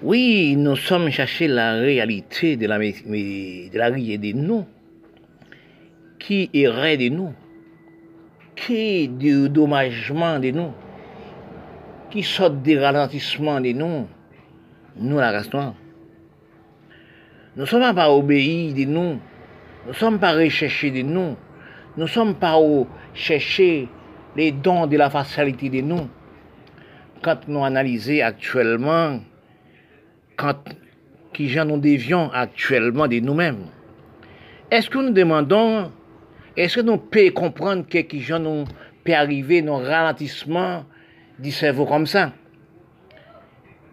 Oui, 0.00 0.54
nous 0.56 0.76
sommes 0.76 1.10
cherchés 1.10 1.48
la 1.48 1.72
réalité 1.72 2.56
de 2.56 2.68
la, 2.68 2.78
de 2.78 3.76
la 3.76 3.90
de 3.90 4.32
nous, 4.32 4.64
qui 6.20 6.48
errait 6.54 6.96
de 6.96 7.08
nous, 7.08 7.32
qui 8.54 9.08
du 9.08 9.48
dommagement 9.48 10.38
de 10.38 10.52
nous, 10.52 10.70
qui 12.10 12.22
sort 12.22 12.50
des 12.50 12.78
ralentissements 12.78 13.60
de 13.60 13.72
nous, 13.72 14.06
nous 14.98 15.18
la 15.18 15.32
race 15.32 15.52
noire. 15.52 15.74
Nous 17.56 17.62
ne 17.62 17.66
sommes 17.66 17.92
pas 17.92 18.08
obéis 18.08 18.74
de 18.74 18.84
nous, 18.84 19.18
nous 19.84 19.88
ne 19.88 19.92
sommes 19.94 20.20
pas 20.20 20.32
recherchés 20.32 20.92
de 20.92 21.02
nous, 21.02 21.34
nous 21.96 22.04
ne 22.04 22.06
sommes 22.06 22.36
pas 22.36 22.56
chercher 23.14 23.88
les 24.36 24.52
dons 24.52 24.86
de 24.86 24.96
la 24.96 25.10
facilité 25.10 25.68
de 25.68 25.80
nous. 25.80 26.08
Quand 27.20 27.48
nous 27.48 27.64
analysons 27.64 28.22
actuellement 28.22 29.18
quand, 30.38 30.56
qui 31.34 31.54
nous 31.66 31.78
dévions 31.78 32.30
actuellement 32.32 33.06
de 33.06 33.18
nous-mêmes. 33.18 33.66
Est-ce 34.70 34.88
que 34.88 34.98
nous 34.98 35.12
demandons, 35.12 35.90
est-ce 36.56 36.76
que 36.76 36.80
nous 36.80 36.96
pouvons 36.96 37.30
comprendre 37.32 37.86
que 37.86 37.98
qui 37.98 38.24
nous 38.40 38.64
peut 39.04 39.14
arriver 39.14 39.60
dans 39.60 39.78
ralentissement 39.78 40.84
du 41.38 41.50
cerveau 41.50 41.84
comme 41.84 42.06
ça? 42.06 42.32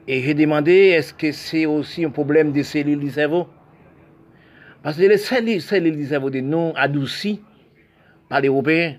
Et 0.08 0.22
j'ai 0.22 0.36
demandé, 0.36 0.72
est-ce 0.72 1.14
que 1.14 1.32
c'est 1.32 1.66
aussi 1.66 2.06
un 2.06 2.12
problème 2.12 2.52
des 2.52 2.64
cellules 2.64 3.00
du 3.00 3.10
cerveau? 3.10 3.48
Parce 4.84 4.98
que 4.98 5.02
les 5.02 5.18
cellules, 5.18 5.96
du 5.96 6.06
cerveau 6.06 6.30
de 6.30 6.42
nous 6.42 6.74
adoucies 6.76 7.42
par 8.30 8.42
les 8.42 8.50
Européens. 8.50 8.98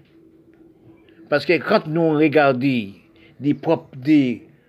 Parce 1.28 1.46
que 1.46 1.56
quand 1.58 1.86
nous 1.86 2.10
regardons 2.10 2.92
des 3.38 3.54
propres 3.54 3.96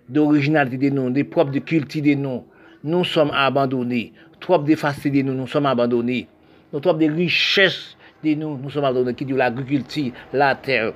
d'originalité 0.08 0.90
de 0.90 0.94
nous, 0.94 1.10
des 1.10 1.24
propres 1.24 1.50
de 1.50 1.58
culture 1.58 2.02
de 2.02 2.14
nous, 2.14 2.44
nous 2.84 3.04
sommes 3.04 3.30
abandonnés. 3.34 4.12
Trop 4.40 4.58
de 4.58 4.74
facilité 4.74 5.22
de 5.22 5.28
nous, 5.28 5.34
nous 5.34 5.46
sommes 5.46 5.66
abandonnés. 5.66 6.28
Nous 6.72 6.80
trop 6.80 6.92
de 6.92 7.06
richesses 7.06 7.96
de 8.22 8.34
nous, 8.34 8.56
nous 8.56 8.70
sommes 8.70 8.84
abandonnés, 8.84 9.14
qui 9.14 9.24
dit 9.24 9.32
l'agriculture, 9.32 10.12
la 10.32 10.54
terre. 10.54 10.92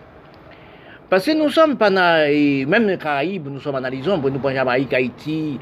Parce 1.10 1.26
que 1.26 1.32
nous 1.32 1.50
sommes 1.50 1.76
pas 1.76 1.90
même 1.90 2.86
les 2.86 2.96
Caraïbes, 2.96 3.48
nous 3.48 3.60
sommes 3.60 3.74
analysons, 3.74 4.16
nous 4.16 4.38
prenons 4.38 4.54
Jamaïque, 4.54 4.94
Haïti, 4.94 5.58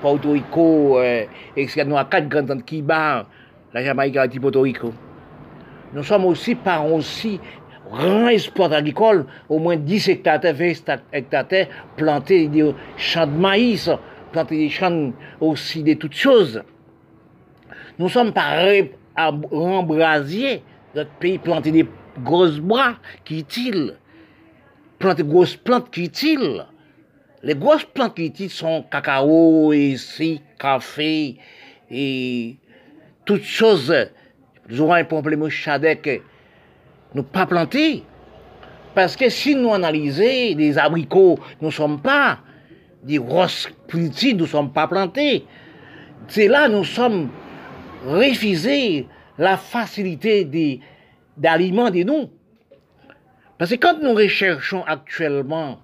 Porto 0.00 0.32
Rico, 0.32 1.02
et 1.02 1.28
nous 1.56 1.96
avons 1.96 2.08
quatre 2.08 2.28
grandes 2.28 2.64
qui 2.64 2.80
battent 2.80 3.26
la 3.74 3.84
Jamaïque, 3.84 4.16
Haïti, 4.16 4.40
Porto 4.40 4.62
Rico. 4.62 4.94
Nous 5.92 6.02
sommes 6.02 6.24
aussi 6.24 6.54
par 6.54 6.90
aussi 6.90 7.38
grand 7.90 8.28
espoir 8.28 8.72
agricole, 8.72 9.26
au 9.50 9.58
moins 9.58 9.76
10 9.76 10.08
hectares, 10.08 10.40
20 10.42 11.00
hectares 11.12 11.44
plantés 11.96 12.48
des 12.48 12.74
champs 12.96 13.26
de 13.26 13.32
maïs, 13.32 13.90
champs 14.70 15.12
aussi 15.40 15.82
de 15.82 15.94
toutes 15.94 16.14
choses. 16.14 16.62
Nous 17.98 18.08
sommes 18.08 18.32
pas 18.32 18.82
rembrasier 19.50 20.62
notre 20.94 21.10
pays, 21.12 21.38
planter 21.38 21.70
des 21.70 21.86
grosses 22.22 22.58
bras 22.58 22.96
qui 23.24 23.44
planter 24.98 25.22
des 25.22 25.28
grosses 25.28 25.56
plantes 25.56 25.90
qui 25.90 26.04
utiles. 26.04 26.66
Les 27.42 27.54
grosses 27.54 27.84
plantes 27.84 28.16
qui 28.16 28.26
utiles 28.26 28.50
sont 28.50 28.84
cacao, 28.90 29.72
ici, 29.72 30.40
café, 30.58 31.36
et 31.90 32.56
toutes 33.24 33.44
choses. 33.44 33.94
Nous 34.68 34.80
aurons 34.80 34.94
un 34.94 35.04
problème 35.04 35.48
chadec, 35.48 36.22
nous 37.14 37.22
pas 37.22 37.46
planter. 37.46 38.02
Parce 38.94 39.14
que 39.14 39.28
si 39.28 39.54
nous 39.54 39.72
analysons 39.72 40.54
des 40.56 40.78
abricots, 40.78 41.38
nous 41.60 41.68
ne 41.68 41.72
sommes 41.72 42.00
pas 42.00 42.38
des 43.06 43.18
grosses 43.18 43.68
petits, 43.86 44.34
nous 44.34 44.42
ne 44.42 44.46
sommes 44.46 44.72
pas 44.72 44.88
plantés. 44.88 45.46
C'est 46.28 46.48
là 46.48 46.68
nous 46.68 46.84
sommes 46.84 47.28
refusés 48.04 49.06
la 49.38 49.56
facilité 49.56 50.44
des, 50.44 50.80
d'aliments 51.36 51.90
de 51.90 52.02
nous. 52.02 52.28
Parce 53.58 53.70
que 53.70 53.76
quand 53.76 54.02
nous 54.02 54.12
recherchons 54.12 54.82
actuellement 54.86 55.78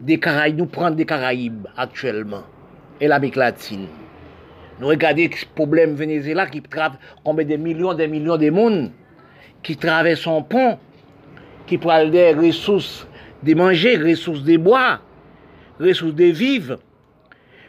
des 0.00 0.18
Caraïbes, 0.18 0.58
nous 0.58 0.66
prenons 0.66 0.94
des 0.94 1.06
Caraïbes 1.06 1.66
actuellement, 1.76 2.42
et 3.00 3.08
l'Amérique 3.08 3.36
latine, 3.36 3.86
nous 4.80 4.86
regardons 4.86 5.28
ce 5.34 5.46
problème 5.46 5.94
Venezuela 5.94 6.46
qui 6.46 6.62
traverse 6.62 6.98
combien 7.24 7.44
de 7.44 7.56
millions, 7.56 7.94
des 7.94 8.06
millions 8.06 8.36
de 8.36 8.50
monde 8.50 8.92
qui 9.62 9.76
traversent 9.76 10.20
son 10.20 10.42
pont, 10.42 10.78
qui 11.66 11.78
prennent 11.78 12.10
des 12.10 12.32
ressources 12.32 13.06
de 13.42 13.54
manger, 13.54 13.96
ressources 13.96 14.42
de 14.42 14.56
bois, 14.56 15.00
ressources 15.80 16.14
vivre. 16.14 16.78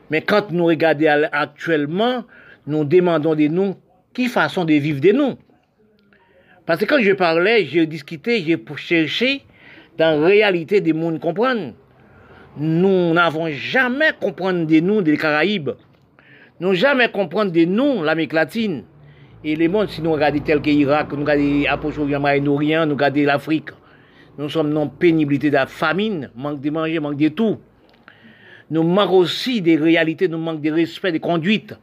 Mais 0.09 0.21
quand 0.21 0.51
nous 0.51 0.65
regardons 0.65 1.27
actuellement, 1.31 2.25
nous 2.67 2.83
demandons 2.83 3.33
de 3.33 3.47
nous 3.47 3.75
qui 4.13 4.27
façon 4.27 4.65
de 4.65 4.73
vivre 4.73 4.99
de 4.99 5.11
nous? 5.11 5.35
Parce 6.65 6.79
que 6.81 6.85
quand 6.85 7.01
je 7.01 7.13
parlais, 7.13 7.65
j'ai 7.65 7.85
discuté, 7.87 8.43
j'ai 8.43 8.61
cherché 8.75 9.41
dans 9.97 10.19
la 10.19 10.27
réalité 10.27 10.81
des 10.81 10.93
mondes 10.93 11.19
comprendre. 11.19 11.73
Nous 12.57 13.13
n'avons 13.13 13.49
jamais 13.49 14.11
compris 14.19 14.65
de 14.65 14.79
nous 14.81 15.01
des 15.01 15.17
Caraïbes. 15.17 15.71
Nous 16.59 16.73
jamais 16.73 17.09
compris 17.09 17.49
de 17.49 17.65
nous 17.65 18.03
l'Amérique 18.03 18.33
latine. 18.33 18.83
Et 19.43 19.55
les 19.55 19.67
mondes, 19.67 19.89
si 19.89 20.01
nous 20.01 20.11
regardons 20.11 20.39
tel 20.39 20.61
que 20.61 20.69
l'Irak, 20.69 21.11
nous 21.13 21.21
regardons 21.21 21.63
l'Approche-Orient, 21.63 22.41
nous 22.41 22.55
regardons 22.57 23.23
l'Afrique, 23.23 23.69
nous 24.37 24.49
sommes 24.49 24.73
dans 24.73 24.87
pénibilité 24.87 25.49
de 25.49 25.55
la 25.55 25.65
famine, 25.65 26.29
manque 26.35 26.61
de 26.61 26.69
manger, 26.69 26.99
manque 26.99 27.17
de 27.17 27.29
tout 27.29 27.57
nous 28.71 28.83
manquons 28.83 29.17
aussi 29.17 29.61
des 29.61 29.75
réalités, 29.75 30.29
nous 30.29 30.37
manquons 30.37 30.59
de 30.59 30.71
respect, 30.71 31.11
de 31.11 31.17
conduite. 31.17 31.75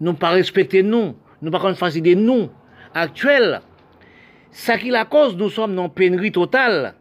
Nous 0.00 0.14
pas 0.14 0.30
respecter 0.30 0.84
nous, 0.84 1.16
nous 1.42 1.50
pas 1.50 1.74
faciliter 1.74 2.14
nous. 2.14 2.48
Actuel, 2.94 3.60
ça 4.52 4.78
qui 4.78 4.90
la 4.90 5.04
cause, 5.04 5.36
nous 5.36 5.50
sommes 5.50 5.74
dans 5.74 5.88
pénurie 5.88 6.30
totale. 6.30 6.94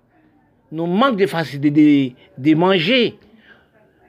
Nous 0.71 0.87
manquons 0.87 1.17
de 1.17 1.27
facilité 1.27 2.15
de, 2.35 2.55
manger. 2.55 3.19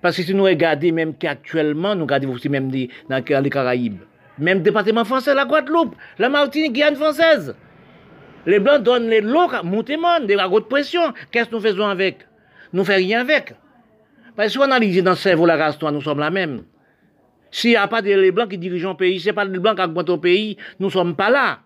Parce 0.01 0.17
que 0.17 0.23
si 0.23 0.35
nous 0.35 0.45
regardons 0.45 0.93
même 0.93 1.15
qu'actuellement, 1.15 1.95
nous 1.95 2.05
regardons 2.05 2.33
aussi 2.33 2.49
même 2.49 2.71
dans 2.71 3.43
les 3.43 3.51
Caraïbes. 3.51 4.01
Même 4.39 4.63
département 4.63 5.05
français, 5.05 5.35
la 5.35 5.45
Guadeloupe, 5.45 5.95
la 6.19 6.31
Martinique, 6.31 6.73
Guyane 6.73 6.97
française. 6.97 7.55
Les 8.47 8.61
Blancs 8.61 8.83
donnent 8.83 9.11
les 9.11 9.21
lots, 9.21 9.51
montémon, 9.63 10.21
de 10.27 10.33
la 10.33 10.49
haute 10.49 10.71
pression. 10.71 11.13
Qu'est-ce 11.31 11.51
que 11.51 11.55
nous 11.55 11.61
faisons 11.61 11.87
avec? 11.87 12.27
Nous 12.73 12.81
ne 12.81 12.87
faisons 12.87 12.97
rien 12.97 13.21
avec. 13.21 13.55
Parce 14.37 14.49
que 14.49 14.53
si 14.53 14.59
on 14.59 14.63
analyse 14.63 15.03
dans 15.03 15.13
le 15.13 15.17
cerveau 15.17 15.47
la 15.47 15.57
race 15.57 15.81
nous 15.81 16.03
sommes 16.03 16.19
la 16.19 16.31
même. 16.31 16.65
S'il 17.51 17.71
n'y 17.71 17.77
a 17.77 17.89
pas 17.89 18.03
de 18.03 18.31
blancs 18.31 18.51
qui 18.51 18.59
dirigent 18.59 18.91
le 18.91 18.97
pays, 18.97 19.19
c'est 19.19 19.33
pas 19.33 19.45
les 19.45 19.59
blancs 19.59 19.77
qui 19.77 19.83
augmentent 19.83 20.11
au 20.11 20.19
pays, 20.19 20.59
nous 20.79 20.91
sommes 20.91 21.17
pas 21.17 21.31
là. 21.31 21.61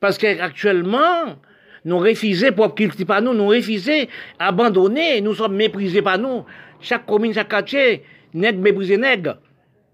Parce 0.00 0.18
qu'actuellement, 0.18 1.38
nous 1.86 1.98
refusons 1.98 2.52
pour 2.52 2.74
cultiver 2.74 3.06
pas 3.06 3.22
nous, 3.22 3.32
nous 3.32 3.46
refusons 3.46 4.06
abandonner, 4.38 5.22
nous 5.22 5.34
sommes 5.34 5.56
méprisés 5.56 6.02
par 6.02 6.18
nous. 6.18 6.44
Chaque 6.80 7.06
commune, 7.06 7.32
chaque 7.32 7.48
quartier, 7.48 8.04
nègre 8.34 8.60
méprisé 8.60 8.98
nègre. 8.98 9.38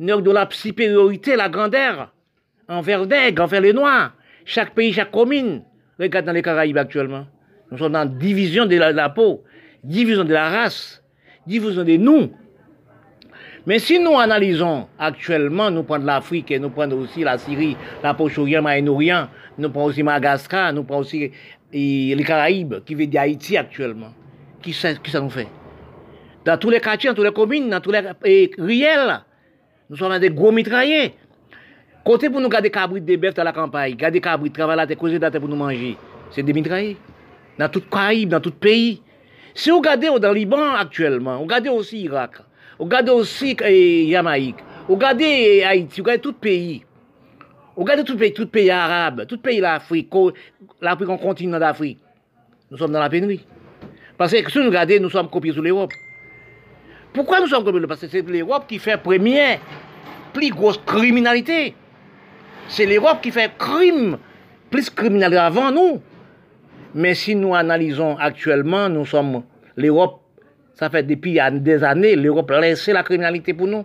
Nègre 0.01 0.23
de 0.23 0.31
la 0.33 0.49
supériorité, 0.51 1.37
la 1.37 1.49
grandeur, 1.49 2.13
envers 2.69 3.07
nègre, 3.07 3.45
envers 3.45 3.61
les 3.61 3.73
noirs. 3.73 4.15
Chaque 4.45 4.75
pays, 4.75 4.93
chaque 4.93 5.13
commune. 5.13 5.63
Regarde 6.01 6.27
dans 6.27 6.33
les 6.33 6.43
Caraïbes 6.43 6.79
actuellement. 6.79 7.27
Nous 7.71 7.79
sommes 7.79 7.93
dans 7.93 8.07
division 8.07 8.67
de 8.67 8.77
la 8.77 9.09
peau, 9.11 9.45
division 9.85 10.25
de 10.25 10.33
la 10.33 10.49
race 10.49 11.00
diffusion 11.47 11.85
de 11.85 11.97
nous. 11.97 12.31
Mais 13.67 13.79
si 13.79 13.99
nous 13.99 14.19
analysons 14.19 14.89
actuellement, 14.99 15.71
nous 15.71 15.83
prenons 15.83 16.07
l'Afrique 16.07 16.51
et 16.51 16.59
nous 16.59 16.71
prenons 16.71 16.99
aussi 16.99 17.23
la 17.23 17.37
Syrie, 17.37 17.77
la 18.03 18.15
Poche-Orient, 18.15 18.63
Moyen-Orient, 18.63 19.29
nous 19.59 19.69
prenons 19.69 19.87
aussi 19.87 20.03
Madagascar, 20.03 20.73
nous 20.73 20.85
prenons 20.85 21.01
aussi 21.01 21.31
les 21.73 22.25
Caraïbes, 22.27 22.77
qui 22.85 22.95
veut 22.95 23.07
dire 23.07 23.21
Haïti 23.21 23.57
actuellement. 23.57 24.13
Qui 24.63 24.73
ça, 24.73 24.95
qui 24.95 25.11
ça 25.11 25.21
nous 25.21 25.31
fait 25.31 25.49
Dans 26.45 26.59
tous 26.59 26.71
les 26.71 26.81
quartiers, 26.81 27.11
dans 27.11 27.17
toutes 27.17 27.25
les 27.25 27.33
communes, 27.33 27.71
dans 27.71 27.81
tous 27.81 27.93
les 27.93 28.51
riels, 28.59 29.21
nous 29.89 29.97
sommes 29.97 30.11
dans 30.11 30.19
des 30.19 30.31
gros 30.31 30.53
mitraillés. 30.53 31.15
Côté 32.05 32.31
pour 32.31 32.41
nous 32.41 32.49
garder 32.49 32.71
cabrit 32.71 33.01
des 33.01 33.17
bœufs 33.17 33.35
dans 33.35 33.45
la 33.45 33.53
campagne, 33.53 33.95
garder 33.95 34.21
cabrit, 34.21 34.51
travailler 34.51 34.81
à 34.81 34.87
la 34.87 34.97
terre 34.97 35.41
pour 35.41 35.49
nous 35.49 35.57
manger, 35.57 35.97
c'est 36.31 36.43
des 36.43 36.53
mitraillés. 36.53 36.97
Dans 37.59 37.69
tout 37.69 37.83
Caraïbes, 37.83 38.31
dans 38.31 38.41
tout 38.41 38.53
pays. 38.53 39.03
Si 39.55 39.71
vous 39.71 39.79
regardez 39.79 40.09
dans 40.09 40.29
le 40.29 40.35
Liban 40.35 40.75
actuellement, 40.75 41.37
vous 41.39 41.45
regardez 41.45 41.69
aussi 41.69 42.03
Irak, 42.03 42.37
vous 42.79 42.85
regardez 42.85 43.11
aussi 43.11 43.57
Jamaïque, 44.11 44.57
vous 44.89 44.95
regardez 44.95 45.63
Haïti, 45.63 46.01
vous 46.01 46.05
regardez 46.05 46.23
tout 46.23 46.33
pays. 46.33 46.85
Vous 47.77 47.83
regardez 47.83 48.05
tout 48.05 48.17
pays, 48.17 48.33
tout 48.33 48.47
pays 48.47 48.71
arabe, 48.71 49.27
tout 49.27 49.39
pays 49.39 49.61
l'Afrique, 49.61 50.13
l'Afrique 50.81 51.09
en 51.09 51.17
continent 51.17 51.59
d'Afrique. 51.59 51.99
Nous 52.71 52.77
sommes 52.77 52.93
dans 52.93 53.01
la 53.01 53.09
pénurie. 53.09 53.45
Parce 54.19 54.33
que 54.33 54.51
si 54.51 54.59
nous 54.59 54.67
regardons, 54.67 55.01
nous 55.01 55.11
sommes 55.11 55.31
copiés 55.31 55.53
sur 55.53 55.63
l'Europe. 55.63 55.93
Pourquoi 57.13 57.41
nous 57.41 57.47
sommes 57.47 57.65
copiés 57.65 57.87
Parce 57.87 58.01
que 58.01 58.09
c'est 58.09 58.23
l'Europe 58.23 58.65
qui 58.69 58.79
fait 58.79 58.99
première, 58.99 59.61
plus 60.33 60.51
grosse 60.51 60.79
criminalité. 60.85 61.75
C'est 62.69 62.87
l'Europe 62.87 63.21
qui 63.23 63.31
fait 63.31 63.51
crime, 63.57 64.19
plus 64.71 64.91
criminalité 64.91 65.41
avant 65.41 65.73
nous. 65.73 66.03
Mais 66.95 67.15
si 67.15 67.35
nous 67.35 67.55
analysons 67.55 68.17
actuellement, 68.17 68.89
nous 68.89 69.07
sommes 69.07 69.43
l'Europe, 69.77 70.21
ça 70.75 70.91
fait 70.91 71.03
depuis 71.03 71.39
des 71.53 71.85
années, 71.85 72.17
l'Europe 72.17 72.51
a 72.51 72.61
laissé 72.61 72.93
la 72.93 73.03
criminalité 73.03 73.55
pour 73.55 73.67
nous. 73.67 73.85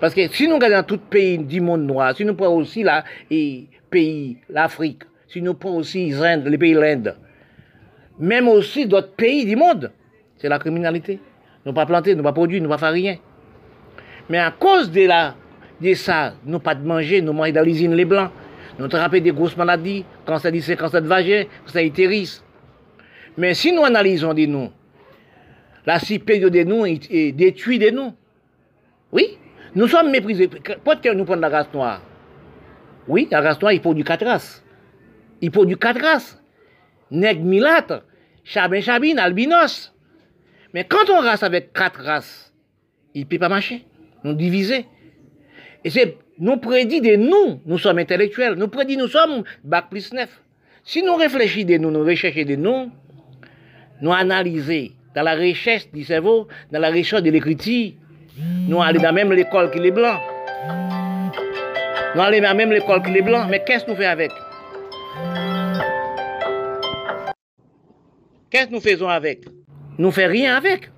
Parce 0.00 0.14
que 0.14 0.28
si 0.28 0.48
nous 0.48 0.56
regardons 0.56 0.86
tout 0.86 0.98
pays 0.98 1.38
du 1.38 1.60
monde 1.60 1.86
noir, 1.86 2.14
si 2.16 2.24
nous 2.24 2.34
prenons 2.34 2.56
aussi 2.56 2.82
la, 2.82 3.04
et 3.30 3.66
pays, 3.90 4.38
l'Afrique, 4.50 5.02
si 5.28 5.40
nous 5.40 5.54
prenons 5.54 5.76
aussi 5.78 6.12
les 6.12 6.58
pays 6.58 6.74
de 6.74 6.80
l'Inde, 6.80 7.16
même 8.18 8.48
aussi 8.48 8.86
d'autres 8.86 9.12
pays 9.12 9.44
du 9.44 9.56
monde, 9.56 9.90
c'est 10.36 10.48
la 10.48 10.58
criminalité. 10.58 11.20
Nous 11.64 11.72
pas 11.72 11.86
planter, 11.86 12.14
nous 12.14 12.22
pas 12.22 12.32
produire, 12.32 12.62
nous 12.62 12.68
pas 12.68 12.78
faire 12.78 12.92
rien. 12.92 13.16
Mais 14.28 14.38
à 14.38 14.50
cause 14.50 14.90
de 14.90 15.94
ça, 15.94 16.34
nous 16.44 16.58
pas 16.58 16.74
de 16.74 16.86
manger, 16.86 17.20
nous 17.20 17.32
mangeons 17.32 17.52
dans 17.52 17.62
l'usine 17.62 17.94
les 17.94 18.04
blancs. 18.04 18.30
Nous 18.78 18.84
attrapons 18.84 19.20
des 19.20 19.32
grosses 19.32 19.56
maladies, 19.56 20.04
cancer 20.26 20.52
du 20.52 20.60
sein, 20.60 20.76
cancer 20.76 21.00
de 21.00 21.08
vagin, 21.08 21.44
cancer 21.64 21.84
utérus. 21.84 22.44
Mais 23.36 23.54
si 23.54 23.72
nous 23.72 23.84
analysons 23.84 24.34
de 24.34 24.46
nous, 24.46 24.70
la 25.86 25.98
supérieure 25.98 26.50
de 26.50 26.62
nous 26.62 26.84
est 26.86 27.32
détruite 27.32 27.82
de 27.82 27.90
nous. 27.90 28.12
Oui, 29.12 29.38
nous 29.74 29.88
sommes 29.88 30.10
méprisés. 30.10 30.48
Pourquoi 30.48 31.14
nous 31.14 31.24
prenons 31.24 31.40
la 31.40 31.48
race 31.48 31.72
noire 31.72 32.02
Oui, 33.06 33.28
la 33.30 33.40
race 33.40 33.60
noire, 33.60 33.72
il 33.72 33.80
produit 33.80 34.04
quatre 34.04 34.24
races. 34.24 34.64
Il 35.40 35.50
produit 35.50 35.76
quatre 35.76 36.00
races. 36.00 36.42
Nègre 37.10 37.44
milâtre, 37.44 38.02
chabin 38.42 38.80
chabine, 38.80 39.18
albinos. 39.18 39.92
Mais 40.74 40.84
quand 40.84 41.08
on 41.10 41.20
race 41.20 41.42
avec 41.42 41.72
quatre 41.72 42.02
races, 42.02 42.52
il 43.14 43.22
ne 43.22 43.26
peut 43.26 43.38
pas 43.38 43.48
marcher. 43.48 43.84
Nous 44.24 44.34
diviser. 44.34 44.86
Et 45.84 45.90
c'est, 45.90 46.18
nous 46.38 46.56
prédit 46.58 47.00
de 47.00 47.16
nous, 47.16 47.60
nous 47.64 47.78
sommes 47.78 47.98
intellectuels. 47.98 48.54
Nous 48.54 48.68
prédit, 48.68 48.96
nous 48.96 49.08
sommes 49.08 49.44
bac 49.64 49.86
plus 49.90 50.12
neuf. 50.12 50.40
Si 50.84 51.02
nous 51.02 51.16
réfléchissons 51.16 51.66
de 51.66 51.76
nous, 51.78 51.90
nous 51.90 52.04
recherchons 52.04 52.44
de 52.44 52.56
nous, 52.56 52.90
nous 54.00 54.12
analysons 54.12 54.90
dans 55.14 55.22
la 55.22 55.34
recherche 55.34 55.90
du 55.92 56.04
cerveau, 56.04 56.46
dans 56.70 56.78
la 56.78 56.90
recherche 56.90 57.22
de 57.22 57.30
l'écriture, 57.30 57.92
nous 58.68 58.82
allons 58.82 59.00
dans 59.00 59.12
même 59.12 59.32
l'école 59.32 59.70
qui 59.70 59.78
est 59.78 59.90
blanc. 59.90 60.20
Nous 62.14 62.20
allons 62.20 62.42
dans 62.42 62.54
même 62.54 62.70
l'école 62.70 63.02
qui 63.02 63.16
est 63.16 63.22
blanc. 63.22 63.46
Mais 63.48 63.64
qu'est-ce 63.64 63.84
que 63.84 63.90
nous 63.90 63.96
faisons 63.96 64.10
avec? 64.10 64.30
Qu'est-ce 68.50 68.66
que 68.66 68.72
nous 68.74 68.80
faisons 68.80 69.08
avec? 69.08 69.44
Nous 69.98 70.08
ne 70.08 70.12
faisons 70.12 70.30
rien 70.30 70.56
avec. 70.56 70.90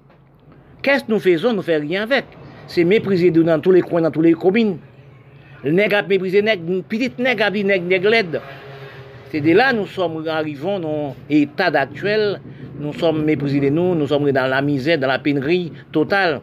Qu'est-ce 0.82 1.04
que 1.04 1.12
nous 1.12 1.20
faisons? 1.20 1.50
Nous 1.50 1.58
ne 1.58 1.62
faisons 1.62 1.86
rien 1.86 2.02
avec. 2.02 2.24
C'est 2.66 2.84
mépriser 2.84 3.30
dans 3.30 3.60
tous 3.60 3.70
les 3.70 3.82
coins, 3.82 4.02
dans 4.02 4.10
tous 4.10 4.20
les 4.20 4.34
communes. 4.34 4.78
Nèg 5.64 5.94
ap 5.94 6.06
mépriser 6.08 6.42
nèg, 6.42 6.60
petite 6.88 7.18
nèg 7.18 7.40
ap 7.42 7.52
di 7.52 7.64
nèg 7.64 7.82
nèg 7.82 8.04
led. 8.04 8.40
C'est 9.30 9.40
de 9.40 9.52
là 9.52 9.72
nous 9.72 9.86
sommes 9.86 10.26
arrivons 10.28 10.78
dans 10.78 11.16
l'état 11.28 11.66
actuel, 11.66 12.40
nous 12.78 12.92
sommes 12.92 13.24
méprisés 13.24 13.60
de 13.60 13.68
nous, 13.68 13.94
nous 13.94 14.06
sommes 14.06 14.30
dans 14.30 14.46
la 14.46 14.62
misère, 14.62 14.98
dans 14.98 15.08
la 15.08 15.18
pénurie 15.18 15.72
totale. 15.90 16.40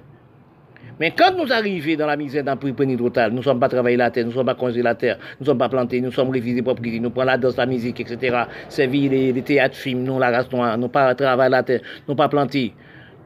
Mais 1.00 1.12
quand 1.12 1.36
nous 1.36 1.52
arrivons 1.52 1.98
dans 1.98 2.08
la 2.08 2.18
misère, 2.18 2.44
dans 2.44 2.52
la 2.52 2.58
pénurie 2.58 2.98
totale, 2.98 3.32
nous 3.32 3.38
ne 3.38 3.44
sommes 3.44 3.60
pas 3.60 3.70
travaillés 3.70 3.98
la 3.98 4.12
terre, 4.12 4.26
nous 4.26 4.32
ne 4.32 4.36
sommes 4.36 4.46
pas 4.46 4.56
congés 4.56 4.82
la 4.82 4.96
terre, 4.96 5.18
nous 5.40 5.44
ne 5.44 5.46
sommes 5.46 5.58
pas 5.58 5.70
plantés, 5.70 6.02
nous 6.02 6.12
sommes 6.12 6.30
révisés 6.30 6.62
propriété, 6.62 7.00
nous 7.00 7.10
prenons 7.10 7.28
la 7.28 7.38
danse, 7.38 7.56
la 7.56 7.66
musique, 7.66 8.02
etc. 8.02 8.44
Servir 8.68 9.12
les, 9.12 9.32
les 9.32 9.42
théâtres, 9.42 9.78
films, 9.78 10.04
nous, 10.04 10.20
la 10.20 10.30
race 10.30 10.52
noire, 10.52 10.78
nous 10.78 10.90
pas 10.90 11.16
travaillé 11.16 11.50
la 11.50 11.64
terre, 11.64 11.82
nous 12.08 12.16
pas 12.16 12.28
plantés. 12.28 12.74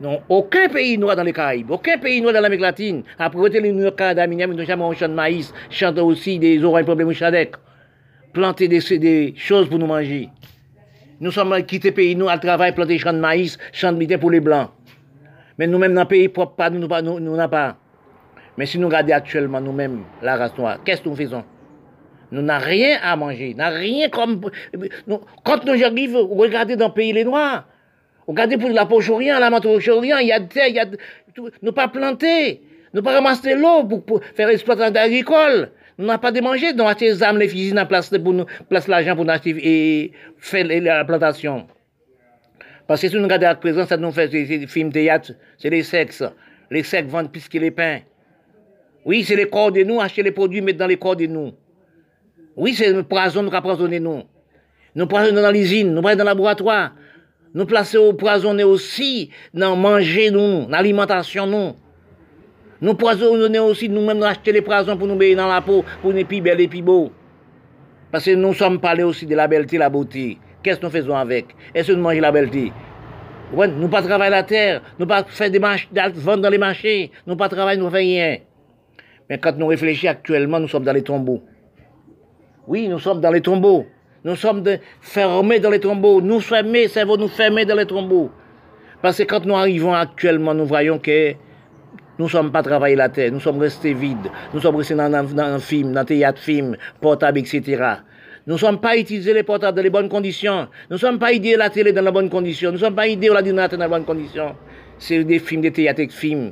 Non, 0.01 0.21
aucun 0.29 0.69
pays 0.69 0.97
noir 0.97 1.15
dans 1.17 1.23
les 1.23 1.33
Caraïbes, 1.33 1.71
aucun 1.71 1.97
pays 1.97 2.21
noir 2.21 2.33
dans 2.33 2.39
l'Amérique 2.39 2.61
latine. 2.61 3.03
Après, 3.17 3.49
les 3.49 3.71
Noirs 3.73 3.95
Canada, 3.95 4.25
ils 4.25 4.37
n'ont 4.37 4.63
jamais 4.63 4.83
un 4.83 4.93
champ 4.93 5.09
de 5.09 5.13
maïs, 5.13 5.53
chantent 5.69 5.99
aussi 5.99 6.39
des 6.39 6.63
oreilles 6.63 6.85
problèmes 6.85 7.11
chadec. 7.11 7.55
Planter 8.31 8.67
des, 8.69 8.79
des, 8.97 9.33
choses 9.35 9.67
pour 9.67 9.77
nous 9.77 9.87
manger. 9.87 10.29
Nous 11.19 11.31
sommes 11.31 11.61
quittés 11.63 11.91
pays 11.91 12.15
noirs, 12.15 12.35
à 12.35 12.37
travail, 12.37 12.73
planter 12.73 12.93
des 12.93 12.99
champs 12.99 13.11
de 13.11 13.19
maïs, 13.19 13.57
champs 13.73 13.91
de 13.91 13.97
midi 13.97 14.15
pour 14.17 14.31
les 14.31 14.39
blancs. 14.39 14.69
Mais 15.57 15.67
nous-mêmes, 15.67 15.93
dans 15.93 16.03
le 16.03 16.07
pays 16.07 16.29
propre, 16.29 16.55
pas, 16.55 16.69
nous 16.69 16.79
n'avons 16.79 17.01
nous, 17.01 17.19
nous, 17.19 17.35
nous 17.35 17.47
pas. 17.49 17.75
Mais 18.57 18.65
si 18.65 18.79
nous 18.79 18.87
regardons 18.87 19.13
actuellement 19.13 19.59
nous-mêmes, 19.59 20.03
la 20.21 20.37
race 20.37 20.57
noire, 20.57 20.77
qu'est-ce 20.85 21.01
que 21.01 21.09
nous 21.09 21.15
faisons 21.15 21.43
Nous 22.31 22.41
n'avons 22.41 22.65
rien 22.65 22.99
à 23.03 23.17
manger, 23.17 23.53
nous 23.57 23.65
rien 23.65 24.07
comme... 24.07 24.39
Nous, 25.07 25.19
quand 25.43 25.65
nous 25.65 25.83
arrivons, 25.83 26.27
regardez 26.27 26.77
dans 26.77 26.87
le 26.87 26.93
pays 26.93 27.11
les 27.11 27.25
noirs. 27.25 27.65
Regardez 28.29 28.57
pour 28.57 28.69
la 28.69 28.85
poche 28.85 29.09
rien, 29.09 29.39
la 29.39 29.49
manteau 29.49 29.77
rien, 29.77 30.19
il 30.19 30.27
y 30.27 30.31
a 30.31 30.39
terre, 30.39 30.67
il 30.67 30.75
y 30.75 30.79
a... 30.79 30.85
Nous 31.61 31.71
pas 31.71 31.87
planter, 31.87 32.61
nous 32.93 33.01
pas 33.01 33.13
ramasser 33.13 33.55
l'eau 33.55 33.83
pour, 33.83 34.21
faire 34.35 34.47
l'exploitation 34.47 34.95
agricole. 34.95 35.71
Nous 35.97 36.05
n'avons 36.05 36.19
pas 36.19 36.31
de 36.31 36.41
manger, 36.41 36.73
nous 36.73 36.83
avons 36.83 36.97
les 36.99 37.23
âmes, 37.23 37.37
les 37.37 37.49
fusils, 37.49 37.75
nous 37.75 37.85
place 37.85 38.09
pour 38.09 38.33
nous, 38.33 38.45
place 38.69 38.87
l'argent 38.87 39.15
pour 39.15 39.25
nous 39.25 39.31
acheter 39.31 39.55
et 39.61 40.11
faire 40.37 40.65
la 40.65 41.03
plantation. 41.05 41.67
Parce 42.87 43.01
que 43.01 43.09
si 43.09 43.15
nous 43.15 43.23
regardons 43.23 43.47
à 43.47 43.55
présent, 43.55 43.85
ça 43.85 43.97
nous 43.97 44.11
fait 44.11 44.27
des 44.27 44.65
films 44.67 44.91
théâtre, 44.91 45.33
c'est 45.57 45.69
les 45.69 45.83
sexes. 45.83 46.23
Les 46.71 46.83
sexes 46.83 47.09
vendent 47.09 47.31
plus 47.31 47.47
que 47.47 47.57
les 47.57 47.71
pains. 47.71 47.99
Oui, 49.05 49.23
c'est 49.23 49.35
les 49.35 49.49
corps 49.49 49.71
de 49.71 49.83
nous, 49.83 49.99
acheter 49.99 50.23
les 50.23 50.31
produits, 50.31 50.61
mettre 50.61 50.79
dans 50.79 50.87
les 50.87 50.97
corps 50.97 51.15
de 51.15 51.25
nous. 51.25 51.53
Oui, 52.55 52.73
c'est 52.73 52.91
le 52.91 53.03
poison 53.03 53.43
nous 53.43 53.51
empoisonner 53.51 53.99
nous. 53.99 54.23
Nous 54.95 55.07
poisonnons 55.07 55.41
dans 55.41 55.51
l'usine, 55.51 55.93
nous 55.93 56.01
prenons 56.01 56.17
dans 56.17 56.23
le 56.23 56.29
laboratoire. 56.29 56.93
Nous 57.53 57.65
plaçons 57.65 58.13
poisonner 58.13 58.63
aussi 58.63 59.31
dans 59.53 59.75
manger 59.75 60.29
nous, 60.29 60.65
dans 60.65 60.69
l'alimentation 60.69 61.47
nous. 61.47 61.73
Nous 62.81 62.93
poisonnons 62.93 63.65
aussi 63.65 63.89
nous-mêmes, 63.89 64.19
nous 64.19 64.25
acheter 64.25 64.51
les 64.51 64.61
poisons 64.61 64.95
pour 64.95 65.07
nous 65.07 65.15
mettre 65.15 65.37
dans 65.37 65.47
la 65.47 65.61
peau, 65.61 65.83
pour 66.01 66.13
nous 66.13 66.25
plus 66.25 66.41
belles 66.41 66.61
et 66.61 66.67
plus 66.67 66.81
beaux. 66.81 67.11
Parce 68.11 68.25
que 68.25 68.35
nous 68.35 68.53
sommes 68.53 68.79
parlés 68.79 69.03
aussi 69.03 69.25
de 69.25 69.35
la 69.35 69.47
belleté, 69.47 69.77
la 69.77 69.89
beauté. 69.89 70.37
Qu'est-ce 70.63 70.79
que 70.79 70.85
nous 70.85 70.91
faisons 70.91 71.15
avec? 71.15 71.47
Est-ce 71.73 71.87
que 71.91 71.93
nous 71.93 72.03
mangeons 72.03 72.21
la 72.21 72.31
belleté 72.31 72.71
Nous 73.53 73.87
pas 73.89 74.01
travailler 74.01 74.31
la 74.31 74.43
terre, 74.43 74.81
nous 74.99 75.07
pas 75.07 75.23
faire 75.23 75.49
des 75.49 75.59
marches, 75.59 75.89
vendre 76.15 76.43
dans 76.43 76.49
les 76.49 76.57
marchés, 76.57 77.11
nous 77.25 77.35
pas 77.35 77.49
travailler, 77.49 77.79
nous 77.79 77.87
ne 77.87 77.91
rien. 77.91 78.37
Mais 79.29 79.39
quand 79.39 79.57
nous 79.57 79.67
réfléchissons 79.67 80.11
actuellement, 80.11 80.59
nous 80.59 80.67
sommes 80.67 80.83
dans 80.83 80.93
les 80.93 81.03
tombeaux. 81.03 81.41
Oui, 82.67 82.87
nous 82.87 82.99
sommes 82.99 83.21
dans 83.21 83.31
les 83.31 83.41
tombeaux. 83.41 83.85
Nous 84.29 84.35
sommes 84.35 84.63
fermés 85.01 85.59
dans 85.59 85.71
les 85.71 85.79
tombeaux. 85.79 86.21
Nous 86.21 86.39
fermés, 86.39 86.87
cerveau 86.87 87.17
nous 87.17 87.29
fermés 87.29 87.65
dans 87.65 87.75
les 87.75 87.87
tombeaux. 87.87 88.29
Parce 89.01 89.17
que 89.17 89.23
quand 89.23 89.43
nous 89.43 89.55
arrivons 89.55 89.91
actuellement, 89.91 90.53
nous 90.53 90.67
voyons 90.67 90.99
que 90.99 91.31
nous 92.19 92.25
ne 92.25 92.29
sommes 92.29 92.51
pas 92.51 92.61
travailler 92.61 92.95
la 92.95 93.09
terre, 93.09 93.31
nous 93.31 93.39
sommes 93.39 93.57
restés 93.57 93.95
vides, 93.95 94.29
nous 94.53 94.59
sommes 94.59 94.75
restés 94.75 94.93
dans 94.93 95.11
un 95.11 95.57
film, 95.57 95.93
dans 95.93 96.01
un 96.01 96.05
théâtre 96.05 96.39
film, 96.39 96.77
portable, 97.01 97.39
etc. 97.39 97.83
Nous 98.45 98.53
ne 98.53 98.59
sommes 98.59 98.79
pas 98.79 98.97
utilisés 98.97 99.33
les 99.33 99.41
portables 99.41 99.75
dans 99.75 99.81
les 99.81 99.89
bonnes 99.89 100.09
conditions. 100.09 100.67
Nous 100.91 100.97
ne 100.97 100.99
sommes 100.99 101.17
pas 101.17 101.31
idées 101.31 101.55
la 101.55 101.71
télé 101.71 101.91
dans 101.91 102.05
les 102.05 102.11
bonnes 102.11 102.29
conditions. 102.29 102.69
Nous 102.69 102.77
ne 102.77 102.83
sommes 102.83 102.95
pas 102.95 103.07
idées 103.07 103.29
l'ordinateur 103.29 103.79
dans 103.79 103.85
les 103.85 103.89
bonnes 103.89 104.05
conditions. 104.05 104.55
C'est 104.99 105.23
des 105.23 105.39
films, 105.39 105.61
des 105.61 105.71
théâtres, 105.71 106.01
des 106.01 106.09
films. 106.09 106.51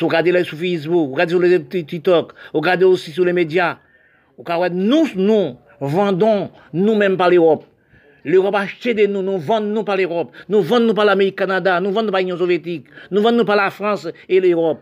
Regardez-les 0.00 0.42
sur 0.42 0.58
Facebook, 0.58 1.12
regardez 1.12 1.30
sur 1.30 1.40
les 1.40 1.62
TikTok, 1.62 2.32
regardez 2.52 2.84
aussi 2.84 3.12
sur 3.12 3.24
les 3.24 3.32
médias. 3.32 3.78
Nous, 4.72 5.06
nous 5.14 5.56
vendons 5.80 6.50
nous-mêmes 6.72 7.16
par 7.16 7.30
l'Europe. 7.30 7.64
L'Europe 8.24 8.54
achète 8.54 8.96
de 8.96 9.06
nous, 9.06 9.22
nous 9.22 9.38
vendons 9.38 9.66
nous 9.66 9.84
par 9.84 9.96
l'Europe. 9.96 10.30
Nous 10.48 10.60
vendons 10.60 10.88
nous 10.88 10.94
par 10.94 11.06
l'Amérique, 11.06 11.36
Canada, 11.36 11.80
nous 11.80 11.90
vendons 11.90 12.12
par 12.12 12.20
l'Union 12.20 12.36
soviétique. 12.36 12.86
Nous 13.10 13.22
vendons 13.22 13.38
nous 13.38 13.44
par 13.44 13.56
la 13.56 13.70
France 13.70 14.08
et 14.28 14.40
l'Europe. 14.40 14.80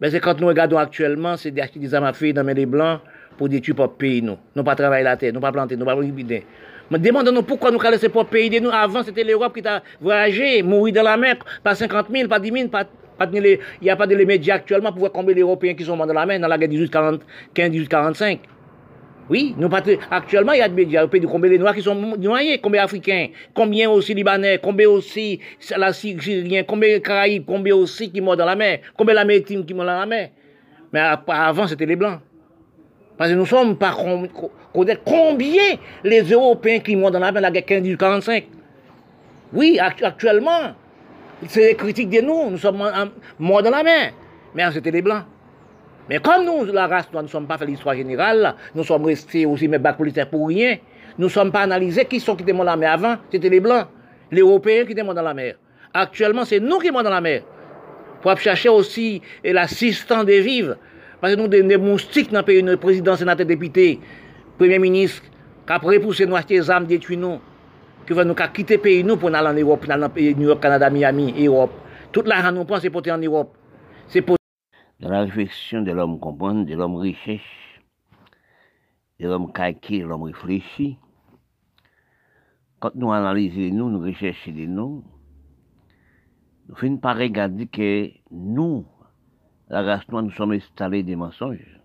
Mais 0.00 0.10
c'est 0.10 0.20
quand 0.20 0.38
nous 0.40 0.48
regardons 0.48 0.76
actuellement, 0.76 1.36
c'est 1.36 1.50
d'acheter 1.50 1.78
des 1.78 1.94
armes 1.94 2.04
à 2.04 2.12
feu 2.12 2.32
dans 2.32 2.46
les 2.46 2.66
blancs 2.66 3.00
pour 3.38 3.48
détruire 3.48 3.76
notre 3.78 3.94
pays, 3.94 4.20
nous. 4.20 4.36
Nous 4.54 4.62
pas 4.62 4.74
travailler 4.74 5.04
la 5.04 5.16
terre, 5.16 5.32
nous 5.32 5.40
pas 5.40 5.52
planter, 5.52 5.76
nous 5.76 5.86
pas 5.86 5.98
liquider. 6.00 6.44
Mais 6.90 6.98
demandons-nous 6.98 7.42
pourquoi 7.42 7.70
nous 7.70 7.80
laisser 7.80 8.10
pour 8.10 8.26
pays 8.26 8.50
de 8.50 8.58
nous. 8.58 8.70
Avant, 8.70 9.02
c'était 9.02 9.24
l'Europe 9.24 9.54
qui 9.58 9.66
a 9.66 9.82
voyagé, 10.00 10.62
mourir 10.62 10.94
dans 10.94 11.02
la 11.02 11.16
mer, 11.16 11.36
pas 11.62 11.74
50 11.74 12.08
000, 12.10 12.28
pas 12.28 12.38
10 12.38 12.52
000, 12.52 12.68
pas, 12.68 12.84
il 13.32 13.58
n'y 13.80 13.90
a 13.90 13.96
pas 13.96 14.06
de 14.06 14.16
médias 14.16 14.56
actuellement 14.56 14.90
pour 14.90 14.98
voir 14.98 15.12
combien 15.12 15.34
d'Européens 15.34 15.74
qui 15.74 15.84
sont 15.84 15.96
morts 15.96 16.06
dans 16.06 16.12
la 16.12 16.26
mer 16.26 16.40
dans 16.40 16.48
la 16.48 16.58
guerre 16.58 16.68
18-45. 16.68 18.38
Oui, 19.30 19.54
actuellement, 20.10 20.52
il 20.52 20.58
y 20.58 20.62
a 20.62 20.68
des 20.68 20.74
médias 20.74 21.00
européens, 21.00 21.22
combien 21.30 21.50
de 21.50 21.56
Noirs 21.56 21.74
qui 21.74 21.80
sont 21.80 21.94
noyés, 21.94 22.58
combien 22.58 22.82
d'Africains, 22.82 23.28
combien 23.54 23.88
aussi 23.88 24.12
Libanais, 24.12 24.58
combien 24.62 24.88
aussi 24.88 25.40
la 25.74 25.94
Syriens, 25.94 26.64
combien 26.64 26.94
de 26.94 26.98
Caraïbes, 26.98 27.44
combien 27.46 27.74
aussi 27.74 28.10
qui 28.12 28.20
meurent 28.20 28.36
dans 28.36 28.44
la 28.44 28.54
mer, 28.54 28.80
combien 28.96 29.14
d'Américains 29.14 29.62
qui 29.62 29.72
meurent 29.72 29.86
dans 29.86 30.00
la 30.00 30.06
mer. 30.06 30.28
Mais 30.92 31.00
avant, 31.00 31.66
c'était 31.66 31.86
les 31.86 31.96
Blancs. 31.96 32.20
Parce 33.16 33.30
que 33.30 33.34
nous 33.34 33.46
sommes 33.46 33.78
pas 33.78 33.96
connaître 34.74 35.02
combien 35.04 35.76
les 36.02 36.22
Européens 36.22 36.80
qui 36.80 36.94
meurent 36.94 37.10
dans 37.10 37.18
la, 37.20 37.30
la 37.30 37.50
guerre 37.50 37.62
15-45. 37.62 38.44
Oui, 39.54 39.78
actuellement, 39.80 40.74
c'est 41.48 41.68
les 41.68 41.74
critiques 41.76 42.10
de 42.10 42.20
nous, 42.20 42.50
nous 42.50 42.58
sommes 42.58 42.82
morts 43.38 43.62
dans 43.62 43.70
la 43.70 43.82
mer. 43.82 44.12
Mais 44.54 44.70
c'était 44.70 44.90
les 44.90 45.00
Blancs. 45.00 45.24
Mais 46.08 46.18
comme 46.18 46.44
nous, 46.44 46.64
la 46.66 46.86
race 46.86 47.10
noire, 47.12 47.22
nous 47.22 47.28
ne 47.28 47.32
sommes 47.32 47.46
pas 47.46 47.56
fait 47.56 47.66
l'histoire 47.66 47.94
générale, 47.94 48.54
nous 48.74 48.84
sommes 48.84 49.04
restés 49.06 49.46
aussi 49.46 49.68
mes 49.68 49.78
bacs 49.78 49.96
politiques 49.96 50.30
pour 50.30 50.48
rien, 50.48 50.76
nous 51.18 51.26
ne 51.26 51.30
sommes 51.30 51.50
pas 51.50 51.60
analysés 51.60 52.04
qui 52.04 52.20
sont 52.20 52.36
qui 52.36 52.42
étaient 52.42 52.52
dans 52.52 52.64
la 52.64 52.76
mer 52.76 52.92
avant, 52.92 53.16
c'était 53.30 53.48
les 53.48 53.60
Blancs, 53.60 53.86
les 54.30 54.42
Européens 54.42 54.84
qui 54.84 54.92
étaient 54.92 55.02
dans 55.02 55.14
la 55.14 55.34
mer. 55.34 55.54
Actuellement, 55.92 56.44
c'est 56.44 56.60
nous 56.60 56.78
qui 56.78 56.88
sommes 56.88 57.02
dans 57.02 57.10
la 57.10 57.20
mer. 57.20 57.42
Pour 58.20 58.36
chercher 58.38 58.68
aussi 58.68 59.22
l'assistance 59.44 60.24
des 60.24 60.40
vivres. 60.40 60.76
Parce 61.20 61.34
que 61.34 61.40
nous, 61.40 61.48
des, 61.48 61.62
des 61.62 61.76
moustiques 61.76 62.32
dans 62.32 62.40
le 62.40 62.44
pays, 62.44 62.62
le 62.62 62.76
président, 62.76 63.16
sénateur, 63.16 63.46
député, 63.46 64.00
premier 64.58 64.78
ministre, 64.78 65.22
qui 65.66 65.72
a 65.72 65.78
repoussé 65.78 66.26
nous 66.26 66.36
acheter 66.36 66.58
des 66.58 66.70
armes, 66.70 66.86
détruit 66.86 67.16
nous, 67.16 67.38
qui 68.06 68.12
veut 68.12 68.24
nous 68.24 68.34
quitter 68.34 68.76
le 68.76 68.80
pays 68.80 69.04
nous 69.04 69.16
pour 69.16 69.34
aller 69.34 69.48
en 69.48 69.54
Europe, 69.54 69.84
pour 69.84 69.92
aller 69.92 70.34
New 70.34 70.48
York, 70.48 70.60
Canada, 70.60 70.90
Miami, 70.90 71.34
Europe. 71.46 71.72
Toute 72.12 72.26
l'argent 72.26 72.52
nous 72.52 72.64
prend, 72.64 72.80
c'est 72.80 72.90
pour 72.90 73.00
aller 73.02 73.12
en 73.12 73.18
Europe. 73.18 73.54
C'est 74.08 74.20
pour 74.20 74.36
dans 75.00 75.08
la 75.08 75.22
réflexion 75.22 75.82
de 75.82 75.92
l'homme 75.92 76.20
comprendre, 76.20 76.64
de 76.64 76.74
l'homme 76.74 76.96
richesse, 76.96 77.40
de 79.20 79.26
l'homme 79.26 79.52
calqué, 79.52 80.00
de 80.00 80.06
l'homme 80.06 80.22
réfléchi. 80.22 80.98
Quand 82.80 82.94
nous 82.94 83.12
analysons 83.12 83.74
nous, 83.74 83.90
nous 83.90 84.00
recherchons 84.00 84.52
de 84.52 84.66
nous, 84.66 85.04
nous 86.68 86.74
finissons 86.76 87.00
par 87.00 87.16
regarder 87.16 87.66
que 87.66 88.10
nous, 88.30 88.86
la 89.68 89.82
race 89.82 90.08
noire, 90.08 90.22
nous 90.22 90.30
sommes 90.30 90.52
installés 90.52 91.02
des 91.02 91.16
mensonges. 91.16 91.80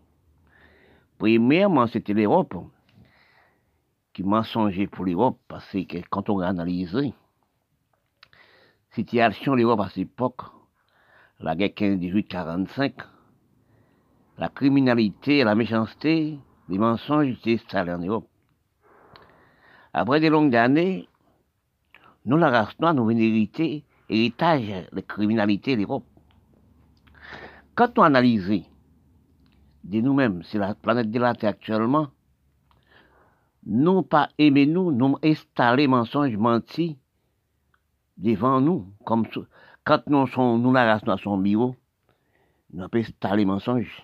Premièrement, 1.18 1.88
c'était 1.88 2.14
l'Europe 2.14 2.56
qui 4.14 4.24
mensonger 4.24 4.88
pour 4.88 5.06
l'Europe, 5.06 5.40
parce 5.48 5.72
que 5.72 6.02
quand 6.10 6.30
on 6.30 6.40
a 6.40 6.48
analysé 6.48 7.14
situation 8.92 9.56
l'Europe 9.56 9.82
à 9.82 9.90
cette 9.90 10.00
époque, 10.00 10.42
la 11.40 11.56
guerre 11.56 11.70
15-18-45, 11.70 12.94
la 14.38 14.50
criminalité, 14.50 15.44
la 15.44 15.56
méchanceté, 15.56 16.38
les 16.68 16.78
mensonges 16.78 17.30
étaient 17.30 17.56
installés 17.56 17.94
en 17.94 18.00
Europe. 18.00 18.28
Après 19.94 20.20
des 20.20 20.30
longues 20.30 20.56
années, 20.56 21.08
nous, 22.26 22.38
la 22.38 22.50
race 22.50 22.78
noire, 22.80 22.94
nous 22.94 23.06
venons 23.06 23.20
hériter 23.20 23.86
héritage 24.10 24.88
de 24.92 25.02
criminalité 25.02 25.76
de 25.76 25.82
l'Europe. 25.82 26.06
Quand 27.76 27.98
on 27.98 28.04
analyse 28.04 28.64
de 29.84 30.02
nous-mêmes, 30.02 30.44
c'est 30.44 30.58
la 30.58 30.76
planète 30.76 31.10
de 31.10 31.20
la 31.20 31.34
Terre 31.34 31.52
actuellement, 31.52 32.10
nous 33.66 34.02
pas 34.02 34.30
aimer 34.38 34.66
nous, 34.66 34.92
nous 34.92 35.18
installer 35.24 35.88
mensonges, 35.88 36.36
mentis 36.36 36.98
devant 38.18 38.60
nous, 38.60 38.92
comme 39.06 39.26
quand 39.90 40.06
nous 40.06 40.28
sommes, 40.28 40.62
nous 40.62 40.72
la 40.72 40.86
race, 40.86 41.04
nous 41.04 41.18
sommes 41.18 41.42
bio, 41.42 41.76
nous 42.72 42.88
pas 42.90 43.00
installer 43.00 43.44
mensonges. 43.44 44.04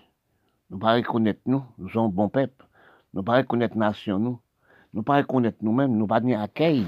Nous 0.71 0.79
pas 0.79 0.95
reconnaître 0.95 1.41
nous, 1.45 1.63
nous 1.77 1.89
sommes 1.89 2.09
bon 2.09 2.27
peuple. 2.27 2.65
Nous 3.13 3.21
pas 3.21 3.37
reconnaître 3.37 3.77
nation 3.77 4.17
nous. 4.17 4.39
Nous 4.95 5.03
pas 5.03 5.17
reconnaître 5.17 5.59
nous-mêmes, 5.61 5.95
nous 5.95 6.07
pas 6.07 6.21
de 6.21 6.33
accueil, 6.33 6.87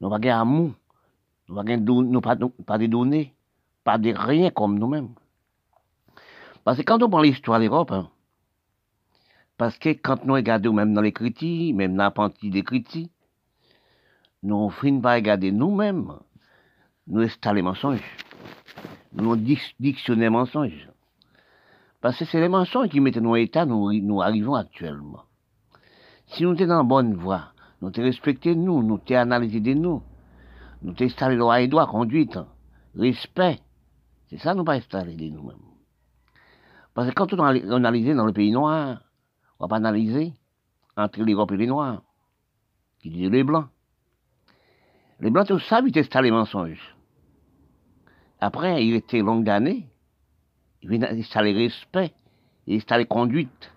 nous 0.00 0.08
pas 0.08 0.18
de 0.18 0.28
amour, 0.30 0.70
nous 1.50 1.54
pas 1.54 1.76
nous 1.76 2.20
pas, 2.22 2.36
pas 2.64 2.78
de 2.78 2.86
données, 2.86 3.34
pas 3.84 3.98
de 3.98 4.10
rien 4.16 4.48
comme 4.48 4.78
nous-mêmes. 4.78 5.10
Parce 6.64 6.78
que 6.78 6.82
quand 6.82 7.02
on 7.02 7.10
prend 7.10 7.20
l'histoire 7.20 7.58
de 7.58 7.66
l'Europe, 7.66 7.92
hein, 7.92 8.08
parce 9.58 9.76
que 9.76 9.90
quand 9.90 10.24
nous 10.24 10.32
regardons 10.32 10.72
même 10.72 10.94
dans 10.94 11.02
les 11.02 11.12
critiques, 11.12 11.74
même 11.74 11.94
dans 11.94 12.04
la 12.04 12.10
partie 12.10 12.48
des 12.48 12.62
critiques, 12.62 13.12
nous 14.42 14.70
finissons 14.70 15.02
par 15.02 15.16
regarder 15.16 15.52
nous-mêmes, 15.52 16.14
nous 17.06 17.20
installons 17.20 17.56
les 17.56 17.62
mensonges. 17.62 18.29
Nous 19.12 19.36
dictionnons 19.36 20.20
les 20.20 20.28
mensonges. 20.28 20.88
Parce 22.00 22.18
que 22.18 22.24
c'est 22.24 22.40
les 22.40 22.48
mensonges 22.48 22.88
qui 22.88 23.00
mettent 23.00 23.16
nos 23.16 23.36
états, 23.36 23.66
nous, 23.66 23.92
nous 23.92 24.22
arrivons 24.22 24.54
actuellement. 24.54 25.24
Si 26.26 26.44
nous 26.44 26.56
sommes 26.56 26.68
dans 26.68 26.78
la 26.78 26.82
bonne 26.84 27.14
voie, 27.14 27.52
nous 27.82 27.90
te 27.90 28.00
respecté 28.00 28.54
nous, 28.54 28.82
nous 28.82 28.98
te 28.98 29.12
analysé 29.14 29.60
de 29.60 29.74
nous, 29.74 30.02
nous 30.82 30.92
te 30.92 31.04
installé 31.04 31.36
loi 31.36 31.60
et 31.60 31.68
droit, 31.68 31.86
conduite, 31.86 32.38
respect. 32.94 33.58
C'est 34.28 34.38
ça 34.38 34.54
nous 34.54 34.64
pas 34.64 34.74
installé 34.74 35.16
de 35.16 35.28
nous-mêmes. 35.28 35.56
Parce 36.94 37.08
que 37.08 37.14
quand 37.14 37.32
on 37.34 37.42
analyse 37.42 38.14
dans 38.14 38.26
le 38.26 38.32
pays 38.32 38.52
noir, 38.52 39.02
on 39.58 39.64
va 39.64 39.68
pas 39.68 39.76
analyser 39.76 40.32
entre 40.96 41.22
l'Europe 41.22 41.52
et 41.52 41.56
les 41.56 41.66
Noirs, 41.66 42.02
qui 43.00 43.10
disent 43.10 43.30
les 43.30 43.44
Blancs. 43.44 43.68
Les 45.20 45.30
Blancs, 45.30 45.48
tout 45.48 45.58
ça, 45.58 45.80
ils 45.84 45.98
installent 45.98 46.24
les 46.24 46.30
mensonges. 46.30 46.96
Après, 48.40 48.86
il 48.86 48.94
était 48.94 49.20
longue 49.20 49.48
années, 49.48 49.86
il 50.82 51.04
installer 51.04 51.52
respect, 51.52 52.12
il 52.66 52.76
installer 52.76 53.04
conduite, 53.04 53.72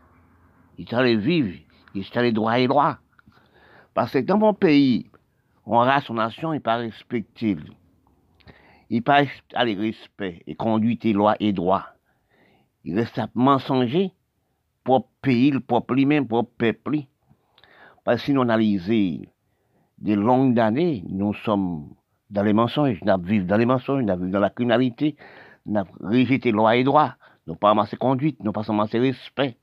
il 0.77 0.85
installer 0.85 1.17
vivre, 1.17 1.59
il 1.93 2.01
installer 2.01 2.31
droit 2.31 2.57
et 2.57 2.67
droit. 2.67 2.97
Parce 3.93 4.13
que 4.13 4.19
dans 4.19 4.37
mon 4.37 4.53
pays, 4.53 5.11
on 5.65 5.79
a 5.81 5.99
son 5.99 6.13
nation, 6.13 6.53
il 6.53 6.61
pas 6.61 6.77
respecté. 6.77 7.57
Il 8.89 9.03
pas 9.03 9.23
aller 9.53 9.75
respect 9.75 10.43
et 10.47 10.55
conduite 10.55 11.03
et 11.05 11.13
loi 11.13 11.35
et 11.39 11.51
droit. 11.51 11.85
Il 12.85 12.95
reste 12.95 13.17
à 13.17 13.29
mensonger 13.33 14.11
propre 14.83 15.09
pays, 15.21 15.51
propre 15.59 15.93
lui-même, 15.93 16.27
propre 16.27 16.51
peuple. 16.57 16.99
Parce 18.03 18.19
que 18.21 18.25
si 18.27 18.33
nous 18.33 18.41
analysons 18.41 19.25
des 19.97 20.15
longues 20.15 20.59
années, 20.59 21.03
nous 21.07 21.33
sommes 21.33 21.93
dans 22.33 22.43
les 22.43 22.53
mensonges, 22.53 22.99
nous 23.03 23.21
vivons 23.21 23.45
dans 23.45 23.57
les 23.57 23.65
mensonges, 23.65 24.03
nous 24.03 24.17
vivons 24.17 24.31
dans 24.31 24.39
la 24.39 24.49
criminalité, 24.49 25.15
nous 25.67 25.83
rejeté 26.01 26.51
loi 26.51 26.75
et 26.75 26.83
droit, 26.83 27.13
nous 27.45 27.55
pas 27.55 27.69
amassé 27.69 27.95
conduite, 27.95 28.43
nous 28.43 28.51
pas 28.51 28.63
amassé 28.67 28.97
respect. 28.97 29.55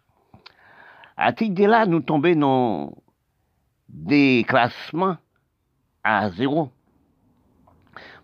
À 1.17 1.33
titre 1.33 1.55
de 1.55 1.65
là, 1.65 1.85
nous 1.85 2.01
tombons 2.01 2.37
dans 2.37 2.95
des 3.89 4.45
classements 4.47 5.17
à 6.05 6.31
zéro. 6.31 6.71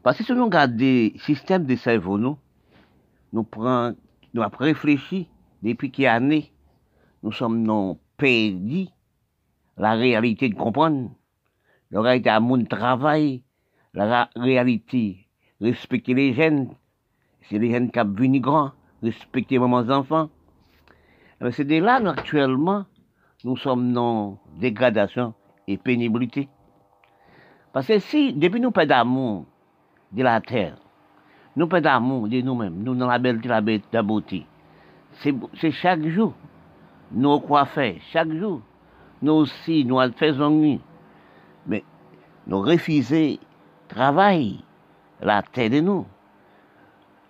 Parce 0.05 0.19
que 0.19 0.25
si 0.25 0.33
nous 0.33 0.45
regardons 0.45 0.77
des 0.77 1.15
systèmes 1.27 1.67
de 1.67 1.75
cerveau, 1.75 2.17
nous, 2.17 3.43
prenons, 3.43 3.97
nous 4.33 4.43
avons 4.43 4.57
réfléchi 4.59 5.29
depuis 5.61 5.91
qu'il 5.91 6.07
années, 6.07 6.53
nous 7.25 7.33
sommes 7.33 7.63
non 7.63 7.99
perdu 8.17 8.87
la 9.77 9.95
réalité 9.95 10.49
de 10.49 10.55
comprendre, 10.55 11.11
la 11.91 12.01
réalité 12.01 12.31
à 12.31 12.39
mon 12.39 12.65
travail, 12.65 13.43
la 14.05 14.29
réalité 14.37 15.27
respecter 15.61 16.15
les 16.15 16.35
jeunes, 16.35 16.69
c'est 17.43 17.59
les 17.59 17.71
jeunes 17.71 17.91
qui 17.91 18.01
ont 18.01 18.05
venu 18.05 18.41
grands, 18.41 18.73
respecter 19.03 19.59
mes 19.59 19.91
enfants. 19.91 20.29
C'est 21.51 21.65
de 21.65 21.77
là, 21.77 22.01
nous, 22.01 22.11
actuellement, 22.11 22.85
nous 23.45 23.57
sommes 23.57 23.93
dans 23.93 24.39
dégradation 24.59 25.35
et 25.69 25.77
pénibilité. 25.77 26.49
Parce 27.73 27.87
que 27.89 27.99
si, 27.99 28.33
depuis 28.33 28.61
nous 28.61 28.71
pas 28.71 28.87
d'amour 28.87 29.45
de 30.13 30.23
la 30.23 30.41
terre, 30.41 30.77
nous 31.57 31.69
pas 31.69 31.81
d'amour 31.81 32.29
de 32.29 32.41
nous-mêmes, 32.41 32.83
nous 32.83 32.95
dans 32.95 33.07
la 33.07 33.19
belleté, 33.19 33.49
la 33.49 34.03
beauté, 34.03 34.47
c'est 35.13 35.71
chaque 35.71 36.07
jour, 36.07 36.35
nous 37.13 37.41
faire 37.67 37.97
chaque 38.13 38.33
jour. 38.33 38.61
Nous 39.23 39.33
aussi, 39.33 39.85
nous 39.85 39.99
faisons 40.13 40.51
nuit. 40.51 40.81
Mais 41.67 41.83
nous 42.47 42.61
refusons 42.61 43.39
travail, 43.89 44.61
la 45.21 45.43
terre 45.43 45.71
de 45.71 45.81
nous. 45.81 46.07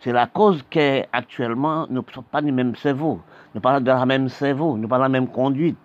C'est 0.01 0.13
la 0.13 0.27
cause 0.27 0.65
qu'actuellement, 0.71 1.87
nous 1.89 2.05
ne 2.07 2.13
sommes 2.13 2.25
pas 2.25 2.43
du 2.43 2.53
même 2.53 2.77
cerveau. 2.77 3.21
Nous 3.55 3.61
parlons 3.61 3.81
de 3.81 3.87
la 3.87 4.07
même 4.07 4.29
cerveau, 4.29 4.77
nous 4.77 4.89
parlons 4.89 5.07
de 5.07 5.13
la 5.13 5.21
même 5.21 5.29
conduite. 5.29 5.79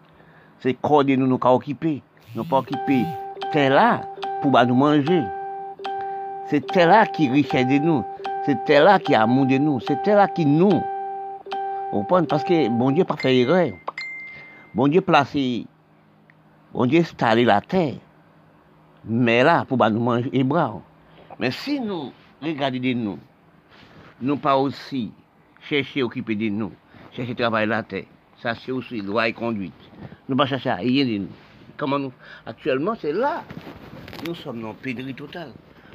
C'est 0.60 0.74
corps 0.74 1.04
de 1.04 1.16
nous 1.16 1.28
nous 1.28 1.40
occuper. 1.42 2.04
Nous 2.36 2.44
pas 2.44 2.60
occuper 2.60 3.06
terre 3.52 3.74
là 3.74 4.02
pour 4.42 4.52
nous 4.66 4.76
manger. 4.76 5.24
C'est 6.48 6.76
là 6.76 7.06
qui 7.06 7.30
richesse 7.30 7.68
de 7.68 7.78
nous. 7.78 8.04
C'est 8.46 8.80
là 8.80 9.00
qui 9.00 9.14
amour 9.16 9.46
de 9.46 9.58
nous. 9.58 9.80
C'est 9.80 10.06
là 10.08 10.28
qui 10.28 10.46
nous. 10.46 10.82
Parce 12.30 12.44
que 12.44 12.70
bon 12.70 12.92
Dieu 12.92 13.04
pas 13.04 13.18
fait 13.18 13.38
erreur. 13.38 13.72
Bon 14.74 14.88
Dieu 14.88 15.02
placé, 15.02 15.66
bon 16.74 16.86
Dieu 16.86 17.02
installé 17.02 17.44
la 17.44 17.60
terre. 17.60 17.96
Mais 19.06 19.44
là, 19.44 19.66
pour 19.66 19.78
nous 19.90 20.00
manger 20.00 20.30
les 20.32 20.44
bras. 20.44 20.80
Mais 21.40 21.52
si 21.52 21.80
nous 21.80 22.12
regardons 22.42 22.80
de 22.80 22.94
nous, 22.94 23.20
nous 24.22 24.38
pas 24.38 24.58
aussi 24.58 25.12
chercher 25.62 26.02
à 26.02 26.06
occuper 26.06 26.36
de 26.36 26.50
nous, 26.50 26.72
chercher 27.12 27.32
à 27.32 27.36
travailler 27.36 27.68
la 27.68 27.84
terre, 27.84 28.06
ça 28.42 28.54
c'est 28.56 28.72
aussi 28.72 29.02
loi 29.02 29.28
et 29.28 29.34
conduite. 29.34 29.74
Nous 30.30 30.36
pas 30.36 30.46
chercher 30.46 30.70
à 30.70 30.76
rien 30.76 31.06
de 31.06 31.18
nous? 31.18 31.30
Actuellement, 32.46 32.94
c'est 32.94 33.12
là. 33.12 33.44
Nous 34.28 34.36
sommes 34.36 34.62
dans 34.62 34.76
pénurie 34.76 35.16
totale. 35.16 35.52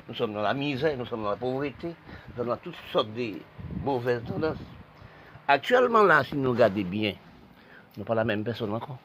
Nous 0.09 0.15
sommes 0.15 0.35
dans 0.35 0.43
la 0.43 0.55
misère, 0.55 0.97
nous 0.99 1.07
sommes 1.07 1.23
dans 1.23 1.31
la 1.31 1.37
pauvreté, 1.37 1.89
nous 1.89 2.37
sommes 2.37 2.49
dans 2.49 2.57
toutes 2.57 2.75
sortes 2.93 3.13
de 3.15 3.35
mauvaises 3.85 4.23
tendances. 4.25 4.59
Actuellement, 5.47 6.03
là, 6.03 6.25
si 6.25 6.37
nous 6.37 6.51
regardons 6.51 6.83
bien, 6.83 7.15
nous 7.97 8.05
pas 8.05 8.17
la 8.17 8.25
même 8.25 8.43
personne 8.43 8.73
encore. 8.75 8.99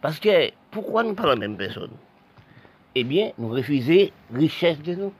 Parce 0.00 0.20
que, 0.20 0.50
pourquoi 0.70 1.02
nous 1.02 1.14
pas 1.14 1.26
la 1.26 1.36
même 1.36 1.56
personne? 1.56 1.90
Eh 2.96 3.02
bien, 3.02 3.32
nous 3.38 3.48
refusons 3.48 4.10
richesse 4.32 4.80
de 4.82 4.94
nous. 4.94 5.12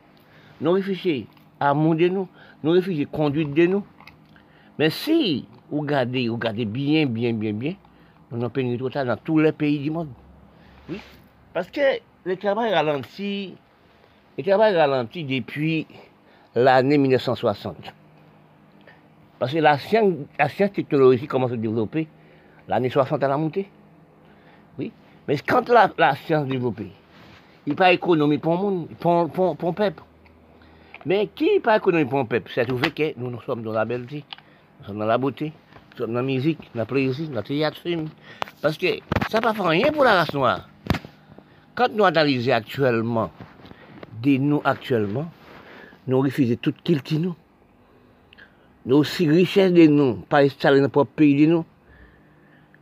Nous 0.61 0.73
refusons 0.73 1.25
amour 1.59 1.97
de 1.97 2.09
nous. 2.09 2.29
Nous 2.63 2.73
refusons 2.73 3.05
conduite 3.11 3.53
de 3.53 3.67
nous. 3.67 3.85
Mais 4.79 4.91
si 4.91 5.47
vous 5.71 5.81
regardez, 5.81 6.29
vous 6.29 6.35
regardez 6.35 6.65
bien, 6.65 7.07
bien, 7.07 7.33
bien, 7.33 7.53
bien, 7.53 7.75
nous 8.31 8.39
avons 8.39 8.51
pénurie 8.51 8.79
totale 8.79 9.09
dans 9.09 9.17
tous 9.17 9.39
les 9.41 9.53
pays 9.53 9.79
du 9.81 9.91
monde. 9.91 10.09
Oui. 10.89 11.01
Parce 11.53 11.71
que 11.71 11.81
le 12.25 12.37
travail 12.37 12.73
ralentit, 12.73 13.55
le 14.39 14.45
travail 14.45 14.77
ralentit 14.77 15.25
depuis 15.25 15.87
l'année 16.55 16.99
1960. 16.99 17.77
Parce 19.39 19.53
que 19.53 19.59
la 19.59 19.79
science, 19.79 20.15
la 20.39 20.49
science 20.49 20.73
technologique 20.73 21.29
commence 21.29 21.51
à 21.51 21.55
se 21.55 21.61
développer, 21.61 22.07
l'année 22.69 22.91
60 22.91 23.23
elle 23.23 23.31
a 23.31 23.37
monté. 23.37 23.69
Oui. 24.79 24.93
Mais 25.27 25.39
quand 25.39 25.69
la, 25.69 25.91
la 25.99 26.15
science 26.17 26.47
développée, 26.47 26.93
il 27.67 27.73
a 27.73 27.77
pas 27.77 27.93
économie 27.93 28.39
pour 28.39 28.55
le 28.55 28.59
monde, 28.59 28.89
pour, 29.01 29.31
pour, 29.31 29.57
le 29.71 29.73
peuple. 29.73 30.03
Mais 31.07 31.29
qui 31.35 31.61
pas 31.61 31.77
économie 31.77 32.05
pour 32.05 32.19
le 32.19 32.27
peuple? 32.27 32.51
C'est 32.55 32.67
trouvé 32.67 32.91
que 32.91 33.19
nous, 33.19 33.31
nous 33.31 33.41
sommes 33.43 33.63
dans 33.63 33.73
la 33.73 33.85
belle 33.85 34.05
vie. 34.05 34.25
nous 34.81 34.87
sommes 34.87 34.99
dans 34.99 35.07
la 35.07 35.19
beauté, 35.19 35.53
nous 35.93 35.99
sommes 35.99 36.11
dans 36.13 36.21
la 36.21 36.23
musique, 36.23 36.59
dans 36.75 36.83
le 36.83 36.87
plaisir, 36.87 37.29
dans 37.29 37.37
le 37.37 37.43
théâtre. 37.43 37.81
Parce 38.61 38.77
que 38.77 38.87
ça 39.31 39.41
ne 39.41 39.53
fait 39.53 39.63
rien 39.63 39.93
pour 39.93 40.05
la 40.05 40.15
race 40.15 40.35
noire. 40.35 40.69
Quand 41.75 41.89
nous 41.93 42.05
analysons 42.05 42.53
actuellement, 42.53 43.31
des 44.23 44.39
nous 44.39 44.61
actuellement, 44.65 45.31
nous 46.07 46.21
refusons 46.21 46.57
tout 46.61 46.75
qui 46.83 47.19
nous. 47.19 47.35
Nous 48.87 48.97
aussi 48.97 49.27
richesse 49.27 49.73
de 49.73 49.87
nous, 49.87 50.17
pas 50.29 50.43
installer 50.43 50.77
dans 50.77 50.85
notre 50.85 51.05
pays 51.05 51.47
de 51.47 51.51
nous. 51.51 51.65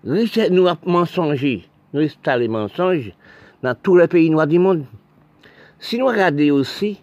Richesse 0.04 0.50
nous 0.50 0.66
mensonger, 0.84 1.68
nous 1.92 2.02
installer 2.02 2.48
mensonges 2.48 3.12
dans 3.62 3.75
tous 3.75 3.97
les 3.97 4.09
pays 4.09 4.31
noirs 4.31 4.47
du 4.47 4.59
monde. 4.59 4.85
Si 5.78 5.99
nous 5.99 6.07
regardons 6.07 6.50
aussi, 6.50 7.00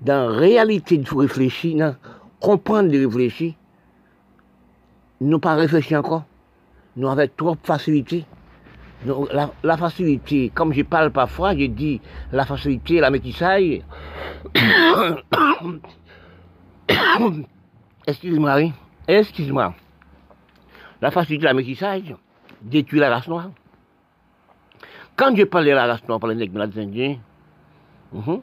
dans 0.00 0.30
la 0.30 0.36
réalité 0.36 0.98
de 0.98 1.14
réfléchir, 1.14 1.78
dans 1.78 1.96
comprendre 2.40 2.90
de 2.90 3.04
réfléchir, 3.04 3.54
nous 5.20 5.38
pas 5.38 5.54
réfléchir 5.54 6.00
encore. 6.00 6.24
Nous 6.96 7.08
avons 7.08 7.28
trop 7.36 7.52
de 7.52 7.60
facilité. 7.62 8.24
la, 9.62 9.76
facilité, 9.76 10.50
comme 10.54 10.72
je 10.72 10.82
parle 10.82 11.10
parfois, 11.10 11.56
je 11.56 11.66
dis 11.66 12.00
la 12.32 12.44
facilité, 12.44 13.00
la 13.00 13.10
métissage. 13.10 13.80
Excuse-moi, 18.06 18.56
oui. 18.56 18.72
Excuse-moi. 19.06 19.74
La 21.00 21.10
facilité, 21.10 21.44
la 21.44 21.54
métissage 21.54 22.14
détruit 22.60 23.00
la 23.00 23.10
race 23.10 23.28
noire. 23.28 23.50
Quand 25.16 25.36
je 25.36 25.44
parle 25.44 25.66
de 25.66 25.70
la 25.70 25.86
race 25.86 26.06
noire, 26.08 26.20
je 26.22 26.46
parle 26.46 26.70
des 26.70 26.80
Indiens, 26.80 27.16
mhm, 28.12 28.40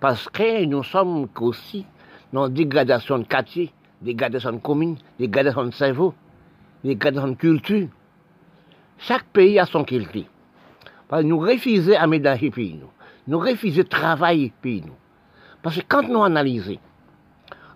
parce 0.00 0.28
que 0.28 0.64
nous 0.64 0.82
sommes 0.82 1.28
aussi 1.40 1.84
dans 2.32 2.48
dégradation 2.48 3.18
de 3.18 3.24
quartier, 3.24 3.72
dégradation 4.00 4.52
de 4.52 4.58
commune, 4.58 4.96
dégradation 5.18 5.64
de 5.64 5.70
cerveau, 5.70 6.14
dégradation 6.82 7.28
de 7.28 7.34
culture. 7.34 7.88
Chaque 8.98 9.24
pays 9.24 9.58
a 9.58 9.66
son 9.66 9.84
culture. 9.84 10.24
Nous 11.22 11.38
refusons 11.38 11.94
à 11.98 12.06
les 12.06 12.50
pays. 12.50 12.80
Nous, 12.80 12.90
nous 13.26 13.38
refusons 13.38 13.78
de 13.78 13.82
travailler 13.82 14.52
pays. 14.62 14.82
Nous. 14.86 14.94
Parce 15.62 15.76
que 15.76 15.82
quand 15.86 16.08
nous 16.08 16.22
analysons, 16.22 16.78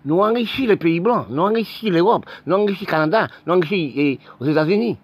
nous 0.05 0.19
enrichissons 0.19 0.67
les 0.69 0.75
pays 0.75 0.99
blancs, 0.99 1.27
nous 1.29 1.41
enrichissons 1.41 1.93
l'Europe, 1.93 2.25
nous 2.45 2.55
enrichissons 2.55 2.85
le 2.85 2.91
Canada, 2.91 3.27
nous 3.45 3.53
enrichissons 3.53 4.19
les 4.41 4.51
États-Unis. 4.51 4.97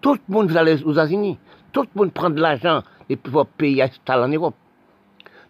Tout 0.00 0.14
le 0.14 0.34
monde 0.34 0.50
va 0.50 0.62
aux 0.62 0.92
États-Unis. 0.92 1.38
Tout 1.72 1.82
le 1.82 1.88
monde 1.94 2.12
prend 2.12 2.30
de 2.30 2.40
l'argent 2.40 2.82
et 3.08 3.16
pour 3.16 3.46
pays 3.46 3.80
installer 3.82 4.24
en 4.24 4.28
Europe. 4.28 4.54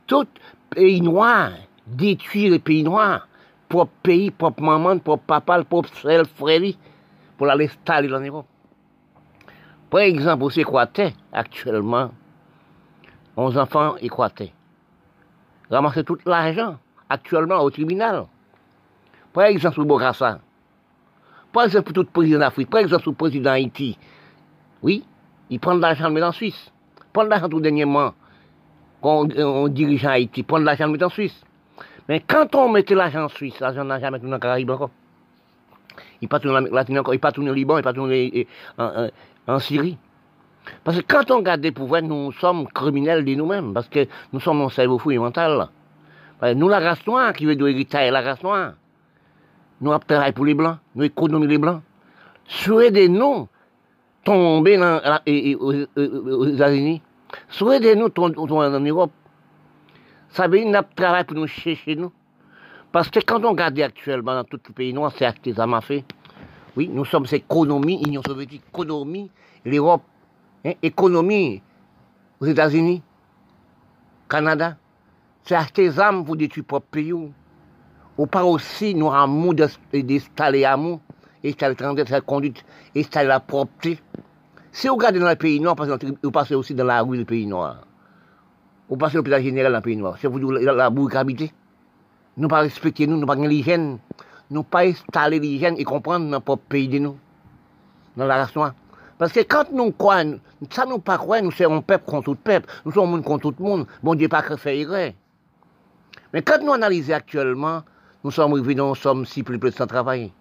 Tout 0.07 0.27
pays 0.71 1.01
noir 1.01 1.51
détruit 1.87 2.51
les 2.51 2.59
pays 2.59 2.83
noirs. 2.83 3.27
Propre 3.69 3.93
pays, 4.03 4.31
propre 4.31 4.63
maman, 4.63 4.99
propre 4.99 5.23
papa, 5.25 5.63
propre 5.63 5.89
frère, 5.91 6.25
frère, 6.35 6.61
pour 7.39 7.49
aller 7.49 7.67
installer 7.67 8.13
en 8.13 8.21
Europe. 8.21 8.47
Par 9.89 10.01
exemple, 10.01 10.43
au 10.43 10.51
Équateur, 10.51 11.13
actuellement, 11.33 12.11
11 13.37 13.59
enfants 13.59 13.97
équateur. 13.97 14.49
Ramasser 15.71 16.05
tout 16.05 16.19
l'argent, 16.27 16.79
actuellement, 17.09 17.61
au 17.61 17.71
tribunal. 17.71 18.27
Par 19.33 19.45
exemple, 19.45 19.81
au 19.81 19.85
Bogassa. 19.85 20.41
Par 21.53 21.65
exemple, 21.65 21.93
pour 21.93 22.05
tout 22.05 22.11
président 22.11 22.41
d'Afrique. 22.41 22.71
Par 22.71 22.81
exemple, 22.81 23.05
pour 23.05 23.13
le 23.13 23.17
président 23.17 23.51
d'Haïti. 23.51 23.97
Oui, 24.83 25.05
il 25.51 25.59
prend 25.59 25.75
de 25.75 25.81
l'argent, 25.81 26.09
le 26.09 26.25
en 26.25 26.33
Suisse. 26.33 26.73
Prend 27.13 27.25
de 27.25 27.29
l'argent 27.29 27.49
tout 27.49 27.61
dernièrement, 27.61 28.15
quand 29.03 29.27
on, 29.37 29.69
dirige 29.69 30.07
en 30.07 30.11
Haïti, 30.11 30.43
prend 30.43 30.61
de 30.61 30.65
l'argent, 30.65 30.87
le 30.87 31.05
en 31.05 31.09
Suisse. 31.09 31.45
Mais 32.09 32.21
quand 32.21 32.55
on 32.55 32.71
mettait 32.71 32.95
l'argent 32.95 33.25
en 33.25 33.29
Suisse, 33.29 33.59
l'argent 33.61 33.85
n'a 33.85 33.99
jamais 33.99 34.19
tourné 34.19 34.37
en 34.37 34.39
Caraïbes 34.39 34.71
encore. 34.71 34.91
Il 36.23 36.29
pas 36.29 36.39
tourné 36.39 36.71
en 36.71 37.13
il 37.13 37.21
pas 37.21 37.33
tourné 37.33 37.51
au 37.51 37.55
Liban, 37.55 37.79
il 37.79 37.83
pas 37.83 37.93
tourné 37.93 38.47
en, 38.79 39.59
Syrie. 39.59 39.99
Parce 40.85 41.01
que 41.01 41.03
quand 41.07 41.31
on 41.31 41.39
regarde 41.39 41.61
des 41.61 41.73
pouvoirs, 41.73 42.03
nous 42.03 42.31
sommes 42.33 42.69
criminels 42.69 43.25
de 43.25 43.35
nous-mêmes, 43.35 43.73
parce 43.73 43.89
que 43.89 44.07
nous 44.33 44.41
sommes 44.41 44.63
un 44.63 44.69
cerveau 44.69 44.99
fou 44.99 45.11
et 45.11 45.19
mental. 45.19 45.69
Nous, 46.55 46.69
la 46.69 46.79
race 46.79 47.07
noire, 47.07 47.33
qui 47.33 47.45
veut 47.45 47.57
de 47.57 47.67
héritage, 47.67 48.11
la 48.11 48.21
race 48.21 48.43
noire. 48.43 48.75
Nous 49.81 49.97
travaillons 49.99 50.33
pour 50.33 50.45
les 50.45 50.55
Blancs, 50.55 50.77
nous 50.95 51.05
économisons 51.05 51.51
les 51.51 51.59
Blancs. 51.59 51.83
Souhaitez-nous 52.47 53.49
tomber 54.25 54.79
aux 54.79 56.45
États-Unis. 56.47 57.03
Souhaitez-nous 57.49 58.09
tomber 58.09 58.37
en 58.39 58.81
Europe. 58.81 59.13
Ça 60.31 60.47
veut 60.47 60.59
dire 60.59 60.73
qu'on 60.73 60.95
travaille 60.95 61.25
pour 61.25 61.37
nous 61.37 61.47
chercher 61.47 61.97
nous. 61.97 62.13
Parce 62.93 63.09
que 63.09 63.21
quand 63.21 63.45
on 63.45 63.51
regarde 63.51 63.79
actuellement 63.81 64.35
dans 64.35 64.45
tout 64.45 64.61
le 64.67 64.73
pays 64.73 64.93
noir, 64.93 65.13
c'est 65.17 65.27
ont 65.59 65.81
fait. 65.81 66.05
Oui, 66.77 66.89
nous 66.93 67.05
sommes 67.05 67.27
économie, 67.31 68.01
Union 68.07 68.23
soviétique, 68.25 68.63
économie, 68.69 69.31
l'Europe, 69.65 70.03
hein, 70.65 70.73
économie 70.83 71.63
aux 72.41 72.47
États-Unis, 72.47 73.03
Canada. 74.29 74.77
C'est 75.45 75.99
armes 75.99 76.25
pour 76.25 76.37
détruire 76.37 76.65
propre 76.65 76.87
pays. 76.91 77.13
Ou 77.13 78.27
pas 78.27 78.45
aussi 78.45 78.95
nous 78.95 79.11
amour 79.11 79.55
d'installer 79.55 80.61
l'amour, 80.61 81.01
installer 81.45 81.77
la 82.11 82.21
conduite, 82.21 82.65
installer 82.97 83.29
la 83.29 83.41
propreté. 83.41 83.99
Si 84.73 84.89
vous 84.89 84.95
regardez 84.95 85.19
dans 85.19 85.29
le 85.29 85.37
pays 85.37 85.61
noir, 85.61 85.75
vous 86.23 86.31
passez 86.31 86.55
aussi 86.55 86.75
dans 86.75 86.85
la 86.85 87.03
rue 87.03 87.19
du 87.19 87.25
pays 87.25 87.47
noir. 87.47 87.79
Vous 88.89 88.97
passez 88.97 89.17
l'hôpital 89.17 89.43
général 89.43 89.73
dans 89.73 89.79
le 89.79 89.83
pays 89.83 89.97
noir. 89.97 90.17
C'est 90.21 90.29
vous 90.29 90.51
la, 90.51 90.73
la 90.73 90.91
habité. 91.19 91.53
Nous 92.37 92.49
pas 92.49 92.61
respecter 92.61 93.07
nous, 93.07 93.19
nous 93.19 93.27
pas 93.27 93.35
l'hygiène. 93.35 93.99
Nous 94.51 94.63
pas 94.63 94.85
installer 94.85 95.39
l'hygiène 95.39 95.75
et 95.79 95.85
comprendre 95.85 96.27
notre 96.27 96.45
propre 96.45 96.65
pays 96.69 96.89
de 96.89 96.99
nous. 96.99 97.17
Dans 98.17 98.27
la 98.27 98.37
race 98.37 98.55
noire. 98.55 98.75
Parce 99.19 99.33
que 99.33 99.41
quand 99.41 99.71
nous 99.73 99.93
croyons, 99.93 100.41
ça 100.71 100.87
nous 100.87 100.99
pas 100.99 101.19
croire, 101.19 101.43
nous 101.43 101.51
sommes 101.51 101.75
un 101.75 101.81
peuple 101.83 102.05
contre 102.07 102.25
tout 102.25 102.35
peuple, 102.37 102.67
nous 102.85 102.93
sommes 102.93 103.09
un 103.09 103.11
monde 103.13 103.25
contre 103.25 103.51
tout 103.51 103.55
le 103.59 103.65
monde. 103.65 103.87
Bon 104.03 104.15
Dieu 104.15 104.29
pas 104.29 104.43
fait 104.57 104.79
erreur. 104.79 105.13
Mais 106.33 106.43
quand 106.43 106.63
nous 106.63 106.73
analysons 106.73 107.13
actuellement, 107.13 107.83
nous 108.25 108.31
sommes 108.31 108.53
arrivés 108.53 108.75
nous 108.75 108.95
sommes 108.95 109.27
si 109.27 109.43
plus 109.43 109.59
de 109.59 109.71
sans 109.71 109.87
travail. 109.87 110.33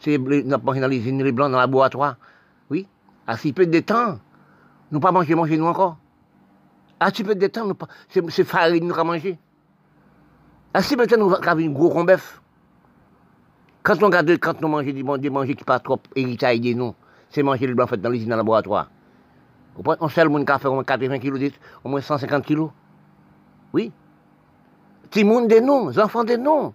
C'est 0.00 0.18
nous 0.18 0.58
pas 0.58 0.74
analysé 0.74 1.12
les 1.12 1.32
blancs 1.32 1.50
dans 1.50 1.58
le 1.58 1.62
laboratoire. 1.62 2.16
À 3.28 3.36
si 3.36 3.52
peu 3.52 3.66
de 3.66 3.80
temps, 3.80 4.18
nous 4.90 5.00
pas 5.00 5.12
manger, 5.12 5.34
manger 5.34 5.58
nous 5.58 5.66
encore. 5.66 5.98
À 6.98 7.10
si 7.12 7.22
peu 7.22 7.34
de 7.34 7.46
temps, 7.46 7.68
c'est 8.08 8.44
farine 8.44 8.88
nous 8.88 8.94
avons 8.94 9.12
mangé. 9.12 9.38
À 10.72 10.80
si 10.80 10.96
peu 10.96 11.06
de 11.06 11.14
temps, 11.14 11.20
nous 11.20 11.34
avons 11.34 11.60
un 11.60 11.70
gros 11.70 12.04
bœuf. 12.04 12.40
Quand 13.82 14.02
on 14.02 14.06
regarde, 14.06 14.30
quand 14.38 14.58
nous 14.62 14.68
mangeons 14.68 15.18
des 15.18 15.28
manger 15.28 15.54
qui 15.54 15.62
pas 15.62 15.78
trop 15.78 16.00
héritage 16.16 16.58
nous, 16.74 16.94
c'est 17.28 17.42
manger 17.42 17.66
le 17.66 17.74
blanc 17.74 17.86
fait 17.86 17.98
dans 17.98 18.08
l'usine, 18.08 18.30
dans 18.30 18.36
le 18.36 18.40
laboratoire. 18.40 18.90
On 19.84 20.08
sait 20.08 20.24
le 20.24 20.30
monde 20.30 20.46
qui 20.46 20.52
a 20.52 20.58
fait 20.58 20.66
au 20.68 20.74
moins 20.74 20.82
80 20.82 21.18
kg, 21.18 21.52
au 21.84 21.88
moins 21.90 22.00
150 22.00 22.46
kg. 22.46 22.68
Oui. 23.74 23.92
Petit 25.10 25.22
monde 25.22 25.48
de 25.48 25.60
nous, 25.60 25.90
les 25.90 26.00
enfants 26.00 26.24
de 26.24 26.36
nous. 26.36 26.72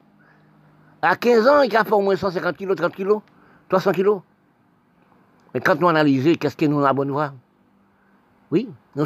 À 1.01 1.15
15 1.15 1.47
ans, 1.47 1.61
il 1.61 1.75
a 1.75 1.83
fait 1.83 1.93
au 1.93 2.01
moins 2.01 2.15
150 2.15 2.55
kg, 2.55 2.75
30 2.75 2.95
kg, 2.95 3.19
300 3.69 3.91
kg. 3.91 4.21
Mais 5.53 5.59
quand 5.59 5.79
nous 5.79 5.87
analysons, 5.87 6.35
qu'est-ce 6.39 6.57
que 6.57 6.65
nous 6.65 6.77
avons 6.77 6.85
la 6.85 6.93
bonne 6.93 7.11
voie? 7.11 7.33
Oui, 8.51 8.69
nous 8.95 9.03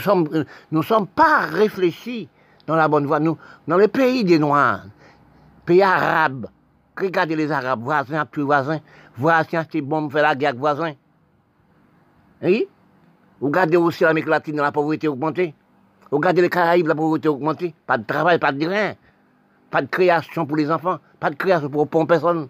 ne 0.71 0.81
sommes, 0.81 1.07
pas 1.07 1.39
réfléchis 1.39 2.27
dans 2.65 2.75
la 2.75 2.87
bonne 2.87 3.05
voie. 3.05 3.19
Nous, 3.19 3.37
dans 3.67 3.77
les 3.77 3.87
pays 3.87 4.23
des 4.23 4.39
Noirs, 4.39 4.85
pays 5.65 5.81
arabes, 5.81 6.47
regardez 6.97 7.35
les 7.35 7.51
Arabes, 7.51 7.81
voisins, 7.81 8.25
plus 8.25 8.43
voisins, 8.43 8.79
voisins, 9.17 9.65
c'est 9.71 9.81
bon, 9.81 10.09
faire 10.09 10.23
la 10.23 10.35
guerre 10.35 10.55
voisins. 10.55 10.93
Oui 12.41 12.67
Regardez 13.39 13.77
aussi 13.77 14.03
l'Amérique 14.03 14.29
latine, 14.29 14.57
la 14.57 14.71
pauvreté 14.71 15.07
augmentée. 15.07 15.53
Regardez 16.09 16.41
les 16.41 16.49
Caraïbes, 16.49 16.87
la 16.87 16.95
pauvreté 16.95 17.27
augmentée. 17.27 17.75
Pas 17.85 17.97
de 17.97 18.03
travail, 18.03 18.39
pas 18.39 18.51
de 18.51 18.65
rien. 18.65 18.95
Pas 19.69 19.81
de 19.81 19.87
création 19.87 20.45
pour 20.45 20.57
les 20.57 20.71
enfants, 20.71 20.97
pas 21.19 21.29
de 21.29 21.35
création 21.35 21.69
pour, 21.69 21.87
pour 21.87 22.07
personne. 22.07 22.47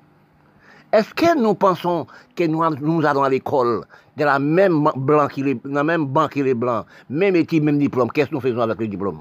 Est-ce 0.94 1.14
que 1.14 1.38
nous 1.38 1.54
pensons 1.54 2.08
que 2.34 2.46
nous, 2.46 2.64
allons 2.64 3.24
à 3.24 3.30
l'école 3.30 3.84
de 4.16 4.24
la 4.24 4.40
même 4.40 4.90
blanc 4.96 5.28
qui 5.28 5.44
les, 5.44 5.56
dans 5.56 5.74
la 5.74 5.84
même 5.84 6.06
banque 6.06 6.32
que 6.32 6.40
les 6.40 6.54
blancs, 6.54 6.86
même 7.10 7.36
études, 7.36 7.64
même 7.64 7.78
diplôme, 7.78 8.10
qu'est-ce 8.10 8.30
que 8.30 8.36
nous 8.36 8.42
faisons 8.42 8.62
avec 8.62 8.80
le 8.80 8.88
diplôme? 8.88 9.20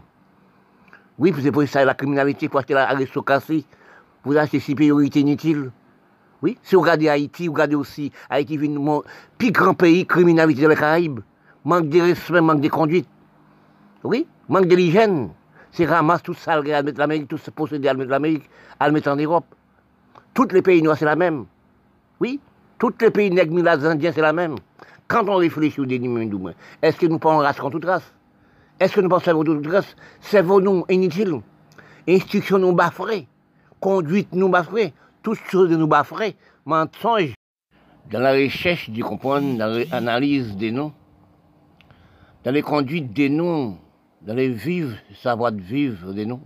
Oui, 1.19 1.35
c'est 1.43 1.51
pour 1.51 1.67
ça 1.67 1.85
la 1.85 1.95
criminalité, 1.95 2.49
pour 2.49 2.61
acheter 2.61 2.75
l'aristocratie, 2.75 3.67
vous 4.25 4.37
achetez 4.37 4.61
ces 4.61 4.77
priorités 4.77 5.21
inutiles. 5.21 5.73
Oui, 6.41 6.57
si 6.63 6.77
vous 6.77 6.83
regardez 6.83 7.09
Haïti, 7.09 7.49
vous 7.49 7.55
regardez 7.55 7.75
aussi 7.75 8.13
Haïti, 8.31 8.57
le 8.57 9.01
plus 9.37 9.51
grand 9.51 9.75
pays 9.75 10.07
criminalité 10.07 10.63
dans 10.63 10.69
les 10.69 10.77
Caraïbes. 10.77 11.21
Manque 11.65 11.89
de 11.89 12.01
respect, 12.01 12.41
manque 12.41 12.61
de 12.61 12.69
conduite. 12.69 13.09
Oui, 14.05 14.25
manque 14.49 14.67
de 14.67 14.77
l'hygiène. 14.77 15.31
C'est 15.73 15.87
ramasse 15.87 16.23
tout 16.23 16.35
ça, 16.35 16.53
à 16.53 16.63
l'Amérique, 16.63 17.27
tout 17.27 17.39
ce 17.39 17.51
possédé 17.51 17.89
à 17.89 17.95
l'Amérique, 17.95 18.49
à 18.79 18.89
en 18.89 19.17
Europe. 19.17 19.47
Tous 20.33 20.47
les 20.53 20.63
pays 20.63 20.81
noirs, 20.81 20.97
c'est 20.97 21.05
la 21.05 21.17
même. 21.17 21.47
Oui, 22.21 22.41
tous 22.79 22.95
les 23.01 23.11
pays 23.11 23.31
nègres, 23.31 23.57
les 23.57 23.85
indiens, 23.87 24.13
c'est 24.13 24.21
la 24.21 24.33
même. 24.33 24.57
Quand 25.09 25.29
on 25.29 25.37
réfléchit 25.37 25.81
au 25.81 25.87
déni 25.87 26.09
est-ce 26.83 26.97
que 26.97 27.07
nous 27.07 27.19
pensons 27.19 27.39
race 27.39 27.59
contre 27.59 27.73
toute 27.73 27.85
race 27.85 28.13
Est-ce 28.81 28.95
que 28.95 29.01
nous 29.01 29.09
pensons 29.09 29.25
cerveau 29.25 29.45
toute 29.45 29.67
race 29.67 29.95
Cerveau 30.21 30.61
nous 30.61 30.85
inutile. 30.89 31.41
Instruction 32.09 32.59
nous 32.59 32.73
baffrée. 32.73 33.29
Conduite 33.81 34.29
nous 34.33 34.49
baffrée. 34.49 34.95
Toutes 35.23 35.39
choses 35.51 35.71
nous 35.71 35.87
baffrées. 35.87 36.37
mensonge 36.65 37.35
dans 38.11 38.21
la 38.21 38.33
recherche 38.33 38.91
du 38.91 39.03
comprendre, 39.03 39.59
dans 39.59 39.85
l'analyse 39.91 40.57
des 40.57 40.71
noms, 40.71 40.93
dans 42.45 42.53
les 42.53 42.63
conduites 42.63 43.13
des 43.13 43.29
noms, 43.29 43.79
dans 44.23 44.35
les 44.35 44.49
vivre, 44.49 44.97
savoir 45.23 45.53
de 45.53 45.61
vivre 45.61 46.13
des 46.13 46.25
noms. 46.25 46.41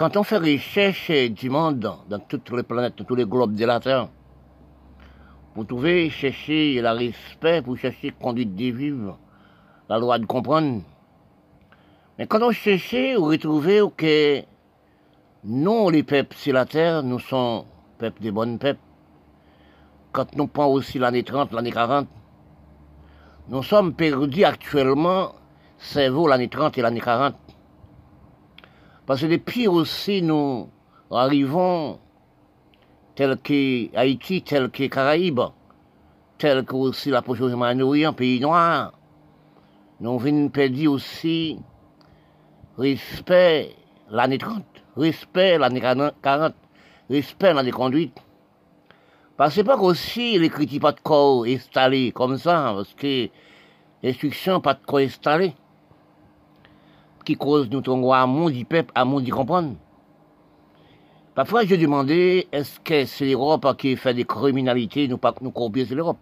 Quand 0.00 0.16
on 0.16 0.22
fait 0.22 0.38
recherche 0.38 1.10
du 1.10 1.50
monde 1.50 1.78
dans 2.08 2.18
toutes 2.20 2.50
les 2.52 2.62
planètes, 2.62 2.96
dans 2.96 3.04
tous 3.04 3.16
les 3.16 3.26
globes 3.26 3.54
de 3.54 3.66
la 3.66 3.80
Terre, 3.80 4.08
pour 5.52 5.66
trouver, 5.66 6.08
chercher 6.08 6.80
le 6.80 6.88
respect, 6.88 7.60
pour 7.60 7.76
chercher 7.76 8.10
conduite 8.18 8.56
de 8.56 8.64
vivre, 8.72 9.18
la 9.90 9.98
loi 9.98 10.18
de 10.18 10.24
comprendre. 10.24 10.80
Mais 12.18 12.26
quand 12.26 12.40
on 12.40 12.50
cherche, 12.50 12.96
on 13.18 13.24
retrouve 13.26 13.90
que 13.94 14.40
nous, 15.44 15.90
les 15.90 16.02
peuples 16.02 16.34
sur 16.34 16.54
la 16.54 16.64
terre, 16.64 17.02
nous 17.02 17.18
sommes 17.18 17.64
peuples 17.98 18.22
des 18.22 18.30
bonnes 18.30 18.58
peuples. 18.58 18.80
Quand 20.12 20.34
nous 20.34 20.46
prenons 20.46 20.72
aussi 20.72 20.98
l'année 20.98 21.24
30, 21.24 21.52
l'année 21.52 21.72
40, 21.72 22.08
nous 23.50 23.62
sommes 23.62 23.92
perdus 23.92 24.44
actuellement, 24.44 25.34
cerveau 25.76 26.26
l'année 26.26 26.48
30 26.48 26.78
et 26.78 26.80
l'année 26.80 27.02
40. 27.02 27.34
Parce 29.10 29.22
que 29.22 29.26
depuis 29.26 29.66
aussi, 29.66 30.22
nous 30.22 30.68
arrivons 31.10 31.98
tel 33.16 33.36
que 33.38 33.92
Haïti, 33.96 34.40
tel 34.42 34.70
que 34.70 34.86
Caraïbes, 34.86 35.50
tel 36.38 36.64
que 36.64 36.76
aussi 36.76 37.10
la 37.10 37.20
poche 37.20 37.40
orient 37.40 38.12
pays 38.12 38.38
noir. 38.38 38.92
Nous 39.98 40.16
venons 40.16 40.48
perdre 40.48 40.86
aussi 40.86 41.58
respect 42.78 43.74
l'année 44.12 44.38
30, 44.38 44.62
respect 44.96 45.58
l'année 45.58 45.80
40, 45.80 46.54
respect 47.10 47.52
l'année 47.52 47.72
conduite. 47.72 48.16
Parce 49.36 49.56
que 49.56 49.62
pas 49.62 49.76
aussi 49.76 50.38
les 50.38 50.50
critiques 50.50 50.82
pas 50.82 50.92
de 50.92 51.00
corps 51.00 51.46
installés 51.46 52.12
comme 52.12 52.38
ça, 52.38 52.74
parce 52.76 52.94
que 52.94 53.28
l'instruction 54.04 54.60
pas 54.60 54.74
de 54.74 54.86
corps 54.86 55.00
installé, 55.00 55.54
qui 57.24 57.36
cause 57.36 57.70
nous 57.70 57.80
tomber 57.80 58.12
à 58.12 58.26
monde 58.26 58.52
du 58.52 58.64
peuple, 58.64 58.92
à 58.94 59.04
monde 59.04 59.24
d'y 59.24 59.30
comprendre. 59.30 59.74
Parfois, 61.34 61.64
je 61.64 61.74
demandais, 61.76 62.48
est-ce 62.52 62.80
que 62.80 63.04
c'est 63.04 63.24
l'Europe 63.24 63.76
qui 63.78 63.96
fait 63.96 64.14
des 64.14 64.24
criminalités, 64.24 65.08
nous 65.08 65.18
pas 65.18 65.34
nous 65.40 65.52
c'est 65.74 65.94
l'Europe? 65.94 66.18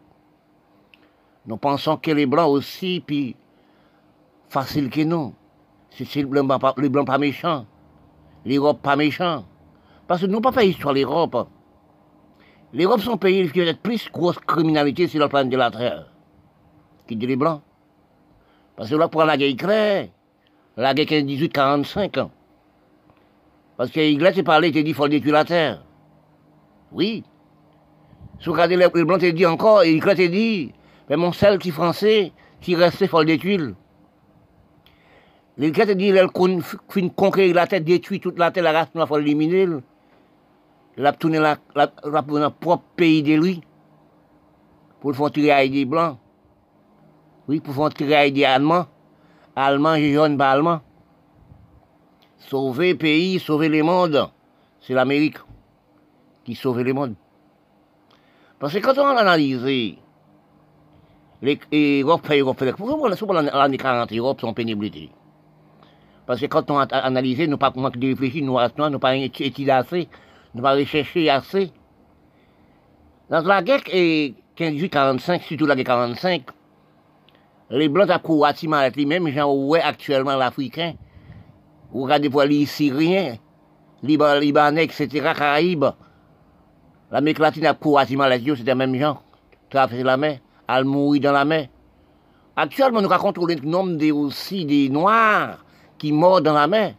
Nous 1.47 1.57
pensons 1.57 1.97
que 1.97 2.11
les 2.11 2.27
Blancs 2.27 2.51
aussi, 2.51 3.03
puis 3.05 3.35
facile 4.49 4.91
que 4.91 5.01
nous. 5.01 5.35
C'est 5.91 6.15
les 6.15 6.25
Blancs, 6.25 7.07
pas, 7.07 7.19
méchants. 7.19 7.65
L'Europe 8.45 8.83
pas 8.83 8.97
méchant. 8.97 9.45
Parce 10.07 10.21
que 10.21 10.27
nous 10.27 10.41
pas 10.41 10.53
fait 10.53 10.69
histoire 10.69 10.95
l'Europe. 10.95 11.49
L'Europe 12.73 13.01
sont 13.01 13.17
pays 13.17 13.51
qui 13.51 13.63
ont 13.63 13.75
plus 13.83 14.11
grosse 14.11 14.39
criminalité 14.39 15.09
sur 15.09 15.21
le 15.21 15.29
plan 15.29 15.45
de 15.45 15.57
la 15.57 15.71
terre. 15.71 16.13
Qui 17.07 17.17
dit 17.17 17.27
les 17.27 17.37
Blancs? 17.37 17.63
Parce 18.77 18.91
que 18.91 18.95
là, 18.95 19.09
pour 19.09 19.25
la 19.25 19.37
guerre 19.37 19.57
claire, 19.57 20.09
la 20.79 20.95
guerre 20.95 21.25
1845 21.25 22.19
ans. 22.19 22.31
Parce 23.77 23.91
que 23.91 24.01
l'Église 24.01 24.35
s'est 24.35 24.43
parlé, 24.43 24.69
il 24.69 24.73
dit 24.73 24.85
qu'il 24.85 24.95
faut 24.95 25.09
détruire 25.09 25.35
la 25.35 25.45
terre. 25.45 25.83
Oui. 26.93 27.25
Si 28.39 28.47
vous 28.47 28.53
regardez 28.53 28.77
les 28.77 28.89
blancs, 28.89 29.25
dit 29.25 29.47
encore, 29.47 29.83
et 29.83 29.93
l'Église 29.93 30.17
t'a 30.17 30.29
dit, 30.29 30.73
mais 31.11 31.17
mon 31.17 31.33
seul 31.33 31.59
petit 31.59 31.73
français, 31.73 32.33
qui 32.61 32.77
restait, 32.77 33.09
faut 33.09 33.21
le 33.21 33.27
détruire. 33.27 33.73
L'Église 35.57 35.87
t'a 35.87 35.95
dit, 35.95 36.07
il 36.07 36.63
faut 36.63 37.09
conquérir 37.17 37.55
la 37.55 37.67
terre, 37.67 37.81
détruire 37.81 38.21
toute 38.21 38.39
la 38.39 38.51
terre, 38.53 38.63
la 38.63 38.73
race, 38.73 38.89
il 38.95 39.07
faut 39.07 39.19
l'éliminer. 39.19 39.67
Il 40.97 41.07
a 41.07 41.13
tourné 41.13 41.39
la, 41.39 41.57
la, 41.75 41.93
la, 42.05 42.51
propre 42.51 42.85
pays 42.97 43.23
de 43.23 43.35
lui. 43.35 43.61
Pour 45.01 45.11
le 45.11 45.17
faire 45.17 45.31
tirer 45.31 45.53
à 45.53 45.69
des 45.69 45.85
blancs. 45.85 46.19
Oui, 47.47 47.61
pour 47.61 47.75
faire 47.75 47.95
tirer 47.95 48.17
à 48.17 48.31
des 48.31 48.45
allemands. 48.45 48.87
Allemands, 49.61 49.97
jaunes, 49.97 50.39
pas 50.39 50.53
allemands. 50.53 50.81
Sauver 52.39 52.95
pays, 52.95 53.41
sauver 53.41 53.69
le 53.69 53.83
monde, 53.83 54.31
c'est 54.81 54.95
l'Amérique 54.95 55.39
qui 56.45 56.55
sauve 56.55 56.81
le 56.81 56.95
monde. 56.95 57.15
Parce 58.61 58.73
que 58.73 58.79
quand 58.79 58.97
on 58.99 59.07
a 59.07 59.21
analysé 59.21 59.99
l'Europe 61.43 62.27
fait 62.27 62.41
Europe 62.41 62.65
pourquoi 62.77 63.43
l'année 63.43 63.77
40, 63.77 64.11
l'Europe 64.13 64.41
sont 64.41 64.55
pénibilité 64.55 65.11
Parce 66.27 66.41
que 66.41 66.47
quand 66.47 66.71
on 66.71 66.79
a 66.79 66.85
analysé, 66.85 67.47
nous 67.47 67.59
pas 67.59 67.73
manqué 67.75 67.99
de 67.99 68.09
réfléchir, 68.09 68.45
nous 68.45 68.59
nous 68.91 68.99
pas 68.99 69.17
étudié 69.17 69.71
assez, 69.71 70.09
nous 70.55 70.63
pas 70.63 70.75
recherché 70.75 71.29
assez. 71.31 71.73
Dans 73.29 73.43
la 73.43 73.63
guerre 73.63 73.81
15-45, 73.81 75.43
surtout 75.43 75.67
la 75.67 75.77
guerre 75.77 75.85
45, 75.85 76.45
les 77.71 77.89
Blancs 77.89 78.11
ont 78.11 78.19
couru 78.19 78.49
à 78.75 78.89
les 78.89 79.07
mêmes 79.07 79.29
gens 79.29 79.53
ouais 79.53 79.81
actuellement 79.81 80.37
l'Africain 80.37 80.95
vous 81.91 82.03
regardez 82.03 82.29
pour 82.29 82.43
les 82.43 82.67
Syriens, 82.67 83.37
Liban, 84.03 84.35
Libanais, 84.35 84.85
etc., 84.85 85.09
Caraïbes. 85.35 85.87
L'Amérique 87.11 87.39
latine 87.39 87.67
a 87.67 87.75
couru 87.75 88.17
maladie, 88.17 88.53
c'est 88.57 88.65
les 88.65 88.75
mêmes 88.75 88.95
gens. 88.97 89.19
Traverser 89.71 90.03
la 90.03 90.17
mer, 90.17 90.41
à 90.67 90.83
mourir 90.83 91.23
dans 91.23 91.33
la 91.33 91.45
mer. 91.47 91.69
Actuellement, 92.57 93.01
nous 93.01 93.11
avons 93.11 93.23
contrôlé 93.23 93.55
le 93.55 93.67
nombre 93.67 93.97
de, 93.97 94.13
aussi 94.13 94.67
des 94.67 94.91
Noirs 94.91 95.65
qui 95.97 96.13
meurent 96.13 96.43
dans 96.43 96.53
la 96.53 96.67
mer. 96.67 96.95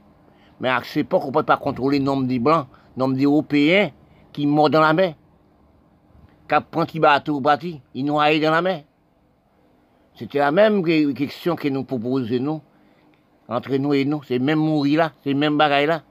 Mais 0.59 0.69
à 0.69 0.81
cette 0.83 0.97
époque, 0.97 1.23
on 1.25 1.27
ne 1.27 1.33
peut 1.33 1.43
pas 1.43 1.57
contrôler 1.57 1.99
le 1.99 2.05
nombre 2.05 2.25
des 2.25 2.39
Blancs, 2.39 2.67
le 2.95 2.99
nombre 3.01 3.15
d'Européens 3.15 3.91
qui 4.33 4.47
meurent 4.47 4.71
dans 4.71 4.81
la 4.81 4.93
mer. 4.93 5.13
Quand 6.47 6.63
un 6.75 6.85
petit 6.85 6.99
bateau 6.99 7.39
bâti, 7.39 7.79
ils 7.93 8.05
noient 8.05 8.39
dans 8.39 8.51
la 8.51 8.61
mer. 8.61 8.83
C'était 10.19 10.39
la 10.39 10.51
même 10.51 10.83
question 11.13 11.55
que 11.55 11.69
nous 11.69 11.85
proposons, 11.85 12.41
nous 12.41 12.61
entre 13.47 13.73
nous 13.77 13.93
et 13.93 14.03
nous, 14.03 14.21
c'est 14.23 14.37
même 14.37 14.59
mourir 14.59 14.99
là, 14.99 15.13
c'est 15.23 15.33
même 15.33 15.57
bagaille 15.57 15.87
là. 15.87 16.03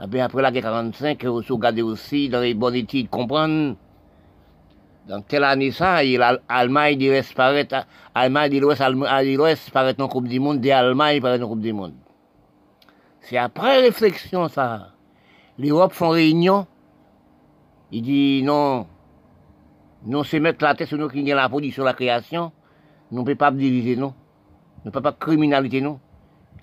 Et 0.00 0.06
puis 0.06 0.20
après 0.20 0.40
la 0.40 0.52
guerre 0.52 0.62
45, 0.62 1.24
vous 1.24 1.42
regardez 1.50 1.82
aussi 1.82 2.28
dans 2.28 2.38
les 2.38 2.54
bonnes 2.54 2.76
études, 2.76 3.10
comprendre. 3.10 3.74
Dans 5.08 5.22
quelle 5.22 5.42
année 5.42 5.72
ça, 5.72 6.04
l'Allemagne 6.04 6.98
de 6.98 7.10
l'Est 7.10 7.34
paraît, 7.34 7.66
l'Allemagne 8.14 8.52
de 8.52 8.58
l'Ouest, 8.60 8.80
l'Ouest 8.88 9.70
paraît 9.72 9.96
la 9.98 10.06
Coupe 10.06 10.28
du 10.28 10.38
Monde, 10.38 10.64
l'Allemagne 10.64 11.20
paraît 11.20 11.38
dans 11.40 11.46
la 11.46 11.50
Coupe 11.50 11.62
du 11.62 11.72
Monde. 11.72 11.94
C'est 13.22 13.38
après 13.38 13.80
réflexion 13.80 14.46
ça. 14.46 14.92
L'Europe 15.58 15.92
font 15.92 16.10
réunion. 16.10 16.64
Il 17.90 18.02
dit 18.02 18.42
non, 18.44 18.86
nous 20.06 20.22
se 20.22 20.36
mettre 20.36 20.64
la 20.64 20.76
tête 20.76 20.86
sur 20.86 20.96
nous 20.96 21.08
qui 21.08 21.24
gagnent 21.24 21.34
la 21.34 21.48
production, 21.48 21.82
la 21.82 21.92
création. 21.92 22.52
Nous 23.10 23.18
ne 23.20 23.24
pouvons 23.24 23.36
pas 23.36 23.50
diviser, 23.50 23.96
non. 23.96 24.14
Nous 24.78 24.86
ne 24.86 24.90
pouvons 24.90 25.02
pas 25.02 25.12
criminaliser, 25.12 25.80
non 25.80 26.00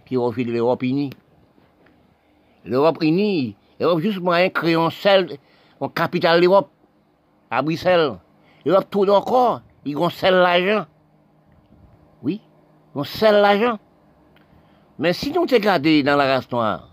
qui 0.07 0.15
refuse 0.17 0.47
l'Europe 0.47 0.83
unie. 0.83 1.09
L'Europe 2.65 3.03
unie, 3.03 3.55
l'Europe 3.79 3.99
juste 3.99 4.19
moyen 4.19 4.49
créer 4.49 4.75
un 4.75 5.89
capital 5.89 6.41
l'Europe, 6.41 6.69
à 7.51 7.61
Bruxelles. 7.61 8.13
L'Europe 8.65 8.87
tout 8.89 9.07
encore, 9.09 9.61
ils 9.85 9.97
ont 9.97 10.09
seul 10.09 10.35
l'argent. 10.35 10.85
Oui, 12.23 12.41
ils 12.95 12.99
ont 12.99 13.03
seul 13.03 13.41
l'argent. 13.41 13.79
Mais 14.97 15.13
si 15.13 15.31
nous 15.31 15.45
te 15.45 15.55
gardé 15.55 16.03
dans 16.03 16.15
la 16.15 16.35
race 16.35 16.49
noire, 16.51 16.89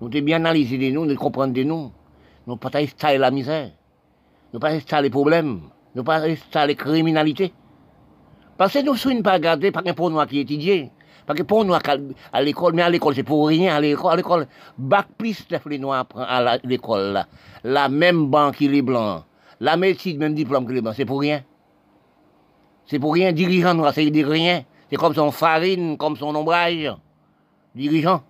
nous 0.00 0.08
te 0.08 0.18
bien 0.18 0.36
analysé 0.36 0.76
de 0.76 0.90
nous, 0.90 1.06
nous 1.06 1.16
comprendre 1.16 1.54
de 1.54 1.62
nous, 1.62 1.90
nous 2.46 2.56
pas 2.56 2.70
installer 2.74 3.18
la 3.18 3.30
misère, 3.30 3.70
nous 4.52 4.60
pas 4.60 4.70
installer 4.70 5.04
les 5.04 5.10
problèmes, 5.10 5.60
nous 5.94 6.04
pas 6.04 6.22
installer 6.22 6.74
la 6.74 6.84
criminalité. 6.84 7.52
Parce 8.56 8.72
que 8.72 8.78
nous 8.84 8.92
ne 8.92 8.98
sommes 8.98 9.22
pas 9.22 9.38
gardés 9.38 9.70
par 9.70 9.82
un 9.86 9.92
pour 9.92 10.10
nous 10.10 10.24
qui 10.26 10.40
étudier. 10.40 10.90
Parce 11.26 11.38
que 11.38 11.44
pour 11.44 11.64
nous, 11.64 11.74
à 11.74 12.42
l'école, 12.42 12.74
mais 12.74 12.82
à 12.82 12.88
l'école, 12.88 13.14
c'est 13.14 13.22
pour 13.22 13.48
rien. 13.48 13.74
À 13.74 13.80
l'école, 13.80 14.12
à 14.12 14.16
l'école, 14.16 14.46
bac 14.78 15.08
plus 15.18 15.44
les 15.66 15.78
noirs 15.78 16.00
apprend 16.00 16.22
à 16.22 16.58
l'école. 16.62 17.24
La 17.64 17.88
même 17.88 18.26
banque 18.28 18.56
qui 18.56 18.68
les 18.68 18.82
blancs. 18.82 19.24
La 19.60 19.76
médecine, 19.76 20.18
même 20.18 20.34
diplôme 20.34 20.66
que 20.66 20.72
les 20.72 20.80
blancs. 20.80 20.94
C'est 20.96 21.04
pour 21.04 21.20
rien. 21.20 21.42
C'est 22.86 22.98
pour 22.98 23.14
rien. 23.14 23.32
Dirigeant 23.32 23.74
noir, 23.74 23.92
c'est 23.92 24.08
rien. 24.08 24.62
C'est 24.88 24.96
comme 24.96 25.14
son 25.14 25.32
farine, 25.32 25.96
comme 25.98 26.16
son 26.16 26.34
ombrage. 26.34 26.94
Dirigeant. 27.74 28.22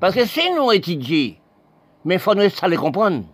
Parce 0.00 0.14
que 0.14 0.24
si 0.24 0.50
nous 0.50 0.72
étudions, 0.72 1.36
mais 2.04 2.14
il 2.14 2.20
faut 2.20 2.34
nous 2.34 2.40
les 2.40 2.76
comprendre. 2.76 3.24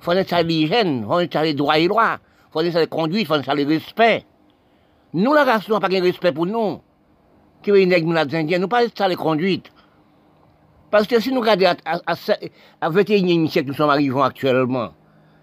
Il 0.00 0.04
faut 0.04 0.14
nous 0.14 0.48
l'hygiène, 0.48 1.00
il 1.00 1.04
faut 1.04 1.20
nous 1.20 1.42
les 1.42 1.54
droits 1.54 1.78
et 1.78 1.88
droits. 1.88 2.18
Il 2.48 2.52
faut 2.52 2.62
nous 2.62 2.70
les 2.70 2.86
conduire, 2.86 3.20
il 3.20 3.26
faut 3.26 3.36
nous 3.36 3.56
le 3.56 3.66
respect. 3.66 4.24
Nous, 5.14 5.32
la 5.32 5.44
race, 5.44 5.68
n'a 5.68 5.80
pas 5.80 5.88
de 5.88 6.00
respect 6.00 6.32
pour 6.32 6.46
nous 6.46 6.80
qui 7.62 7.70
est 7.70 7.82
une 7.82 8.16
indienne, 8.16 8.60
nous 8.60 8.68
pas 8.68 8.82
ça 8.94 9.06
les 9.08 9.14
conduites. 9.14 9.70
Parce 10.90 11.06
que 11.06 11.20
si 11.20 11.32
nous 11.32 11.40
regardons 11.40 11.66
à, 11.84 12.00
à, 12.06 12.14
à 12.80 12.90
21e 12.90 13.48
siècle, 13.48 13.68
nous 13.68 13.74
sommes 13.74 13.90
arrivés 13.90 14.20
actuellement, 14.20 14.90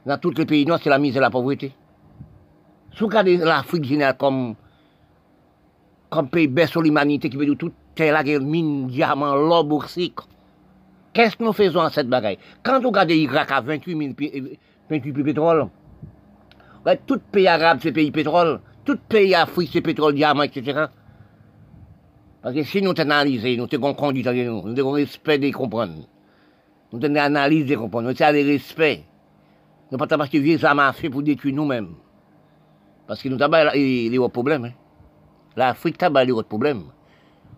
dans 0.06 0.18
tous 0.18 0.32
les 0.32 0.46
pays 0.46 0.66
noirs, 0.66 0.80
c'est 0.84 0.90
la 0.90 1.00
misère 1.00 1.22
et 1.22 1.26
la 1.26 1.30
pauvreté. 1.30 1.74
Si 2.94 3.00
vous 3.00 3.08
regardez 3.08 3.38
l'Afrique 3.38 3.86
générale 3.86 4.18
comme, 4.18 4.56
comme 6.10 6.30
pays 6.30 6.52
sur 6.68 6.82
l'humanité 6.82 7.30
qui 7.30 7.38
veut 7.38 7.46
dire 7.46 7.58
tout 7.58 7.72
est 7.98 8.12
là, 8.12 8.24
mine, 8.40 8.88
diamant, 8.88 9.36
l'or, 9.36 9.64
boursique, 9.64 10.20
qu'est-ce 11.14 11.36
que 11.36 11.44
nous 11.44 11.54
faisons 11.54 11.82
à 11.82 11.90
cette 11.90 12.08
bagaille? 12.10 12.38
Quand 12.64 12.80
vous 12.82 12.90
regardez 12.90 13.16
l'Irak 13.16 13.52
à 13.52 13.62
28 13.62 14.16
000 14.18 14.50
peinture 14.90 15.24
pétrole. 15.24 15.68
Ouais, 16.86 17.00
tout 17.06 17.20
pays 17.32 17.48
arabe, 17.48 17.80
c'est 17.82 17.92
pays 17.92 18.12
pétrole. 18.12 18.60
Tout 18.90 18.98
pays 19.08 19.36
Afrique, 19.36 19.70
c'est 19.72 19.82
pétrole, 19.82 20.16
diamant, 20.16 20.42
etc. 20.42 20.86
Parce 22.42 22.56
que 22.56 22.64
si 22.64 22.82
nous 22.82 22.96
analysons, 22.98 23.56
nous 23.56 23.68
avons 23.72 23.94
conduit, 23.94 24.24
nous 24.24 24.80
avons 24.80 24.92
respect 24.94 25.38
de 25.38 25.52
comprendre. 25.52 26.08
Nous 26.92 27.06
avons 27.06 27.16
analyse 27.18 27.68
de 27.68 27.76
comprendre, 27.76 28.10
nous 28.10 28.24
avons 28.24 28.48
respect. 28.48 29.04
Nous 29.92 29.98
ne 30.00 30.04
pas 30.04 30.18
parce 30.18 30.32
que 30.32 30.40
vieux 30.40 30.58
fait 30.58 31.10
pour 31.12 31.22
détruire 31.22 31.54
nous-mêmes. 31.54 31.94
Parce 33.06 33.22
que 33.22 33.30
nous 33.30 33.40
avons 33.40 33.70
les 33.76 34.18
autres 34.18 34.34
problèmes. 34.34 34.66
Hein. 34.66 34.74
L'Afrique 35.56 36.02
a 36.02 36.10
les 36.26 36.32
autres 36.32 36.48
problèmes. 36.48 36.86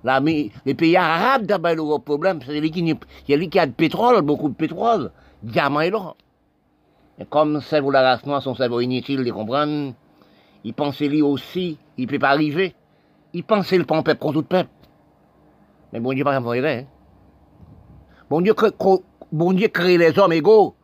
les 0.04 0.74
pays 0.76 0.98
arabes 0.98 1.50
ont 1.50 1.68
les 1.70 1.80
autres 1.80 2.04
problèmes. 2.04 2.42
C'est 2.46 2.60
lui 2.60 2.72
qui, 2.72 3.58
a 3.58 3.66
de 3.68 3.72
pétrole, 3.72 4.22
beaucoup 4.22 4.50
de 4.50 4.56
pétrole, 4.56 5.12
diamant 5.42 5.80
et 5.80 5.92
l'or. 5.92 6.18
Et 7.18 7.24
comme 7.24 7.54
le 7.54 7.62
cerveau 7.62 7.88
de 7.88 7.94
la 7.94 8.02
race 8.02 8.26
noire, 8.26 8.44
son 8.44 8.54
cerveau 8.54 8.82
inutile 8.82 9.24
de 9.24 9.32
comprendre, 9.32 9.94
il 10.64 10.74
pensait 10.74 11.08
lui 11.08 11.22
aussi, 11.22 11.78
il 11.98 12.06
ne 12.06 12.10
peut 12.10 12.20
pas 12.20 12.30
arriver. 12.30 12.76
Il 13.34 13.44
pensait 13.44 13.78
le 13.78 13.86
peuple 13.86 14.16
contre 14.16 14.34
tout 14.34 14.44
peuple. 14.44 14.70
Mais 15.94 16.00
bon 16.00 16.14
Dieu, 16.14 16.24
pas 16.24 16.36
hein. 16.36 16.86
Bon 18.30 18.42
Dieu, 18.42 18.54
bon 19.32 19.54
Dieu 19.54 19.68
crée 19.68 19.98
les 19.98 20.18
hommes 20.18 20.34
égaux. 20.34 20.76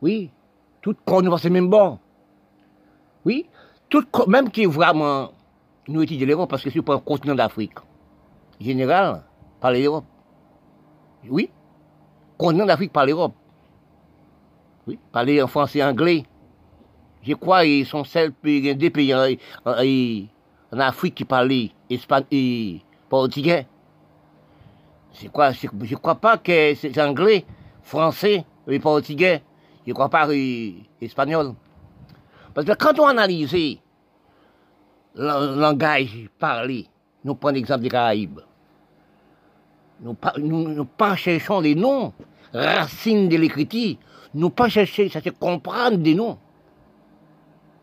Oui, 0.00 0.30
tout 0.80 0.96
qu'on 1.04 1.22
nous 1.22 1.38
c'est 1.38 1.50
même 1.50 1.68
bon. 1.68 1.98
Oui, 3.24 3.48
tout 3.88 4.04
même 4.26 4.50
qui 4.50 4.62
est 4.62 4.66
vraiment 4.66 5.30
nous 5.88 6.02
étudions 6.02 6.26
l'Europe 6.26 6.50
parce 6.50 6.62
que 6.62 6.70
c'est 6.70 6.82
pas 6.82 6.94
un 6.94 7.00
continent 7.00 7.34
d'Afrique. 7.34 7.78
Général, 8.60 9.24
par 9.60 9.72
l'Europe. 9.72 10.04
Oui, 11.28 11.50
continent 12.38 12.66
d'Afrique 12.66 12.92
par 12.92 13.06
l'Europe. 13.06 13.34
Oui, 14.86 14.98
parler 15.12 15.42
en 15.42 15.46
français 15.46 15.78
et 15.80 15.84
anglais. 15.84 16.24
Je 17.22 17.34
crois 17.34 17.62
qu'ils 17.62 17.86
sont 17.86 18.04
seuls 18.04 18.32
pays, 18.32 18.74
des 18.74 18.90
pays 18.90 19.14
en, 19.14 20.78
Afrique 20.78 21.14
qui 21.14 21.24
parlent 21.24 21.68
espagnol 21.88 22.26
et 22.32 22.80
portugais. 23.08 23.66
Je 25.20 25.28
crois, 25.28 25.52
je, 25.52 25.94
crois 25.94 26.14
pas 26.14 26.38
que 26.38 26.74
c'est 26.74 26.98
anglais, 26.98 27.44
français 27.82 28.44
et 28.66 28.78
portugais. 28.80 29.42
Je 29.86 29.92
crois 29.92 30.08
pas 30.08 30.28
espagnol. 31.00 31.54
Parce 32.54 32.66
que 32.66 32.72
quand 32.72 32.98
on 32.98 33.06
analyse 33.06 33.52
le 35.14 35.60
langage 35.60 36.28
parlé, 36.38 36.86
nous 37.24 37.34
prenons 37.34 37.54
l'exemple 37.54 37.82
des 37.82 37.90
Caraïbes. 37.90 38.40
Nous, 40.00 40.16
nous, 40.38 40.68
nous 40.68 40.84
pas 40.84 41.14
cherchons 41.14 41.60
les 41.60 41.74
noms, 41.74 42.12
racines 42.52 43.28
de 43.28 43.36
l'écriture, 43.36 43.96
nous 44.34 44.50
pas 44.50 44.68
chercher, 44.68 45.08
ça 45.08 45.20
c'est 45.22 45.38
comprendre 45.38 45.98
des 45.98 46.14
noms. 46.14 46.38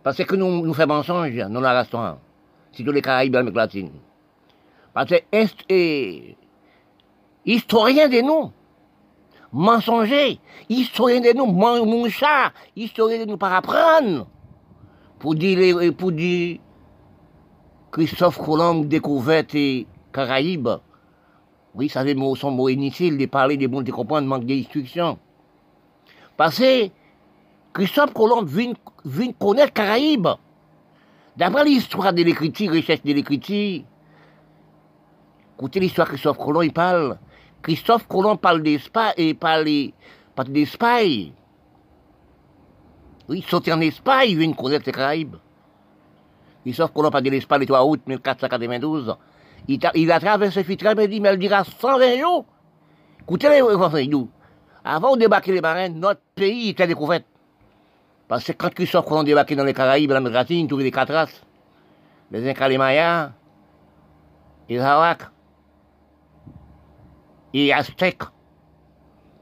Parce 0.04 0.24
que 0.24 0.36
nous, 0.36 0.66
nous 0.66 0.74
faisons 0.74 0.88
mensonge, 0.88 1.36
nous 1.50 1.62
la 1.62 1.80
restons. 1.80 2.18
tous 2.72 2.92
les 2.92 3.02
Caraïbes 3.02 3.36
et 3.36 3.52
latine. 3.52 3.92
Parce 4.94 5.10
que, 5.10 5.16
est, 5.70 6.36
historien 7.46 8.08
des 8.08 8.24
noms, 8.24 8.52
mensonger, 9.52 10.40
historien 10.70 11.20
des 11.20 11.34
noms, 11.34 11.48
mon 11.52 12.10
chat, 12.10 12.52
historien 12.76 13.20
des 13.20 13.26
noms 13.26 13.38
par 13.38 13.54
apprendre. 13.54 14.28
Pour 15.20 15.36
dire, 15.36 15.94
pour 15.96 16.12
dire, 16.14 16.60
Christophe 17.92 18.38
Colomb 18.38 18.86
découvert 18.86 19.44
les 19.54 19.86
Caraïbes. 20.14 20.70
Oui, 21.76 21.90
ça 21.90 22.04
c'est 22.06 22.16
son 22.36 22.52
mot 22.52 22.70
inutile 22.70 23.18
de 23.18 23.26
parler 23.26 23.58
des 23.58 23.68
bons 23.68 23.82
de 23.82 23.92
comprendre, 23.92 24.28
manque 24.28 24.46
d'instruction. 24.46 25.18
Parce 26.38 26.60
que 26.60 26.90
Christophe 27.74 28.14
Colomb 28.14 28.44
vient, 28.44 28.74
connaître 29.38 29.74
Caraïbes. 29.74 30.28
D'après 31.38 31.64
l'histoire 31.64 32.14
de 32.14 32.24
l'écriture, 32.24 32.74
recherche 32.74 33.04
de 33.04 33.14
l'écriture, 33.14 33.84
écoutez 35.56 35.80
l'histoire 35.80 36.08
de 36.08 36.14
Christophe 36.14 36.38
Colomb, 36.38 36.62
il 36.62 36.74
parle. 36.74 37.18
Christophe 37.62 38.08
Colomb 38.08 38.38
parle 38.38 38.64
d'Espagne 38.64 39.14
et 39.18 39.34
parle, 39.34 39.92
d'Espagne. 40.48 41.34
Oui, 43.30 43.46
sorti 43.48 43.72
en 43.72 43.80
Espagne, 43.82 44.32
il 44.32 44.38
vient 44.38 44.54
connaître 44.54 44.86
les 44.88 44.92
Caraïbes. 44.92 45.36
Christophe 46.64 46.92
Colomb 46.94 47.12
parle 47.12 47.24
de 47.24 47.30
l'Espagne 47.30 47.62
le 47.62 47.68
3 47.68 47.86
août 47.86 48.02
1492. 48.08 49.16
Il, 49.68 49.80
il 49.94 50.12
a 50.12 50.20
traversé 50.20 50.64
Fitra, 50.64 50.96
mais 50.96 51.06
il 51.06 51.10
dit, 51.10 51.22
mais 51.22 51.34
il 51.34 51.40
dira 51.40 51.64
120 51.64 52.20
jours. 52.20 52.46
Écoutez 53.22 53.50
les 53.50 53.60
Français. 53.60 54.10
Avant 54.84 55.16
de 55.16 55.20
débarquer 55.20 55.52
les 55.52 55.62
marins, 55.62 55.90
notre 55.90 56.22
pays 56.34 56.70
était 56.70 56.88
découvert. 56.88 57.22
Parce 58.30 58.44
que 58.44 58.52
quand 58.52 58.70
Christophe 58.70 59.06
Colomb 59.06 59.24
débarqué 59.24 59.56
dans 59.56 59.64
les 59.64 59.74
Caraïbes, 59.74 60.12
la 60.12 60.46
il 60.48 60.68
trouvait 60.68 60.84
des 60.84 60.92
quatre 60.92 61.12
races. 61.12 61.44
Les 62.30 62.48
Incas, 62.48 62.70
les 62.70 62.78
Mayas, 62.78 63.32
les 64.70 64.80
Arawaks, 64.80 65.24
les 67.52 67.72
Aztèques. 67.72 68.22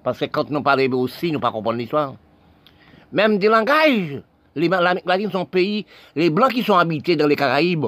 Parce 0.03 0.19
que 0.19 0.25
quand 0.25 0.49
nous 0.49 0.63
parlons 0.63 1.01
aussi, 1.01 1.27
nous 1.33 1.37
ne 1.37 1.43
comprenons 1.43 1.63
pas 1.63 1.73
l'histoire. 1.73 2.15
Même 3.11 3.37
des 3.37 3.49
langages. 3.49 4.23
Les 4.55 4.69
l'Amérique 4.69 5.05
latine 5.05 5.31
sont 5.31 5.45
pays, 5.45 5.85
les 6.15 6.29
Blancs 6.29 6.51
qui 6.51 6.63
sont 6.63 6.77
habités 6.77 7.15
dans 7.17 7.27
les 7.27 7.35
Caraïbes 7.35 7.87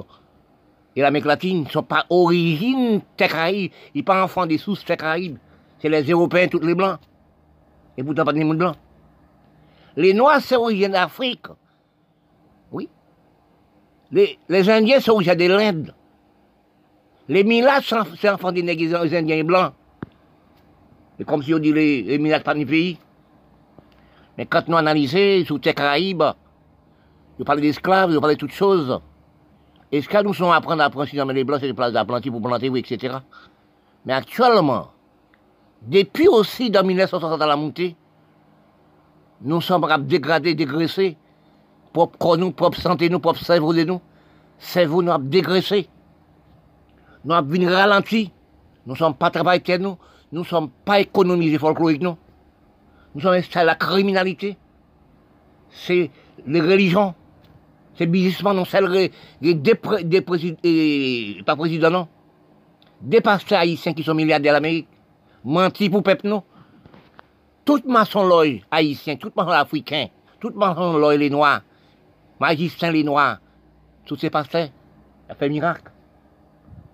et 0.96 1.02
l'Amérique 1.02 1.26
latine 1.26 1.64
ne 1.64 1.70
sont 1.70 1.82
pas 1.82 2.06
origine 2.10 3.02
des 3.18 3.28
Caraïbes, 3.28 3.72
ils 3.96 4.00
ne 4.00 4.02
sont 4.02 4.06
pas 4.06 4.24
enfants 4.24 4.46
des 4.46 4.58
sources 4.58 4.84
des 4.84 4.98
Caraïbes. 4.98 5.38
C'est 5.80 5.90
les 5.90 6.04
Européens, 6.04 6.48
tous 6.48 6.60
les 6.60 6.76
Blancs 6.76 7.00
et 7.98 8.04
pourtant 8.04 8.26
pas 8.26 8.34
de 8.34 8.44
monde 8.44 8.58
blanc. 8.58 8.76
Les 10.00 10.14
Noirs, 10.14 10.40
c'est 10.42 10.56
origine 10.56 10.94
d'Afrique. 10.94 11.48
Oui. 12.72 12.88
Les, 14.14 14.40
les 14.48 14.70
Indiens, 14.70 15.02
c'est 15.02 15.12
origine 15.12 15.36
de 15.36 15.46
l'Inde. 15.46 15.94
Les 17.28 17.44
Milas, 17.44 17.82
c'est 18.18 18.30
enfants 18.30 18.54
des 18.54 18.64
nègres 18.64 18.96
Indiens 18.96 19.44
blancs. 19.44 19.74
C'est 21.18 21.26
comme 21.26 21.44
si 21.44 21.54
on 21.54 21.60
dit 21.60 21.74
les, 21.74 22.04
les 22.04 22.18
Milas 22.18 22.40
pas 22.40 22.54
pays. 22.54 22.98
Mais 24.38 24.46
quand 24.46 24.70
nous 24.70 24.78
analysons 24.78 25.44
sur 25.46 25.60
les 25.62 25.74
Caraïbes, 25.74 26.24
nous 27.38 27.44
parlons 27.44 27.62
d'esclaves, 27.62 28.10
nous 28.10 28.22
parlons 28.22 28.36
de 28.36 28.40
toutes 28.40 28.54
choses. 28.54 29.02
Que 29.92 30.24
nous 30.24 30.34
sommes 30.34 30.52
à 30.52 30.56
apprendre 30.56 30.82
à 30.82 30.86
apprendre 30.86 31.14
dans 31.14 31.26
les 31.26 31.44
blancs, 31.44 31.60
c'est 31.60 31.68
des 31.68 31.74
places 31.74 31.92
pour 32.32 32.42
planter, 32.42 32.70
oui, 32.70 32.86
etc. 32.88 33.18
Mais 34.06 34.14
actuellement, 34.14 34.92
depuis 35.82 36.30
aussi 36.30 36.70
dans 36.70 36.86
1960 36.86 37.42
à 37.42 37.46
la 37.46 37.58
montée, 37.58 37.98
nous 39.42 39.62
sommes 39.62 39.88
dégradés, 40.06 40.56
dégraissés. 40.56 41.18
Propre 41.94 42.18
corps 42.18 42.38
nous, 42.38 42.52
propre 42.52 42.80
santé 42.80 43.10
nous, 43.10 43.20
propre 43.20 43.44
cerveau 43.44 43.74
de 43.74 43.84
nous. 43.84 44.02
Cerveau 44.60 45.02
nous 45.02 45.12
a 45.12 45.18
dégraissé. 45.18 45.88
Nous 47.24 47.34
avons 47.34 47.68
ralenti. 47.68 48.32
Nous 48.86 48.94
ne 48.94 48.98
sommes 48.98 49.16
pas 49.16 49.30
travaillés 49.30 49.78
nous. 49.78 49.98
Nous 50.32 50.42
ne 50.42 50.46
sommes 50.46 50.70
pas 50.86 51.00
économisés 51.00 51.58
folkloriques 51.58 52.02
nous. 52.02 52.18
Nous 53.16 53.22
sommes 53.22 53.34
installés 53.34 53.66
la 53.66 53.76
criminalité. 53.76 54.58
C'est 55.72 56.12
les 56.46 56.62
religions. 56.62 57.16
C'est 57.96 58.06
le 58.06 58.54
non, 58.54 58.64
c'est 58.66 58.82
les, 58.82 59.54
des, 59.54 59.76
pas 61.44 61.56
président, 61.56 61.90
non. 61.90 62.08
Des 63.02 63.20
pasteurs 63.20 63.60
haïtiens 63.60 63.94
qui 63.94 64.04
sont 64.04 64.14
milliardaires 64.14 64.54
l'Amérique 64.54 64.88
menti 65.44 65.90
pour 65.90 66.04
peuple 66.04 66.28
nous. 66.28 66.42
Tout 67.70 67.84
maçon 67.86 68.28
l'œil 68.28 68.64
haïtien, 68.72 69.16
tout 69.16 69.32
maçon 69.36 69.52
africain, 69.52 70.08
tout 70.40 70.50
maçon 70.56 70.98
l'œil 70.98 71.20
les 71.20 71.30
noirs, 71.30 71.62
magiciens 72.40 72.90
les 72.90 73.04
noirs, 73.04 73.38
tous 74.08 74.16
ces 74.16 74.32
pasteurs, 74.32 74.70
ça 75.28 75.36
fait 75.36 75.50
miracle. 75.50 75.92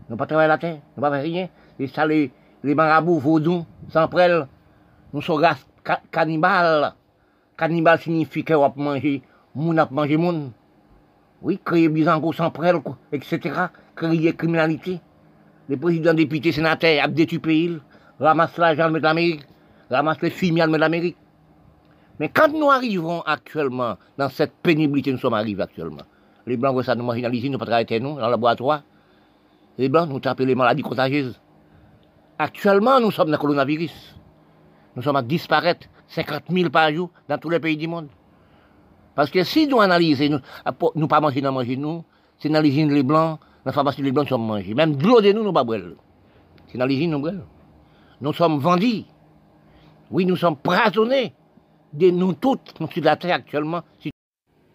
Nous 0.09 0.17
pas 0.17 0.25
travailler 0.25 0.49
la 0.49 0.57
terre, 0.57 0.79
nous 0.97 1.01
pas 1.01 1.11
faire 1.11 1.23
rien. 1.23 1.47
Et 1.79 1.87
ça, 1.87 2.05
les, 2.05 2.29
marabouts 2.61 3.19
vaudous, 3.19 3.65
sans 3.87 4.09
prêle, 4.09 4.47
nous 5.13 5.21
sommes 5.21 5.47
cannibales. 6.11 6.93
Cannibale 7.55 8.01
signifie 8.01 8.43
qu'on 8.43 8.59
va 8.59 8.73
manger, 8.75 9.21
moun 9.55 9.79
a 9.79 9.87
manger 9.89 10.17
moun. 10.17 10.51
Oui, 11.41 11.57
créer 11.63 11.87
bizango 11.87 12.33
sans 12.33 12.51
prêle, 12.51 12.81
etc. 13.13 13.39
Créer 13.95 14.35
criminalité. 14.35 14.99
Les 15.69 15.77
présidents, 15.77 16.13
députés, 16.13 16.51
sénateurs, 16.51 17.07
ont 17.07 17.11
détruit 17.13 17.39
pays 17.39 17.79
ramasse 18.19 18.57
l'argent 18.57 18.91
de 18.91 18.99
l'Amérique, 18.99 19.45
ramasse 19.89 20.21
les 20.21 20.29
filles 20.29 20.51
de 20.51 20.77
l'Amérique. 20.77 21.17
Mais 22.19 22.29
quand 22.29 22.51
nous 22.53 22.71
arrivons 22.71 23.21
actuellement 23.21 23.97
dans 24.17 24.29
cette 24.29 24.53
pénibilité, 24.63 25.11
nous 25.11 25.17
sommes 25.17 25.33
arrivés 25.33 25.63
actuellement. 25.63 26.03
Les 26.47 26.57
Blancs, 26.57 26.83
ça 26.83 26.95
nous 26.95 27.03
marginalisent, 27.03 27.49
nous 27.49 27.57
pas 27.57 27.65
travailler 27.65 27.99
nous, 27.99 28.15
dans 28.15 28.25
le 28.25 28.31
laboratoire. 28.31 28.83
Les 29.77 29.89
Blancs 29.89 30.07
nous 30.09 30.19
tapent 30.19 30.39
les 30.39 30.55
maladies 30.55 30.83
contagieuses. 30.83 31.39
Actuellement, 32.37 32.99
nous 32.99 33.11
sommes 33.11 33.27
dans 33.27 33.33
le 33.33 33.37
coronavirus. 33.37 34.15
Nous 34.95 35.01
sommes 35.01 35.15
à 35.15 35.21
disparaître 35.21 35.87
50 36.07 36.43
000 36.49 36.69
par 36.69 36.91
jour 36.91 37.09
dans 37.27 37.37
tous 37.37 37.49
les 37.49 37.59
pays 37.59 37.75
du 37.75 37.87
monde. 37.87 38.07
Parce 39.15 39.29
que 39.29 39.43
si 39.43 39.67
nous 39.67 39.81
analysons, 39.81 40.41
nous 40.95 41.01
ne 41.01 41.07
pas 41.07 41.19
manger, 41.19 41.41
nous 41.41 41.51
manger 41.51 41.77
nous, 41.77 42.03
c'est 42.37 42.49
dans 42.49 42.61
l'usine 42.61 42.93
les 42.93 43.03
Blancs, 43.03 43.39
dans 43.39 43.65
la 43.65 43.71
pharmacie 43.71 44.01
les 44.01 44.11
Blancs, 44.11 44.25
nous 44.25 44.37
sommes 44.37 44.45
mangés. 44.45 44.73
Même 44.73 44.95
de 44.95 45.05
l'eau 45.05 45.19
de 45.19 45.31
nous, 45.31 45.43
nous 45.43 45.51
ne 45.51 45.53
pas. 45.53 45.65
C'est 46.67 46.77
dans 46.77 46.85
l'usine, 46.85 47.11
nous 47.11 47.19
boire. 47.19 47.33
Nous 48.21 48.33
sommes 48.33 48.59
vendus. 48.59 49.03
Oui, 50.15 50.25
nous 50.25 50.37
sommes 50.37 50.55
prisonniers 50.55 51.33
de 51.91 52.09
nous 52.09 52.35
toutes 52.35 52.71
sur 52.89 53.03
la 53.03 53.17
terre 53.17 53.35
actuellement. 53.35 53.81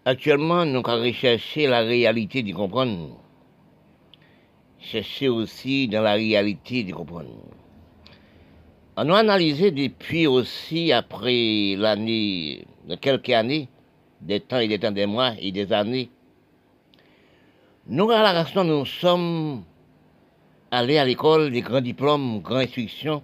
Actuellement, 0.05 0.65
nous 0.67 0.83
avons 0.85 1.01
recherché 1.01 1.65
la 1.65 1.79
réalité 1.79 2.43
de 2.43 2.53
comprendre. 2.53 3.17
Chercher 4.79 5.29
aussi 5.29 5.87
dans 5.87 6.03
la 6.03 6.13
réalité 6.13 6.83
de 6.83 6.93
comprendre. 6.93 7.31
On 8.95 9.09
a 9.09 9.17
analysé 9.17 9.71
depuis 9.71 10.27
aussi, 10.27 10.91
après 10.91 11.73
l'année, 11.75 12.63
quelques 13.01 13.29
années, 13.29 13.67
des 14.21 14.41
temps 14.41 14.59
et 14.59 14.67
des 14.67 14.77
temps, 14.77 14.91
des 14.91 15.07
mois 15.07 15.31
et 15.39 15.51
des 15.51 15.73
années, 15.73 16.11
nous, 17.87 18.11
à 18.11 18.21
la 18.21 18.43
raison, 18.43 18.63
nous 18.63 18.85
sommes 18.85 19.63
allés 20.69 20.99
à 20.99 21.05
l'école, 21.05 21.49
des 21.49 21.61
grands 21.61 21.81
diplômes, 21.81 22.41
grandes 22.41 22.61
instructions, 22.61 23.23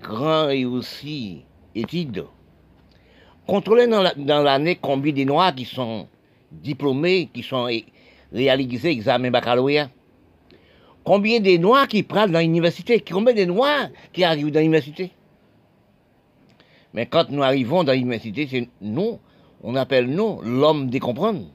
grands 0.00 0.48
et 0.50 0.64
aussi 0.64 1.44
études. 1.74 2.24
Contrôler 3.46 3.86
dans 3.86 4.42
l'année 4.42 4.76
combien 4.80 5.12
de 5.12 5.24
Noirs 5.24 5.54
qui 5.54 5.64
sont 5.64 6.08
diplômés, 6.50 7.30
qui 7.32 7.42
sont 7.42 7.68
réalisés 8.32 8.90
examen 8.90 9.30
baccalauréat? 9.30 9.90
Combien 11.04 11.38
de 11.38 11.56
Noirs 11.56 11.86
qui 11.86 12.02
prennent 12.02 12.32
dans 12.32 12.40
l'université, 12.40 13.00
combien 13.00 13.34
de 13.34 13.44
Noirs 13.44 13.88
qui 14.12 14.24
arrivent 14.24 14.50
dans 14.50 14.58
l'université? 14.58 15.12
Mais 16.92 17.06
quand 17.06 17.30
nous 17.30 17.42
arrivons 17.42 17.84
dans 17.84 17.92
l'université, 17.92 18.48
c'est 18.50 18.68
nous, 18.80 19.20
on 19.62 19.76
appelle 19.76 20.06
nous 20.06 20.40
l'homme 20.42 20.90
des 20.90 20.98
comprendre, 20.98 21.46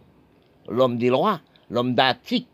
l'homme 0.70 0.98
des 0.98 1.10
lois, 1.10 1.42
l'homme 1.70 1.96
d'article, 1.96 2.48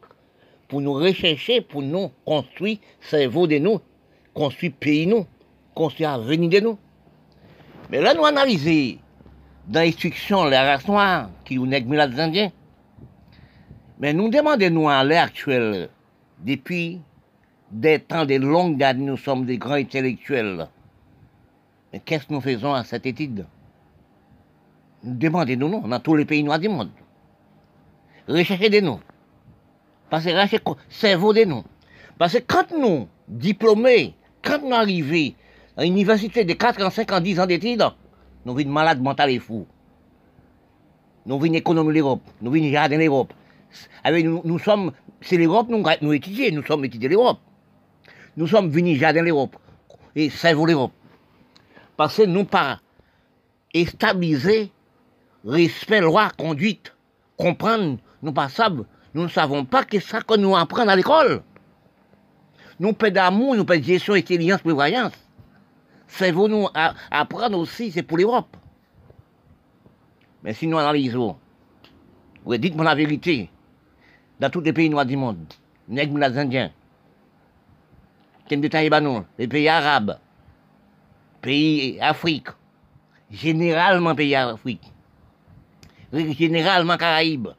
pour 0.68 0.82
nous 0.82 0.94
rechercher, 0.94 1.62
pour 1.62 1.84
nous 1.84 2.10
construire 2.26 2.80
cerveau 3.00 3.46
de 3.46 3.58
nous, 3.60 3.80
construire 4.34 4.74
pays 4.80 5.06
nous, 5.06 5.26
construire 5.78 6.18
l'avenir 6.18 6.50
de 6.50 6.60
nous. 6.60 6.78
Mais 7.92 8.02
là, 8.02 8.16
nous 8.16 8.26
analysons 8.26 8.98
dans 9.68 9.82
l'instruction 9.82 10.46
la 10.46 10.64
race 10.64 10.88
noire 10.88 11.30
qui 11.46 11.56
nous 11.56 11.68
nègre 11.68 11.94
les 11.94 12.20
Indiens. 12.20 12.52
Mais 14.00 14.14
nous 14.14 14.30
demandons 14.30 14.70
nous 14.72 14.90
à 14.90 15.04
l'heure 15.04 15.24
actuelle, 15.24 15.90
depuis 16.40 17.00
des 17.72 18.00
temps, 18.00 18.26
de 18.26 18.36
longues 18.36 18.82
années, 18.84 19.06
nous 19.06 19.18
sommes 19.18 19.46
des 19.46 19.58
grands 19.58 19.74
intellectuels. 19.74 20.68
Mais 21.94 22.00
qu'est-ce 22.00 22.26
que 22.26 22.34
nous 22.34 22.42
faisons 22.42 22.74
à 22.74 22.84
cette 22.84 23.06
étude? 23.06 23.46
Nous 25.04 25.16
demandons 25.16 25.56
nous, 25.56 25.88
dans 25.88 26.00
tous 26.00 26.16
les 26.16 26.26
pays 26.26 26.44
noirs 26.44 26.60
du 26.60 26.70
monde. 26.70 26.90
Recherchez 28.28 28.70
de 28.70 28.80
nous. 28.80 29.00
Parce 30.10 30.26
que 30.26 30.30
recherchez 30.30 30.60
cerveau 30.90 31.34
de 31.34 31.44
nous. 31.44 31.64
Parce 32.18 32.34
que 32.34 32.40
quand 32.40 32.72
nous, 32.78 33.08
diplômés, 33.28 34.16
quand 34.42 34.62
nous 34.64 34.74
arrivons 34.74 35.34
à 35.78 35.84
l'université 35.84 36.44
de 36.44 36.54
4 36.54 36.84
ans, 36.84 36.90
5 36.90 37.12
ans, 37.12 37.22
10 37.22 37.40
ans 37.40 37.46
d'études, 37.46 37.86
nous 38.46 38.56
venons 38.56 38.72
malades 38.72 39.02
mentales 39.02 39.30
et 39.30 39.40
fous. 39.40 39.68
Nous 41.26 41.40
venons 41.40 41.54
économiser 41.54 42.00
l'Europe. 42.00 42.22
Nous 42.42 42.52
venons 42.52 42.72
jardin 42.72 42.98
l'Europe. 42.98 43.34
Nous, 44.06 44.42
nous 44.44 44.60
sommes, 44.60 44.92
c'est 45.22 45.38
l'Europe, 45.38 45.68
nous, 45.70 45.84
nous 46.02 46.14
étudions, 46.14 46.50
nous 46.52 46.66
sommes 46.66 46.86
étudiés 46.86 47.10
l'Europe. 47.10 47.40
Nous 48.36 48.48
sommes 48.48 48.70
venus 48.70 49.00
jardin 49.00 49.22
l'Europe 49.22 49.56
et 50.16 50.30
cerveau 50.30 50.66
l'Europe. 50.66 50.94
Parce 51.96 52.18
que 52.18 52.24
nous 52.24 52.46
pas 52.46 52.80
stabiliser 53.86 54.72
respect, 55.46 56.02
loi, 56.02 56.32
conduite, 56.36 56.96
comprendre, 57.38 58.00
nous 58.24 58.32
pas 58.32 58.48
nous 59.14 59.24
ne 59.24 59.28
savons 59.28 59.66
pas 59.66 59.84
que 59.84 60.00
ça 60.00 60.22
que 60.22 60.36
nous 60.36 60.56
apprenons 60.56 60.90
à 60.90 60.96
l'école. 60.96 61.44
Nous 62.80 62.94
pas 62.94 63.10
d'amour, 63.12 63.56
nous 63.56 63.66
pas 63.66 63.78
de 63.78 63.84
gestion, 63.84 64.14
intelligence, 64.14 64.62
prévoyance. 64.62 65.14
Cerveau 66.08 66.48
nous 66.48 66.68
apprendre 67.12 67.58
aussi, 67.58 67.92
c'est 67.92 68.04
pour 68.04 68.18
l'Europe. 68.18 68.56
Mais 70.44 70.54
si 70.54 70.68
nous 70.68 70.78
analysons, 70.78 71.38
dites-moi 72.46 72.86
la 72.86 72.96
vérité, 72.96 73.50
dans 74.40 74.50
tous 74.50 74.62
les 74.62 74.72
pays 74.72 74.90
noirs 74.90 75.06
du 75.06 75.18
monde, 75.18 75.54
les 75.90 76.04
Indiens, 76.38 76.72
les 78.50 79.48
pays 79.48 79.68
arabes, 79.68 80.18
pays 81.42 82.00
Afrique, 82.00 82.48
généralement 83.30 84.16
pays 84.16 84.36
Afrique, 84.36 84.94
généralement 86.14 86.98
Caraïbes, 86.98 87.50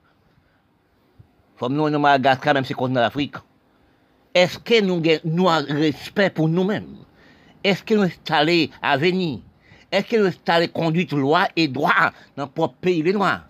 comme 1.59 1.75
nous, 1.75 1.91
nous 1.91 1.99
Madagascar, 1.99 2.55
même 2.55 2.65
si 2.65 2.75
c'est 2.79 2.89
l'Afrique, 2.89 3.35
est-ce 4.33 4.59
que 4.59 4.81
nous 4.81 5.49
avons 5.49 5.67
respect 5.75 6.31
pour 6.31 6.49
nous-mêmes? 6.49 6.97
Est-ce 7.65 7.83
que 7.83 7.95
nous 7.95 8.03
installons 8.03 8.69
à 8.83 8.97
venir? 8.97 9.41
Est-ce 9.91 10.07
que 10.07 10.17
nous 10.17 10.27
installons 10.27 10.69
conduite, 10.69 11.13
loi 11.13 11.49
et 11.57 11.69
droit 11.69 12.13
dans 12.37 12.51
notre 12.57 12.75
pays, 12.75 13.03
les 13.03 13.13
Noirs? 13.13 13.47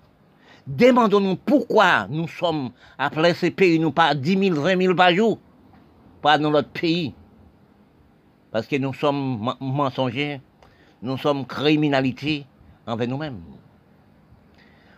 Demandons-nous 0.67 1.37
pourquoi 1.37 2.07
nous 2.09 2.29
sommes 2.29 2.71
appelés 2.99 3.35
ces 3.35 3.51
pays, 3.51 3.79
nous 3.79 3.91
pas 3.91 4.15
10 4.15 4.51
000, 4.51 4.61
20 4.61 4.83
000 4.83 4.95
par 4.95 5.15
jour, 5.15 5.39
pas 6.21 6.39
dans 6.39 6.51
notre 6.51 6.69
pays? 6.69 7.15
Parce 8.51 8.67
que 8.67 8.77
nous 8.77 8.95
sommes 8.95 9.55
mensongers, 9.61 10.41
nous 11.03 11.17
sommes 11.17 11.47
criminalité 11.47 12.45
envers 12.87 13.09
nous-mêmes. 13.09 13.41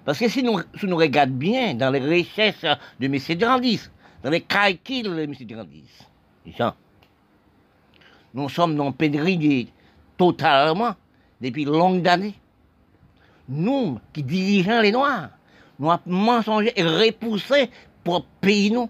Parce 0.05 0.19
que 0.19 0.29
si 0.29 0.43
nous, 0.43 0.61
nous 0.83 0.97
regardons 0.97 1.35
bien 1.35 1.75
dans 1.75 1.91
les 1.91 2.01
recherches 2.01 2.79
de 2.99 3.07
M. 3.07 3.17
Grandis, 3.39 3.91
dans 4.23 4.31
les 4.31 4.41
calculs 4.41 5.05
de 5.05 5.23
M. 5.23 5.35
Grandis, 5.43 5.89
Jean, 6.47 6.75
nous 8.35 8.49
sommes 8.49 8.77
dans 8.77 8.93
pénurie 8.93 9.73
totalement 10.17 10.95
depuis 11.41 11.65
longues 11.65 12.07
années. 12.07 12.35
Nous 13.49 13.99
qui 14.13 14.23
dirigeons 14.23 14.81
les 14.81 14.93
Noirs, 14.93 15.31
nous 15.79 15.91
avons 15.91 16.03
mensongé 16.07 16.73
et 16.77 16.83
repoussé 16.83 17.71
pour 18.05 18.25
pays 18.41 18.71
nous. 18.71 18.89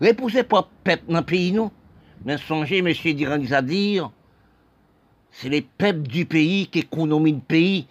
Repoussé 0.00 0.42
pour 0.42 0.66
peuple 0.84 1.04
dans 1.08 1.22
pays 1.22 1.52
nous. 1.52 1.70
Mais 2.24 2.36
songez, 2.36 2.78
M. 2.78 2.92
Dirandis, 3.14 3.54
à 3.54 3.62
dire, 3.62 4.10
c'est 5.30 5.48
les 5.48 5.62
peuples 5.62 6.02
du 6.02 6.26
pays 6.26 6.66
qui 6.66 6.80
économisent 6.80 7.34
le 7.34 7.40
pays. 7.40 7.86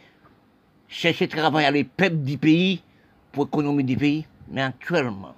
Chercher 0.88 1.28
travail 1.28 1.66
à 1.66 1.72
les 1.72 1.84
peuples 1.84 2.18
du 2.18 2.38
pays 2.38 2.84
pour 3.32 3.48
économiser 3.48 3.84
du 3.84 3.98
pays. 3.98 4.26
Mais 4.52 4.62
actuellement, 4.62 5.34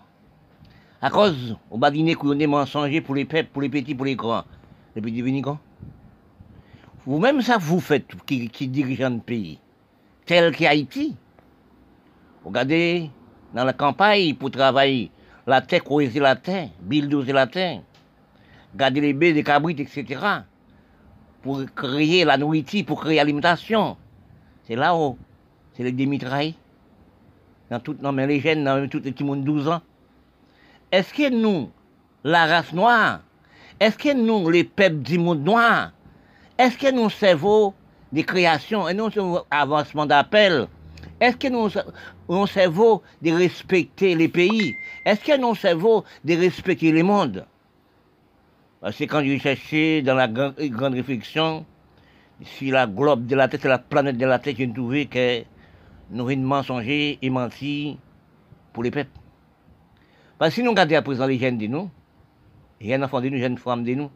à 1.02 1.10
cause, 1.10 1.58
on 1.70 1.78
va 1.78 1.92
dîner 1.92 2.16
qu'on 2.16 2.38
est 2.40 2.48
mensonger 2.48 3.02
pour 3.02 3.16
les 3.16 3.26
peuples, 3.26 3.50
pour 3.52 3.62
les 3.62 3.70
petits, 3.70 3.96
pour 3.96 4.06
les 4.06 4.16
grands. 4.16 4.44
Venir 4.96 5.42
quand 5.42 5.60
Vous-même, 7.06 7.42
ça 7.42 7.58
vous 7.58 7.80
faites, 7.80 8.08
qui, 8.26 8.50
qui 8.50 8.68
dirigent 8.68 9.10
le 9.10 9.20
pays, 9.20 9.60
tel 10.26 10.56
qu'Haïti. 10.56 11.16
Regardez, 12.44 13.10
dans 13.54 13.64
la 13.64 13.74
campagne, 13.74 14.36
pour 14.36 14.52
travailler, 14.52 15.12
la 15.48 15.62
terre, 15.62 15.84
creuser 15.84 16.20
la 16.20 16.36
terre, 16.36 16.70
bulldozer 16.82 17.34
la 17.34 17.48
terre, 17.48 17.82
garder 18.76 19.02
les 19.02 19.14
baies, 19.14 19.32
les 19.32 19.44
cabrites, 19.44 19.80
etc. 19.80 20.20
Pour 21.42 21.64
créer 21.74 22.26
la 22.26 22.38
nourriture, 22.38 22.86
pour 22.86 23.02
créer 23.02 23.16
l'alimentation. 23.16 23.98
C'est 24.64 24.76
là 24.76 24.96
où, 24.96 25.18
c'est 25.74 25.84
les 25.84 25.92
démitrailles. 25.92 26.56
Dans 27.70 27.80
tout, 27.80 27.96
non, 28.02 28.12
mais 28.12 28.28
les 28.28 28.42
jeunes, 28.42 28.66
dans 28.66 28.88
tout 28.90 29.02
les 29.04 29.14
petits 29.14 29.24
monde 29.24 29.46
12 29.46 29.70
ans. 29.70 29.82
Est-ce 30.92 31.14
que 31.14 31.30
nous, 31.30 31.72
la 32.24 32.46
race 32.46 32.74
noire, 32.74 33.22
est-ce 33.82 33.98
que 33.98 34.14
nous, 34.14 34.48
les 34.52 34.64
peuples 34.64 34.98
du 34.98 35.18
monde 35.18 35.44
noir, 35.44 35.92
est-ce 36.56 36.78
que 36.78 36.92
nous 36.92 37.10
cerveau 37.10 37.74
des 38.12 38.24
créations 38.24 38.88
et 38.88 38.94
nous 38.94 39.10
avancement 39.50 40.06
d'appel, 40.06 40.68
est-ce 41.20 41.36
que 41.36 41.48
nous, 41.48 41.68
nous 42.30 42.46
cerveau 42.46 43.02
de 43.24 43.32
respecter 43.32 44.14
les 44.14 44.28
pays 44.28 44.76
Est-ce 45.04 45.22
que 45.22 45.36
nous 45.36 45.56
cerveau 45.56 46.04
de 46.24 46.36
respecter 46.36 46.92
le 46.92 47.02
monde? 47.02 47.44
Que 48.84 49.04
quand 49.06 49.24
je 49.24 49.40
cherchais 49.40 50.04
dans 50.04 50.14
la 50.14 50.28
grande, 50.28 50.94
réflexion, 50.94 51.66
si 52.44 52.70
la 52.70 52.86
globe 52.86 53.26
de 53.26 53.36
la 53.36 53.48
tête, 53.48 53.66
la 53.66 53.80
planète 53.80 54.18
de 54.18 54.28
la 54.28 54.38
tête, 54.38 54.58
j'ai 54.58 54.72
trouvé 54.72 55.08
que 55.08 55.42
nous 56.12 56.30
avons 56.30 56.42
mensonger 56.42 57.18
et 57.20 57.30
menti 57.32 57.98
pour 58.74 58.84
les 58.84 58.92
peuples. 58.92 59.10
Parce 60.38 60.52
que 60.52 60.56
si 60.58 60.64
nous 60.64 60.70
regardons 60.70 60.98
à 60.98 61.02
présent 61.02 61.26
les 61.26 61.40
jeunes 61.40 61.58
de 61.58 61.66
nous, 61.66 61.90
jeunes 62.82 63.04
enfants 63.04 63.22
de 63.22 63.30
nous, 63.30 63.38
jeunes 63.38 63.58
femmes 63.58 63.84
de 63.84 63.94
nous, 63.94 64.10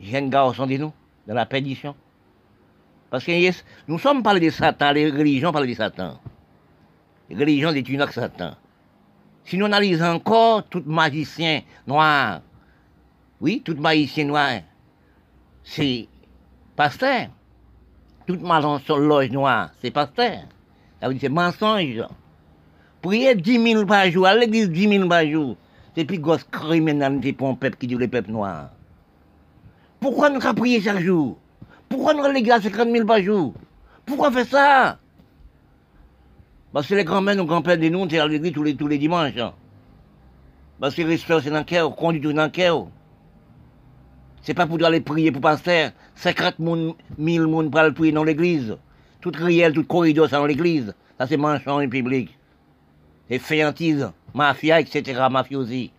jeunes 0.00 0.30
garçons 0.30 0.66
de 0.66 0.76
nous, 0.76 0.92
dans 1.26 1.34
la 1.34 1.46
perdition. 1.46 1.94
Parce 3.10 3.24
que 3.24 3.32
nous 3.88 3.98
sommes 3.98 4.22
parlés 4.22 4.40
de 4.40 4.50
Satan, 4.50 4.92
les 4.92 5.10
religions 5.10 5.52
parlent 5.52 5.66
de 5.66 5.74
Satan. 5.74 6.20
Les 7.30 7.36
religions 7.36 7.72
d'étudiants 7.72 8.10
Satan. 8.10 8.54
Si 9.44 9.56
nous 9.56 9.66
analysons 9.66 10.06
encore 10.06 10.64
tout 10.64 10.82
magicien 10.86 11.62
noir, 11.86 12.40
oui, 13.40 13.62
tout 13.64 13.76
magicien 13.76 14.24
noir, 14.24 14.60
c'est 15.62 16.08
pasteur. 16.74 17.28
Toute 18.26 18.40
sur 18.84 18.98
loge 18.98 19.30
noire, 19.30 19.70
c'est 19.80 19.92
pasteur. 19.92 20.40
Ça 21.00 21.08
veut 21.08 21.14
dire 21.14 21.22
c'est 21.22 21.28
mensonge. 21.28 22.02
Prier 23.02 23.36
10 23.36 23.72
000 23.72 23.86
par 23.86 24.10
jour, 24.10 24.26
à 24.26 24.34
l'église 24.34 24.68
10 24.68 24.88
000 24.88 25.08
par 25.08 25.24
jour, 25.24 25.56
c'est 25.96 26.04
plus 26.04 26.18
grosse 26.18 26.44
criminalité 26.44 27.32
pour 27.32 27.48
un 27.48 27.54
peuple 27.54 27.78
qui 27.78 27.86
dit 27.86 27.94
le 27.94 28.06
peuple 28.06 28.30
noir. 28.30 28.68
Pourquoi 29.98 30.28
nous 30.28 30.40
prié 30.40 30.80
chaque 30.82 31.00
jour? 31.00 31.38
Pourquoi 31.88 32.12
nous 32.12 32.22
l'église 32.30 32.52
à 32.52 32.60
50 32.60 32.90
000 32.90 33.06
par 33.06 33.22
jour? 33.22 33.54
Pourquoi 34.04 34.30
faire 34.30 34.46
ça? 34.46 34.98
Parce 36.72 36.86
que 36.86 36.94
les 36.94 37.04
grands-mères, 37.04 37.36
nos 37.36 37.46
grands-pères 37.46 37.78
de 37.78 37.88
nous, 37.88 38.06
c'est 38.10 38.18
à 38.18 38.26
l'église 38.26 38.52
tous 38.52 38.62
les, 38.62 38.74
les 38.74 38.98
dimanches. 38.98 39.38
hein. 39.38 39.54
Parce 40.78 40.94
que 40.94 41.00
respect, 41.00 41.40
c'est 41.42 41.50
dans 41.50 41.64
le 41.66 41.88
conduit 41.88 42.20
tout 42.20 42.34
dans 42.34 42.44
le 42.44 42.50
cœur. 42.50 42.88
C'est 44.42 44.52
pas 44.52 44.66
pour 44.66 44.84
aller 44.84 45.00
prier 45.00 45.32
pour 45.32 45.40
pasteur. 45.40 45.92
50 46.16 46.58
moun, 46.58 46.92
1000 47.16 47.40
moun 47.46 47.70
pour 47.70 47.80
aller 47.80 47.94
prier 47.94 48.12
dans 48.12 48.22
l'église. 48.22 48.76
Toute 49.22 49.36
riel, 49.36 49.72
toute 49.72 49.88
corridor, 49.88 50.28
c'est 50.28 50.36
dans 50.36 50.44
l'église. 50.44 50.94
Ça, 51.18 51.26
c'est 51.26 51.38
manchant 51.38 51.82
en 51.82 51.88
public. 51.88 52.35
C'est 53.28 53.38
féantise, 53.38 54.10
mafia, 54.34 54.80
etc., 54.80 55.26
mafiosi. 55.30 55.90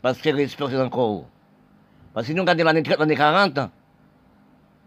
Parce 0.00 0.20
que 0.20 0.30
respect, 0.30 0.64
c'est 0.70 0.80
encore. 0.80 1.26
Parce 2.12 2.26
que 2.26 2.32
nous 2.32 2.42
regardons 2.42 2.64
l'année 2.64 2.82
30, 2.82 2.98
l'année 2.98 3.14
40, 3.14 3.58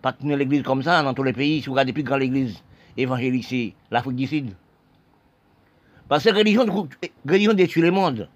pas 0.01 0.13
tenir 0.13 0.37
l'église 0.37 0.63
comme 0.63 0.83
ça 0.83 1.01
dans 1.01 1.13
tous 1.13 1.23
les 1.23 1.33
pays. 1.33 1.61
Si 1.61 1.67
vous 1.67 1.73
regardez 1.73 1.93
plus 1.93 2.03
grand 2.03 2.17
l'église 2.17 2.61
évangélique, 2.97 3.75
l'Afrique 3.89 4.15
du 4.15 4.27
Sud. 4.27 4.53
Parce 6.07 6.23
que 6.23 6.29
religion, 6.29 6.65
religion 7.27 7.53
détruit 7.53 7.81
le 7.81 7.91
monde. 7.91 8.29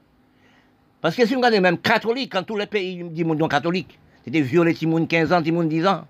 Parce 1.02 1.16
que 1.16 1.26
si 1.26 1.34
vous 1.34 1.40
regardez 1.40 1.60
même 1.60 1.78
catholique, 1.78 2.32
quand 2.32 2.44
tous 2.44 2.58
les 2.58 2.66
pays 2.66 3.04
du 3.04 3.24
monde 3.24 3.40
sont 3.40 3.48
catholiques, 3.48 4.00
c'était 4.24 4.42
violer 4.42 4.74
Timoun 4.74 5.08
15 5.08 5.34
ans, 5.34 5.42
Timoun 5.42 5.70
10 5.70 5.86
ans. 5.86 6.06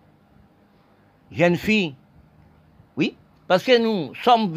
Jeune 1.31 1.57
fille. 1.57 1.95
Oui, 2.95 3.15
parce 3.47 3.63
que 3.63 3.77
nous 3.77 4.15
sommes 4.15 4.51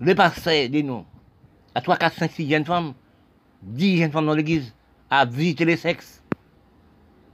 venus, 0.00 0.10
le 0.10 0.14
passé 0.14 0.68
de 0.68 0.80
nous, 0.82 1.04
à 1.74 1.80
3, 1.80 1.96
4, 1.96 2.16
5, 2.16 2.30
6 2.30 2.50
jeunes 2.50 2.64
femmes, 2.64 2.94
10 3.62 3.98
jeunes 3.98 4.12
femmes 4.12 4.26
dans 4.26 4.34
l'église, 4.34 4.74
à 5.10 5.24
visiter 5.24 5.64
les 5.64 5.76
sexes. 5.76 6.22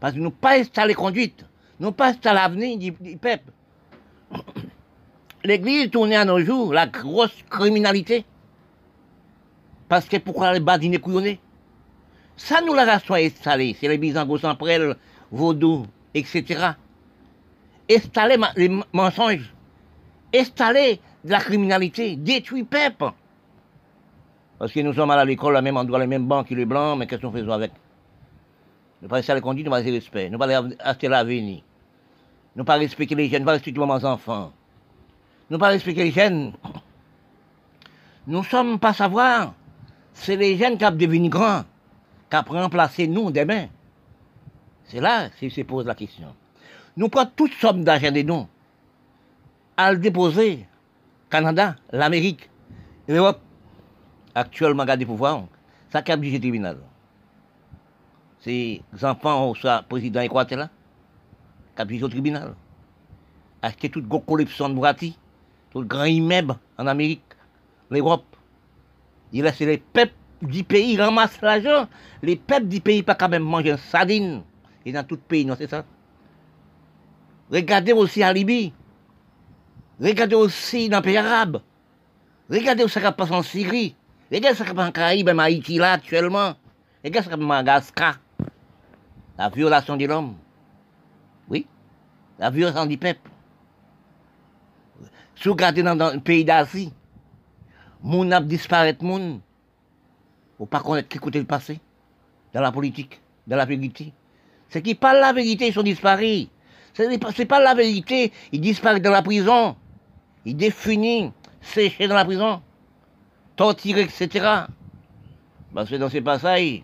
Parce 0.01 0.15
que 0.15 0.19
nous 0.19 0.31
pas 0.31 0.59
installé 0.59 0.95
conduite, 0.95 1.45
nous 1.81 1.93
pas 1.93 2.09
installé 2.09 2.37
l'avenir 2.37 2.79
du, 2.79 3.17
peuple. 3.17 3.53
L'église 5.45 5.91
tournait 5.91 6.17
à 6.17 6.25
nos 6.25 6.41
jours, 6.41 6.73
la 6.73 6.87
grosse 6.87 7.43
criminalité. 7.51 8.25
Parce 9.89 10.07
que 10.07 10.17
pourquoi 10.17 10.53
les 10.55 10.61
badinés 10.61 10.99
couillonnés 10.99 11.39
Ça, 12.37 12.63
nous 12.63 12.73
la 12.73 12.85
raison 12.85 13.15
installée. 13.15 13.77
C'est 13.79 13.89
les 13.89 13.99
bisangos 13.99 14.39
sans 14.39 14.55
prêle, 14.55 14.97
vaudou, 15.31 15.87
etc. 16.15 16.71
Installer 17.91 18.37
les 18.57 18.71
mensonges. 18.93 19.53
Installer 20.35 21.01
de 21.25 21.31
la 21.31 21.41
criminalité. 21.41 22.17
Détruire 22.17 22.67
peuple. 22.67 23.13
Parce 24.59 24.73
que 24.73 24.81
nous 24.81 24.93
sommes 24.93 25.11
à 25.11 25.25
l'école, 25.25 25.55
la 25.55 25.63
même 25.63 25.77
endroit, 25.77 25.99
les 25.99 26.07
mêmes 26.07 26.27
bancs 26.27 26.47
que 26.47 26.55
les 26.55 26.65
blancs, 26.65 26.99
mais 26.99 27.07
qu'est-ce 27.07 27.23
qu'on 27.23 27.33
fait 27.33 27.49
avec? 27.51 27.73
Nous 29.03 29.09
pas 29.09 29.19
à 29.19 29.35
la 29.35 29.41
conduite, 29.41 29.67
nous 29.67 29.71
pas 29.71 29.77
rester 29.77 29.91
respect. 29.91 30.31
Nous 30.31 30.39
pas 30.39 30.47
rester 30.81 31.09
l'avenir. 31.09 31.63
Nous 32.57 32.65
pas 32.65 32.77
respecter 32.77 33.15
les 33.15 33.29
jeunes, 33.29 33.41
nous 33.41 33.47
pas 33.47 33.53
respecter 33.53 33.81
les 33.81 34.05
enfants. 34.05 34.53
Nous 35.51 35.59
pas 35.59 35.69
respecter 35.69 36.05
les 36.05 36.11
jeunes. 36.11 36.53
Nous 38.27 38.45
sommes 38.45 38.79
pas 38.79 38.95
savoir. 38.95 39.55
C'est 40.15 40.37
les 40.37 40.57
jeunes 40.57 40.79
qui 40.79 40.85
ont 40.87 40.91
devenu 40.91 41.29
grands, 41.29 41.65
qui 42.31 42.37
ont 42.37 42.43
remplacé 42.53 43.07
nous 43.09 43.31
demain. 43.31 43.67
C'est 44.85 45.01
là 45.01 45.29
que 45.29 45.49
se 45.49 45.61
pose 45.63 45.87
la 45.87 45.95
question. 45.95 46.35
Nous 46.97 47.09
prenons 47.09 47.31
toute 47.35 47.53
somme 47.55 47.83
d'argent 47.83 48.13
de 48.13 48.23
nous 48.23 48.47
à 49.77 49.93
le 49.93 49.99
déposer. 49.99 50.67
Canada, 51.35 51.75
l'Amérique, 51.91 52.49
l'Europe. 53.09 53.41
Actuellement, 54.37 54.85
regardez 54.85 55.05
pouvoir, 55.05 55.43
ça 55.91 56.01
qui 56.01 56.13
a 56.13 56.15
obligé 56.15 56.39
tribunal. 56.39 56.77
C'est 58.39 58.81
les 58.93 59.05
enfants, 59.05 59.51
ou 59.51 59.57
soit 59.57 59.83
président 59.83 60.21
Équateur 60.21 60.61
là, 60.61 60.71
qui 61.75 61.83
a 61.83 61.85
obligé 61.85 62.05
au 62.05 62.09
tribunal. 62.09 62.55
Acheter 63.63 63.89
toute 63.89 64.07
grosse 64.07 64.23
collection 64.25 64.69
de 64.69 64.75
Bugatti, 64.75 65.19
tout 65.73 65.85
grand 65.85 66.05
immeuble 66.05 66.55
en 66.79 66.87
Amérique, 66.87 67.25
l'Europe. 67.91 68.37
Il 69.33 69.43
laisse 69.43 69.59
les 69.59 69.79
peuples 69.79 70.15
du 70.41 70.63
pays 70.63 70.97
ramassent 70.97 71.43
l'argent. 71.43 71.89
Les 72.23 72.37
peuples 72.37 72.69
du 72.69 72.81
pays 72.81 73.03
pas 73.03 73.17
quand 73.17 73.29
même 73.29 73.43
manger 73.43 73.73
une 73.73 73.77
sardine. 73.77 74.43
Et 74.87 74.93
dans 74.93 75.03
tout 75.03 75.17
le 75.17 75.21
pays, 75.21 75.45
non, 75.45 75.57
c'est 75.59 75.69
ça. 75.69 75.85
Regardez 77.51 77.93
aussi 77.93 78.25
en 78.25 78.31
Libye. 78.31 78.73
Regardez 80.01 80.35
aussi 80.35 80.89
dans 80.89 80.99
les 80.99 81.03
pays 81.03 81.17
arabes. 81.17 81.61
Regardez 82.51 82.87
ce 82.89 82.99
qui 82.99 83.13
passe 83.13 83.31
en 83.31 83.43
Syrie. 83.43 83.95
Regardez 84.31 84.57
ce 84.57 84.65
qui 84.65 84.75
passe 84.75 84.89
en 84.89 84.93
Caraïbes, 84.93 85.29
en 85.29 85.39
Haïti 85.39 85.79
là 85.79 85.93
actuellement. 85.93 86.55
Regardez 87.05 87.29
ce 87.29 87.31
qui 87.31 87.37
passe 87.37 87.45
en 87.45 87.47
Madagascar. 87.47 88.19
La 89.39 89.49
violation 89.49 89.97
de 89.97 90.07
l'homme. 90.07 90.35
Oui. 91.49 91.67
La 92.39 92.51
violation 92.51 92.87
du 92.87 92.99
peuple. 92.99 93.31
Si 95.37 95.49
vous 95.49 95.55
dans, 95.55 96.15
le 96.15 96.21
pays 96.21 96.45
d'Asie, 96.45 96.93
moun 98.03 98.33
a 98.33 98.41
disparaître 98.41 99.05
moun. 99.05 99.41
Ou 100.59 100.67
pas 100.67 100.81
connaître 100.81 101.09
qui 101.09 101.19
côté 101.19 101.39
le 101.39 101.45
passé. 101.45 101.81
Dans 102.53 102.61
la 102.61 102.71
politique, 102.71 103.21
dans 103.47 103.57
la 103.57 103.65
vérité. 103.65 104.13
C'est 104.69 104.81
qui 104.81 104.95
parlent 104.95 105.21
la 105.21 105.33
vérité, 105.33 105.67
ils 105.67 105.75
sont 105.75 105.83
disparus. 105.83 106.47
Pas, 106.97 107.33
c'est 107.35 107.47
pas 107.47 107.61
la 107.61 107.75
vérité, 107.75 108.33
ils 108.53 108.61
disparaissent 108.61 109.03
dans 109.03 109.11
la 109.11 109.23
prison. 109.23 109.75
Ils 110.45 110.57
définissent, 110.57 111.33
séchés 111.61 112.07
dans 112.09 112.15
la 112.15 112.25
prison. 112.25 112.63
Torturés, 113.57 114.03
etc. 114.03 114.65
Parce 115.75 115.89
que 115.91 115.97
dans 115.97 116.09
ces 116.09 116.21
passages, 116.21 116.83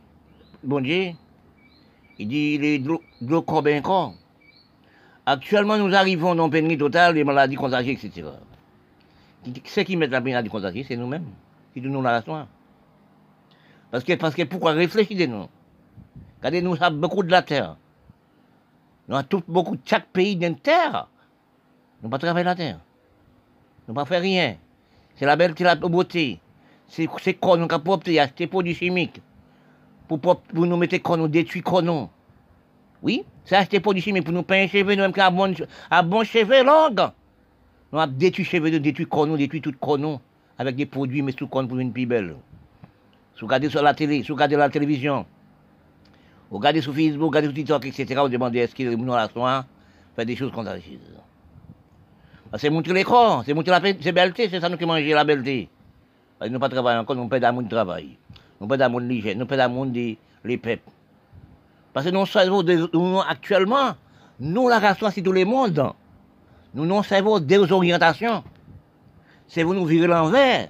bon 0.62 0.80
Dieu, 0.80 1.12
il 2.18 2.28
dit 2.28 2.58
de 2.58 2.86
l'eau- 2.88 3.02
de 3.20 3.38
corps 3.38 3.62
ben 3.62 3.82
corps. 3.82 4.14
Actuellement, 5.26 5.76
nous 5.76 5.94
arrivons 5.94 6.34
dans 6.34 6.48
pénurie 6.48 6.78
totale 6.78 7.14
des 7.14 7.24
maladies 7.24 7.56
contagieuses, 7.56 8.04
etc. 8.04 8.28
Ceux 9.64 9.82
qui 9.82 9.96
mettent 9.96 10.10
la 10.10 10.20
maladie 10.20 10.48
contagieuse, 10.48 10.86
c'est 10.88 10.96
nous-mêmes. 10.96 11.26
Qui 11.72 11.80
nous 11.80 12.02
la 12.02 12.18
raison. 12.20 12.46
Parce 13.90 14.04
que, 14.04 14.14
parce 14.14 14.34
que 14.34 14.42
pourquoi 14.42 14.72
réfléchissez-nous 14.72 15.48
Regardez, 16.38 16.62
nous 16.62 16.76
avons 16.80 16.96
beaucoup 16.96 17.22
de 17.22 17.30
la 17.30 17.42
terre. 17.42 17.76
Nous 19.08 19.16
avons 19.16 19.26
tout, 19.28 19.42
beaucoup 19.46 19.76
chaque 19.84 20.06
pays 20.06 20.36
d'une 20.36 20.56
terre. 20.58 21.08
Nous 22.02 22.08
pas 22.08 22.18
travailler 22.18 22.44
la 22.44 22.54
terre. 22.54 22.80
Nous 23.90 23.94
pas 23.94 24.04
faire 24.04 24.22
rien. 24.22 24.54
C'est 25.16 25.26
la 25.26 25.34
belle, 25.34 25.52
c'est 25.58 25.64
la 25.64 25.74
beauté. 25.74 26.38
C'est 26.86 27.08
c'est 27.20 27.34
quoi 27.34 27.56
nous 27.56 27.66
avons 27.68 27.80
propre, 27.80 28.04
des 28.04 28.46
produits 28.46 28.72
chimiques. 28.72 29.20
Pour, 30.06 30.20
pour, 30.20 30.40
nous 30.54 30.76
mettre 30.76 30.96
qu'on 30.98 31.16
nous 31.16 31.26
détruit 31.26 31.60
qu'on 31.60 31.82
nous. 31.82 32.08
Oui, 33.02 33.24
c'est 33.44 33.56
acheter 33.56 33.80
produits 33.80 34.00
chimiques 34.00 34.22
pour 34.22 34.32
nous 34.32 34.44
peindre 34.44 34.62
les 34.62 34.68
cheveux, 34.68 34.94
nous 34.94 35.02
même 35.02 35.12
qu'à 35.12 35.28
bon, 35.28 35.52
à 35.90 36.02
bon 36.04 36.22
cheveux 36.22 36.62
longs. 36.62 37.10
Nous 37.92 37.98
avons 37.98 38.12
détruit 38.16 38.44
cheveux, 38.44 38.70
nous 38.70 38.78
détruit 38.78 39.06
qu'on 39.06 39.26
nous, 39.26 39.36
détruit 39.36 39.60
tout 39.60 39.74
qu'on 39.80 39.98
nous, 39.98 40.20
avec 40.56 40.76
des 40.76 40.86
produits, 40.86 41.22
mais 41.22 41.32
tout 41.32 41.48
qu'on 41.48 41.66
pour 41.66 41.80
une 41.80 41.92
plus 41.92 42.06
belle. 42.06 42.36
Si 43.34 43.40
vous 43.40 43.48
regardez 43.48 43.70
sur 43.70 43.82
la 43.82 43.92
télé, 43.92 44.22
si 44.22 44.28
vous 44.28 44.34
regardez 44.34 44.54
la 44.54 44.70
télévision, 44.70 45.26
vous 46.48 46.58
regardez 46.58 46.80
sur 46.80 46.94
Facebook, 46.94 47.18
vous 47.18 47.26
regardez 47.26 47.48
sur 47.48 47.54
TikTok, 47.56 47.86
etc., 47.86 48.20
vous 48.20 48.28
demandez 48.28 48.60
est-ce 48.60 48.72
qu'il 48.72 48.86
y 48.86 48.88
a 48.88 48.92
une 48.92 49.10
relation, 49.10 49.64
fait 50.14 50.24
des 50.24 50.36
choses. 50.36 50.52
Parce 50.54 50.78
que 50.78 51.29
C'est 52.56 52.70
montrer 52.70 52.92
l'écran, 52.92 53.42
c'est 53.44 53.54
montrer 53.54 53.70
la 53.70 53.80
belleté, 53.80 54.48
c'est 54.50 54.60
ça 54.60 54.68
nous 54.68 54.76
qui 54.76 54.84
mangeons 54.84 55.14
la 55.14 55.24
belleté. 55.24 55.68
Parce 56.38 56.48
que 56.48 56.52
nous 56.52 56.60
pas 56.60 56.68
travailler 56.68 56.98
encore, 56.98 57.14
nous 57.14 57.28
pas 57.28 57.38
d'amour 57.38 57.62
de 57.62 57.68
travail. 57.68 58.16
Nous 58.60 58.66
pas 58.66 58.76
d'amour 58.76 59.00
de 59.00 59.06
l'hygiène, 59.06 59.38
nous 59.38 59.46
pas 59.46 59.56
d'amour 59.56 59.86
des 59.86 60.18
les 60.44 60.58
peuples. 60.58 60.90
Parce 61.92 62.06
que 62.06 62.10
nous 62.10 62.26
savons 62.26 62.62
nous, 62.62 63.20
actuellement, 63.20 63.94
nous 64.40 64.68
la 64.68 64.78
race 64.78 64.98
c'est 65.12 65.22
tout 65.22 65.32
le 65.32 65.44
monde. 65.44 65.92
Nous 66.74 66.86
non 66.86 67.02
savons 67.02 67.40
des 67.40 67.58
orientations. 67.58 68.42
C'est 69.48 69.62
vous 69.62 69.74
nous 69.74 69.84
virer 69.84 70.06
l'envers. 70.06 70.68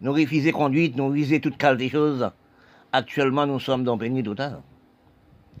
Nous 0.00 0.12
refuser 0.12 0.52
conduite, 0.52 0.96
nous 0.96 1.08
refuser 1.08 1.40
toute 1.40 1.56
qualité 1.56 1.90
choses. 1.90 2.30
Actuellement, 2.92 3.46
nous 3.46 3.60
sommes 3.60 3.84
dans 3.84 3.94
le 3.94 3.98
pénurie 3.98 4.22
totale. 4.22 4.60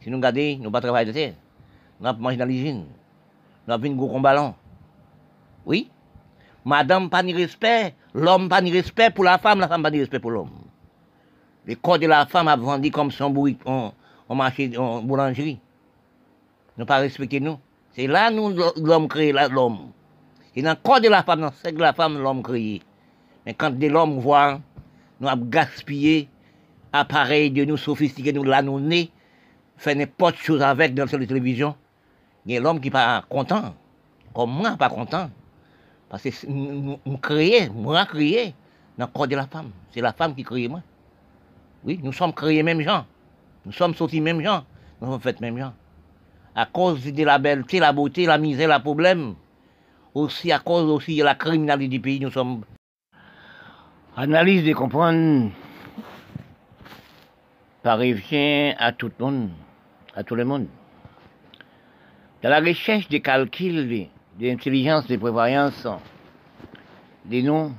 Si 0.00 0.10
nous 0.10 0.16
regardons, 0.16 0.58
nous 0.60 0.70
pas 0.70 0.80
travailler 0.80 1.06
de 1.06 1.12
terre. 1.12 1.34
Nous 2.00 2.04
pas 2.04 2.12
manger 2.12 2.36
dans 2.36 2.44
l'hygiène. 2.44 2.84
Nous 3.66 3.74
avons 3.74 3.84
une 3.84 3.96
gros 3.96 4.20
ballon. 4.20 4.54
Oui. 5.66 5.90
Madame 6.64 7.10
pas 7.10 7.22
ni 7.22 7.34
respect, 7.34 7.94
l'homme 8.14 8.48
pas 8.48 8.60
ni 8.62 8.72
respect 8.72 9.10
pour 9.10 9.24
la 9.24 9.38
femme, 9.38 9.60
la 9.60 9.68
femme 9.68 9.82
pas 9.82 9.90
ni 9.90 10.00
respect 10.00 10.18
pour 10.18 10.30
l'homme. 10.30 10.50
Le 11.66 11.74
corps 11.76 11.98
de 11.98 12.06
la 12.06 12.26
femme 12.26 12.48
a 12.48 12.56
vendu 12.56 12.90
comme 12.90 13.10
son 13.10 13.30
bourrique 13.30 13.60
en, 13.66 13.92
en 14.28 15.02
boulangerie. 15.02 15.60
Nous 16.76 16.86
pas 16.86 16.98
respecter 16.98 17.40
nous. 17.40 17.58
C'est 17.92 18.06
là 18.06 18.30
nous 18.30 18.54
l'homme 18.82 19.08
créé 19.08 19.32
l'homme. 19.32 19.90
Et 20.56 20.62
dans 20.62 20.70
le 20.70 20.76
corps 20.76 21.00
de 21.00 21.08
la 21.08 21.22
femme, 21.22 21.40
dans 21.40 21.52
le 21.64 21.72
de 21.72 21.80
la 21.80 21.92
femme, 21.92 22.18
l'homme 22.18 22.42
créé. 22.42 22.82
Mais 23.44 23.54
quand 23.54 23.76
de 23.78 23.86
l'homme 23.86 24.18
voit, 24.18 24.60
nous 25.20 25.28
avons 25.28 25.44
gaspillé 25.44 26.28
appareil 26.92 27.50
de 27.50 27.64
nous 27.64 27.76
sophistiqués, 27.76 28.32
nous 28.32 28.44
là 28.44 28.62
nous 28.62 28.80
fait 29.76 29.94
n'importe 29.94 30.36
chose 30.36 30.62
avec 30.62 30.94
dans 30.94 31.04
la 31.04 31.26
télévision. 31.26 31.74
Il 32.46 32.52
y 32.52 32.56
a 32.56 32.60
l'homme 32.60 32.80
qui 32.80 32.90
pas 32.90 33.24
content. 33.28 33.74
Comme 34.34 34.50
moi, 34.50 34.76
pas 34.76 34.88
content. 34.88 35.30
Parce 36.14 36.22
que 36.22 36.46
nous, 36.46 37.18
créons, 37.20 37.72
moi 37.72 38.06
créé 38.06 38.54
dans 38.96 39.06
le 39.06 39.10
corps 39.10 39.26
de 39.26 39.34
la 39.34 39.48
femme. 39.48 39.72
C'est 39.90 40.00
la 40.00 40.12
femme 40.12 40.32
qui 40.32 40.44
crée 40.44 40.68
moi. 40.68 40.80
Oui, 41.82 41.98
nous 42.00 42.12
sommes 42.12 42.32
créés 42.32 42.62
même 42.62 42.80
gens. 42.82 43.04
Nous 43.66 43.72
sommes 43.72 43.96
sortis 43.96 44.20
même 44.20 44.40
gens. 44.40 44.64
Nous 45.00 45.10
sommes 45.10 45.20
faits 45.20 45.40
même 45.40 45.58
gens. 45.58 45.72
À 46.54 46.66
cause 46.66 47.02
de 47.02 47.24
la 47.24 47.38
belleté, 47.38 47.80
la 47.80 47.92
beauté, 47.92 48.26
la 48.26 48.38
misère, 48.38 48.68
le 48.68 48.80
problème, 48.80 49.34
aussi 50.14 50.52
à 50.52 50.60
cause 50.60 50.88
aussi 50.88 51.16
de 51.18 51.24
la 51.24 51.34
criminalité 51.34 51.88
du 51.88 51.98
pays, 51.98 52.20
nous 52.20 52.30
sommes. 52.30 52.62
Analyse 54.16 54.64
de 54.64 54.72
comprendre 54.72 55.50
parvient 57.82 58.72
à 58.78 58.92
tout 58.92 59.10
le 59.18 59.24
monde, 59.24 59.50
à 60.14 60.22
tout 60.22 60.36
le 60.36 60.44
monde. 60.44 60.68
Dans 62.44 62.50
la 62.50 62.60
recherche 62.60 63.08
des 63.08 63.20
calculs, 63.20 64.08
de 64.38 65.16
prévoyance, 65.16 65.86
des 67.24 67.42
noms, 67.42 67.74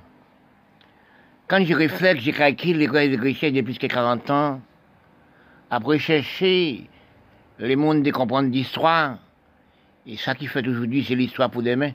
quand 1.48 1.64
je 1.64 1.74
réfléchis, 1.74 2.32
je 2.32 2.38
calcule 2.38 2.78
les 2.78 2.88
recherches 2.88 3.54
depuis 3.54 3.78
que 3.78 3.88
40 3.88 4.30
ans, 4.32 4.62
après 5.70 6.00
chercher 6.00 6.90
les 7.60 7.76
mondes 7.76 8.04
de 8.04 8.12
comprendre 8.12 8.50
l'histoire, 8.50 9.18
et 10.08 10.18
ça 10.18 10.34
qui 10.34 10.48
fait 10.48 10.68
aujourd'hui, 10.68 11.04
c'est 11.04 11.16
l'histoire 11.16 11.50
pour 11.50 11.62
demain. 11.62 11.92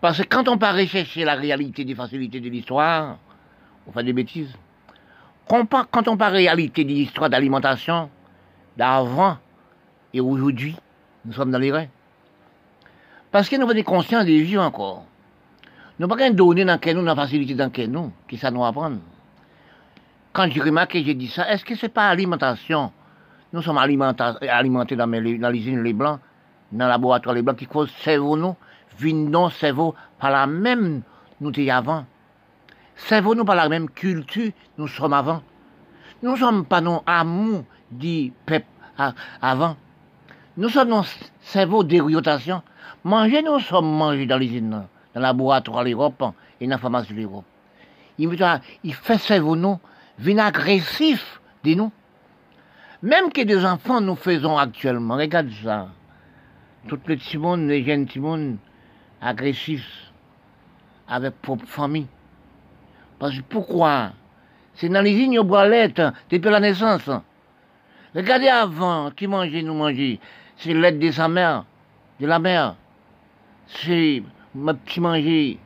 Parce 0.00 0.18
que 0.18 0.26
quand 0.26 0.48
on 0.48 0.58
part 0.58 0.74
rechercher 0.74 1.24
la 1.24 1.34
réalité 1.34 1.84
des 1.84 1.94
facilités 1.94 2.40
de 2.40 2.48
l'histoire, 2.48 3.18
on 3.86 3.92
fait 3.92 4.02
des 4.02 4.12
bêtises. 4.12 4.54
Quand 5.46 6.08
on 6.08 6.16
parle 6.16 6.34
réalité 6.34 6.84
de 6.84 6.90
l'histoire 6.90 7.28
d'alimentation, 7.28 8.10
d'avant 8.76 9.38
et 10.12 10.20
aujourd'hui, 10.20 10.76
nous 11.24 11.32
sommes 11.32 11.50
dans 11.50 11.58
les 11.58 11.70
rêves. 11.72 11.88
Parce 13.30 13.48
que 13.48 13.56
nous 13.56 13.68
sommes 13.68 13.82
conscients 13.84 14.24
des 14.24 14.40
vieux 14.40 14.60
encore. 14.60 15.04
Nous 15.98 16.06
n'avons 16.06 16.18
pas 16.18 16.30
donner 16.30 16.64
dans 16.64 16.78
nous, 16.94 17.04
la 17.04 17.14
facilité 17.14 17.54
dans 17.54 17.70
nous, 17.88 18.12
qui 18.26 18.36
ça 18.36 18.50
nous 18.50 18.64
apprend. 18.64 18.92
Quand 20.32 20.48
j'ai 20.50 20.60
remarqué, 20.60 21.04
j'ai 21.04 21.14
dit 21.14 21.28
ça, 21.28 21.50
est-ce 21.50 21.64
que 21.64 21.74
ce 21.74 21.86
n'est 21.86 21.90
pas 21.90 22.08
alimentation? 22.08 22.92
Nous 23.52 23.62
sommes 23.62 23.78
alimentés 23.78 24.96
dans, 24.96 25.06
l'usine 25.50 25.82
Les 25.82 25.92
Blancs, 25.92 26.20
dans 26.72 26.86
le 26.86 26.90
laboratoire 26.90 27.34
Les 27.34 27.42
Blancs, 27.42 27.56
qui 27.56 27.66
cause 27.66 27.90
cerveau 28.02 28.36
nous, 28.36 28.56
vindons 28.98 29.50
cerveau 29.50 29.94
par 30.18 30.30
la 30.30 30.46
même 30.46 31.02
nous 31.40 31.50
étions 31.50 31.74
avant. 31.74 32.04
Cerveau 32.96 33.34
nous 33.34 33.44
par 33.44 33.56
la 33.56 33.68
même 33.68 33.88
culture, 33.90 34.52
nous 34.78 34.88
sommes 34.88 35.12
avant. 35.12 35.42
Nous 36.22 36.32
ne 36.32 36.36
sommes 36.36 36.64
pas 36.64 36.80
non 36.80 37.02
amour 37.06 37.64
dit 37.90 38.32
peuple 38.46 38.66
avant. 39.40 39.76
Nous 40.56 40.68
sommes 40.68 40.88
nos 40.88 41.04
cerveau 41.42 41.84
d'orientation. 41.84 42.62
Manger, 43.04 43.42
nous 43.42 43.60
sommes 43.60 43.90
mangés 43.90 44.26
dans 44.26 44.36
l'usine, 44.36 44.70
dans 44.70 44.86
le 45.14 45.20
laboratoire 45.20 45.84
l'Europe 45.84 46.22
et 46.60 46.66
dans 46.66 46.72
la 46.72 46.78
pharmacie 46.78 47.14
de 47.14 47.20
l'Europe. 47.20 47.44
Il, 48.18 48.94
fait 48.94 49.18
cerveau 49.18 49.56
nous 49.56 49.78
agressif 50.38 51.40
de 51.64 51.74
nous. 51.74 51.92
Même 53.02 53.32
que 53.32 53.42
des 53.42 53.64
enfants 53.64 54.00
nous 54.00 54.16
faisons 54.16 54.58
actuellement, 54.58 55.16
regarde 55.16 55.50
ça. 55.64 55.88
Toutes 56.88 57.06
les 57.08 57.16
petits 57.16 57.38
les 57.38 57.84
jeunes 57.84 58.06
petits 58.06 58.58
agressifs, 59.22 60.10
avec 61.08 61.40
propre 61.40 61.66
famille. 61.66 62.08
Parce 63.18 63.36
que 63.36 63.42
pourquoi? 63.42 64.12
C'est 64.74 64.88
dans 64.88 65.02
les 65.02 65.12
lignes 65.12 65.40
boilettes 65.40 66.02
depuis 66.30 66.50
la 66.50 66.60
naissance. 66.60 67.08
Regardez 68.14 68.48
avant, 68.48 69.10
qui 69.10 69.26
mangeait, 69.26 69.62
nous 69.62 69.74
mangeait. 69.74 70.18
C'est 70.60 70.74
l'aide 70.74 70.98
de 70.98 71.10
sa 71.10 71.26
mère, 71.26 71.64
de 72.20 72.26
la 72.26 72.38
mère. 72.38 72.76
C'est 73.66 74.22
ma 74.54 74.74
petit 74.74 75.00
manger 75.00 75.58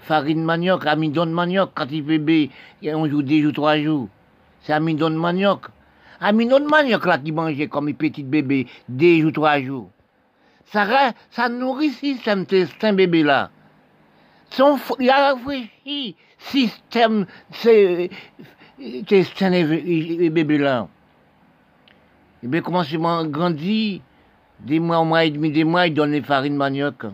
farine 0.00 0.44
manioc, 0.44 0.86
amidon 0.86 1.24
de 1.24 1.30
manioc, 1.30 1.70
quand 1.74 1.86
il 1.90 2.02
bébé, 2.02 2.50
un 2.84 3.08
jour, 3.08 3.22
deux 3.22 3.40
jours, 3.40 3.52
trois 3.54 3.78
jours. 3.78 4.08
C'est 4.60 4.74
amidon 4.74 5.08
de 5.08 5.16
manioc. 5.16 5.66
Amidon 6.20 6.60
de 6.60 6.66
manioc, 6.66 7.06
là, 7.06 7.18
qui 7.18 7.32
mangeait 7.32 7.68
comme 7.68 7.88
un 7.88 7.92
petit 7.92 8.22
bébé, 8.22 8.66
deux 8.86 9.20
jours, 9.22 9.32
trois 9.32 9.60
jours. 9.60 9.90
Ça, 10.66 10.86
ça 11.30 11.48
nourrit 11.48 11.90
système, 11.90 12.44
un 12.82 12.92
bébé 12.92 13.22
là. 13.22 13.50
Son, 14.50 14.78
il 14.98 15.08
a 15.08 15.34
réfléchi, 15.34 16.16
système, 16.38 17.26
c'est, 17.50 18.10
c'est 18.78 19.42
un 19.42 19.50
bébé 20.30 20.58
là. 20.58 20.86
Et 22.42 22.46
bien, 22.46 22.60
comment 22.60 22.84
c'est 22.84 22.98
grandi, 22.98 24.02
des 24.60 24.80
mois, 24.80 24.96
un 24.96 25.04
mois 25.04 25.24
et 25.24 25.30
demi, 25.30 25.50
des 25.50 25.64
mois, 25.64 25.86
il 25.86 25.94
donne 25.94 26.12
les 26.12 26.22
farines 26.22 26.56
manioc. 26.56 27.06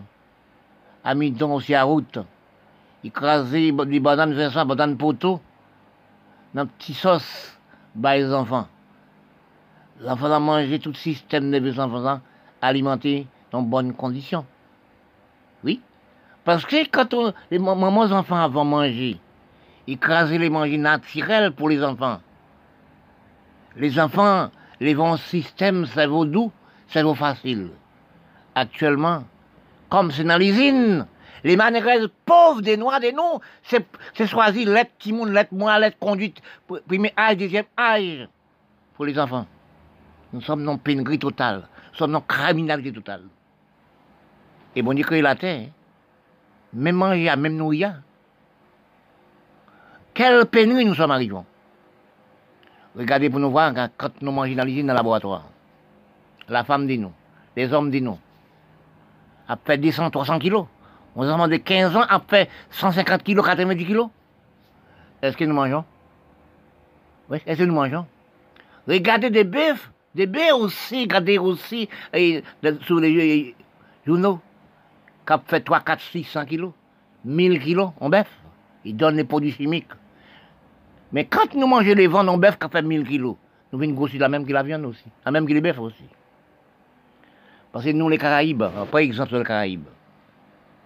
Amidon 1.03 1.53
aussi 1.53 1.75
à 1.75 1.83
route 1.83 2.19
écraser 3.05 3.71
des 3.71 3.99
bananes 3.99 4.33
Vincent, 4.33 4.65
bananes 4.65 4.97
poteau, 4.97 5.39
dans 6.53 6.65
petit 6.65 6.93
sauce, 6.93 7.57
bah 7.93 8.17
les 8.17 8.33
enfants. 8.33 8.67
L'enfant 10.01 10.31
a 10.31 10.39
mangé 10.39 10.79
tout 10.79 10.89
le 10.89 10.95
système 10.95 11.51
de 11.51 11.79
enfants 11.79 12.19
alimenté 12.61 13.27
dans 13.51 13.61
bonnes 13.61 13.93
conditions. 13.93 14.45
Oui. 15.63 15.81
Parce 16.43 16.65
que 16.65 16.89
quand 16.89 17.13
les 17.51 17.59
mamans 17.59 18.11
enfants 18.11 18.41
avant 18.41 18.65
manger, 18.65 19.17
écraser 19.87 20.37
les 20.37 20.49
manger 20.49 20.77
naturels 20.77 21.51
pour 21.51 21.69
les 21.69 21.83
enfants. 21.83 22.19
Les 23.75 23.99
enfants, 23.99 24.49
les 24.79 24.95
bons 24.95 25.17
systèmes, 25.17 25.85
ça 25.85 26.07
vaut 26.07 26.25
doux, 26.25 26.51
ça 26.87 27.03
vaut 27.03 27.15
facile. 27.15 27.69
Actuellement, 28.53 29.23
comme 29.89 30.11
c'est 30.11 30.23
dans 30.23 30.37
l'usine, 30.37 31.05
les 31.43 31.55
manéresses 31.55 32.07
pauvres 32.25 32.61
des 32.61 32.77
Noirs, 32.77 32.99
des 32.99 33.11
noms, 33.11 33.39
c'est 33.63 34.27
choisi 34.27 34.65
l'être 34.65 34.97
timoun, 34.97 35.31
l'être 35.31 35.51
moi, 35.51 35.77
l'être 35.79 35.99
conduite, 35.99 36.41
premier 36.87 37.13
âge, 37.17 37.37
deuxième 37.37 37.65
âge, 37.77 38.27
pour 38.95 39.05
les 39.05 39.17
enfants. 39.19 39.45
Nous 40.33 40.41
sommes 40.41 40.65
dans 40.65 40.77
pénurie 40.77 41.19
totale, 41.19 41.67
nous 41.91 41.97
sommes 41.97 42.13
dans 42.13 42.21
criminalité 42.21 42.91
totale. 42.91 43.23
Et 44.75 44.81
bon, 44.81 44.93
dit 44.93 45.03
que 45.03 45.15
la 45.15 45.35
terre, 45.35 45.67
même 46.73 46.95
manger, 46.95 47.33
même 47.35 47.55
nourrir. 47.55 48.01
Quelle 50.13 50.45
pénurie 50.45 50.85
nous 50.85 50.95
sommes 50.95 51.11
arrivés. 51.11 51.35
Regardez 52.95 53.29
pour 53.29 53.39
nous 53.39 53.51
voir 53.51 53.73
quand 53.97 54.21
nous 54.21 54.31
mangeons 54.31 54.55
dans 54.55 54.63
l'usine, 54.63 54.87
dans 54.87 54.93
le 54.93 54.97
laboratoire. 54.97 55.43
La 56.47 56.63
femme 56.63 56.87
dit 56.87 56.97
nous, 56.97 57.11
les 57.55 57.73
hommes 57.73 57.89
dit 57.89 58.01
nous. 58.01 58.19
Après 59.47 59.77
200, 59.77 60.09
300 60.11 60.39
kilos. 60.39 60.65
On 61.15 61.27
enfants 61.29 61.47
de 61.47 61.57
15 61.57 61.95
ans 61.95 62.05
après 62.09 62.49
150 62.71 63.23
kilos, 63.23 63.45
90 63.45 63.85
kilos. 63.85 64.09
Est-ce 65.21 65.37
que 65.37 65.45
nous 65.45 65.55
mangeons? 65.55 65.85
Oui, 67.29 67.39
est-ce 67.45 67.59
que 67.59 67.63
nous 67.63 67.73
mangeons? 67.73 68.05
Regardez 68.87 69.29
des 69.29 69.43
bœufs, 69.43 69.89
des 70.13 70.27
bœufs 70.27 70.53
aussi, 70.53 71.01
regardez 71.01 71.37
aussi 71.37 71.89
et, 72.13 72.43
sur 72.81 72.99
les 72.99 73.55
journaux, 74.05 74.39
qui 75.25 75.33
fait 75.47 75.61
3, 75.61 75.79
4, 75.79 76.01
600 76.01 76.45
kilos, 76.45 76.73
1000 77.23 77.59
kilos 77.59 77.91
en 77.99 78.09
bœuf. 78.09 78.29
Ils 78.83 78.95
donnent 78.95 79.17
les 79.17 79.23
produits 79.23 79.51
chimiques. 79.51 79.87
Mais 81.11 81.25
quand 81.25 81.55
nous 81.55 81.65
mangeons 81.65 81.95
les 81.95 82.07
ventes 82.07 82.29
en 82.29 82.37
bœuf 82.37 82.59
qui 82.59 82.69
fait 82.69 82.81
1000 82.81 83.07
kilos, 83.07 83.35
nous 83.71 83.79
venons 83.79 83.93
grossir 83.93 84.19
la 84.19 84.29
même 84.29 84.45
que 84.45 84.53
la 84.53 84.63
viande 84.63 84.85
aussi, 84.85 85.05
la 85.25 85.31
même 85.31 85.47
que 85.47 85.53
les 85.53 85.61
bœufs 85.61 85.79
aussi. 85.79 86.03
Parce 87.75 87.83
que 87.83 87.91
nous, 87.91 88.07
les 88.07 88.17
Caraïbes, 88.17 88.63
par 88.89 89.01
exemple, 89.01 89.37
les 89.37 89.43
Caraïbes, 89.43 89.89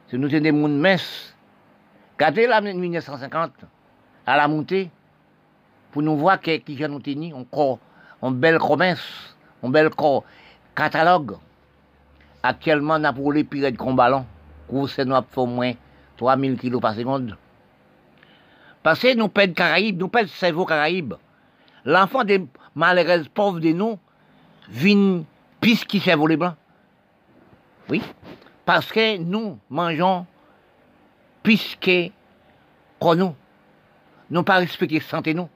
c'est 0.08 0.18
nous 0.18 0.28
sommes 0.28 0.40
des 0.40 0.52
mondes 0.52 0.80
minces. 0.80 1.36
Regardez 2.18 2.48
la 2.48 2.62
1950, 2.62 3.52
à 4.26 4.36
la 4.36 4.48
montée, 4.48 4.90
pour 5.92 6.02
nous 6.02 6.18
voir 6.18 6.40
qui, 6.40 6.60
qui 6.62 6.82
nous 6.88 7.00
tenir, 7.00 7.38
encore, 7.38 7.78
un 8.24 8.32
bel 8.32 8.58
promesse, 8.58 9.36
un 9.62 9.70
bel 9.70 9.92
catalogue. 10.74 11.38
Actuellement, 12.42 12.96
on 12.96 13.04
a 13.04 13.14
pour 13.14 13.34
les 13.34 13.44
pirates 13.44 13.76
de 13.76 13.94
ballon, 13.94 14.26
c'est 14.88 15.06
nous 15.06 15.46
moins 15.46 15.74
3000 16.18 16.58
kg 16.58 16.82
par 16.82 16.96
seconde. 16.96 17.38
Parce 18.82 19.00
que 19.00 19.16
nous 19.16 19.28
pèdons 19.28 19.54
Caraïbes, 19.54 20.00
nous 20.00 20.08
pèdons 20.08 20.30
cerveau 20.30 20.66
Caraïbes. 20.66 21.14
L'enfant 21.86 22.24
des 22.24 22.44
malheureux 22.74 23.26
pauvres 23.32 23.60
de 23.60 23.74
nous 23.74 24.00
vient 24.70 25.24
pis 25.62 25.86
qui 25.88 26.00
cerveau 26.00 26.26
les 26.26 26.36
blancs. 26.36 26.56
Oui. 27.90 28.02
Parce 28.66 28.92
que 28.92 29.18
nous 29.18 29.58
mangeons 29.70 30.26
puisque 31.42 32.12
qu'on 33.00 33.16
nous. 33.16 34.44
Pas 34.44 34.58
respecter 34.58 35.00
santé 35.00 35.34
nous. 35.34 35.50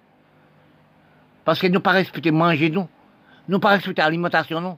Parce 1.46 1.60
que 1.60 1.68
nous 1.68 1.80
pas 1.80 1.92
respecter 1.92 2.32
manger 2.32 2.70
nous. 2.70 2.88
Nous 3.48 3.60
pas 3.60 3.70
respecter 3.70 4.02
l'alimentation 4.02 4.60
nous. 4.62 4.78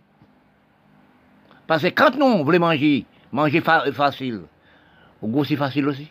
Parce 1.68 1.84
que 1.84 1.88
quand 1.88 2.16
nous 2.16 2.44
voulons 2.44 2.60
manger, 2.60 3.06
manger 3.32 3.62
facile, 3.62 4.42
au 5.22 5.28
goût 5.28 5.46
c'est 5.46 5.56
facile 5.56 5.88
aussi. 5.88 6.10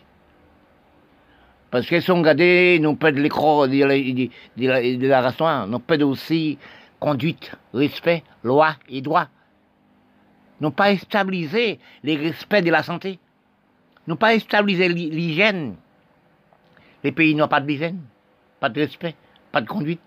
Parce 1.69 1.85
que 1.85 1.99
si 1.99 2.09
on 2.11 2.21
regarde, 2.21 2.81
nous 2.81 2.95
perdons 2.95 3.21
l'écran 3.21 3.67
de, 3.67 4.29
de, 4.57 5.07
la 5.07 5.21
restaurant, 5.21 5.67
nous 5.67 5.79
perdons 5.79 6.11
aussi 6.11 6.57
conduite, 6.99 7.51
respect, 7.73 8.23
loi 8.43 8.75
et 8.89 9.01
droit 9.01 9.27
n'ont 10.61 10.71
pas 10.71 10.95
stabilisé 10.97 11.79
les 12.03 12.15
respects 12.15 12.63
de 12.63 12.71
la 12.71 12.83
santé, 12.83 13.19
n'ont 14.07 14.15
pas 14.15 14.37
stabilisé 14.39 14.89
l'hygiène. 14.89 15.75
Les 17.03 17.11
pays 17.11 17.35
n'ont 17.35 17.47
pas 17.47 17.61
d'hygiène, 17.61 18.01
pas 18.59 18.69
de 18.69 18.81
respect, 18.81 19.15
pas 19.51 19.61
de 19.61 19.67
conduite. 19.67 20.01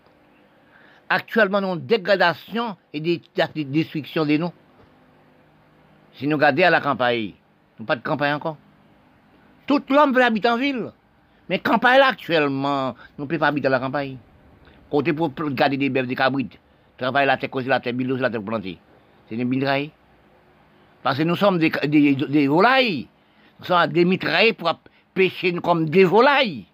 Actuellement, 1.09 1.61
nous 1.61 1.69
avons 1.69 1.77
dégradation 1.77 2.77
et 2.93 3.01
des, 3.01 3.23
destruction 3.65 4.27
des 4.27 4.39
noms. 4.39 4.53
Si 6.15 6.27
nous 6.27 6.37
regardons 6.37 6.65
à 6.65 6.71
la 6.71 6.81
campagne, 6.81 7.33
Nous 7.79 7.87
pas 7.87 7.97
de 7.97 8.03
campagne 8.03 8.35
encore. 8.35 8.57
Tout 9.67 9.83
l'homme 9.89 10.13
veut 10.13 10.23
habiter 10.23 10.49
en 10.49 10.57
ville. 10.57 10.91
Mais 11.49 11.61
campagne 11.61 11.99
là, 11.99 12.09
actuellement, 12.09 12.95
nous 13.17 13.25
ne 13.25 13.29
pouvons 13.29 13.39
pas 13.39 13.47
habiter 13.47 13.69
dans 13.69 13.73
la 13.73 13.81
campagne. 13.81 14.19
Côté 14.91 15.13
pour 15.13 15.31
garder 15.31 15.77
des 15.77 15.89
bêtes, 15.89 16.07
des 16.07 16.15
cabrites. 16.15 16.59
Travailler 16.97 17.27
la 17.27 17.37
terre, 17.37 17.51
causer 17.51 17.69
la 17.69 17.81
terre, 17.81 17.95
bilos 17.95 18.17
la 18.19 18.31
terre 18.31 18.43
plantée. 18.43 18.79
C'est 19.29 19.37
des 19.37 19.45
mitrailles. 19.45 19.93
Parce 21.09 21.17
que 21.17 21.23
nous 21.23 21.37
sommes 21.37 21.57
des, 21.59 21.71
des, 21.71 22.15
des 22.17 22.49
volailles. 22.49 23.09
Nous 23.59 23.65
sommes 23.65 23.87
des 23.87 24.05
mitrailles 24.05 24.53
pour 24.53 24.79
pêcher 25.15 25.55
comme 25.55 25.89
des 25.89 26.05
volailles. 26.05 26.67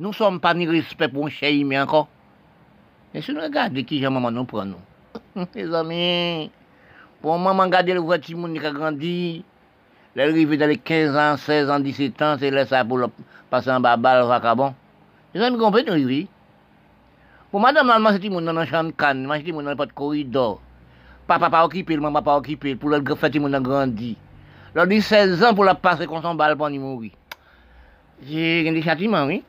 Nous 0.00 0.08
ne 0.08 0.12
sommes 0.12 0.40
pas 0.40 0.54
ni 0.54 0.66
respect 0.66 1.06
pour 1.06 1.26
un 1.26 1.30
chien, 1.30 1.62
mais 1.64 1.78
encore. 1.78 2.08
Et 3.14 3.22
si 3.22 3.32
nous 3.32 3.40
regardons 3.40 3.84
qui 3.84 4.00
j'ai 4.00 4.08
maman 4.08 4.32
nous 4.32 4.44
prend 4.44 4.64
nous. 4.64 4.74
Les 5.54 5.72
amis, 5.72 6.50
pour 7.22 7.38
maman 7.38 7.62
regarder 7.62 7.94
le 7.94 8.00
vrai 8.00 8.18
petit 8.18 8.34
monde 8.34 8.58
qui 8.58 8.66
a 8.66 8.72
grandi, 8.72 9.44
l'arrivée 10.16 10.56
dans 10.56 10.66
les 10.66 10.78
15 10.78 11.16
ans, 11.16 11.36
16 11.36 11.70
ans, 11.70 11.78
17 11.78 12.22
ans, 12.22 12.36
c'est 12.40 12.50
là 12.50 12.66
ça 12.66 12.84
pour 12.84 12.98
le 12.98 13.06
passer 13.48 13.70
en 13.70 13.78
bas, 13.78 13.96
le 13.96 14.26
vacabon. 14.26 14.74
Les 15.32 15.40
amis 15.40 15.58
comprennent, 15.58 15.90
oui. 15.90 16.26
Pour 17.52 17.60
madame, 17.60 17.92
elle 17.94 18.02
m'a 18.02 18.18
dit, 18.18 18.30
mon 18.30 18.42
dans 18.42 18.52
la 18.52 18.66
chambre 18.66 18.90
canne, 18.98 19.24
m'a 19.26 19.38
dit, 19.38 19.52
mon 19.52 19.62
dans 19.62 19.76
de 19.76 19.92
corridor. 19.92 20.60
Papa 21.26 21.50
pas 21.50 21.64
occupé, 21.64 21.96
maman 21.96 22.22
pas 22.22 22.36
occupé, 22.36 22.76
pour 22.76 22.90
le 22.90 23.02
faire, 23.16 23.40
mon 23.40 23.52
a 23.52 23.60
grandi. 23.60 24.16
Lors 24.74 24.86
de 24.86 25.00
16 25.00 25.42
ans, 25.42 25.54
pour 25.54 25.64
la 25.64 25.74
passer 25.74 26.06
comme 26.06 26.22
son 26.22 26.34
balle 26.34 26.56
pour 26.56 26.70
mourir. 26.70 27.12
J'ai 28.22 28.70
des 28.70 28.82
châtiments, 28.82 29.24
oui. 29.24 29.42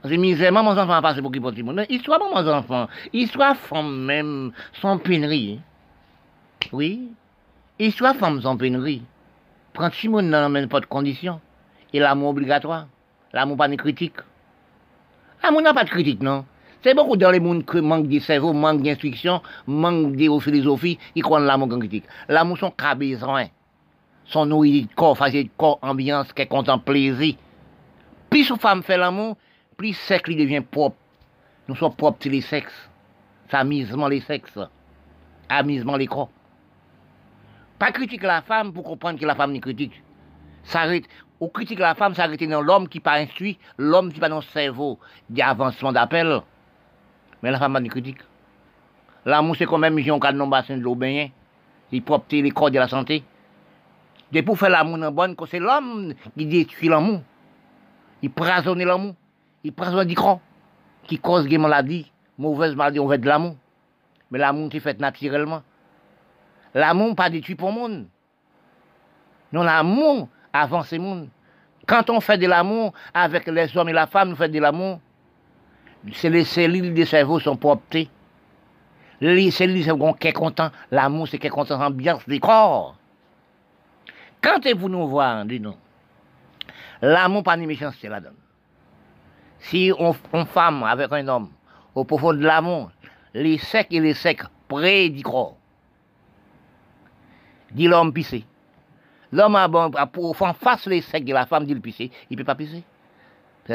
Parce 0.00 0.14
que 0.14 0.18
misère, 0.18 0.52
maman, 0.52 0.70
enfants 0.70 0.92
a 0.92 1.02
passé 1.02 1.20
pour 1.20 1.30
qui 1.30 1.40
porte 1.40 1.58
monde. 1.58 1.84
Histoire, 1.90 2.20
maman, 2.20 2.48
enfants. 2.48 2.88
Histoire, 3.12 3.56
femme 3.56 4.04
même, 4.04 4.52
sans 4.80 4.98
pénurie. 4.98 5.60
Oui. 6.72 7.10
Histoire, 7.78 8.14
femme, 8.16 8.40
sans 8.40 8.56
pénurie. 8.56 9.02
Prends 9.74 9.90
Simone 9.90 10.30
dans 10.30 10.50
de 10.50 10.86
conditions. 10.86 11.40
Et 11.92 11.98
l'amour 11.98 12.30
obligatoire. 12.30 12.86
L'amour 13.32 13.56
pas 13.56 13.68
de 13.68 13.76
critique. 13.76 14.16
L'amour 15.42 15.62
n'a 15.62 15.74
pas 15.74 15.84
de 15.84 15.90
critique, 15.90 16.22
non. 16.22 16.44
C'est 16.82 16.94
beaucoup 16.94 17.16
dans 17.16 17.32
les 17.32 17.40
mondes 17.40 17.66
qui 17.66 17.80
manquent 17.80 18.06
de 18.06 18.20
cerveau, 18.20 18.52
manquent 18.52 18.82
d'instruction, 18.82 19.42
manquent 19.66 20.14
de 20.14 20.38
philosophie, 20.38 20.96
ils 21.16 21.22
croient 21.22 21.40
l'amour 21.40 21.68
en 21.72 21.78
critique. 21.78 22.04
L'amour, 22.28 22.56
son 22.56 22.70
cas 22.70 22.94
besoin. 22.94 23.46
Son 24.24 24.46
nourriture 24.46 24.88
de 24.88 24.94
corps, 24.94 25.18
facile 25.18 25.44
de 25.44 25.50
corps, 25.56 25.78
ambiance, 25.82 26.32
qui 26.32 26.46
content, 26.46 26.78
plaisir. 26.78 27.34
Plus 28.30 28.48
une 28.48 28.58
femme 28.58 28.82
fait 28.84 28.96
l'amour, 28.96 29.36
plus 29.76 29.88
le 29.88 29.94
sexe 29.94 30.30
devient 30.30 30.60
propre. 30.60 30.96
Nous 31.66 31.74
sommes 31.74 31.94
propres, 31.94 32.18
c'est 32.20 32.28
les 32.28 32.42
sexes. 32.42 32.88
C'est 33.50 33.56
amusement 33.56 34.06
les 34.06 34.20
sexes. 34.20 34.58
Amusement 35.48 35.96
les 35.96 36.06
corps. 36.06 36.30
Pas 37.78 37.90
critiquer 37.90 38.26
la 38.26 38.42
femme 38.42 38.72
pour 38.72 38.84
comprendre 38.84 39.18
que 39.18 39.26
la 39.26 39.34
femme 39.34 39.52
n'est 39.52 39.60
critique. 39.60 40.00
Ça 40.62 40.82
arrête. 40.82 41.04
Ou 41.40 41.48
critique 41.48 41.78
la 41.78 41.94
femme, 41.94 42.14
ça 42.14 42.24
arrête 42.24 42.42
dans 42.42 42.60
l'homme 42.60 42.88
qui 42.88 43.00
pas 43.00 43.14
instruit, 43.14 43.58
l'homme 43.78 44.12
qui 44.12 44.20
pas 44.20 44.28
dans 44.28 44.36
le 44.36 44.42
cerveau 44.42 44.98
d'avancement 45.30 45.92
d'appel. 45.92 46.42
Mais 47.42 47.50
la 47.50 47.58
femme 47.58 47.78
n'est 47.78 47.88
critique. 47.88 48.18
L'amour, 49.24 49.56
c'est 49.56 49.66
quand 49.66 49.78
même, 49.78 49.98
j'ai 49.98 50.10
un 50.10 50.18
cas 50.18 50.32
de 50.32 50.42
bassin 50.44 50.76
de 50.76 50.82
l'eau 50.82 50.94
baigné. 50.94 51.32
Il 51.92 52.02
propre 52.02 52.26
les 52.30 52.50
corps 52.50 52.70
de 52.70 52.78
la 52.78 52.88
santé. 52.88 53.24
De 54.30 54.40
pour 54.42 54.58
faire 54.58 54.70
l'amour 54.70 54.98
dans 54.98 55.10
bonne, 55.10 55.34
c'est 55.50 55.58
l'homme 55.58 56.12
qui 56.36 56.46
détruit 56.46 56.88
l'amour. 56.88 57.22
Il 58.22 58.30
prasonne 58.30 58.82
l'amour. 58.84 59.14
Il 59.64 59.72
prasonne 59.72 60.06
du 60.06 60.14
cran. 60.14 60.40
Qui 61.04 61.18
cause 61.18 61.46
des 61.46 61.56
maladies, 61.56 62.12
mauvaise 62.36 62.74
maladie, 62.74 63.00
on 63.00 63.06
veut 63.06 63.16
de 63.16 63.26
l'amour. 63.26 63.56
Mais 64.30 64.38
l'amour, 64.38 64.68
c'est 64.70 64.80
fait 64.80 65.00
naturellement. 65.00 65.62
L'amour 66.74 67.14
pas 67.16 67.30
détruit 67.30 67.54
pour 67.54 67.70
le 67.70 67.74
monde. 67.74 68.06
Non, 69.52 69.62
l'amour 69.62 70.28
avance 70.52 70.92
le 70.92 70.98
monde. 70.98 71.28
Quand 71.86 72.10
on 72.10 72.20
fait 72.20 72.36
de 72.36 72.46
l'amour 72.46 72.92
avec 73.14 73.46
les 73.46 73.76
hommes 73.76 73.88
et 73.88 73.94
la 73.94 74.06
femme, 74.06 74.28
nous 74.28 74.36
faisons 74.36 74.52
de 74.52 74.58
l'amour, 74.58 75.00
c'est 76.12 76.30
les 76.30 76.44
cellules 76.44 76.94
du 76.94 77.04
cerveau 77.04 77.40
sont 77.40 77.56
propres. 77.56 78.06
Les 79.20 79.50
cellules 79.50 79.84
sont 79.84 80.12
qui. 80.14 80.32
L'amour, 80.90 81.28
c'est 81.28 81.38
qui 81.38 81.48
content, 81.48 81.78
l'ambiance 81.78 82.26
du 82.28 82.40
corps. 82.40 82.96
Quand 84.40 84.60
vous 84.76 84.88
nous 84.88 85.08
voir, 85.08 85.44
dis-nous, 85.44 85.74
l'amour 87.02 87.42
pas 87.42 87.56
de 87.56 87.62
méchanceté 87.62 88.08
là-dedans. 88.08 88.30
Si 89.58 89.92
on, 89.98 90.14
femme 90.44 90.84
avec 90.84 91.12
un 91.12 91.26
homme, 91.26 91.50
au 91.94 92.04
profond 92.04 92.32
de 92.32 92.44
l'amour, 92.44 92.92
les 93.34 93.58
secs 93.58 93.88
et 93.90 93.98
les 93.98 94.14
secs 94.14 94.44
près 94.68 95.08
du 95.08 95.24
corps, 95.24 95.56
dit 97.72 97.88
l'homme 97.88 98.12
pissé. 98.12 98.44
L'homme 99.32 99.56
a 99.56 99.66
bon, 99.66 99.90
faire 100.32 100.56
face 100.56 100.86
les 100.86 101.02
secs 101.02 101.24
de 101.24 101.32
la 101.32 101.44
femme, 101.44 101.66
dit 101.66 101.74
le 101.74 101.80
pisser, 101.80 102.10
il 102.30 102.36
peut 102.36 102.44
pas 102.44 102.54
pisser. 102.54 102.84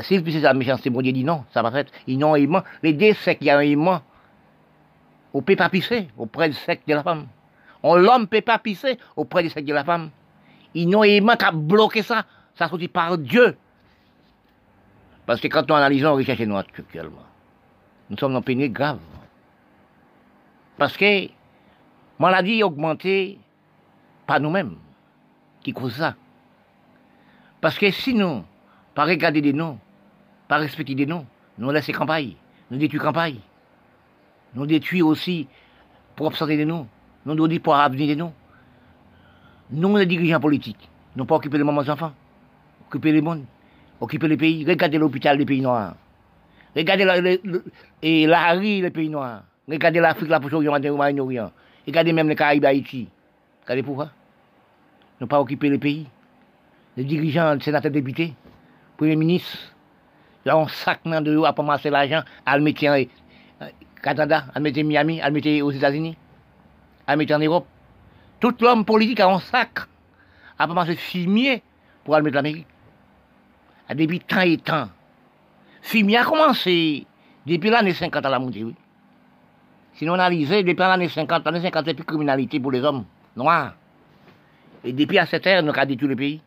S'il 0.01 0.23
pisse 0.23 0.41
la 0.41 0.53
méchanceté, 0.53 0.89
mon 0.89 1.01
Dieu 1.01 1.11
dit 1.11 1.23
non, 1.23 1.45
ça 1.53 1.61
va 1.61 1.79
être, 1.79 1.91
ils 2.07 2.17
n'ont 2.17 2.35
aimant. 2.35 2.63
Les 2.81 2.93
deux 2.93 3.13
secs, 3.13 3.37
il 3.41 3.47
y 3.47 3.49
a 3.49 3.57
un 3.57 3.61
aimant. 3.61 4.01
On 5.33 5.39
ne 5.39 5.43
peut 5.43 5.55
pas 5.55 5.69
pisser 5.69 6.07
auprès 6.17 6.49
du 6.49 6.55
sec 6.55 6.81
de 6.87 6.93
la 6.93 7.03
femme. 7.03 7.27
L'homme 7.83 8.21
ne 8.21 8.25
peut 8.25 8.41
pas 8.41 8.59
pisser 8.59 8.97
auprès 9.15 9.43
du 9.43 9.49
sec 9.49 9.65
de 9.65 9.73
la 9.73 9.83
femme. 9.83 10.09
Ils 10.73 10.89
n'ont 10.89 11.03
aimant 11.03 11.35
qu'à 11.35 11.51
bloquer 11.51 12.01
ça. 12.01 12.25
Ça 12.55 12.67
sortit 12.67 12.87
par 12.87 13.17
Dieu. 13.17 13.57
Parce 15.25 15.39
que 15.39 15.47
quand 15.47 15.67
nous 15.67 15.75
analysons 15.75 16.15
richesse 16.15 16.39
et 16.39 16.45
noire 16.45 16.65
actuellement, 16.77 17.25
nous 18.09 18.17
sommes 18.17 18.33
dans 18.33 18.39
une 18.39 18.45
pénurie 18.45 18.69
grave. 18.69 18.99
Parce 20.77 20.97
que 20.97 21.29
maladie 22.19 22.63
augmentée 22.63 23.39
pas 24.27 24.39
nous-mêmes 24.39 24.77
qui 25.61 25.71
cause 25.73 25.95
ça. 25.95 26.15
Parce 27.61 27.77
que 27.77 27.89
si 27.91 28.13
nous, 28.13 28.43
pas 28.95 29.05
regarder 29.05 29.41
des 29.41 29.53
noms, 29.53 29.79
pas 30.47 30.57
respecter 30.57 30.95
des 30.95 31.05
noms, 31.05 31.25
nous 31.57 31.71
laissons 31.71 31.91
campagne, 31.91 32.33
nous 32.69 32.77
détruisons 32.77 33.03
campagne. 33.03 33.39
Nous 34.55 34.65
détruisons 34.65 35.07
aussi 35.07 35.47
pour 36.15 36.27
absorber 36.27 36.57
des 36.57 36.65
noms, 36.65 36.87
nous 37.25 37.35
nous 37.35 37.59
pour 37.59 37.75
avenir 37.75 38.07
des 38.07 38.15
noms. 38.15 38.33
Nous, 39.71 39.97
les 39.97 40.05
dirigeants 40.05 40.39
politiques, 40.39 40.89
nous 41.15 41.25
pas 41.25 41.35
occuper 41.35 41.57
les 41.57 41.63
mamans 41.63 41.81
enfants, 41.81 42.13
occuper 42.87 43.11
les 43.11 43.21
mondes, 43.21 43.45
occuper 43.99 44.27
les 44.27 44.37
pays, 44.37 44.65
regardez 44.67 44.97
l'hôpital 44.97 45.37
des 45.37 45.45
pays 45.45 45.61
noirs. 45.61 45.95
Regardez 46.75 47.05
la, 47.05 48.53
rue 48.53 48.81
des 48.81 48.89
pays 48.89 49.09
noirs. 49.09 49.43
Regardez 49.67 49.99
l'Afrique, 49.99 50.29
la 50.29 50.39
Proche-Orient, 50.39 50.77
le 50.77 50.91
Moyen-Orient. 50.91 51.51
Regardez 51.87 52.13
même 52.13 52.29
les 52.29 52.35
Caraïbes, 52.35 52.65
Haïti. 52.65 53.07
Regardez 53.63 53.83
pourquoi 53.83 54.09
Ne 55.21 55.25
pas 55.25 55.39
occuper 55.39 55.69
les 55.69 55.77
pays. 55.77 56.07
Les 56.97 57.03
dirigeants, 57.03 57.53
les 57.53 57.61
sénateurs, 57.61 57.91
députés, 57.91 58.33
Premier 58.97 59.15
ministre, 59.15 59.57
ils 60.45 60.51
ont 60.51 60.67
sac 60.67 61.01
de 61.03 61.31
eux 61.31 61.45
à 61.45 61.51
ramasser 61.51 61.89
l'argent, 61.89 62.21
à 62.45 62.57
le 62.57 62.63
mettre 62.63 62.85
en 62.85 63.01
Canada, 64.01 64.45
à 64.53 64.59
mettre 64.59 64.81
Miami, 64.81 65.21
à 65.21 65.29
mettre 65.29 65.61
aux 65.63 65.71
États-Unis, 65.71 66.17
à 67.07 67.15
mettre 67.15 67.33
en 67.33 67.39
Europe. 67.39 67.67
Tout 68.39 68.55
l'homme 68.61 68.85
politique 68.85 69.19
a 69.19 69.29
un 69.29 69.39
sac 69.39 69.79
à 70.59 70.65
ramasser 70.65 70.95
fumier 70.95 71.63
pour 72.03 72.15
aller 72.15 72.23
mettre 72.25 72.35
l'Amérique. 72.35 72.67
Depuis 73.89 74.19
temps 74.21 74.41
et 74.41 74.57
temps. 74.57 74.89
Fumier 75.81 76.17
a 76.17 76.23
commencé 76.23 77.05
depuis 77.45 77.69
l'année 77.69 77.93
50 77.93 78.25
à 78.25 78.29
la 78.29 78.39
montée, 78.39 78.63
oui. 78.63 78.75
Si 79.95 80.09
on 80.09 80.13
analyse, 80.13 80.49
depuis 80.49 80.75
l'année 80.75 81.09
50, 81.09 81.45
l'année 81.45 81.61
50, 81.61 81.85
c'est 81.85 81.93
plus 81.93 82.03
criminalité 82.03 82.59
pour 82.59 82.71
les 82.71 82.81
hommes 82.81 83.05
noirs. 83.35 83.75
Et 84.83 84.91
depuis 84.91 85.19
à 85.19 85.25
cette 85.25 85.45
ère, 85.45 85.61
nous 85.61 85.69
avons 85.69 85.85
détruit 85.85 86.07
le 86.07 86.15
pays. 86.15 86.41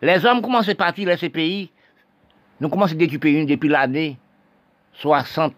Les 0.00 0.24
hommes 0.24 0.42
commencent 0.42 0.68
à 0.68 0.74
partir 0.74 1.08
de 1.10 1.16
ces 1.16 1.28
pays. 1.28 1.70
Nous 2.60 2.68
commençons 2.68 2.94
à 2.94 2.96
détruire 2.96 3.20
pays 3.20 3.46
depuis 3.46 3.68
l'année 3.68 4.18
60 4.94 5.54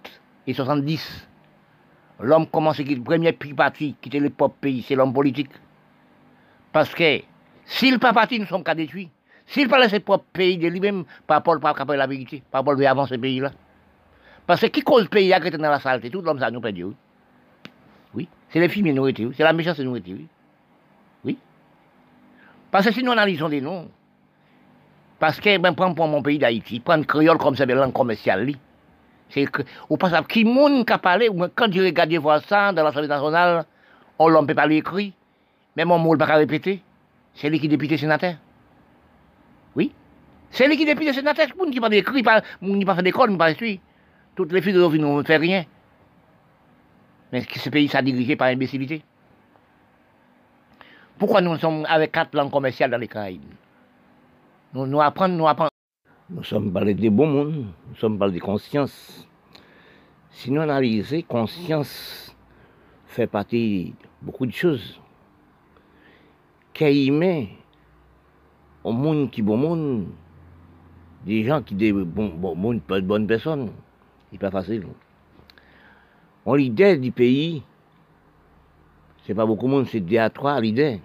et 0.46 0.54
70. 0.54 1.28
L'homme 2.20 2.46
commence 2.46 2.78
à 2.78 2.82
quitter 2.82 2.96
le 2.96 3.02
premier 3.02 3.32
parti, 3.32 3.96
quitter 4.00 4.20
le 4.20 4.30
propre 4.30 4.56
pays, 4.60 4.84
c'est 4.86 4.94
l'homme 4.94 5.12
politique. 5.12 5.50
Parce 6.72 6.94
que 6.94 7.20
s'il 7.64 7.98
pas 7.98 8.12
parti, 8.12 8.38
nous 8.38 8.46
sommes 8.46 8.62
qu'à 8.62 8.74
détruire. 8.74 9.08
S'il 9.46 9.68
pas 9.68 9.78
laissé 9.78 10.00
propre 10.00 10.26
pays 10.32 10.58
de 10.58 10.68
lui-même, 10.68 11.04
par 11.26 11.42
rapport 11.42 11.58
à 11.64 11.96
la 11.96 12.06
vérité, 12.06 12.42
par 12.50 12.60
rapport 12.60 12.80
à 12.80 12.90
avancer 12.90 13.14
ce 13.14 13.20
pays-là. 13.20 13.50
Parce 14.46 14.60
que 14.60 14.66
qui 14.66 14.82
cause 14.82 15.04
le 15.04 15.08
pays 15.08 15.32
à 15.32 15.40
dans 15.40 15.70
la 15.70 15.80
saleté? 15.80 16.10
Tout 16.10 16.22
l'homme, 16.22 16.38
ça 16.38 16.50
nous 16.50 16.60
perdre, 16.60 16.92
oui. 18.14 18.28
C'est 18.50 18.60
les 18.60 18.68
filles 18.68 18.82
minorités, 18.82 19.24
oui. 19.24 19.34
C'est 19.36 19.42
la 19.42 19.52
méchance 19.52 19.78
minorité, 19.78 20.12
oui. 20.12 20.26
Oui. 21.24 21.38
Parce 22.70 22.86
que 22.86 22.92
si 22.92 23.02
nous 23.02 23.12
analysons 23.12 23.48
des 23.48 23.60
noms, 23.60 23.88
parce 25.20 25.38
que, 25.38 25.58
ben, 25.58 25.74
prends 25.74 25.92
pour 25.92 26.08
mon 26.08 26.22
pays 26.22 26.38
d'Haïti, 26.38 26.80
prendre 26.80 27.04
créole 27.04 27.36
comme 27.36 27.54
c'est 27.54 27.64
une 27.64 27.74
langue 27.74 27.92
commerciale, 27.92 28.52
c'est 29.28 29.44
que, 29.44 29.62
au 29.90 29.98
passage, 29.98 30.24
qui 30.26 30.44
monde 30.44 30.86
qui 30.86 30.92
a 30.92 30.98
parlé, 30.98 31.28
quand 31.54 31.70
je 31.70 31.82
regarde 31.82 32.12
voir 32.14 32.42
ça 32.42 32.72
dans 32.72 32.82
l'Assemblée 32.82 33.06
nationale, 33.06 33.66
on 34.18 34.30
ne 34.30 34.46
peut 34.46 34.54
pas 34.54 34.66
l'écrire, 34.66 35.12
mais 35.76 35.84
mon 35.84 35.98
mot 35.98 36.16
pas 36.16 36.24
répéter. 36.24 36.82
C'est 37.34 37.50
lui 37.50 37.60
qui 37.60 37.68
député 37.68 37.98
sénateur. 37.98 38.34
Oui. 39.76 39.92
C'est 40.50 40.66
lui 40.66 40.76
qui 40.78 40.86
député 40.86 41.12
sénateur, 41.12 41.46
c'est 41.48 41.56
monde 41.56 41.70
qui 41.70 41.80
pas 41.80 41.90
écrit, 41.92 42.22
pas, 42.22 42.40
qui 42.40 42.84
pas 42.86 42.94
fait 42.96 43.02
d'école, 43.02 43.36
pas 43.36 43.54
suivre. 43.54 43.82
Toutes 44.34 44.52
les 44.52 44.62
philosophies 44.62 44.98
ne 44.98 45.22
font 45.22 45.38
rien. 45.38 45.64
Mais 47.30 47.42
ce 47.42 47.68
pays, 47.68 47.88
ça 47.88 48.00
dirigé 48.00 48.36
par 48.36 48.48
imbécilité. 48.48 49.02
Pourquoi 51.18 51.42
nous 51.42 51.58
sommes 51.58 51.84
avec 51.88 52.10
quatre 52.10 52.34
langues 52.34 52.50
commerciales 52.50 52.90
dans 52.90 52.98
les 52.98 53.06
Caraïbes? 53.06 53.42
Nous, 54.72 55.00
apprenons, 55.00 55.36
nous 55.36 55.48
apprenons. 55.48 55.70
Nous 56.28 56.44
sommes 56.44 56.72
parlés 56.72 56.94
des 56.94 57.10
bons 57.10 57.26
mondes, 57.26 57.66
nous 57.88 57.96
sommes 57.96 58.18
parlés 58.18 58.34
de 58.34 58.40
conscience. 58.40 59.26
Si 60.30 60.50
nous 60.50 60.60
analysons, 60.60 61.22
conscience 61.22 62.34
fait 63.06 63.26
partie 63.26 63.90
de 63.90 64.08
beaucoup 64.22 64.46
de 64.46 64.52
choses. 64.52 65.00
Qu'il 66.72 67.12
met 67.12 67.48
au 68.84 68.92
monde 68.92 69.30
qui 69.30 69.40
est 69.40 69.42
bon 69.42 69.56
monde, 69.56 70.06
des 71.26 71.44
gens 71.44 71.62
qui 71.62 71.74
sont 71.74 72.02
bon, 72.04 72.54
bon, 72.54 72.74
de 72.74 73.00
bonnes 73.00 73.26
personnes, 73.26 73.72
c'est 74.30 74.38
pas 74.38 74.52
facile. 74.52 74.86
On 76.46 76.54
l'idée 76.54 76.96
du 76.96 77.10
pays, 77.10 77.62
c'est 79.24 79.34
pas 79.34 79.44
beaucoup 79.44 79.66
de 79.66 79.70
monde, 79.72 79.86
c'est 79.88 80.00
deux 80.00 80.16
à 80.16 80.30
trois 80.30 80.60
l'idée. 80.60 81.00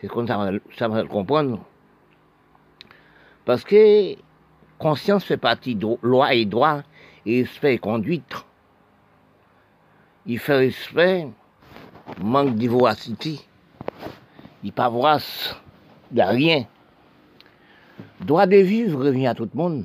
C'est 0.00 0.08
comme 0.08 0.26
ça, 0.26 0.50
ça 0.78 0.88
va 0.88 1.04
comprendre. 1.04 1.60
Parce 3.44 3.64
que 3.64 4.14
conscience 4.78 5.24
fait 5.24 5.36
partie 5.36 5.74
de 5.74 5.86
loi 6.02 6.34
et 6.34 6.44
droit, 6.44 6.82
et 7.26 7.42
respect 7.42 7.74
et 7.74 7.78
conduite. 7.78 8.34
Il 10.26 10.38
fait 10.38 10.56
respect, 10.56 11.28
manque 12.20 12.56
de 12.56 12.68
voracité. 12.68 13.40
Il 14.62 14.72
pas 14.72 14.88
vorace 14.88 15.56
de 16.10 16.22
rien. 16.22 16.66
Droit 18.20 18.46
de 18.46 18.56
vivre 18.56 19.04
revient 19.04 19.28
à 19.28 19.34
tout 19.34 19.48
le 19.52 19.58
monde. 19.58 19.84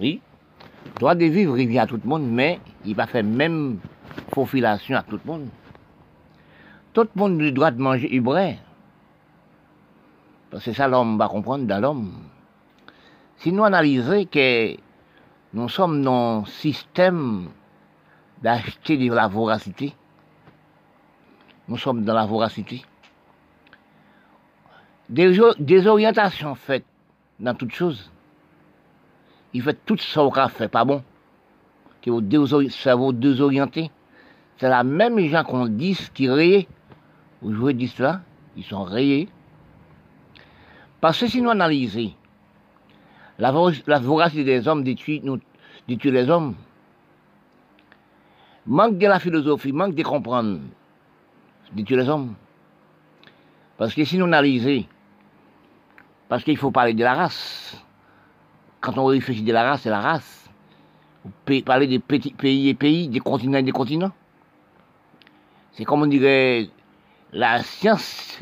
Oui. 0.00 0.20
Droit 0.98 1.14
de 1.14 1.24
vivre 1.24 1.52
revient 1.52 1.80
à 1.80 1.86
tout 1.86 2.00
le 2.02 2.08
monde, 2.08 2.28
mais 2.30 2.60
il 2.84 2.94
va 2.94 3.06
faire 3.06 3.24
même 3.24 3.78
faufilation 4.32 4.96
à 4.96 5.02
tout 5.02 5.18
le 5.24 5.30
monde. 5.30 5.48
Tout 6.92 7.02
le 7.02 7.20
monde 7.20 7.40
a 7.40 7.44
le 7.44 7.52
droit 7.52 7.70
de 7.70 7.80
manger 7.80 8.08
que 8.08 8.58
c'est 10.60 10.72
ça 10.72 10.88
l'homme 10.88 11.18
va 11.18 11.28
comprendre 11.28 11.66
dans 11.66 11.80
l'homme. 11.80 12.12
Si 13.36 13.52
nous 13.52 13.64
analysons 13.64 14.24
que 14.24 14.76
nous 15.52 15.68
sommes 15.68 16.02
dans 16.02 16.40
un 16.40 16.44
système 16.46 17.48
d'acheter 18.42 18.96
de 18.96 19.12
la 19.12 19.28
voracité, 19.28 19.94
nous 21.68 21.76
sommes 21.76 22.04
dans 22.04 22.14
la 22.14 22.24
voracité. 22.26 22.82
Des, 25.08 25.86
orientations 25.86 26.54
faites 26.54 26.84
dans 27.40 27.54
toutes 27.54 27.72
choses. 27.72 28.10
Il 29.54 29.62
fait 29.62 29.78
tout 29.86 29.96
ce 29.96 30.18
qu'on 30.18 30.48
fait, 30.48 30.68
pas 30.68 30.84
bon. 30.84 31.02
Que 32.02 32.10
vos 32.10 32.68
cerveau 32.68 33.12
désorienté. 33.12 33.90
C'est 34.58 34.68
la 34.68 34.84
même 34.84 35.18
gens 35.18 35.44
qu'on 35.44 35.66
dit 35.66 35.96
qui 36.14 36.28
rayent. 36.28 36.68
Vous 37.40 37.54
jouez 37.54 37.74
dit 37.74 37.88
cela, 37.88 38.22
ils 38.56 38.64
sont 38.64 38.82
rayés. 38.82 39.28
Parce 41.00 41.20
que 41.20 41.26
si 41.26 41.40
nous 41.40 41.50
analysons, 41.50 42.12
la, 43.38 43.50
voracité 43.50 44.44
des 44.44 44.66
hommes 44.66 44.82
détruit, 44.82 45.20
nous, 45.22 45.38
les 45.86 46.30
hommes. 46.30 46.54
Manque 48.66 48.98
de 48.98 49.06
la 49.06 49.18
philosophie, 49.18 49.72
manque 49.72 49.94
de 49.94 50.02
comprendre, 50.02 50.58
détruit 51.72 51.96
les 51.96 52.08
hommes. 52.08 52.34
Parce 53.76 53.94
que 53.94 54.04
si 54.04 54.18
nous 54.18 54.26
analysons, 54.26 54.84
parce 56.28 56.44
qu'il 56.44 56.56
faut 56.56 56.70
parler 56.70 56.94
de 56.94 57.02
la 57.02 57.14
race. 57.14 57.82
Quand 58.80 58.96
on 58.98 59.06
réfléchit 59.06 59.42
de 59.42 59.52
la 59.52 59.62
race, 59.62 59.82
c'est 59.82 59.90
la 59.90 60.00
race. 60.00 60.50
On 61.24 61.30
peut 61.44 61.60
parler 61.62 61.86
des 61.86 61.98
pays 61.98 62.68
et 62.68 62.74
pays, 62.74 63.08
des 63.08 63.20
continents 63.20 63.58
et 63.58 63.62
des 63.62 63.72
continents. 63.72 64.12
C'est 65.72 65.84
comme 65.84 66.02
on 66.02 66.06
dirait 66.06 66.68
la 67.32 67.62
science, 67.62 68.40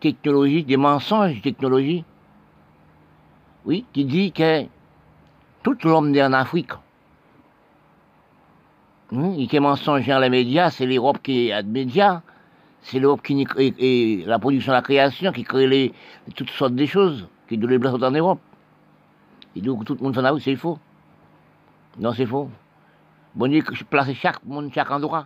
technologie, 0.00 0.64
des 0.64 0.76
mensonges, 0.76 1.40
technologie. 1.42 2.04
Oui, 3.64 3.84
qui 3.92 4.04
dit 4.04 4.32
que 4.32 4.64
tout 5.62 5.76
l'homme 5.84 6.14
est 6.14 6.22
en 6.22 6.32
Afrique. 6.32 6.72
Hum, 9.12 9.36
et 9.38 9.60
mensonge 9.60 10.06
dans 10.06 10.18
les 10.18 10.30
médias, 10.30 10.70
c'est 10.70 10.86
l'Europe 10.86 11.18
qui 11.22 11.52
a 11.52 11.62
des 11.62 11.70
médias 11.70 12.22
c'est 12.86 13.00
l'Europe 13.00 13.22
qui 13.22 13.44
et, 13.58 14.24
la 14.26 14.38
production, 14.38 14.72
la 14.72 14.80
création, 14.80 15.32
qui 15.32 15.42
crée 15.42 15.66
les, 15.66 15.92
toutes 16.36 16.50
sortes 16.50 16.74
de 16.74 16.86
choses, 16.86 17.26
qui 17.48 17.58
de 17.58 17.66
les 17.66 17.80
places 17.80 18.00
en 18.00 18.10
Europe. 18.12 18.38
Et 19.56 19.60
donc 19.60 19.84
tout 19.84 19.96
le 19.96 20.04
monde 20.04 20.14
s'en 20.14 20.24
a 20.24 20.38
c'est 20.38 20.54
faux. 20.54 20.78
Non, 21.98 22.12
c'est 22.12 22.26
faux. 22.26 22.48
Bon 23.34 23.50
Dieu, 23.50 23.64
place 23.90 24.12
chaque 24.14 24.44
monde, 24.44 24.70
chaque 24.72 24.90
endroit. 24.92 25.24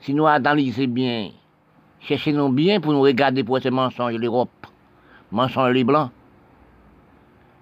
Si 0.00 0.12
nous 0.12 0.26
analysons 0.26 0.88
bien, 0.88 1.30
cherchons-nous 2.00 2.50
bien 2.50 2.80
pour 2.80 2.92
nous 2.92 3.00
regarder 3.00 3.42
pour 3.44 3.60
ces 3.60 3.70
mensonges, 3.70 4.14
l'Europe, 4.14 4.66
mensonges 5.30 5.72
les 5.72 5.84
Blancs. 5.84 6.10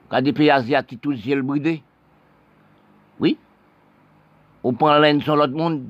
Quand 0.08 0.22
des 0.22 0.32
pays 0.32 0.50
asiatiques, 0.50 1.00
tous 1.00 1.16
ciel 1.16 1.42
bridé. 1.42 1.82
Oui. 3.18 3.38
On 4.62 4.72
prend 4.72 4.98
laine 4.98 5.20
sur 5.20 5.36
l'autre 5.36 5.54
monde. 5.54 5.86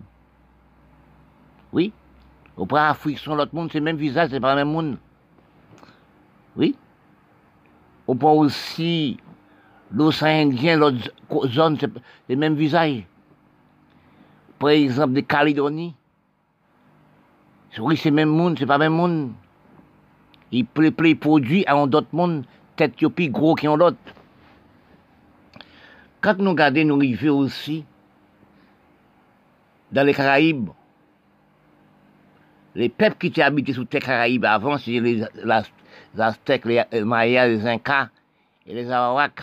Oui. 1.72 1.92
Auprès 2.56 2.80
Afrique, 2.80 3.18
sur 3.18 3.34
l'autre 3.34 3.54
monde, 3.54 3.70
c'est 3.72 3.78
le 3.78 3.84
même 3.84 3.96
visage, 3.96 4.30
c'est 4.30 4.40
pas 4.40 4.54
le 4.54 4.64
même 4.64 4.72
monde. 4.72 4.98
Oui. 6.56 6.76
Au 8.06 8.14
point 8.14 8.32
aussi, 8.32 9.18
l'océan 9.90 10.48
Indien, 10.48 10.76
l'autre 10.76 11.48
zone, 11.48 11.76
c'est 11.80 11.90
le 12.28 12.36
même 12.36 12.54
visage. 12.54 13.04
Par 14.58 14.70
exemple, 14.70 15.14
de 17.74 17.80
Calédonie. 17.80 17.88
Oui, 17.88 17.96
c'est 17.96 18.10
même 18.10 18.28
monde, 18.28 18.56
c'est 18.58 18.66
pas 18.66 18.78
même 18.78 18.94
monde. 18.94 19.32
Il 20.52 20.66
peut 20.66 20.92
produit 21.14 21.64
à 21.66 21.74
un 21.74 21.82
autre 21.82 22.06
monde, 22.12 22.44
tête 22.76 22.94
plus 22.96 23.28
gros 23.28 23.54
qu'un 23.54 23.80
autre. 23.80 23.96
Quand 26.20 26.38
nous 26.38 26.50
regardons, 26.50 26.84
nous 26.84 26.96
arrivons 26.96 27.38
aussi 27.38 27.84
dans 29.92 30.06
les 30.06 30.14
Caraïbes, 30.14 30.70
les 32.74 32.88
peuples 32.88 33.16
qui 33.18 33.26
étaient 33.28 33.42
habités 33.42 33.72
sous 33.72 33.86
les 33.92 34.00
Caraïbes 34.00 34.44
avant, 34.44 34.78
c'est 34.78 35.00
les, 35.00 35.24
Aztèques, 36.18 36.64
les, 36.64 36.84
Mayas, 37.04 37.46
les 37.46 37.66
Incas 37.66 38.08
et 38.66 38.74
les 38.74 38.90
Arawaks, 38.90 39.42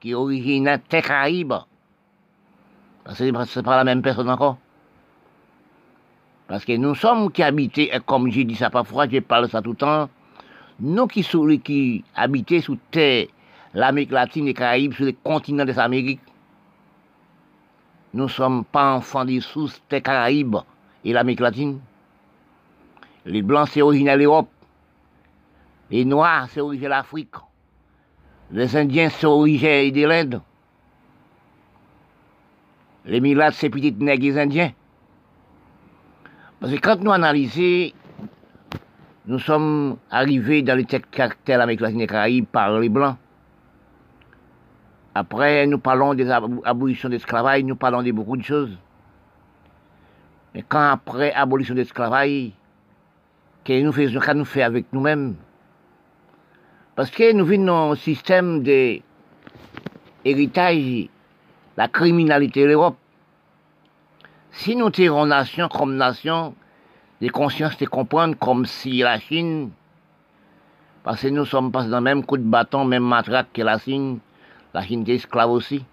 qui 0.00 0.14
originaient 0.14 0.78
des 0.90 1.02
Caraïbes. 1.02 1.54
Ce 3.12 3.24
n'est 3.24 3.62
pas 3.62 3.76
la 3.76 3.84
même 3.84 4.02
personne 4.02 4.30
encore. 4.30 4.58
Parce 6.46 6.64
que 6.64 6.76
nous 6.76 6.94
sommes 6.94 7.32
qui 7.32 7.42
habités, 7.42 7.90
comme 8.04 8.30
j'ai 8.30 8.44
dit 8.44 8.54
ça 8.54 8.68
parfois, 8.70 9.08
je 9.08 9.18
parle 9.20 9.48
ça 9.48 9.62
tout 9.62 9.70
le 9.70 9.76
temps, 9.76 10.10
nous 10.80 11.06
qui, 11.06 11.22
sont, 11.22 11.46
qui 11.58 12.04
habitaient 12.14 12.60
sous 12.60 12.78
terre, 12.90 13.26
l'Amérique 13.72 14.12
latine 14.12 14.48
et 14.48 14.54
Caraïbes, 14.54 14.92
sur 14.92 15.06
les 15.06 15.14
continents 15.14 15.64
des 15.64 15.78
Amériques, 15.78 16.20
nous 18.12 18.24
ne 18.24 18.28
sommes 18.28 18.64
pas 18.64 18.94
enfants 18.94 19.24
des 19.24 19.40
sous 19.40 19.70
des 19.90 20.00
Caraïbes 20.00 20.56
et 21.04 21.12
l'Amérique 21.12 21.40
latine. 21.40 21.80
Les 23.26 23.42
blancs, 23.42 23.68
c'est 23.72 23.82
original 23.82 24.20
l'Europe. 24.20 24.48
Les 25.90 26.04
noirs, 26.04 26.48
c'est 26.50 26.60
original 26.60 26.90
l'Afrique. 26.90 27.34
Les 28.50 28.76
indiens, 28.76 29.08
c'est 29.08 29.26
original 29.26 29.90
de 29.90 30.06
l'Inde. 30.06 30.42
Les 33.06 33.20
milates, 33.20 33.54
c'est 33.54 33.70
petites 33.70 34.00
nègres 34.00 34.24
les 34.24 34.38
indiens. 34.38 34.72
Parce 36.64 36.76
que 36.76 36.80
quand 36.80 36.98
nous 37.02 37.12
analysons, 37.12 37.92
nous 39.26 39.38
sommes 39.38 39.98
arrivés 40.10 40.62
dans 40.62 40.74
les 40.74 40.86
caractères 40.86 41.58
l'Amérique 41.58 41.82
latine 41.82 42.00
et 42.00 42.06
Caraïbes 42.06 42.46
par 42.46 42.80
les 42.80 42.88
blancs. 42.88 43.18
Après, 45.14 45.66
nous 45.66 45.78
parlons 45.78 46.14
des 46.14 46.30
abolitions 46.30 47.10
d'esclavage, 47.10 47.64
nous 47.64 47.76
parlons 47.76 48.02
de 48.02 48.10
beaucoup 48.12 48.38
de 48.38 48.42
choses. 48.42 48.78
Mais 50.54 50.64
quand 50.66 50.88
après 50.88 51.34
abolition 51.34 51.74
d'esclavage, 51.74 52.52
que 53.62 53.82
nous 53.82 53.92
faisons, 53.92 54.20
qu'à 54.20 54.32
nous 54.32 54.46
faire 54.46 54.68
avec 54.68 54.86
nous-mêmes? 54.90 55.34
Parce 56.96 57.10
que 57.10 57.30
nous 57.34 57.44
vivons 57.44 57.66
dans 57.66 57.92
un 57.92 57.96
système 57.96 58.62
d'héritage, 60.24 61.10
la 61.76 61.88
criminalité 61.88 62.62
de 62.62 62.68
l'Europe. 62.68 62.96
Si 64.56 64.76
nous 64.76 64.88
tirons 64.90 65.26
nation 65.26 65.68
comme 65.68 65.96
nation, 65.96 66.54
les 67.20 67.28
consciences 67.28 67.76
de 67.76 67.86
comprendre 67.86 68.36
comme 68.38 68.66
si 68.66 68.98
la 68.98 69.18
Chine, 69.18 69.72
parce 71.02 71.22
que 71.22 71.28
nous 71.28 71.44
sommes 71.44 71.72
pas 71.72 71.82
dans 71.82 71.96
le 71.96 72.02
même 72.02 72.24
coup 72.24 72.36
de 72.36 72.44
bâton, 72.44 72.84
même 72.84 73.02
matraque 73.02 73.48
que 73.52 73.62
la 73.62 73.80
Chine, 73.80 74.20
la 74.72 74.82
Chine 74.82 75.04
est 75.08 75.14
esclave 75.14 75.50
aussi. 75.50 75.84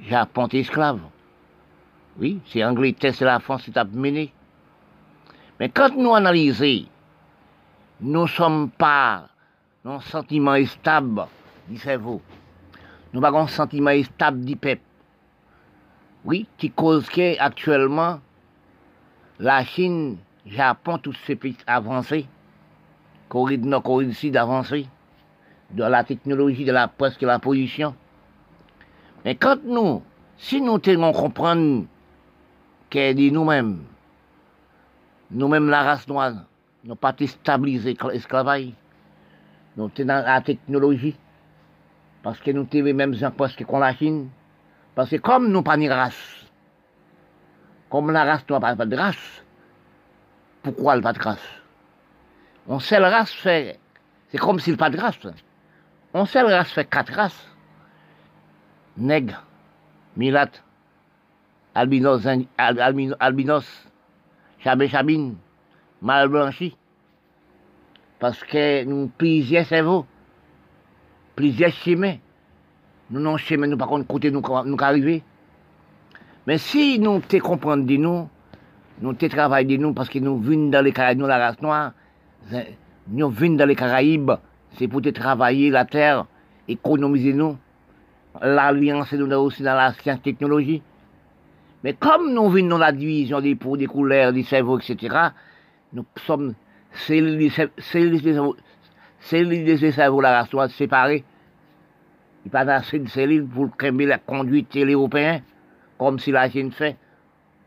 Japon 0.00 0.48
est 0.48 0.58
esclave. 0.58 1.00
Oui, 2.18 2.40
c'est 2.44 2.62
Angleterre, 2.62 3.14
c'est 3.14 3.24
la 3.24 3.40
France 3.40 3.62
qui 3.62 3.72
t'a 3.72 3.84
mené. 3.84 4.34
Mais 5.58 5.70
quand 5.70 5.96
nous 5.96 6.14
analysons, 6.14 6.84
nous 8.02 8.22
ne 8.22 8.28
sommes 8.28 8.68
pas 8.70 9.28
dans 9.82 9.94
un 9.94 10.00
sentiment 10.00 10.62
stable 10.66 11.24
du 11.66 11.78
cerveau. 11.78 12.20
Nous 13.14 13.24
avons 13.24 13.40
un 13.40 13.48
sentiment 13.48 14.02
stable 14.02 14.44
du 14.44 14.56
peuple. 14.56 14.82
Oui, 16.24 16.46
qui 16.58 16.70
cause 16.70 17.08
qu'actuellement, 17.08 18.20
la 19.38 19.64
Chine, 19.64 20.18
Japon, 20.44 20.98
tous 20.98 21.16
ces 21.26 21.34
pays 21.34 21.56
avancés, 21.66 22.26
Corée 23.28 23.56
du 23.56 23.66
Nord, 23.68 23.82
Corée 23.82 24.04
du 24.04 24.12
Sud 24.12 24.34
de 24.34 25.84
la 25.84 26.04
technologie, 26.04 26.64
de 26.64 26.72
la 26.72 26.88
presque 26.88 27.22
la 27.22 27.38
position. 27.38 27.94
Mais 29.24 29.34
quand 29.34 29.64
nous, 29.64 30.02
si 30.36 30.60
nous 30.60 30.78
tenons 30.78 31.12
comprendre 31.12 31.86
qu'elle 32.90 33.14
dit 33.14 33.32
nous-mêmes, 33.32 33.84
nous-mêmes 35.30 35.68
la 35.70 35.84
race 35.84 36.08
noire, 36.08 36.34
nous 36.84 36.96
pas 36.96 37.14
stabiliser 37.26 37.96
l'esclavage, 38.12 38.72
nous 39.76 39.88
tenons 39.88 40.22
la 40.22 40.40
technologie, 40.42 41.16
parce 42.22 42.40
que 42.40 42.50
nous 42.50 42.66
sommes 42.70 42.92
même 42.92 43.14
en 43.22 43.30
presque 43.30 43.64
qu'on 43.64 43.78
la 43.78 43.94
Chine, 43.94 44.28
parce 44.94 45.10
que 45.10 45.16
comme 45.16 45.48
nous 45.48 45.62
pas 45.62 45.76
de 45.76 45.88
race, 45.88 46.46
comme 47.88 48.10
la 48.10 48.24
race 48.24 48.48
n'a 48.48 48.60
pas 48.60 48.74
de 48.74 48.96
race, 48.96 49.44
pourquoi 50.62 50.94
elle 50.94 51.02
pas 51.02 51.12
de 51.12 51.18
grâce 51.18 51.62
On 52.68 52.78
sait 52.78 53.00
la 53.00 53.10
race 53.10 53.32
fait, 53.32 53.78
c'est 54.28 54.38
comme 54.38 54.60
s'il 54.60 54.76
pas 54.76 54.90
de 54.90 54.96
grâce. 54.96 55.18
On 56.12 56.24
sait 56.26 56.42
la 56.42 56.58
race 56.58 56.72
fait 56.72 56.84
quatre 56.84 57.12
races. 57.12 57.46
Nègre, 58.96 59.42
milat, 60.16 60.50
albinos, 61.74 62.26
albinos, 62.58 63.16
albinos 63.18 63.90
chabé 64.58 64.88
chabine, 64.88 65.36
mal 66.02 66.28
blanchi. 66.28 66.76
Parce 68.18 68.42
que 68.44 68.84
nous 68.84 69.08
plusieurs 69.08 69.66
cerveaux, 69.66 70.06
plusieurs 71.34 71.72
chemins. 71.72 72.16
Nous 73.10 73.20
non 73.20 73.36
chemin, 73.36 73.66
nous 73.66 73.76
par 73.76 73.88
contre 73.88 74.06
côté 74.06 74.30
nous 74.30 74.40
nous 74.40 74.76
arriver. 74.80 75.22
Mais 76.46 76.58
si 76.58 76.98
nous 76.98 77.20
te 77.20 77.36
comprenons 77.38 77.84
de 77.84 77.96
nous, 77.96 78.28
nous 79.00 79.12
te 79.14 79.26
travaillons 79.26 79.68
de 79.68 79.76
nous 79.76 79.92
parce 79.92 80.08
que 80.08 80.18
nous 80.18 80.38
venons 80.38 80.70
dans 80.70 80.84
les 80.84 80.92
Caraïbes, 80.92 81.18
nous 81.18 81.26
la 81.26 81.38
race 81.38 81.60
noire, 81.60 81.92
nous 83.08 83.28
venons 83.30 83.56
dans 83.56 83.66
les 83.66 83.74
Caraïbes, 83.74 84.32
c'est 84.78 84.86
pour 84.88 85.02
te 85.02 85.08
travailler 85.08 85.70
la 85.70 85.84
terre, 85.84 86.26
économiser 86.68 87.32
nous. 87.32 87.56
L'alliance 88.40 89.12
nous 89.12 89.30
aussi 89.32 89.64
dans 89.64 89.74
la 89.74 89.92
science 89.92 90.22
technologie. 90.22 90.82
Mais 91.82 91.94
comme 91.94 92.32
nous 92.32 92.48
venons 92.48 92.68
dans 92.68 92.78
la 92.78 92.92
division 92.92 93.40
des 93.40 93.56
peaux, 93.56 93.76
des 93.76 93.86
couleurs, 93.86 94.32
des 94.32 94.44
cerveaux, 94.44 94.78
etc., 94.78 95.30
nous 95.92 96.06
sommes 96.26 96.54
cellules 96.92 97.38
des 97.38 97.50
cerveaux, 99.90 100.20
la 100.20 100.38
race 100.38 100.52
noire 100.52 100.70
séparées. 100.70 101.24
Il 102.44 102.50
pas 102.50 102.60
assez 102.60 102.98
de 102.98 103.08
cellules 103.08 103.46
pour 103.46 103.76
créer 103.76 104.06
la 104.06 104.18
conduite 104.18 104.74
de 104.74 104.84
l'Européen, 104.84 105.42
comme 105.98 106.18
si 106.18 106.30
la 106.30 106.48
Chine 106.48 106.72
fait, 106.72 106.96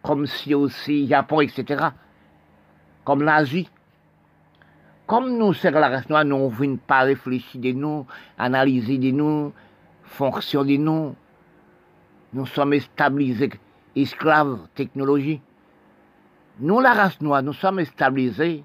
comme 0.02 0.26
si 0.26 0.56
aussi 0.56 1.08
Japon, 1.08 1.42
etc., 1.42 1.90
comme 3.04 3.24
l'Asie. 3.24 3.70
Comme 5.06 5.38
nous, 5.38 5.54
c'est 5.54 5.70
la 5.70 5.90
race 5.90 6.10
noire, 6.10 6.26
nous 6.26 6.50
ne 6.50 6.78
pas 6.78 7.02
réfléchir 7.02 7.60
de 7.62 7.72
nous, 7.74 8.08
analyser 8.38 8.98
de 8.98 9.12
nous, 9.12 9.54
fonctionner 10.04 10.78
de 10.78 10.84
nous. 10.84 11.16
Nous 12.34 12.46
sommes 12.46 12.80
stabilisés, 12.80 13.52
esclaves, 13.96 14.68
technologie. 14.74 15.42
Nous, 16.60 16.80
la 16.80 16.94
race 16.94 17.20
noire, 17.22 17.44
nous 17.44 17.54
sommes 17.54 17.84
stabilisés 17.84 18.64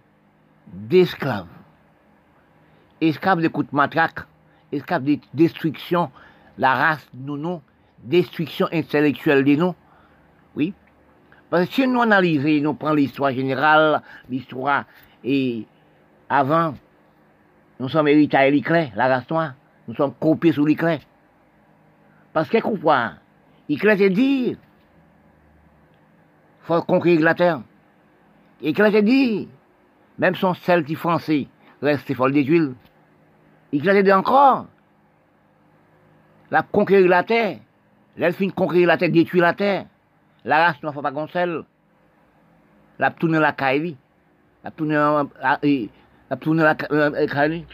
d'esclaves. 0.73 1.49
Esclaves 3.01 3.43
de 3.43 3.49
coups 3.49 3.71
de 3.71 3.77
matraque, 3.77 4.21
esclaves 4.73 5.05
de 5.05 5.19
destruction, 5.35 6.11
la 6.57 6.75
race, 6.75 7.07
nous, 7.15 7.37
nous, 7.37 7.61
destruction 8.03 8.69
intellectuelle 8.73 9.45
de 9.45 9.55
nous. 9.57 9.75
Oui. 10.55 10.75
Parce 11.51 11.67
que 11.67 11.75
si 11.75 11.87
nous 11.87 12.01
analysons, 12.03 12.63
nous 12.63 12.75
prenons 12.75 12.95
l'histoire 12.95 13.33
générale, 13.33 14.03
l'histoire 14.29 14.85
et 15.25 15.67
avant, 16.29 16.75
nous 17.81 17.89
sommes 17.89 18.09
hérités 18.09 18.51
l'éclair, 18.51 18.91
la 18.97 19.09
race 19.09 19.31
noire. 19.31 19.55
Nous 19.87 19.95
sommes 19.95 20.13
copiés 20.15 20.53
sous 20.53 20.67
l'éclair. 20.67 21.01
Parce 22.33 22.49
que 22.49 22.59
quoi 22.59 23.13
L'éclair 23.69 23.97
c'est 23.99 24.11
dire, 24.11 24.57
faut 26.61 26.83
conquérir 26.83 27.21
la 27.21 27.35
terre. 27.35 27.63
L'éclair 28.61 28.91
c'est 28.93 29.03
dit, 29.03 29.49
même 30.19 30.35
son 30.35 30.55
celti 30.55 30.95
français, 30.95 31.47
reste 31.81 32.13
faut 32.15 32.27
le 32.27 32.33
détruire. 32.33 32.73
L'éclair 33.73 33.95
c'est 33.95 34.03
dit 34.03 34.13
encore, 34.13 34.67
la 36.51 36.63
conquérir 36.63 37.09
la 37.09 37.23
terre. 37.23 37.59
L'elfine 38.17 38.53
conquérir 38.53 38.89
la 38.89 38.97
terre, 38.97 39.11
détruire 39.11 39.43
la 39.43 39.55
terre. 39.55 39.87
La 40.45 40.67
race 40.67 40.83
ne 40.83 40.91
faut 40.91 41.03
pas 41.03 41.11
goncer. 41.11 41.45
La 42.99 43.11
tourner 43.11 43.39
la 43.39 43.53
caille. 43.53 43.97
La 44.65 44.71
tourner 44.71 44.95
la 44.95 46.37
tourner 46.37 46.63
la 46.63 46.75
caille. 46.75 47.67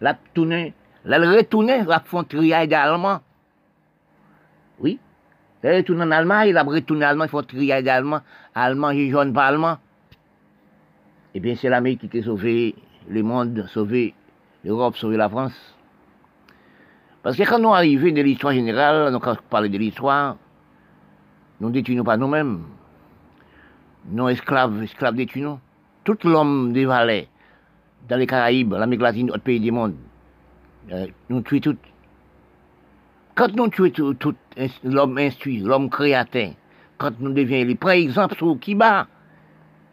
La 0.00 0.14
tourner, 0.34 0.74
la 1.04 1.18
retourner, 1.18 1.84
la 1.84 2.00
font 2.00 2.24
trier 2.24 2.56
également. 2.62 3.20
Oui. 4.78 4.98
Elle 5.62 5.76
retourne 5.76 6.02
en 6.02 6.10
Allemagne, 6.10 6.50
la 6.50 6.64
retourne 6.64 7.04
en 7.04 7.06
Allemagne, 7.06 7.28
il 7.28 7.30
faut 7.30 7.42
trier 7.42 7.74
également. 7.74 8.20
Allemand, 8.54 8.90
et 8.90 9.10
jaune 9.10 9.32
pas 9.32 9.46
allemand. 9.46 9.78
Eh 11.34 11.40
bien, 11.40 11.54
c'est 11.56 11.68
l'Amérique 11.68 12.10
qui 12.10 12.18
a 12.18 12.22
sauvé 12.22 12.74
le 13.08 13.22
monde, 13.22 13.66
sauvé 13.68 14.14
l'Europe, 14.64 14.96
sauvé 14.96 15.16
la 15.16 15.28
France. 15.28 15.54
Parce 17.22 17.36
que 17.36 17.42
quand 17.44 17.58
nous 17.58 17.72
arrivons 17.72 18.12
de 18.12 18.20
l'histoire 18.20 18.52
générale, 18.52 19.16
quand 19.20 19.32
on 19.32 19.36
parle 19.48 19.68
de 19.68 19.78
l'histoire, 19.78 20.36
nous 21.60 21.70
détruisons 21.70 22.04
pas 22.04 22.16
nous-mêmes. 22.16 22.64
Nous 24.10 24.28
esclaves, 24.28 24.82
esclaves 24.82 25.14
détruisons. 25.14 25.60
Tout 26.02 26.18
l'homme 26.24 26.72
des 26.72 26.84
vallées, 26.84 27.28
dans 28.08 28.16
les 28.16 28.26
Caraïbes, 28.26 28.72
l'Amérique 28.72 29.02
latine, 29.02 29.30
autres 29.30 29.42
pays 29.42 29.60
du 29.60 29.70
monde, 29.70 29.94
euh, 30.90 31.06
nous 31.28 31.42
tuons 31.42 31.60
tout. 31.60 31.76
Quand 33.36 33.54
nous 33.54 33.68
tuons 33.68 34.14
tout, 34.14 34.34
l'homme 34.82 35.18
instruit, 35.18 35.60
l'homme 35.60 35.88
créateur, 35.88 36.50
quand 36.98 37.18
nous 37.20 37.32
devions 37.32 37.76
par 37.76 37.90
exemple 37.90 38.36
sur 38.36 38.58
Kiba, 38.58 39.06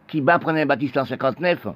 Kiba 0.08 0.38
prenait 0.40 0.66
Baptiste 0.66 0.96
en 0.96 1.04
59, 1.04 1.68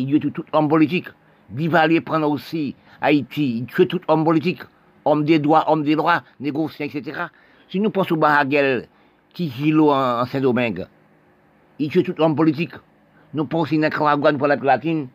il 0.00 0.20
tuait 0.20 0.30
tout, 0.30 0.44
homme 0.52 0.68
politique. 0.68 1.08
Duvalier 1.48 2.00
prend 2.00 2.22
aussi 2.22 2.74
Haïti, 3.00 3.58
il 3.58 3.66
tue 3.66 3.86
tout 3.86 4.00
homme 4.08 4.24
politique, 4.24 4.62
homme 5.04 5.24
des 5.24 5.38
droits, 5.38 5.70
homme 5.70 5.82
des 5.82 5.96
droits, 5.96 6.22
négociant, 6.40 6.86
etc. 6.86 7.26
Si 7.68 7.80
nous 7.80 7.90
pensons 7.90 8.14
au 8.14 8.18
Baragel, 8.18 8.88
qui 9.32 9.50
gilo 9.50 9.90
en, 9.90 10.20
en 10.20 10.26
Saint-Domingue, 10.26 10.86
il 11.78 11.90
tue 11.90 12.02
tout 12.02 12.20
homme 12.20 12.34
politique. 12.34 12.72
Nous 13.34 13.44
pensons 13.44 13.76
à 13.76 13.78
Nicaragua 13.78 14.32
pour 14.32 14.46
l'Amérique 14.46 14.64
latine, 14.64 15.08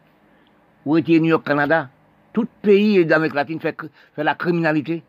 ou 0.85 0.97
était 0.97 1.19
New 1.19 1.27
York, 1.27 1.45
Canada? 1.45 1.89
Tout 2.33 2.47
pays 2.61 3.05
d'Amérique 3.05 3.35
latine 3.35 3.59
fait, 3.59 3.75
fait 4.15 4.23
la 4.23 4.35
criminalité. 4.35 5.03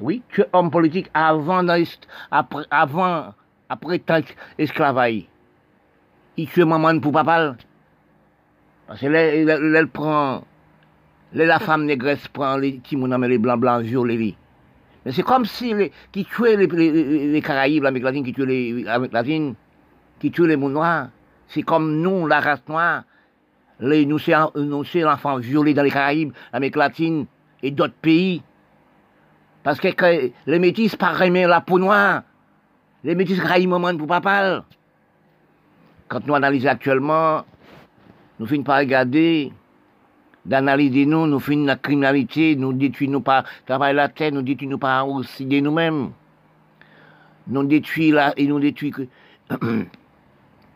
Oui, 0.00 0.22
tu 0.28 0.40
es 0.40 0.46
homme 0.52 0.70
politique 0.70 1.10
avant, 1.14 1.66
après, 2.30 2.64
avant, 2.70 3.34
après 3.68 3.98
tant 3.98 4.20
esclavage. 4.58 5.28
Il 6.36 6.48
tue 6.48 6.64
maman 6.64 6.98
pour 6.98 7.12
papa. 7.12 7.56
Parce 8.86 9.00
que 9.00 9.06
elle, 9.06 9.88
prend, 9.88 10.44
la 11.32 11.58
femme 11.58 11.84
négresse 11.84 12.28
prend 12.28 12.56
les 12.56 12.72
petits 12.72 12.96
les 12.96 13.38
blancs 13.38 13.60
blancs 13.60 13.82
violés. 13.82 14.36
Mais 15.04 15.12
c'est 15.12 15.22
comme 15.22 15.44
si 15.44 15.74
les, 15.74 15.92
qui 16.12 16.24
tuaient 16.24 16.56
les, 16.56 16.66
les, 16.66 17.32
les 17.32 17.42
Caraïbes, 17.42 17.82
l'Amérique 17.82 18.04
latine, 18.04 18.24
qui 18.24 18.32
tuaient 18.32 18.46
les 18.46 18.82
l'Amérique 18.82 19.12
latine, 19.12 19.54
qui 20.20 20.30
tuaient 20.30 20.48
les 20.48 20.56
noirs. 20.56 21.08
C'est 21.48 21.62
comme 21.62 22.00
nous, 22.00 22.26
la 22.26 22.40
race 22.40 22.62
noire, 22.68 23.02
les, 23.80 24.06
nous 24.06 24.18
c'est 24.18 25.00
l'enfant 25.00 25.36
violé 25.38 25.74
dans 25.74 25.82
les 25.82 25.90
Caraïbes, 25.90 26.32
l'Amérique 26.52 26.76
latine 26.76 27.26
et 27.62 27.70
d'autres 27.70 27.94
pays. 27.94 28.42
Parce 29.62 29.78
que, 29.78 29.88
les 30.46 30.58
métis 30.58 30.96
pas 30.96 31.18
aimer 31.24 31.46
la 31.46 31.60
peau 31.60 31.78
noire. 31.78 32.22
Les 33.04 33.14
métis 33.14 33.38
raillent 33.40 33.66
moment 33.66 33.96
pour 33.96 34.06
papa. 34.06 34.64
Quand 36.08 36.26
nous 36.26 36.34
analysons 36.34 36.68
actuellement, 36.68 37.44
nous 38.38 38.46
finissons 38.46 38.64
par 38.64 38.78
regarder, 38.78 39.52
d'analyser 40.44 41.06
nous, 41.06 41.26
nous 41.26 41.40
finissons 41.40 41.66
la 41.66 41.76
criminalité, 41.76 42.56
nous 42.56 42.72
détruisons 42.72 43.20
pas 43.20 43.44
travail 43.66 43.94
la 43.94 44.08
terre, 44.08 44.32
nous 44.32 44.42
détruisons 44.42 44.78
pas 44.78 45.04
aussi 45.04 45.46
de 45.46 45.60
nous-mêmes. 45.60 46.12
Nous 47.46 47.64
détruisons 47.64 48.16
là, 48.16 48.32
et 48.36 48.46
nous 48.46 48.60
détruisons, 48.60 49.06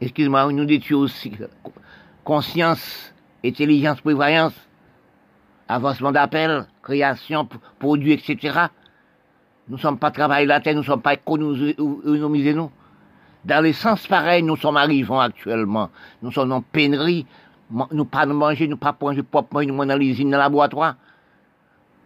excuse-moi, 0.01 0.53
nous 0.53 0.65
détruisons 0.65 1.01
aussi 1.01 1.33
conscience, 2.25 3.13
intelligence, 3.45 4.01
prévoyance, 4.01 4.55
avancement 5.69 6.13
d'appel, 6.13 6.67
création, 6.83 7.49
produit, 7.79 8.13
etc. 8.13 8.67
Nous 9.69 9.77
ne 9.77 9.81
sommes 9.81 9.99
pas 9.99 10.11
travailler 10.11 10.47
la 10.47 10.61
terre, 10.61 10.75
nous 10.75 10.81
ne 10.81 10.87
sommes 10.87 11.03
pas 11.03 11.15
économiser 11.15 12.55
nous. 12.55 12.71
Dans 13.45 13.63
les 13.63 13.73
sens 13.73 14.07
pareils, 14.07 14.43
nous 14.43 14.57
sommes 14.57 14.77
arrivés 14.77 15.15
actuellement. 15.15 15.91
Nous 16.21 16.33
sommes 16.33 16.53
en 16.53 16.63
pénurie. 16.63 17.27
Nous 17.71 18.05
pas 18.05 18.27
manger, 18.27 18.69
nous 18.69 18.77
pas 18.77 18.97
manger 19.01 19.23
propre, 19.23 19.63
nous 19.63 19.85
dans 19.85 19.97
l'usine, 19.97 20.31
dans 20.31 20.37
le 20.37 20.43
laboratoire. 20.43 20.97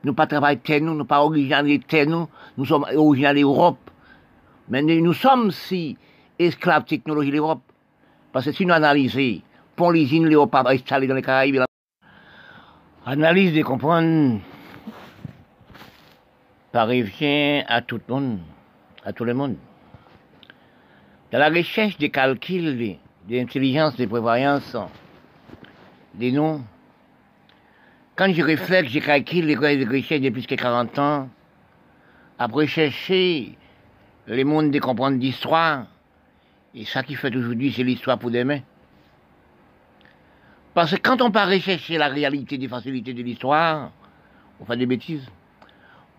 Nous 0.03 0.15
pas 0.15 0.27
travailler 0.27 0.59
terre, 0.59 0.81
nous, 0.81 0.95
nous 0.95 1.05
pas 1.05 1.23
originaires 1.23 1.65
terre, 1.87 2.07
nous. 2.07 2.29
Nous 2.57 2.65
sommes 2.65 2.87
originaires 2.95 3.35
d'Europe. 3.35 3.91
Mais 4.69 4.83
nous 4.83 5.13
sommes 5.13 5.51
si 5.51 5.99
esclave 6.39 6.85
technologie 6.85 7.31
l'Europe. 7.31 7.61
Parce 8.33 8.47
que 8.47 8.53
si 8.53 8.65
nous 8.65 8.73
analysons, 8.73 9.43
pour 9.77 9.93
l'usine 9.93 10.27
l'Europe 10.27 10.55
installée 10.55 11.07
dans 11.07 11.15
les 11.15 11.23
Caraïbes, 11.23 11.63
analyse 13.05 13.53
de 13.53 13.63
comprendre 13.63 14.41
parvient 16.73 17.65
à 17.67 17.83
tout 17.83 18.01
le 18.07 18.15
monde, 18.15 18.39
à 19.05 19.13
tout 19.13 19.25
le 19.25 19.35
monde. 19.35 19.57
Dans 21.33 21.39
la 21.39 21.49
recherche 21.49 21.99
des 21.99 22.11
calculs, 22.11 22.97
de 23.29 23.45
prévoyance, 23.45 23.97
des 23.97 24.07
noms, 26.19 26.63
quand 28.17 28.33
je 28.33 28.43
réfléchis, 28.43 29.01
je 29.01 29.05
calcule 29.05 29.47
les 29.47 29.57
recherches 29.57 30.21
depuis 30.21 30.43
plus 30.43 30.57
de 30.57 30.61
40 30.61 30.99
ans, 30.99 31.29
après 32.39 32.67
chercher 32.67 33.57
les 34.27 34.45
mondes 34.45 34.71
de 34.71 34.79
comprendre 34.79 35.19
d'histoire, 35.19 35.87
et 36.75 36.85
ça 36.85 37.03
qui 37.03 37.15
fait 37.15 37.35
aujourd'hui, 37.35 37.73
c'est 37.75 37.83
l'histoire 37.83 38.19
pour 38.19 38.31
demain. 38.31 38.61
Parce 40.75 40.93
que 40.93 41.01
quand 41.01 41.21
on 41.21 41.31
part 41.31 41.49
rechercher 41.49 41.99
la 41.99 42.09
réalité 42.09 42.59
des 42.59 42.69
facilités 42.69 43.13
de 43.13 43.23
l'histoire, 43.23 43.91
on 44.61 44.65
fait 44.65 44.77
des 44.77 44.87
bêtises. 44.87 45.27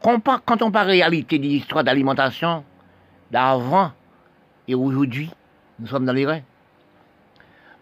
Quand 0.02 0.62
on 0.62 0.72
parle 0.72 0.88
réalité 0.88 1.38
de 1.38 1.44
l'histoire 1.44 1.84
d'alimentation, 1.84 2.66
d'avant 3.30 3.92
et 4.68 4.76
aujourd'hui, 4.76 5.30
nous 5.80 5.88
sommes 5.88 6.06
dans 6.06 6.14
les 6.14 6.26
reins. 6.26 6.42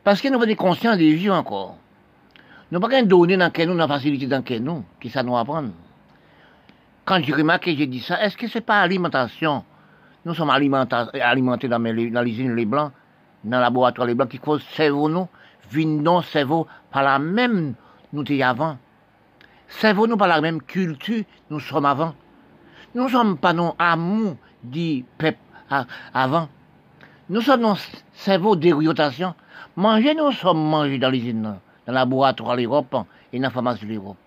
Parce 0.04 0.22
que 0.22 0.28
nous 0.28 0.40
sommes 0.40 0.56
conscients 0.56 0.96
des 0.96 1.14
vieux 1.14 1.32
encore. 1.32 1.78
Nous 2.72 2.80
pas 2.80 3.02
donner 3.02 3.38
dans 3.38 3.52
nous 3.68 3.76
la 3.76 3.88
facilité 3.88 4.28
dans 4.28 4.44
nous, 4.62 4.84
qui 5.00 5.10
ça 5.10 5.24
nous 5.24 5.36
apprend. 5.36 5.66
Quand 7.04 7.24
j'ai 7.24 7.34
remarqué, 7.34 7.76
j'ai 7.76 7.88
dit 7.88 8.00
ça, 8.00 8.24
est-ce 8.24 8.38
que 8.38 8.48
ce 8.48 8.60
n'est 8.60 8.64
pas 8.64 8.82
alimentation? 8.82 9.64
Nous 10.24 10.36
sommes 10.36 10.52
alimentés 10.52 11.68
dans, 11.68 11.80
l'usine 12.22 12.56
Les 12.56 12.66
Blancs, 12.66 12.92
dans 13.44 13.58
le 13.58 13.64
laboratoire 13.64 14.08
Les 14.08 14.14
Blancs, 14.14 14.30
qui 14.30 14.38
cause 14.38 14.64
cerveau 14.76 15.10
nous, 15.10 15.28
vindons 15.72 16.22
cerveau 16.22 16.68
par 16.92 17.04
la 17.04 17.18
même 17.18 17.74
nous 18.14 18.24
avant. 18.44 18.78
Cerveau-nous 19.68 20.18
par 20.18 20.28
la 20.28 20.42
même 20.42 20.62
culture, 20.62 21.24
nous 21.50 21.60
sommes 21.60 21.86
avant. 21.86 22.14
Nous 22.96 23.04
ne 23.04 23.10
sommes 23.10 23.38
pas 23.38 23.54
non 23.54 23.76
amour, 23.78 24.36
dit 24.64 25.06
avant. 26.14 26.50
Nous 27.30 27.42
sommes 27.42 27.62
nos 27.62 27.76
cerveau 28.14 28.56
d'orientation. 28.56 29.36
Manger, 29.76 30.16
nous 30.16 30.32
sommes 30.32 30.70
mangés 30.70 30.98
dans 30.98 31.10
l'usine, 31.10 31.56
dans 31.90 31.94
le 31.94 32.00
laboratoire 32.00 32.56
de 32.56 32.62
l'Europe 32.62 32.96
et 33.34 33.38
dans 33.40 33.44
la 33.44 33.50
pharmacie 33.50 33.86
l'Europe. 33.86 34.18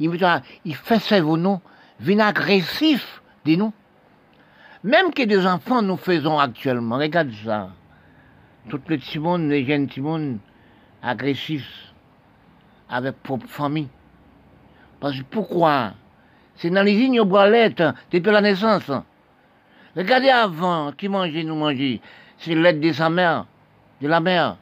Il, 0.00 0.10
il 0.64 0.74
fait 0.74 0.98
cerveau 0.98 1.36
nous, 1.36 1.60
vin 2.00 2.18
agressif 2.18 3.22
de 3.44 3.54
nous. 3.54 3.72
Même 4.82 5.12
que 5.12 5.22
des 5.22 5.46
enfants 5.46 5.82
nous 5.82 5.96
faisons 5.96 6.38
actuellement, 6.38 6.98
regarde 6.98 7.30
ça. 7.44 7.70
Toutes 8.68 8.88
les 8.88 8.98
petits 8.98 9.18
les 9.18 9.64
jeunes 9.64 9.86
petits 9.86 10.38
agressifs, 11.02 11.92
avec 12.90 13.22
propre 13.22 13.46
famille. 13.46 13.88
Parce 15.00 15.16
que 15.16 15.24
pourquoi? 15.24 15.92
C'est 16.56 16.70
dans 16.70 16.82
les 16.82 16.94
lignes 16.94 17.20
aux 17.20 17.24
depuis 18.10 18.32
la 18.32 18.40
naissance. 18.40 18.90
Regardez 19.96 20.30
avant, 20.30 20.92
qui 20.92 21.08
mangeait, 21.08 21.44
nous 21.44 21.54
mangeait. 21.54 22.00
C'est 22.38 22.54
l'aide 22.54 22.80
de 22.80 22.92
sa 22.92 23.08
mère, 23.08 23.46
de 24.02 24.08
la 24.08 24.20
mère. 24.20 24.56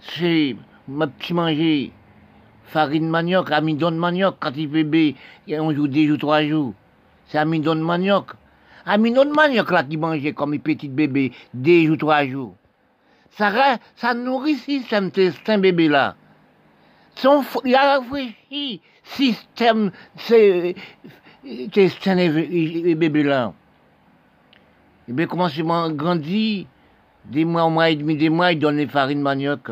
C'est 0.00 0.56
ma 0.88 1.06
petit 1.06 1.34
manger? 1.34 1.92
Farine 2.66 3.08
manioc, 3.08 3.50
amidon 3.50 3.90
de 3.90 3.96
manioc, 3.96 4.36
quand 4.38 4.52
il 4.56 4.68
bébé, 4.68 5.16
un 5.48 5.74
jour, 5.74 5.88
deux 5.88 6.06
jours, 6.06 6.18
trois 6.18 6.44
jours. 6.44 6.74
C'est 7.26 7.38
amidon 7.38 7.74
de 7.74 7.80
manioc. 7.80 8.30
Amidon 8.86 9.24
de 9.24 9.32
manioc 9.32 9.70
là 9.70 9.82
qui 9.82 9.96
mangeait 9.96 10.32
comme 10.32 10.52
un 10.54 10.58
petit 10.58 10.88
bébé, 10.88 11.32
deux 11.52 11.86
jours, 11.86 11.98
trois 11.98 12.24
jours. 12.26 12.54
Ça, 13.30 13.52
ça 13.96 14.14
nourrit 14.14 14.56
ce 14.56 15.58
bébé 15.58 15.88
là. 15.88 16.14
Il 17.64 17.74
a 17.74 17.98
réfléchi 17.98 18.80
système, 19.02 19.90
c'est, 20.16 20.74
un 21.44 22.94
bébé 22.94 23.22
là. 23.22 23.52
Et 25.08 25.12
bien, 25.12 25.26
comment 25.26 25.48
c'est 25.48 25.62
grandi, 25.62 26.66
des 27.24 27.44
mois, 27.44 27.62
un 27.62 27.70
mois 27.70 27.90
et 27.90 27.96
demi, 27.96 28.16
des 28.16 28.28
mois, 28.30 28.52
il 28.52 28.58
donne 28.58 28.76
les 28.76 28.86
farines 28.86 29.22
manioc. 29.22 29.70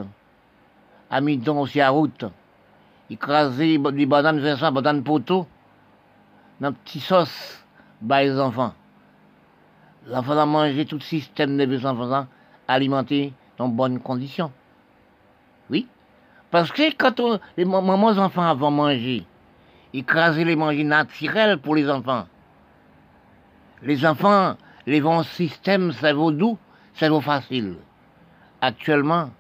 Mi-temps 1.20 1.58
aussi 1.58 1.80
à 1.80 1.90
route. 1.90 2.24
Crasait 3.18 3.78
des 3.78 4.06
bananes, 4.06 4.40
Vincent, 4.40 4.70
bananes 4.70 5.02
poteau, 5.02 5.46
dans 6.60 6.72
petit 6.72 7.00
sauce, 7.00 7.64
bah 8.02 8.22
les 8.22 8.38
enfants. 8.38 8.74
L'enfant 10.06 10.38
a 10.38 10.46
mangé 10.46 10.84
tout 10.84 10.96
le 10.96 11.00
système 11.00 11.56
de 11.56 11.86
enfants 11.86 12.26
alimenté 12.66 13.32
dans 13.56 13.68
bonnes 13.68 14.00
conditions. 14.00 14.52
Oui. 15.70 15.86
Parce 16.50 16.70
que 16.70 16.94
quand 16.96 17.40
les 17.56 17.64
mamans 17.64 18.18
enfants 18.18 18.48
avant 18.48 18.70
manger, 18.70 19.26
écraser 19.92 20.44
les 20.44 20.56
manger 20.56 20.84
naturels 20.84 21.58
pour 21.58 21.74
les 21.74 21.90
enfants. 21.90 22.26
Les 23.82 24.04
enfants, 24.04 24.56
les 24.86 25.00
bons 25.00 25.22
systèmes, 25.22 25.92
cerveau 25.92 26.30
doux, 26.30 26.58
cerveau 26.94 27.20
facile. 27.20 27.76
Actuellement, 28.60 29.30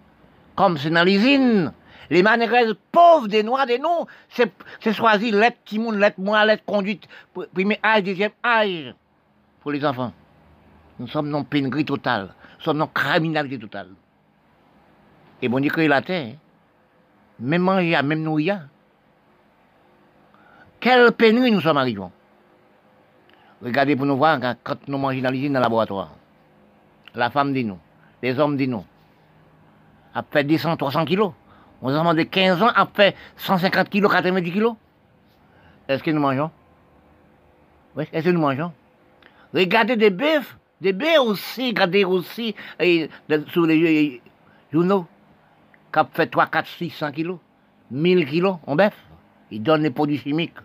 comme 0.58 0.76
c'est 0.76 0.90
dans 0.90 1.04
l'usine, 1.04 1.72
les 2.10 2.20
manéraises 2.20 2.74
pauvres 2.90 3.28
des 3.28 3.44
noirs 3.44 3.64
des 3.64 3.78
noms, 3.78 4.08
c'est 4.28 4.92
choisi 4.92 5.30
l'être 5.30 5.58
timoun, 5.64 5.96
l'être 5.96 6.18
moi, 6.18 6.44
l'être 6.44 6.64
conduite, 6.64 7.06
premier 7.54 7.78
âge, 7.84 8.02
deuxième 8.02 8.32
âge, 8.44 8.92
pour 9.60 9.70
les 9.70 9.84
enfants. 9.84 10.12
Nous 10.98 11.06
sommes 11.06 11.30
dans 11.30 11.44
pénurie 11.44 11.84
totale, 11.84 12.34
nous 12.58 12.64
sommes 12.64 12.78
dans 12.78 12.88
criminalité 12.88 13.56
totale. 13.56 13.90
Et 15.40 15.48
bon, 15.48 15.60
dit 15.60 15.68
que 15.68 15.80
la 15.82 16.02
terre, 16.02 16.34
même 17.38 17.62
manger, 17.62 17.96
même 18.02 18.22
nourrir. 18.24 18.66
Quelle 20.80 21.12
pénurie 21.12 21.52
nous 21.52 21.60
sommes 21.60 21.76
arrivés. 21.76 22.02
Regardez 23.62 23.94
pour 23.94 24.06
nous 24.06 24.16
voir 24.16 24.40
quand 24.64 24.88
nous 24.88 24.98
mangeons 24.98 25.22
dans 25.22 25.30
l'usine, 25.30 25.52
dans 25.52 25.60
le 25.60 25.62
laboratoire. 25.62 26.10
La 27.14 27.30
femme 27.30 27.52
dit 27.52 27.64
nous, 27.64 27.78
les 28.20 28.36
hommes 28.40 28.56
dit 28.56 28.66
nous. 28.66 28.84
A 30.18 30.24
fait 30.28 30.42
200, 30.42 30.76
300 30.76 31.04
kilos. 31.04 31.32
On 31.80 31.94
a 31.94 32.12
de 32.14 32.24
15 32.24 32.60
ans, 32.60 32.70
a 32.74 32.86
fait 32.92 33.14
150 33.36 33.88
kilos, 33.88 34.10
90 34.10 34.52
kilos. 34.52 34.74
Est-ce 35.86 36.02
que 36.02 36.10
nous 36.10 36.20
mangeons? 36.20 36.50
Oui, 37.94 38.04
est-ce 38.12 38.24
que 38.24 38.30
nous 38.30 38.40
mangeons? 38.40 38.72
Regardez 39.54 39.94
des 39.94 40.10
bœufs, 40.10 40.56
des 40.80 40.92
bœufs 40.92 41.20
aussi, 41.20 41.68
regardez 41.68 42.04
aussi 42.04 42.56
et, 42.80 43.08
sur 43.52 43.64
les 43.64 44.20
journaux 44.72 45.06
qui 45.92 46.00
fait 46.12 46.26
3, 46.26 46.46
4, 46.46 46.66
600 46.66 47.12
kilos, 47.12 47.38
1000 47.92 48.26
kilos 48.26 48.56
en 48.66 48.74
bœuf. 48.74 48.96
Ils 49.52 49.62
donnent 49.62 49.84
les 49.84 49.90
produits 49.90 50.18
chimiques. 50.18 50.58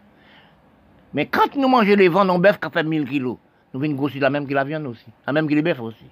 Mais 1.14 1.28
quand 1.28 1.56
nous 1.56 1.68
mangeons 1.68 1.96
les 1.96 2.10
ventes 2.10 2.32
en 2.32 2.40
bœuf 2.40 2.60
qui 2.60 2.72
fait 2.72 2.84
1000 2.84 3.08
kilos, 3.08 3.38
nous 3.72 3.80
venons 3.80 3.94
grossir 3.94 4.20
la 4.20 4.32
même 4.32 4.48
que 4.48 4.54
la 4.56 4.64
viande 4.64 4.88
aussi, 4.88 5.06
la 5.28 5.32
même 5.32 5.48
que 5.48 5.54
les 5.54 5.62
bœufs 5.62 5.80
aussi. 5.80 6.06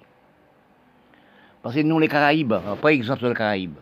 Parce 1.62 1.74
que 1.76 1.80
nous, 1.80 1.98
les 1.98 2.08
Caraïbes, 2.08 2.54
par 2.80 2.90
exemple 2.90 3.26
les 3.28 3.34
Caraïbes, 3.34 3.78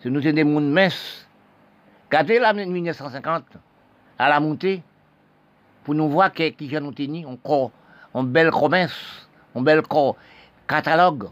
c'est 0.00 0.10
nous 0.10 0.22
sommes 0.22 0.32
des 0.32 0.44
mondes 0.44 0.70
minces. 0.70 1.26
Regardez 2.06 2.38
la 2.38 2.52
1950, 2.52 3.44
à 4.18 4.28
la 4.28 4.38
montée, 4.40 4.82
pour 5.82 5.94
nous 5.94 6.08
voir 6.08 6.32
qui, 6.32 6.52
qui 6.52 6.72
nous 6.80 6.92
tenir, 6.92 7.28
encore, 7.28 7.72
en 8.14 8.22
belle 8.22 8.50
promesse, 8.50 9.28
en 9.54 9.62
bel 9.62 9.82
corps 9.82 10.16
catalogue. 10.68 11.28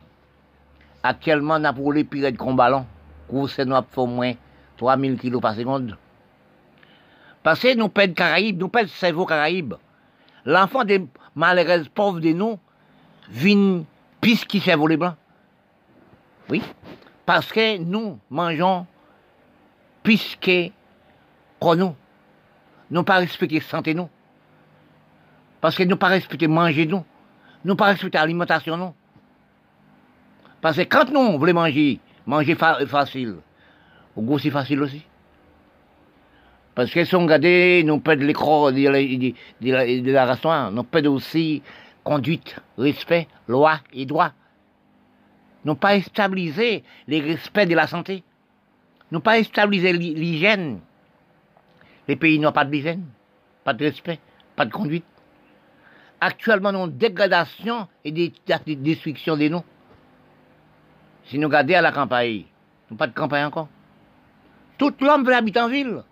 Actuellement, 1.02 1.56
on 1.60 1.64
a 1.64 1.72
pour 1.72 1.92
les 1.92 2.02
de 2.02 2.54
ballon, 2.54 2.84
course 3.28 3.60
nous 3.60 3.76
au 3.96 4.06
moins 4.06 4.32
3000 4.76 5.18
kg 5.18 5.40
par 5.40 5.54
seconde. 5.54 5.96
Parce 7.42 7.60
que 7.60 7.76
nous 7.76 7.88
pèdons 7.88 8.14
Caraïbes, 8.14 8.58
nous 8.58 8.68
pèdons 8.68 8.88
cerveau 8.88 9.24
Caraïbes. 9.24 9.74
L'enfant 10.44 10.82
des 10.82 11.06
malheureuses 11.34 11.88
pauvres 11.88 12.18
de 12.18 12.32
nous 12.32 12.58
vient 13.28 13.84
pis 14.20 14.38
qui 14.48 14.58
cerveau 14.58 14.88
les 14.88 14.96
blancs. 14.96 15.14
Oui. 16.48 16.62
Parce 17.24 17.52
que 17.52 17.78
nous 17.78 18.18
mangeons 18.30 18.86
puisque 20.02 20.72
nous. 21.74 21.96
Nous 22.90 23.02
pas 23.02 23.16
respecter 23.16 23.60
santé 23.60 23.94
nous. 23.94 24.08
Parce 25.60 25.74
que 25.76 25.82
nous 25.82 25.96
pas 25.96 26.08
respecter 26.08 26.46
manger 26.46 26.86
nous. 26.86 27.04
Nous 27.64 27.74
pas 27.74 27.86
respecter 27.86 28.18
l'alimentation 28.18 28.76
nous. 28.76 28.94
Parce 30.60 30.76
que 30.76 30.82
quand 30.82 31.10
nous 31.10 31.38
voulons 31.38 31.54
manger, 31.54 31.98
manger 32.24 32.54
facile, 32.54 33.36
au 34.14 34.22
goût 34.22 34.38
c'est 34.38 34.50
facile 34.50 34.80
aussi. 34.82 35.02
Parce 36.74 36.90
que 36.90 37.04
si 37.04 37.14
on 37.16 37.22
regarde, 37.22 37.86
nous 37.86 38.00
perdons 38.00 38.26
l'écran 38.26 38.70
de, 38.70 38.76
de, 38.76 40.00
de, 40.00 40.12
la 40.12 40.26
restaurant, 40.26 40.70
nous 40.70 40.84
perdons 40.84 41.14
aussi 41.14 41.62
conduite, 42.04 42.56
respect, 42.76 43.26
loi 43.48 43.80
et 43.92 44.04
droit. 44.04 44.32
Nous 45.66 45.74
pas 45.74 46.00
stabiliser 46.00 46.84
les 47.08 47.20
respects 47.20 47.66
de 47.66 47.74
la 47.74 47.88
santé. 47.88 48.22
Nous 49.10 49.18
pas 49.18 49.42
stabiliser 49.42 49.92
l'hygiène. 49.92 50.78
Les 52.06 52.14
pays 52.14 52.38
n'ont 52.38 52.52
pas 52.52 52.64
d'hygiène, 52.64 53.04
pas 53.64 53.74
de 53.74 53.84
respect, 53.84 54.20
pas 54.54 54.64
de 54.64 54.70
conduite. 54.70 55.04
Actuellement, 56.20 56.70
nous 56.70 56.78
avons 56.78 56.86
dégradation 56.86 57.88
et 58.04 58.12
des, 58.12 58.32
destruction 58.76 59.36
des 59.36 59.50
noms 59.50 59.64
Si 61.24 61.36
nous 61.36 61.48
regardons 61.48 61.74
à 61.74 61.80
la 61.82 61.90
campagne, 61.90 62.44
nous 62.88 62.96
pas 62.96 63.08
de 63.08 63.12
campagne 63.12 63.46
encore. 63.46 63.68
Tout 64.78 64.94
l'homme 65.00 65.24
veut 65.24 65.34
habiter 65.34 65.58
en 65.58 65.68
ville. 65.68 66.04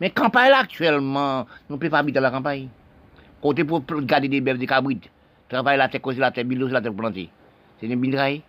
Mais 0.00 0.10
campagne 0.10 0.50
là 0.50 0.58
actuellement, 0.58 1.46
nous 1.70 1.76
ne 1.76 1.80
pouvons 1.80 1.90
pas 1.92 1.98
habiter 2.00 2.18
à 2.18 2.22
la 2.22 2.32
campagne. 2.32 2.68
Côté 3.40 3.62
pour 3.62 3.84
garder 4.02 4.26
des 4.26 4.40
bêtes, 4.40 4.58
des 4.58 4.66
cabrites, 4.66 5.08
travailler 5.48 5.78
la 5.78 5.88
terre, 5.88 6.02
causer 6.02 6.18
la 6.18 6.32
terre, 6.32 6.44
bilos, 6.44 6.72
la 6.72 6.80
terre 6.80 6.92
plantée. 6.92 7.30
C'est 7.78 7.86
des 7.86 7.94
mitrailles. 7.94 8.42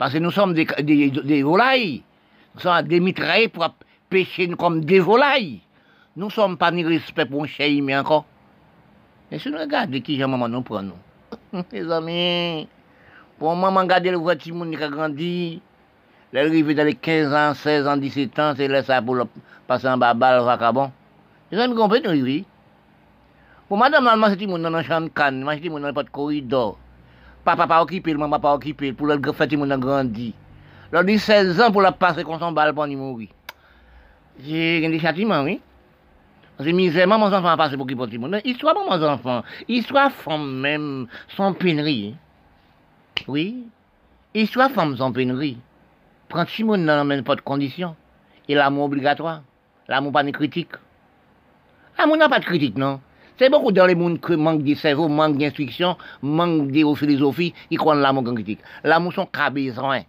Parce 0.00 0.14
que 0.14 0.18
nous 0.18 0.30
sommes 0.30 0.54
des, 0.54 0.64
des, 0.82 1.10
des 1.10 1.42
volailles. 1.42 2.02
Nous 2.54 2.60
sommes 2.62 2.88
des 2.88 3.00
mitrailles 3.00 3.48
pour 3.48 3.68
pêcher 4.08 4.48
comme 4.48 4.82
des 4.82 4.98
volailles. 4.98 5.60
Nous 6.16 6.24
ne 6.24 6.30
sommes 6.30 6.56
pas 6.56 6.70
ni 6.70 6.82
respect 6.82 7.26
pour 7.26 7.44
un 7.44 7.46
chien, 7.46 7.82
mais 7.82 7.94
encore. 7.94 8.24
Mais 9.30 9.38
si 9.38 9.50
nous 9.50 9.58
regardons 9.58 10.00
qui 10.00 10.16
maman 10.18 10.48
nous 10.48 10.62
prend 10.62 10.80
nous. 10.80 10.94
Les 11.70 11.92
amis, 11.92 12.66
pour 13.38 13.54
maman 13.54 13.84
garder 13.84 14.10
le 14.10 14.16
voiture 14.16 14.54
qui 14.70 14.82
a 14.82 14.88
grandi, 14.88 15.60
elle 16.32 16.46
arrive 16.46 16.74
dans 16.74 16.86
les 16.86 16.94
15 16.94 17.34
ans, 17.34 17.52
16 17.52 17.86
ans, 17.86 17.96
17 17.98 18.38
ans, 18.38 18.54
c'est 18.56 18.68
là 18.68 18.82
ça 18.82 19.02
pour 19.02 19.16
le 19.16 19.24
passer 19.66 19.86
en 19.86 19.98
bas, 19.98 20.14
balle, 20.14 20.42
vacabon. 20.42 20.90
Les 21.52 21.58
amis 21.58 21.74
comprennent, 21.74 22.08
oui. 22.08 22.46
Pour 23.68 23.76
madame, 23.76 24.08
c'est 24.30 24.36
tout 24.36 24.44
le 24.44 24.46
monde 24.46 24.62
dans 24.62 24.70
la 24.70 24.82
chambre 24.82 25.08
de 25.08 25.12
canne, 25.12 25.46
c'est 25.46 25.58
tout 25.58 25.64
le 25.64 25.70
monde 25.72 25.92
dans 25.92 26.00
le 26.00 26.08
corridor. 26.08 26.78
Papa 27.44 27.66
pas 27.66 27.82
occupé, 27.82 28.14
maman 28.14 28.38
pas 28.38 28.54
occupé, 28.54 28.92
pour 28.92 29.06
le 29.06 29.16
le 29.16 29.56
monde 29.56 29.80
grandi. 29.80 30.34
Dit 31.04 31.18
16 31.18 31.60
ans 31.60 31.70
pour 31.70 31.82
la 31.82 31.92
passer 31.92 32.24
comme 32.24 32.38
son 32.38 32.52
balle 32.52 32.74
pour 32.74 32.86
mourir. 32.86 33.28
J'ai 34.42 34.80
des 34.80 34.98
châtiments, 34.98 35.42
oui. 35.42 35.60
C'est 36.58 36.72
misèrement, 36.72 37.18
mon 37.18 37.32
enfant 37.32 37.48
a 37.48 37.56
passé 37.56 37.76
pour 37.76 37.86
qui 37.86 37.94
pour 37.94 38.06
tout 38.06 38.12
le 38.12 38.18
monde. 38.18 38.40
Histoire, 38.44 38.74
mon 38.74 38.90
femme 40.10 40.60
même, 40.60 41.06
sans 41.36 41.54
pénurie. 41.54 42.14
Oui. 43.26 43.64
Histoire, 44.34 44.70
femme, 44.70 44.96
sans 44.96 45.12
pénurie. 45.12 45.58
Prends 46.28 46.44
dans 46.44 47.04
même 47.04 47.24
pas 47.24 47.36
de 47.36 47.40
conditions. 47.40 47.96
Et 48.48 48.54
l'amour 48.54 48.84
obligatoire. 48.84 49.42
L'amour 49.88 50.12
pas 50.12 50.22
de 50.22 50.30
critique. 50.30 50.72
L'amour 51.98 52.16
n'a 52.18 52.28
pas 52.28 52.40
de 52.40 52.44
critique, 52.44 52.76
non. 52.76 53.00
C'est 53.40 53.48
beaucoup 53.48 53.72
dans 53.72 53.86
les 53.86 53.94
mondes 53.94 54.20
qui 54.20 54.36
manquent 54.36 54.64
de 54.64 54.74
cerveau, 54.74 55.08
manquent 55.08 55.38
d'instruction, 55.38 55.96
manquent 56.20 56.70
de 56.70 56.94
philosophie, 56.94 57.54
ils 57.70 57.78
croient 57.78 57.94
l'amour 57.94 58.28
en 58.28 58.34
critique. 58.34 58.60
L'amour, 58.84 59.14
son 59.14 59.24
cas 59.24 59.48
besoin. 59.48 60.02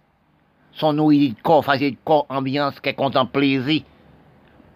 Son 0.70 0.92
nourriture 0.92 1.34
de 1.34 1.40
corps, 1.40 1.64
facile 1.64 1.92
de 1.92 1.96
corps, 2.04 2.26
ambiance, 2.28 2.78
qui 2.78 2.90
est 2.90 3.32
plaisir. 3.32 3.84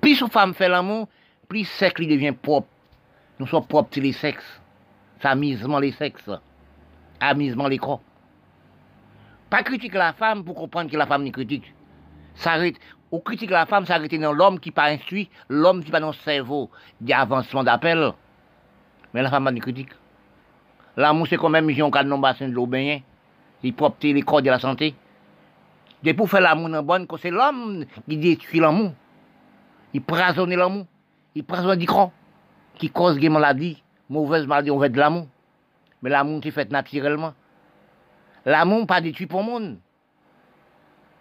Plus 0.01 0.19
une 0.23 0.31
femme 0.31 0.55
fait 0.55 0.71
l'amour, 0.71 1.07
plus 1.47 1.59
le 1.59 1.65
sexe 1.67 2.01
devient 2.01 2.33
propre. 2.33 2.69
Nous 3.39 3.47
sommes 3.47 3.67
propres 3.67 3.91
tous 3.93 4.01
les 4.01 4.15
sexes. 4.15 4.63
C'est 5.21 5.29
amusement 5.29 5.79
les 5.79 5.93
sexes. 5.93 6.31
Amusement 7.21 7.69
les 7.69 7.77
corps. 7.77 8.01
Pas 9.51 9.65
critiquer 9.65 9.99
la 9.99 10.15
femme 10.15 10.43
pour 10.45 10.55
comprendre 10.55 10.91
que 10.91 10.97
la 10.97 11.07
femme 11.07 11.25
n'est 11.25 11.31
critique. 11.31 11.75
S'arrête. 12.35 12.77
Ou 13.13 13.19
critique 13.19 13.51
la 13.51 13.67
femme, 13.67 13.85
s'arrête 13.85 14.19
dans 14.19 14.33
l'homme 14.33 14.59
qui 14.59 14.71
pas 14.71 14.87
instruit, 14.87 15.29
l'homme 15.51 15.85
qui 15.85 15.91
pas 15.91 16.01
dans 16.01 16.07
le 16.07 16.15
cerveau 16.25 16.71
d'avancement 17.03 17.63
d'appel. 17.63 18.15
Mais 19.13 19.23
la 19.23 19.31
femme 19.31 19.45
pas 19.45 19.53
de 19.53 19.59
critique. 19.61 19.91
L'amour, 20.97 21.27
c'est 21.29 21.37
quand 21.37 21.49
même, 21.49 21.69
un 21.69 21.91
cas 21.91 22.05
de 22.05 22.21
bassin 22.21 22.49
de 22.49 22.53
l'eau 22.53 22.67
baigné. 22.67 23.05
Il 23.63 23.75
propre 23.75 23.97
les 24.03 24.23
corps 24.23 24.43
de 24.43 24.51
la 24.51 24.59
santé. 24.59 24.95
De 26.03 26.13
pour 26.13 26.29
faire 26.31 26.41
l'amour 26.41 26.69
dans 26.69 26.83
bonne, 26.83 27.07
c'est 27.21 27.31
l'homme 27.31 27.85
qui 28.09 28.17
détruit 28.17 28.61
l'amour. 28.61 28.93
Il 29.93 30.03
prasonne 30.03 30.55
l'amour. 30.55 30.87
Il 31.35 31.45
prasonne 31.45 31.79
du 31.79 31.87
corps. 31.87 32.13
Qui 32.77 32.91
cause 32.91 33.19
des 33.19 33.29
maladies, 33.29 33.83
mauvaises 34.09 34.47
maladies, 34.47 34.71
on 34.71 34.79
veut 34.79 34.89
de 34.89 34.99
l'amour. 34.99 35.27
Mais 36.03 36.11
l'amour, 36.11 36.41
c'est 36.43 36.51
fait 36.51 36.71
naturellement. 36.71 37.35
L'amour 38.45 38.87
pas 38.87 39.01
détruit 39.01 39.27
pour 39.27 39.41
le 39.41 39.47
monde. 39.47 39.79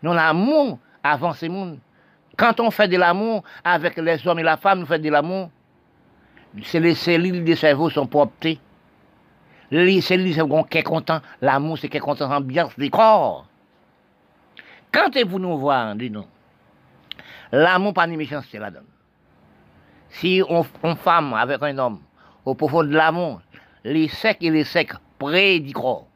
Non, 0.03 0.13
l'amour 0.13 0.79
avance 1.03 1.41
le 1.41 1.49
monde. 1.49 1.79
Quand 2.37 2.59
on 2.59 2.69
fait 2.69 2.87
de 2.87 2.97
l'amour 2.97 3.43
avec 3.63 3.97
les 3.97 4.27
hommes 4.27 4.39
et 4.39 4.43
la 4.43 4.57
femme, 4.57 4.81
nous 4.81 4.85
faisons 4.85 5.01
de 5.01 5.09
l'amour, 5.09 5.49
les 6.55 6.95
cellules 6.95 7.43
du 7.43 7.55
cerveau 7.55 7.89
sont 7.89 8.07
propres. 8.07 8.55
Les 9.71 10.01
cellules 10.01 10.27
du 10.27 10.33
cerveau 10.33 10.59
sont 10.59 10.81
contents. 10.83 11.21
L'amour, 11.41 11.77
c'est 11.77 11.89
content, 11.99 12.29
l'ambiance 12.29 12.77
du 12.77 12.89
corps. 12.89 13.45
Quand 14.91 15.11
vous 15.27 15.39
nous 15.39 15.57
voir, 15.57 15.95
dis-nous, 15.95 16.25
l'amour 17.51 17.93
pas 17.93 18.07
de 18.07 18.13
méchanceté 18.13 18.57
la 18.59 18.71
donne. 18.71 18.85
Si 20.09 20.41
on, 20.47 20.63
femme 20.95 21.33
avec 21.33 21.61
un 21.61 21.77
homme, 21.77 21.99
au 22.45 22.55
profond 22.55 22.83
de 22.83 22.95
l'amour, 22.95 23.41
les 23.83 24.07
secs 24.07 24.37
et 24.39 24.49
les 24.49 24.63
secs 24.63 24.93
près 25.19 25.59
du 25.59 25.73
corps, 25.73 26.07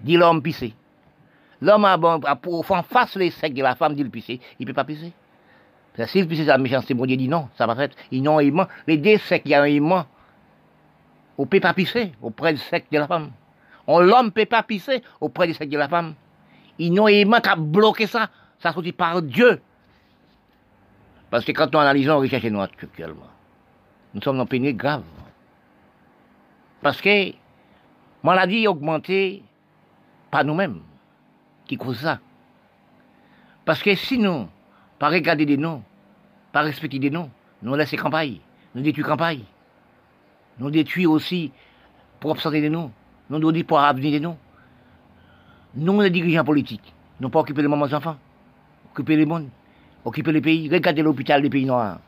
dit 0.00 0.16
l'homme 0.16 0.42
pisser. 0.42 0.74
L'homme 1.60 1.84
a 1.84 1.96
bon, 1.96 2.20
face 2.62 3.14
les 3.14 3.30
secs 3.30 3.54
de 3.54 3.62
la 3.62 3.76
femme, 3.76 3.94
dit 3.94 4.02
le 4.02 4.10
pisser, 4.10 4.40
il 4.58 4.66
ne 4.66 4.72
peut 4.72 4.74
pas 4.74 4.84
pisser. 4.84 5.12
S'il 6.06 6.26
pisse 6.26 6.44
sa 6.44 6.58
méchanceté, 6.58 6.92
mon 6.94 7.06
Dieu 7.06 7.16
dit 7.16 7.28
non, 7.28 7.48
ça 7.56 7.66
va 7.66 7.82
être, 7.84 7.96
ils 8.10 8.22
n'ont 8.22 8.40
aimant. 8.40 8.66
Les 8.86 8.98
deux 8.98 9.18
secs, 9.18 9.42
il 9.44 9.52
y 9.52 9.54
a 9.54 9.62
un 9.62 9.66
aimant. 9.66 10.06
On 11.38 11.46
peut 11.46 11.60
pas 11.60 11.72
pisser 11.72 12.12
auprès 12.20 12.52
du 12.52 12.58
sec 12.58 12.86
de 12.90 12.98
la 12.98 13.06
femme. 13.06 13.30
On 13.86 14.00
l'homme 14.00 14.32
peut 14.32 14.46
pas 14.46 14.62
pisser 14.62 15.02
auprès 15.20 15.46
du 15.46 15.54
sec 15.54 15.68
de 15.68 15.78
la 15.78 15.88
femme. 15.88 16.14
Ils 16.78 16.92
n'ont 16.92 17.06
aimant 17.06 17.40
qu'à 17.40 17.54
bloquer 17.54 18.06
ça. 18.06 18.28
Ça 18.58 18.72
sortit 18.72 18.92
par 18.92 19.22
Dieu. 19.22 19.60
Parce 21.30 21.44
que 21.44 21.52
quand 21.52 21.72
nous 21.72 21.78
analysons 21.78 22.14
la 22.14 22.20
richesse 22.20 22.44
noire 22.44 22.68
actuellement, 22.82 23.28
nous 24.14 24.22
sommes 24.22 24.38
dans 24.38 24.46
pénurie 24.46 24.74
grave. 24.74 25.02
Parce 26.80 27.00
que 27.00 27.32
maladie 28.22 28.66
augmentée 28.66 29.42
pas 30.30 30.44
nous-mêmes 30.44 30.80
qui 31.66 31.76
cause 31.76 32.00
ça. 32.00 32.18
Parce 33.64 33.82
que 33.82 33.94
si 33.94 34.18
nous, 34.18 34.48
pas 35.04 35.10
regarder 35.10 35.44
des 35.44 35.58
noms, 35.58 35.82
pas 36.50 36.62
respecter 36.62 36.98
des 36.98 37.10
noms, 37.10 37.28
nous 37.60 37.74
laissons 37.74 37.98
campagne, 37.98 38.38
nous 38.74 38.80
détruisons 38.80 39.06
campagne. 39.06 39.42
Nous 40.58 40.70
détruisons 40.70 41.10
aussi 41.10 41.52
pour 42.18 42.40
santé 42.40 42.62
de 42.62 42.70
nous, 42.70 42.90
nous 43.28 43.38
nous 43.38 43.52
disons 43.52 43.66
pour 43.66 43.80
l'avenir 43.80 44.18
de 44.18 44.24
nous. 44.24 44.34
Nous, 45.74 46.00
les 46.00 46.08
dirigeants 46.08 46.42
politiques, 46.42 46.94
nous 47.20 47.28
pas 47.28 47.40
occuper 47.40 47.60
les 47.60 47.68
mamans 47.68 47.84
enfants, 47.92 48.16
occuper 48.92 49.16
les 49.16 49.26
mondes, 49.26 49.50
occuper 50.06 50.32
les 50.32 50.40
pays, 50.40 50.70
regardez 50.72 51.02
l'hôpital 51.02 51.42
des 51.42 51.50
pays 51.50 51.66
noirs. 51.66 52.00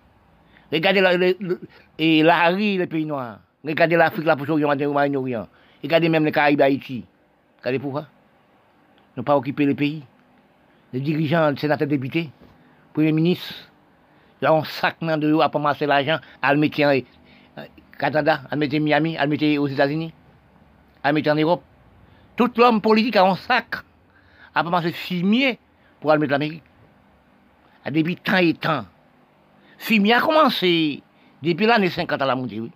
Regardez 0.73 1.03
la, 1.03 1.19
la 1.19 2.49
rue 2.49 2.79
des 2.79 2.87
pays 2.87 3.05
noirs. 3.05 3.41
Regardez 3.63 3.97
l'Afrique, 3.97 4.25
la 4.25 4.37
Proche-Orient, 4.37 4.75
le 4.75 4.89
Moyen-Orient. 4.89 5.49
Regardez 5.83 6.09
même 6.09 6.25
les 6.25 6.33
Caraïbes, 6.33 6.63
Haïti. 6.63 7.05
Regardez 7.59 7.79
pourquoi? 7.79 8.07
Ne 9.19 9.21
pas 9.21 9.37
occuper 9.37 9.67
les 9.67 9.75
pays. 9.75 10.03
Les 10.95 11.01
dirigeants, 11.01 11.51
les 11.51 11.59
sénateurs, 11.59 11.89
députés, 11.89 12.31
premiers 12.97 13.13
ministres, 13.13 13.53
là 14.41 14.55
on 14.55 14.65
sac 14.65 14.97
de 15.01 15.27
eux 15.31 15.41
à 15.41 15.49
ramasser 15.49 15.85
l'argent, 15.85 16.19
à 16.41 16.55
le 16.55 16.59
mettre 16.59 16.81
en 16.81 16.99
Canada, 17.99 18.41
à 18.51 18.55
le 18.55 18.61
mettre 18.61 18.79
Miami, 18.79 19.19
à 19.19 19.27
le 19.27 19.31
mettre 19.31 19.61
aux 19.61 19.69
États-Unis, 19.69 20.15
à 21.03 21.11
le 21.11 21.15
mettre 21.15 21.31
en 21.31 21.35
Europe. 21.35 21.63
Tout 22.37 22.51
l'homme 22.57 22.81
politique 22.81 23.17
a 23.17 23.27
un 23.27 23.37
sac 23.37 23.77
à 24.55 24.63
ramasser 24.63 24.93
fumier 24.93 25.59
pour 26.01 26.11
aller 26.11 26.21
mettre 26.21 26.33
l'Amérique. 26.33 26.63
Depuis 27.85 28.17
temps 28.17 28.39
et 28.39 28.55
temps. 28.55 28.87
Fumier 29.79 30.15
a 30.15 30.21
commencé 30.21 31.03
depuis 31.43 31.67
l'année 31.67 31.91
50 31.91 32.21
à 32.21 32.25
la 32.25 32.35
montée, 32.35 32.61
oui. 32.61 32.73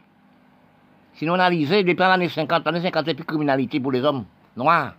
Si 1.14 1.24
nous 1.24 1.32
analysons, 1.32 1.82
depuis 1.82 1.94
l'année 1.94 2.28
50, 2.28 2.64
l'année 2.66 2.82
50, 2.82 3.06
c'est 3.06 3.14
plus 3.14 3.24
criminalité 3.24 3.80
pour 3.80 3.90
les 3.90 4.02
hommes 4.02 4.26
noirs. 4.54 4.94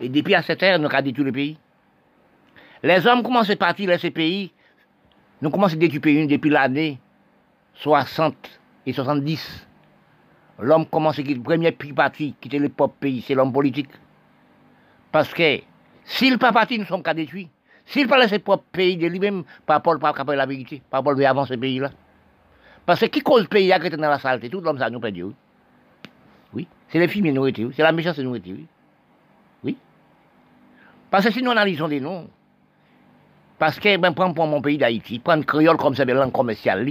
Et 0.00 0.08
depuis 0.08 0.34
à 0.34 0.42
cette 0.42 0.62
ère, 0.62 0.78
nous 0.78 0.88
avons 0.88 1.02
détruit 1.02 1.24
le 1.24 1.32
pays. 1.32 1.58
Les 2.82 3.06
hommes 3.06 3.22
commencent 3.22 3.50
à 3.50 3.56
partir 3.56 3.90
de 3.90 3.96
ces 3.96 4.10
pays? 4.10 4.52
Nous 5.40 5.50
commençons 5.50 5.74
à 5.74 5.78
détruire 5.78 6.02
pays 6.02 6.26
depuis 6.26 6.50
l'année 6.50 6.98
60 7.74 8.34
et 8.86 8.92
70. 8.92 9.66
L'homme 10.60 10.86
commence 10.86 11.18
à 11.18 11.22
quitter 11.22 11.34
le 11.34 11.42
premier 11.42 11.72
pays 11.72 11.92
parti, 11.92 12.34
quitter 12.40 12.58
le 12.58 12.68
propre 12.68 12.94
pays, 13.00 13.22
c'est 13.26 13.34
l'homme 13.34 13.52
politique. 13.52 13.90
Parce 15.12 15.32
que 15.32 15.60
s'il 16.04 16.38
pas 16.38 16.52
parti, 16.52 16.78
nous 16.78 16.86
sommes 16.86 17.02
qu'à 17.02 17.12
détruire. 17.12 17.48
S'il 17.84 18.08
pas 18.08 18.18
laissé 18.18 18.38
propre 18.38 18.64
pays 18.72 18.96
de 18.96 19.06
lui-même, 19.06 19.44
par 19.66 19.82
rapport 19.84 19.96
à 20.02 20.36
la 20.36 20.46
vérité, 20.46 20.82
par 20.90 21.04
rapport 21.04 21.20
à 21.20 21.28
avancer 21.28 21.54
ce 21.54 21.58
pays-là. 21.58 21.90
Parce 22.86 23.00
que 23.00 23.06
qui 23.06 23.20
cause 23.20 23.42
le 23.42 23.48
pays 23.48 23.72
à 23.72 23.78
dans 23.78 24.08
la 24.08 24.18
saleté? 24.18 24.48
Tout 24.48 24.60
l'homme 24.60 24.78
ça 24.78 24.88
nous 24.88 25.00
perdu. 25.00 25.24
Oui, 25.24 25.34
oui. 26.54 26.68
c'est 26.88 26.98
les 26.98 27.08
filles 27.08 27.32
nourriture, 27.32 27.70
c'est 27.74 27.82
la 27.82 27.92
méchance 27.92 28.18
nourriture. 28.18 28.56
Oui. 28.56 28.66
oui. 29.64 29.76
Parce 31.10 31.26
que 31.26 31.32
si 31.32 31.42
nous 31.42 31.50
analysons 31.50 31.88
des 31.88 32.00
noms, 32.00 32.28
parce 33.58 33.78
que, 33.78 33.96
ben, 33.96 34.12
prends 34.12 34.32
pour 34.32 34.46
mon 34.46 34.60
pays 34.60 34.78
d'Haïti, 34.78 35.18
prendre 35.18 35.44
créole 35.44 35.76
comme 35.76 35.94
ça, 35.94 36.04
une 36.04 36.12
langue 36.12 36.32
commerciale, 36.32 36.90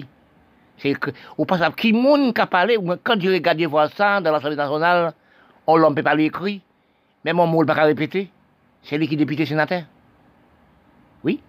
c'est 0.78 0.94
que, 0.96 1.12
au 1.38 1.46
passage, 1.46 1.74
qui 1.76 1.94
monde 1.94 2.34
qui 2.34 2.42
a 2.42 2.48
parlé, 2.48 2.78
quand 3.04 3.20
je 3.20 3.30
regarde 3.30 3.62
voir 3.62 3.90
ça 3.92 4.20
dans 4.20 4.32
l'Assemblée 4.32 4.56
nationale, 4.56 5.14
on 5.68 5.78
ne 5.78 5.96
peut 5.96 6.04
pas 6.04 6.16
l'écrire, 6.16 6.60
même 7.24 7.40
on 7.40 7.48
ne 7.48 7.60
peut 7.60 7.66
pas 7.66 7.84
répéter, 7.84 8.30
c'est 8.82 8.98
lui 8.98 9.08
qui 9.08 9.14
est 9.14 9.18
député 9.18 9.46
sénateur. 9.46 9.84
Oui. 11.24 11.40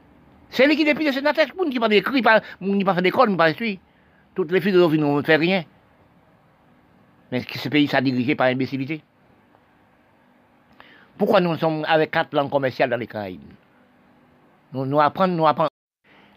C'est 0.50 0.66
lui 0.66 0.76
qui 0.76 0.82
est 0.82 0.86
député 0.86 1.12
sénateur, 1.12 1.46
monde 1.56 1.70
qui 1.70 1.80
pas 1.80 1.88
écrit, 1.90 2.22
pas, 2.22 2.40
qui 2.40 2.84
pas 2.84 2.94
fait 2.94 3.02
d'école, 3.02 3.36
pas 3.36 3.52
suivre. 3.54 3.80
Toutes 4.34 4.52
les 4.52 4.60
philosophies 4.60 4.98
ne 4.98 5.22
fait 5.22 5.36
rien. 5.36 5.64
Mais 7.32 7.40
ce 7.40 7.68
pays, 7.68 7.88
ça 7.88 8.00
dirigé 8.00 8.34
par 8.34 8.46
imbécilité. 8.48 9.02
Pourquoi 11.18 11.40
nous 11.40 11.56
sommes 11.56 11.84
avec 11.88 12.10
quatre 12.10 12.34
langues 12.34 12.50
commerciales 12.50 12.90
dans 12.90 12.98
les 12.98 13.06
Caraïbes? 13.06 13.40
Nous, 14.72 14.86
nous 14.86 15.00
apprenons, 15.00 15.34
nous 15.34 15.46
apprenons. 15.46 15.68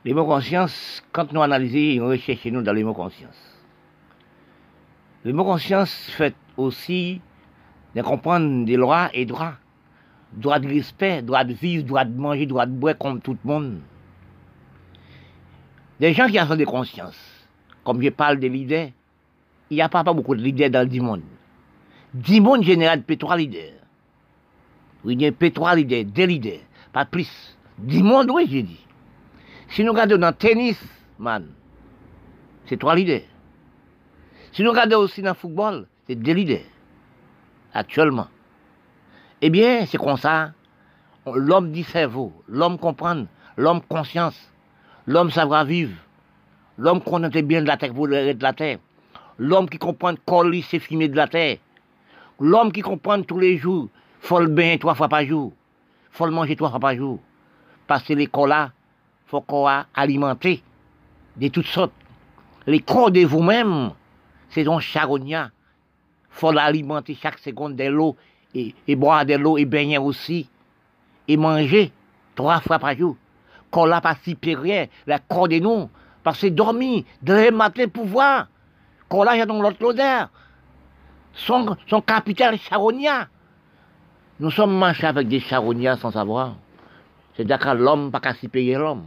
Les 0.06 0.14
mots 0.14 0.26
conscience, 0.26 1.04
quand 1.12 1.32
nous 1.34 1.42
analysons, 1.42 2.02
nous 2.02 2.10
recherchons 2.10 2.52
nous 2.52 2.62
dans 2.62 2.74
les 2.74 2.84
mots 2.84 2.96
fait 5.58 6.36
aussi 6.56 7.22
de 7.96 8.02
comprendre 8.02 8.66
des 8.66 8.78
lois 8.78 9.10
et 9.14 9.26
droits. 9.26 9.56
Droit 10.32 10.60
de 10.60 10.68
respect, 10.68 11.22
droit 11.22 11.44
de 11.44 11.54
vivre, 11.54 11.84
droit 11.84 12.06
de 12.06 12.16
manger, 12.16 12.46
droit 12.46 12.66
de 12.66 12.72
boire 12.72 12.98
comme 12.98 13.20
tout 13.20 13.34
le 13.44 13.50
monde. 13.50 13.80
Des 16.00 16.14
gens 16.14 16.28
qui 16.28 16.40
ont 16.40 16.56
des 16.56 16.66
consciences, 16.66 17.20
comme 17.84 18.02
je 18.02 18.10
parle 18.10 18.40
des 18.40 18.48
leaders, 18.48 18.90
il 19.70 19.76
n'y 19.76 19.82
a 19.82 19.90
pas, 19.90 20.04
beaucoup 20.04 20.36
de 20.36 20.42
leaders 20.42 20.70
dans 20.70 20.88
le 20.88 21.02
monde. 21.02 21.24
10 22.14 22.42
monde 22.42 22.64
général 22.64 23.04
de 23.06 23.16
trois 23.16 23.36
leaders. 23.36 23.74
Oui, 25.04 25.16
il 25.16 25.22
y 25.22 25.26
a 25.26 25.52
trois 25.52 25.76
leaders, 25.76 26.06
des 26.06 26.28
leaders, 26.28 26.62
pas 26.94 27.06
plus. 27.06 27.58
10 27.82 28.04
monde, 28.04 28.30
oui, 28.32 28.48
j'ai 28.50 28.64
dit. 28.64 28.86
Si 29.70 29.84
nous 29.84 29.92
regardons 29.92 30.18
dans 30.18 30.30
le 30.30 30.34
tennis, 30.34 30.82
man, 31.18 31.48
c'est 32.66 32.78
trois 32.78 32.96
leaders. 32.96 33.22
Si 34.52 34.64
nous 34.64 34.72
regardons 34.72 34.98
aussi 34.98 35.22
dans 35.22 35.30
le 35.30 35.36
football, 35.36 35.88
c'est 36.08 36.16
deux 36.16 36.34
leaders, 36.34 36.66
actuellement. 37.74 38.28
Eh 39.42 39.50
bien, 39.50 39.86
c'est 39.86 39.98
comme 39.98 40.18
ça. 40.18 40.52
L'homme 41.26 41.72
dit 41.72 41.84
cerveau, 41.84 42.34
l'homme 42.48 42.78
comprend, 42.78 43.26
l'homme 43.56 43.82
conscience, 43.82 44.52
l'homme 45.06 45.30
savoir 45.30 45.64
vivre, 45.64 45.94
l'homme 46.78 47.02
connaît 47.02 47.42
bien 47.44 47.62
de 47.62 47.68
la 47.68 47.78
terre 47.78 47.94
pour 47.94 48.08
de 48.08 48.36
la 48.42 48.54
terre, 48.54 48.80
l'homme 49.38 49.70
qui 49.70 49.78
comprend 49.78 50.16
coller 50.26 50.64
c'est 50.64 50.80
filmer 50.80 51.08
de 51.08 51.16
la 51.16 51.28
terre, 51.28 51.58
l'homme 52.40 52.72
qui 52.72 52.82
comprend 52.82 53.22
tous 53.22 53.38
les 53.38 53.58
jours, 53.58 53.90
faut 54.22 54.40
le 54.40 54.48
bain 54.48 54.78
trois 54.80 54.96
fois 54.96 55.08
par 55.08 55.24
jour, 55.24 55.54
faut 56.10 56.26
le 56.26 56.32
manger 56.32 56.56
trois 56.56 56.72
fois 56.72 56.80
par 56.80 56.96
jour. 56.96 57.20
Parce 57.90 58.04
que 58.04 58.14
l'école 58.14 58.50
là, 58.50 58.72
faut 59.26 59.42
qu'on 59.42 59.68
alimenter 59.96 60.62
de 61.36 61.48
toutes 61.48 61.66
sortes. 61.66 61.92
Les 62.68 62.82
corps 62.82 63.10
de 63.10 63.26
vous-même, 63.26 63.94
c'est 64.52 64.68
un 64.68 64.80
charognat. 64.80 65.50
faut 66.30 66.52
l'alimenter 66.52 67.18
chaque 67.20 67.40
seconde 67.40 67.76
de 67.76 67.86
l'eau 67.86 68.16
et, 68.54 68.76
boire 68.96 69.26
de 69.26 69.34
l'eau 69.34 69.58
et 69.58 69.66
baigner 69.66 69.98
aussi. 69.98 70.48
Et 71.28 71.36
manger 71.36 71.92
trois 72.36 72.60
fois 72.60 72.78
par 72.78 72.96
jour. 72.96 73.18
Qu'on 73.72 73.88
n'a 73.88 74.02
pas 74.02 74.16
rien, 74.44 74.86
la 75.08 75.18
corps 75.18 75.48
de 75.48 75.58
nous, 75.58 75.90
parce 76.24 76.42
que 76.42 76.48
dormir, 76.48 77.06
de 77.24 77.50
matin 77.50 77.88
pour 77.88 78.06
voir. 78.06 78.50
Qu'on 79.08 79.24
a 79.24 79.46
dans 79.48 79.64
l'autre 79.64 79.82
l'odeur. 79.82 80.30
Son, 81.34 81.76
son 81.88 82.02
capital 82.02 82.56
charognat. 82.60 83.30
Nous 84.40 84.52
sommes 84.52 84.78
manchés 84.78 85.08
avec 85.08 85.28
des 85.28 85.40
charognats 85.40 85.98
sans 85.98 86.12
savoir. 86.12 86.54
C'est 87.40 87.46
d'accord, 87.46 87.76
l'homme 87.76 88.12
pas 88.12 88.20
qu'à 88.20 88.34
s'y 88.34 88.50
payer 88.50 88.76
l'homme. 88.76 89.06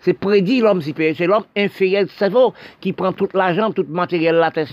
C'est 0.00 0.14
prédit 0.14 0.60
l'homme 0.62 0.82
s'y 0.82 0.92
payer. 0.92 1.14
C'est 1.14 1.28
l'homme 1.28 1.44
inférieur 1.56 2.02
de 2.02 2.08
cerveau 2.08 2.54
qui 2.80 2.92
prend 2.92 3.12
toute 3.12 3.34
l'argent, 3.34 3.70
tout 3.70 3.84
le 3.84 3.94
matériel, 3.94 4.34
la 4.34 4.50
tête 4.50 4.68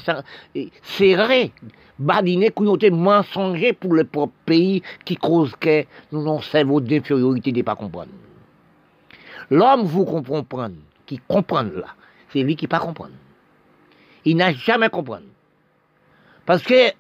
serré, 0.81 1.51
badiné, 1.99 2.49
couilloté, 2.49 2.89
mensonger 2.89 3.73
pour 3.73 3.93
le 3.93 4.05
propre 4.05 4.33
pays 4.43 4.81
qui 5.05 5.17
cause 5.17 5.55
que 5.59 5.85
nous 6.11 6.21
avons 6.21 6.41
cerveau 6.41 6.81
d'infériorité 6.81 7.51
de 7.51 7.59
ne 7.59 7.61
pas 7.61 7.75
comprendre. 7.75 8.09
L'homme 9.51 9.83
vous 9.83 10.05
comprend, 10.05 10.71
qui 11.05 11.21
comprend 11.27 11.61
là, 11.61 11.93
c'est 12.33 12.41
lui 12.41 12.55
qui 12.55 12.65
pas 12.65 12.79
comprendre. 12.79 13.13
Il 14.25 14.35
n'a 14.35 14.51
jamais 14.51 14.89
compris. 14.89 15.21
Parce 16.43 16.63
que, 16.63 16.91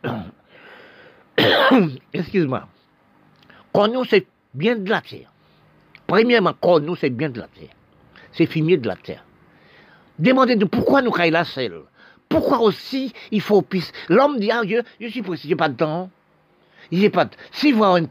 excuse-moi, 2.13 2.67
quand 3.73 3.87
nous, 3.87 4.05
c'est 4.05 4.27
bien 4.53 4.75
de 4.75 4.87
la 4.87 5.01
terre. 5.01 5.31
Premièrement, 6.07 6.53
quand 6.59 6.79
nous, 6.79 6.95
c'est 6.95 7.09
bien 7.09 7.29
de 7.29 7.39
la 7.39 7.47
terre. 7.47 7.75
C'est 8.31 8.45
fumier 8.45 8.77
de 8.77 8.87
la 8.87 8.95
terre. 8.95 9.23
Demandez 10.17 10.55
de 10.55 10.65
pourquoi 10.65 11.01
nous 11.01 11.11
caillons 11.11 11.33
la 11.33 11.45
selle. 11.45 11.81
Pourquoi 12.29 12.59
aussi 12.59 13.13
il 13.31 13.41
faut 13.41 13.61
pisser 13.61 13.91
L'homme 14.09 14.39
dit, 14.39 14.51
ah, 14.51 14.61
je, 14.65 14.81
je 14.99 15.07
suis 15.07 15.21
pressé, 15.21 15.47
j'ai 15.47 15.55
pas 15.55 15.69
de 15.69 15.75
temps. 15.75 16.09
J'ai 16.91 17.09
pas. 17.09 17.27
Si 17.51 17.71
vous 17.71 17.83
avez 17.83 18.07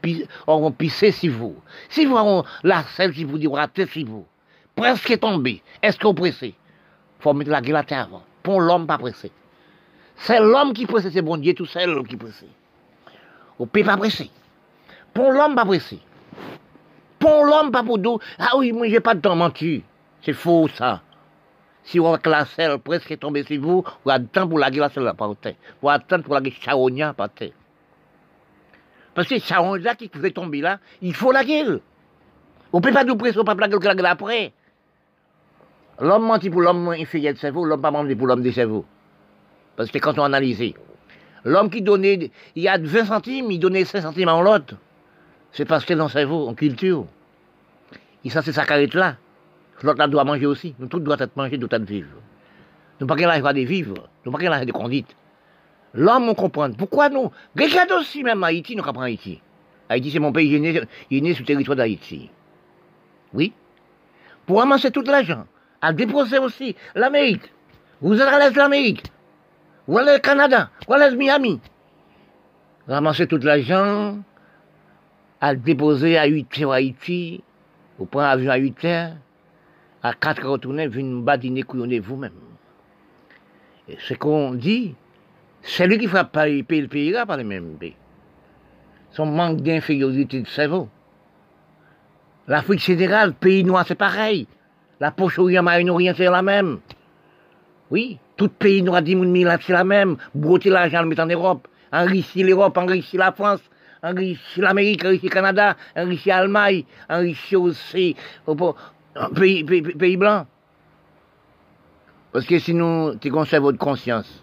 on 0.47 0.70
pisser, 0.70 1.10
si 1.10 1.28
vous. 1.28 1.56
Si 1.89 2.05
vous 2.05 2.16
avez 2.16 2.47
la 2.62 2.85
selle 2.85 3.12
qui 3.12 3.24
vous 3.24 3.39
dit, 3.39 3.47
rater, 3.47 3.86
si 3.86 4.05
vous. 4.05 4.27
Presque 4.74 5.18
tombé. 5.18 5.62
Est-ce 5.82 5.98
que 5.98 6.06
vous 6.06 6.14
pressez 6.14 6.55
faut 7.20 7.32
mettre 7.32 7.51
la 7.51 7.60
gueule 7.60 7.77
à 7.77 7.82
terre 7.82 8.02
avant. 8.02 8.23
Pour 8.43 8.60
l'homme 8.60 8.86
pas 8.86 8.98
pressé. 8.98 9.32
C'est 10.16 10.40
l'homme 10.40 10.73
qui 10.73 10.86
presse, 10.86 11.09
c'est 11.10 11.23
bon 11.23 11.36
Dieu 11.36 11.55
tout 11.55 11.66
seul 11.66 12.06
qui 12.06 12.16
presse. 12.16 12.44
On 13.59 13.66
peut 13.66 13.82
pas 13.82 13.97
presser. 13.97 14.31
Pour 15.12 15.32
l'homme, 15.32 15.55
pas 15.55 15.64
pressé. 15.64 15.98
L'homme, 17.27 17.73
pas 17.73 17.82
pour 17.82 17.98
nous. 17.98 18.19
Ah 18.39 18.57
oui, 18.57 18.73
moi, 18.73 18.89
j'ai 18.89 19.01
pas 19.01 19.15
de 19.15 19.20
temps 19.20 19.36
mentir. 19.36 19.82
C'est 20.23 20.32
faux, 20.32 20.69
ça. 20.69 21.03
Si 21.82 21.98
vous 21.98 22.07
avez 22.07 22.19
la 22.31 22.44
selle 22.44 22.78
presque 22.78 23.19
tombée 23.19 23.44
sur 23.44 23.61
vous, 23.61 23.85
vous 24.05 24.11
attendez 24.11 24.48
pour 24.48 24.59
la 24.59 24.70
la 24.70 24.89
selle 24.89 25.12
par 25.16 25.35
terre. 25.36 25.55
Vous 25.81 25.89
attendez 25.89 26.23
pour 26.24 26.35
la 26.35 26.40
charogne 26.51 27.12
par 27.16 27.31
terre. 27.31 27.53
Parce 29.15 29.28
que 29.28 29.39
charogne 29.39 29.82
là 29.82 29.94
qui 29.94 30.09
pouvait 30.09 30.31
tomber 30.31 30.61
là, 30.61 30.78
il 31.01 31.15
faut 31.15 31.32
la 31.32 31.44
gueule. 31.44 31.81
On 32.73 32.81
peut 32.81 32.93
pas 32.93 33.05
nous 33.05 33.16
presser, 33.16 33.39
on 33.39 33.43
ne 33.43 33.47
peut 33.47 33.57
pas 33.57 33.66
la 33.66 33.94
gueule 33.94 34.07
après. 34.07 34.53
L'homme 36.01 36.27
mentit 36.27 36.51
pour 36.51 36.61
l'homme 36.61 36.89
inférieur 36.89 37.35
de 37.35 37.39
cerveau, 37.39 37.65
l'homme 37.65 37.81
pas 37.81 37.90
menti 37.90 38.15
pour 38.15 38.27
l'homme 38.27 38.43
de 38.43 38.51
cerveau. 38.51 38.85
Parce 39.77 39.90
que 39.90 39.98
quand 39.98 40.19
on 40.19 40.24
analyse, 40.24 40.74
l'homme 41.44 41.70
qui 41.70 41.82
donnait, 41.82 42.31
il 42.55 42.62
y 42.62 42.69
a 42.69 42.78
20 42.78 43.05
centimes, 43.07 43.51
il 43.51 43.59
donnait 43.59 43.85
5 43.85 44.03
centimes 44.03 44.28
à 44.28 44.43
l'autre. 44.43 44.74
C'est 45.53 45.65
parce 45.65 45.85
que 45.85 45.94
dans 45.94 46.05
le 46.05 46.11
cerveau, 46.11 46.48
en 46.48 46.55
culture, 46.55 47.07
il 48.27 48.32
ça 48.32 48.43
c'est 48.43 48.53
sa 48.53 48.65
carette 48.65 48.94
là. 48.94 49.16
L'autre 49.82 50.09
doit 50.09 50.24
manger 50.24 50.47
aussi. 50.47 50.74
Nous 50.81 50.89
tous 50.89 50.98
doit 50.98 51.16
être 51.20 51.36
mangé, 51.36 51.59
doit 51.59 51.69
être 51.70 51.85
vivre. 51.85 52.16
Nous 53.01 53.07
pas 53.07 53.15
l'argent 53.15 53.53
de 53.53 53.61
vivre, 53.61 54.09
nous 54.24 54.32
pas 54.32 54.39
l'argent 54.43 54.65
de 54.65 54.73
conduite. 54.73 55.15
L'homme, 55.94 56.28
on 56.28 56.35
comprend. 56.35 56.73
Pourquoi 56.73 57.09
nous? 57.09 57.31
Regarde 57.57 57.93
aussi 57.93 58.24
même 58.24 58.43
Haïti, 58.43 58.74
nous 58.74 58.82
comprenons 58.82 59.07
Haïti. 59.07 59.40
Haïti, 59.89 60.11
c'est 60.11 60.19
mon 60.19 60.32
pays, 60.32 60.48
il 60.48 60.66
est 60.66 60.73
né, 60.73 61.20
né 61.20 61.35
sur 61.35 61.43
le 61.43 61.47
territoire 61.47 61.77
d'Haïti. 61.77 62.28
Oui? 63.32 63.53
Pour 64.44 64.59
ramasser 64.59 64.90
tout 64.90 65.03
l'argent, 65.03 65.47
à 65.81 65.93
déposer 65.93 66.39
aussi 66.39 66.74
l'Amérique. 66.97 67.53
Vous 68.01 68.15
êtes 68.15 68.23
à 68.23 68.51
de 68.51 68.57
l'Amérique. 68.57 69.05
Vous 69.86 69.98
allez 69.98 70.16
au 70.16 70.20
Canada. 70.20 70.70
Vous 70.89 70.94
allez 70.94 71.16
Miami. 71.16 71.61
Ramasser 72.89 73.28
tout 73.28 73.39
l'argent, 73.39 74.19
à 75.40 75.55
déposer 75.55 76.19
à 76.19 76.27
8 76.27 76.61
heures 76.61 76.73
à 76.73 76.77
Haïti. 76.77 77.44
Vous 77.98 78.06
prenez 78.06 78.27
avion 78.27 78.51
à 78.51 78.56
8 78.56 78.85
heures 78.85 79.12
à 80.02 80.12
quatre 80.12 80.47
retourner, 80.47 80.85
une 80.85 81.23
badiner 81.23 81.62
couillonner 81.62 81.98
vous-même. 81.98 82.32
Et 83.89 83.97
ce 83.98 84.14
qu'on 84.14 84.55
dit, 84.55 84.94
c'est 85.62 85.86
lui 85.86 85.98
qui 85.98 86.06
fera 86.06 86.24
payer 86.24 86.64
le 86.68 86.89
pays 86.89 87.10
là 87.10 87.27
par 87.27 87.36
les 87.36 87.44
mêmes 87.44 87.77
pays. 87.77 87.97
Son 89.10 89.27
manque 89.27 89.62
d'infériorité 89.62 90.43
de 90.43 90.47
cerveau. 90.47 90.89
L'Afrique 92.47 92.82
fédérale, 92.82 93.32
pays 93.32 93.64
noir, 93.64 93.85
c'est 93.86 93.97
pareil. 93.97 94.47
La 95.01 95.10
poche 95.10 95.39
orient 95.39 95.64
rien 95.64 96.14
c'est 96.16 96.24
la 96.24 96.43
même. 96.43 96.78
Oui, 97.90 98.18
tout 98.36 98.48
pays 98.48 98.82
noir, 98.82 99.02
10 99.02 99.12
000 99.12 99.51
c'est 99.60 99.73
la 99.73 99.85
même. 99.85 100.16
Broter 100.35 100.70
l'argent, 100.70 101.02
le 101.02 101.20
en 101.20 101.27
Europe. 101.27 101.68
Enrichir 101.93 102.47
l'Europe, 102.47 102.77
enrichir 102.77 103.20
la 103.20 103.32
France, 103.32 103.60
enrichir 104.02 104.64
l'Amérique, 104.64 105.05
enrichir 105.05 105.31
le 105.31 105.35
Canada, 105.35 105.77
enrichir 105.97 106.36
l'Allemagne, 106.36 106.85
enrichir 107.09 107.62
aussi 107.62 108.16
pays, 109.35 109.64
pays, 109.64 110.16
blanc. 110.16 110.47
Parce 112.32 112.47
que 112.47 112.59
sinon, 112.59 113.16
tu 113.18 113.31
conserves 113.31 113.64
votre 113.64 113.78
conscience. 113.78 114.43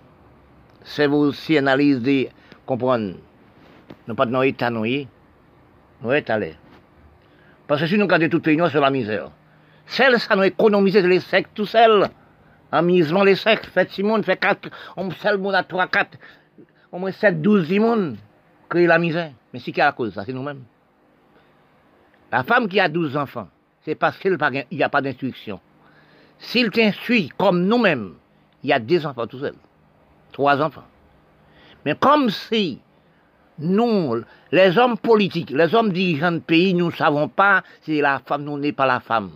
C'est 0.84 1.08
aussi 1.08 1.58
analyser, 1.58 2.30
comprendre. 2.66 3.14
Nous 4.08 4.16
pas 4.16 4.26
dans 4.26 4.42
l'état 4.42 4.70
noyé. 4.70 5.08
Nous 6.02 6.10
allés. 6.10 6.56
Parce 7.68 7.82
que 7.82 7.88
si 7.88 7.98
nous 7.98 8.06
regardons 8.06 8.30
tout 8.30 8.42
pays 8.42 8.58
noir, 8.58 8.70
c'est 8.72 8.80
la 8.80 8.90
misère. 8.90 9.32
Celle, 9.86 10.20
ça 10.20 10.36
nous 10.36 10.44
économiser 10.44 11.02
les 11.02 11.20
secs 11.20 11.54
tout 11.54 11.66
seul. 11.66 12.10
Amusement 12.72 13.24
les 13.24 13.36
secs, 13.36 13.66
fait 13.68 13.90
six 13.92 14.02
monde, 14.02 14.26
fait 14.26 14.38
quatre, 14.38 14.68
on 14.98 15.12
seul 15.12 15.38
monde 15.38 15.54
à 15.54 15.64
trois, 15.64 15.88
quatre, 15.88 16.18
au 16.92 16.98
moins 16.98 17.12
sept, 17.12 17.40
douze, 17.40 17.68
dix 17.68 17.80
monde, 17.80 18.18
créer 18.68 18.88
la 18.88 18.98
misère. 18.98 19.32
Mais 19.54 19.60
c'est 19.60 19.72
qui 19.72 19.80
a 19.80 19.86
la 19.86 19.92
cause, 19.92 20.14
ça, 20.14 20.26
c'est 20.26 20.34
nous-mêmes. 20.34 20.64
La 22.32 22.44
femme 22.44 22.68
qui 22.68 22.80
a 22.80 22.90
douze 22.90 23.16
enfants, 23.16 23.48
c'est 23.86 23.96
parce 23.96 24.18
qu'il 24.18 24.38
n'y 24.72 24.84
a 24.84 24.90
pas 24.90 25.02
d'instruction. 25.02 25.60
S'il 26.40 26.72
t'instruit 26.72 27.30
comme 27.38 27.64
nous-mêmes, 27.66 28.16
il 28.64 28.72
y 28.72 28.74
a 28.74 28.80
des 28.80 29.06
enfants 29.06 29.28
tout 29.28 29.40
seuls, 29.40 29.56
trois 30.32 30.60
enfants. 30.62 30.84
Mais 31.86 31.96
comme 31.96 32.30
si 32.30 32.80
nous, 33.60 34.24
les 34.52 34.78
hommes 34.78 34.98
politiques, 34.98 35.52
les 35.52 35.76
hommes 35.76 35.94
dirigeants 35.94 36.32
de 36.32 36.40
pays, 36.40 36.74
nous 36.74 36.88
ne 36.88 36.96
savons 36.96 37.28
pas 37.28 37.62
si 37.82 38.02
la 38.02 38.20
femme, 38.26 38.44
nous 38.44 38.58
n'est 38.58 38.72
pas 38.72 38.88
la 38.88 39.00
femme, 39.00 39.32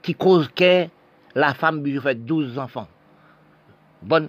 qui 0.00 0.14
cause 0.14 0.48
que 0.48 0.86
la 1.34 1.52
femme 1.52 1.84
lui 1.84 2.00
fait 2.00 2.14
12 2.14 2.58
enfants. 2.58 2.88
Bon, 4.00 4.28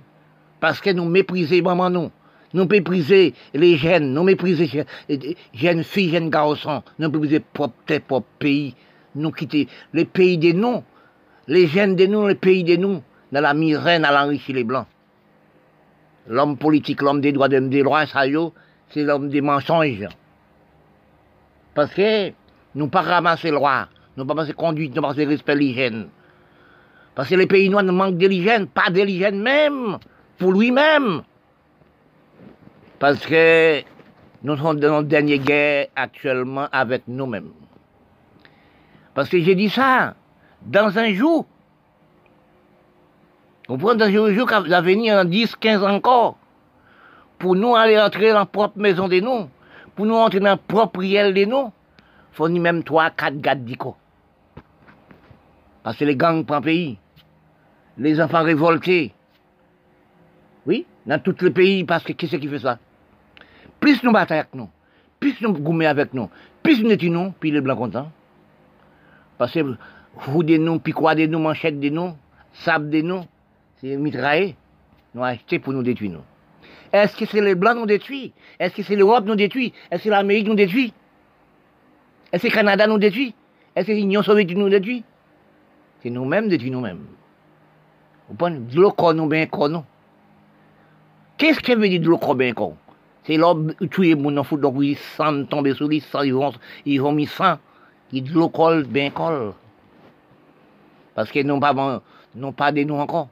parce 0.59 0.81
que 0.81 0.89
nous 0.89 1.05
méprisons 1.05 1.63
vraiment 1.63 1.89
nous. 1.89 2.11
Nous 2.53 2.65
mépriser 2.65 3.33
les 3.53 3.77
jeunes, 3.77 4.13
nous 4.13 4.23
mépriser 4.23 4.85
les 5.07 5.37
jeunes 5.53 5.83
filles, 5.83 6.11
jeunes 6.11 6.29
garçons, 6.29 6.81
nous 6.97 7.09
mépriser 7.09 7.39
propre 7.39 7.75
terre, 7.85 8.01
propre 8.01 8.27
pays. 8.39 8.75
Nous 9.15 9.31
quitter 9.31 9.67
les 9.93 10.05
pays 10.05 10.37
des 10.37 10.53
noms, 10.53 10.83
les 11.47 11.67
jeunes 11.67 11.95
des 11.95 12.07
noms, 12.07 12.27
les 12.27 12.35
pays 12.35 12.63
des 12.63 12.77
noms, 12.77 13.03
dans 13.31 13.41
la 13.41 13.53
misère, 13.53 13.99
dans 13.99 14.11
l'enrichir 14.11 14.55
les 14.55 14.63
blancs. 14.63 14.87
L'homme 16.27 16.57
politique, 16.57 17.01
l'homme 17.01 17.21
des 17.21 17.31
droits, 17.31 17.49
des 17.49 17.83
droits, 17.83 18.05
c'est 18.05 19.03
l'homme 19.03 19.29
des 19.29 19.41
mensonges. 19.41 20.07
Parce 21.73 21.93
que 21.93 22.31
nous 22.75 22.87
pas 22.87 23.01
ramasser 23.01 23.51
loi, 23.51 23.87
nous 24.15 24.25
pas 24.25 24.33
ramasser 24.33 24.53
conduite, 24.53 24.95
nous 24.95 25.01
pas 25.01 25.09
ramasser 25.09 25.25
respect 25.25 25.55
l'hygiène. 25.55 26.09
Parce 27.15 27.29
que 27.29 27.35
les 27.35 27.47
pays 27.47 27.69
noirs 27.69 27.83
ne 27.83 27.91
manquent 27.91 28.17
d'hygiène, 28.17 28.67
pas 28.67 28.89
d'hygiène 28.89 29.41
même, 29.41 29.97
pour 30.37 30.53
lui-même. 30.53 31.23
Parce 32.99 33.25
que 33.25 33.81
nous 34.43 34.57
sommes 34.57 34.79
dans 34.79 35.01
une 35.01 35.07
dernière 35.07 35.39
guerre 35.39 35.87
actuellement 35.95 36.67
avec 36.71 37.03
nous-mêmes. 37.07 37.51
Parce 39.13 39.29
que 39.29 39.39
j'ai 39.39 39.55
dit 39.55 39.69
ça, 39.69 40.15
dans 40.61 40.97
un 40.97 41.13
jour, 41.13 41.45
vous 43.67 43.77
prenez 43.77 43.99
dans 43.99 44.05
un 44.05 44.33
jour 44.33 44.47
qui 44.47 44.69
va 44.69 44.81
venir 44.81 45.15
en 45.15 45.25
10, 45.25 45.55
15 45.55 45.83
encore, 45.83 46.37
pour 47.37 47.55
nous 47.55 47.75
aller 47.75 47.97
entrer 47.97 48.31
dans 48.31 48.39
la 48.39 48.45
propre 48.45 48.77
maison 48.77 49.07
de 49.07 49.19
nous, 49.19 49.49
pour 49.95 50.05
nous 50.05 50.15
entrer 50.15 50.39
dans 50.39 50.47
la 50.47 50.57
propre 50.57 50.99
riel 50.99 51.33
de 51.33 51.45
nous, 51.45 51.71
il 52.31 52.35
faut 52.35 52.49
ni 52.49 52.59
même 52.59 52.83
3, 52.83 53.11
4 53.11 53.39
gars 53.39 53.55
d'ICO. 53.55 53.95
Parce 55.83 55.97
que 55.97 56.05
les 56.05 56.15
gangs 56.15 56.45
prennent 56.45 56.61
pays. 56.61 56.97
Les 57.97 58.21
enfants 58.21 58.43
révoltés. 58.43 59.13
Oui, 60.65 60.85
dans 61.05 61.19
tous 61.19 61.35
les 61.41 61.51
pays, 61.51 61.83
parce 61.83 62.03
que 62.03 62.13
qui 62.13 62.27
c'est 62.27 62.39
qui 62.39 62.47
fait 62.47 62.59
ça? 62.59 62.77
Plus 63.79 64.03
nous 64.03 64.11
battons 64.11 64.35
avec 64.35 64.53
nous, 64.53 64.69
plus 65.19 65.39
nous 65.41 65.53
goumons 65.53 65.85
avec 65.85 66.13
nous, 66.13 66.29
plus 66.61 66.83
nous 66.83 67.09
nous, 67.09 67.31
puis 67.39 67.51
les 67.51 67.61
blancs 67.61 67.77
contents. 67.77 68.11
Parce 69.37 69.53
que 69.53 69.59
vous 70.27 70.43
de 70.43 70.57
nous, 70.57 70.79
puis 70.79 70.91
quoi 70.91 71.15
de 71.15 71.25
nous, 71.25 71.39
manchette 71.39 71.79
de 71.79 71.89
nous, 71.89 72.13
sable 72.53 72.89
de 72.89 73.01
nous, 73.01 73.23
c'est 73.77 73.95
mitraillé. 73.95 74.55
Nous 75.13 75.23
acheté 75.23 75.59
pour 75.59 75.73
nous 75.73 75.81
détruire. 75.81 76.19
Est-ce 76.91 77.15
que 77.15 77.25
c'est 77.25 77.41
les 77.41 77.55
blancs 77.55 77.77
nous 77.77 77.85
détruit? 77.85 78.33
Est-ce 78.59 78.75
que 78.75 78.83
c'est 78.83 78.95
l'Europe 78.95 79.25
nous 79.25 79.35
détruit? 79.35 79.73
Est-ce 79.89 80.03
que 80.03 80.09
l'Amérique 80.09 80.47
nous 80.47 80.55
détruit? 80.55 80.93
Est-ce 82.31 82.43
que 82.43 82.47
le 82.47 82.53
Canada 82.53 82.85
nous 82.87 82.97
détruit? 82.97 83.33
Est-ce 83.75 83.87
que 83.87 83.91
l'Union 83.91 84.21
soviétique 84.21 84.57
nous 84.57 84.69
détruit? 84.69 85.03
C'est 86.01 86.09
nous-mêmes 86.09 86.49
détruit 86.49 86.71
nous-mêmes. 86.71 87.05
Vous 88.27 88.35
prenez 88.35 88.59
de 88.59 88.75
l'eau 88.79 88.93
nous 89.13 89.27
bien 89.27 89.47
nous. 89.69 89.83
Qu'est-ce 91.37 91.59
que 91.59 91.73
veut 91.73 91.89
dire 91.89 92.01
de 92.01 92.07
l'eau 92.07 92.35
bien 92.35 92.53
C'est 93.29 93.37
l'homme 93.37 93.75
tuer 93.91 94.15
mon 94.15 94.35
enfant 94.37 94.57
donc 94.57 94.77
ils 94.81 94.97
sans 94.97 95.45
tomber 95.45 95.75
sur 95.75 95.87
lui, 95.87 96.03
ils 96.23 96.33
vont 96.33 96.51
ils 96.83 96.99
vont 96.99 97.11
mis 97.11 97.27
sang. 97.27 97.59
Il 98.11 98.23
de 98.23 98.33
l'eau 98.33 98.51
bien 98.87 99.11
col. 99.11 99.53
Parce 101.13 101.31
que 101.31 101.43
nous 101.43 101.59
pas 101.59 102.01
non 102.33 102.51
pas 102.53 102.71
de 102.71 102.81
nous 102.81 102.95
encore. 102.95 103.27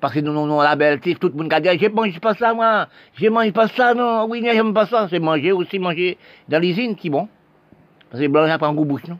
Parce 0.00 0.12
que 0.12 0.20
nous 0.20 0.32
avons 0.32 0.60
la 0.60 0.76
belleté, 0.76 1.14
tout 1.14 1.28
le 1.28 1.34
monde 1.34 1.50
a 1.50 1.60
dit, 1.60 1.78
je 1.78 1.88
mange 1.88 2.20
pas 2.20 2.34
ça, 2.34 2.52
moi. 2.52 2.86
Je 3.14 3.26
mange 3.28 3.52
pas 3.52 3.68
ça, 3.68 3.94
non. 3.94 4.26
Oui, 4.28 4.42
j'aime 4.44 4.74
pas 4.74 4.84
ça. 4.84 5.08
C'est 5.08 5.18
manger 5.18 5.52
aussi, 5.52 5.78
manger 5.78 6.18
dans 6.46 6.60
l'usine 6.60 6.94
qui 6.94 7.08
bon. 7.08 7.26
Parce 8.10 8.22
que 8.22 8.28
blanc, 8.28 8.58
pas 8.58 8.66
un 8.66 8.74
goût 8.74 8.84
bouche, 8.84 9.06
non. 9.08 9.18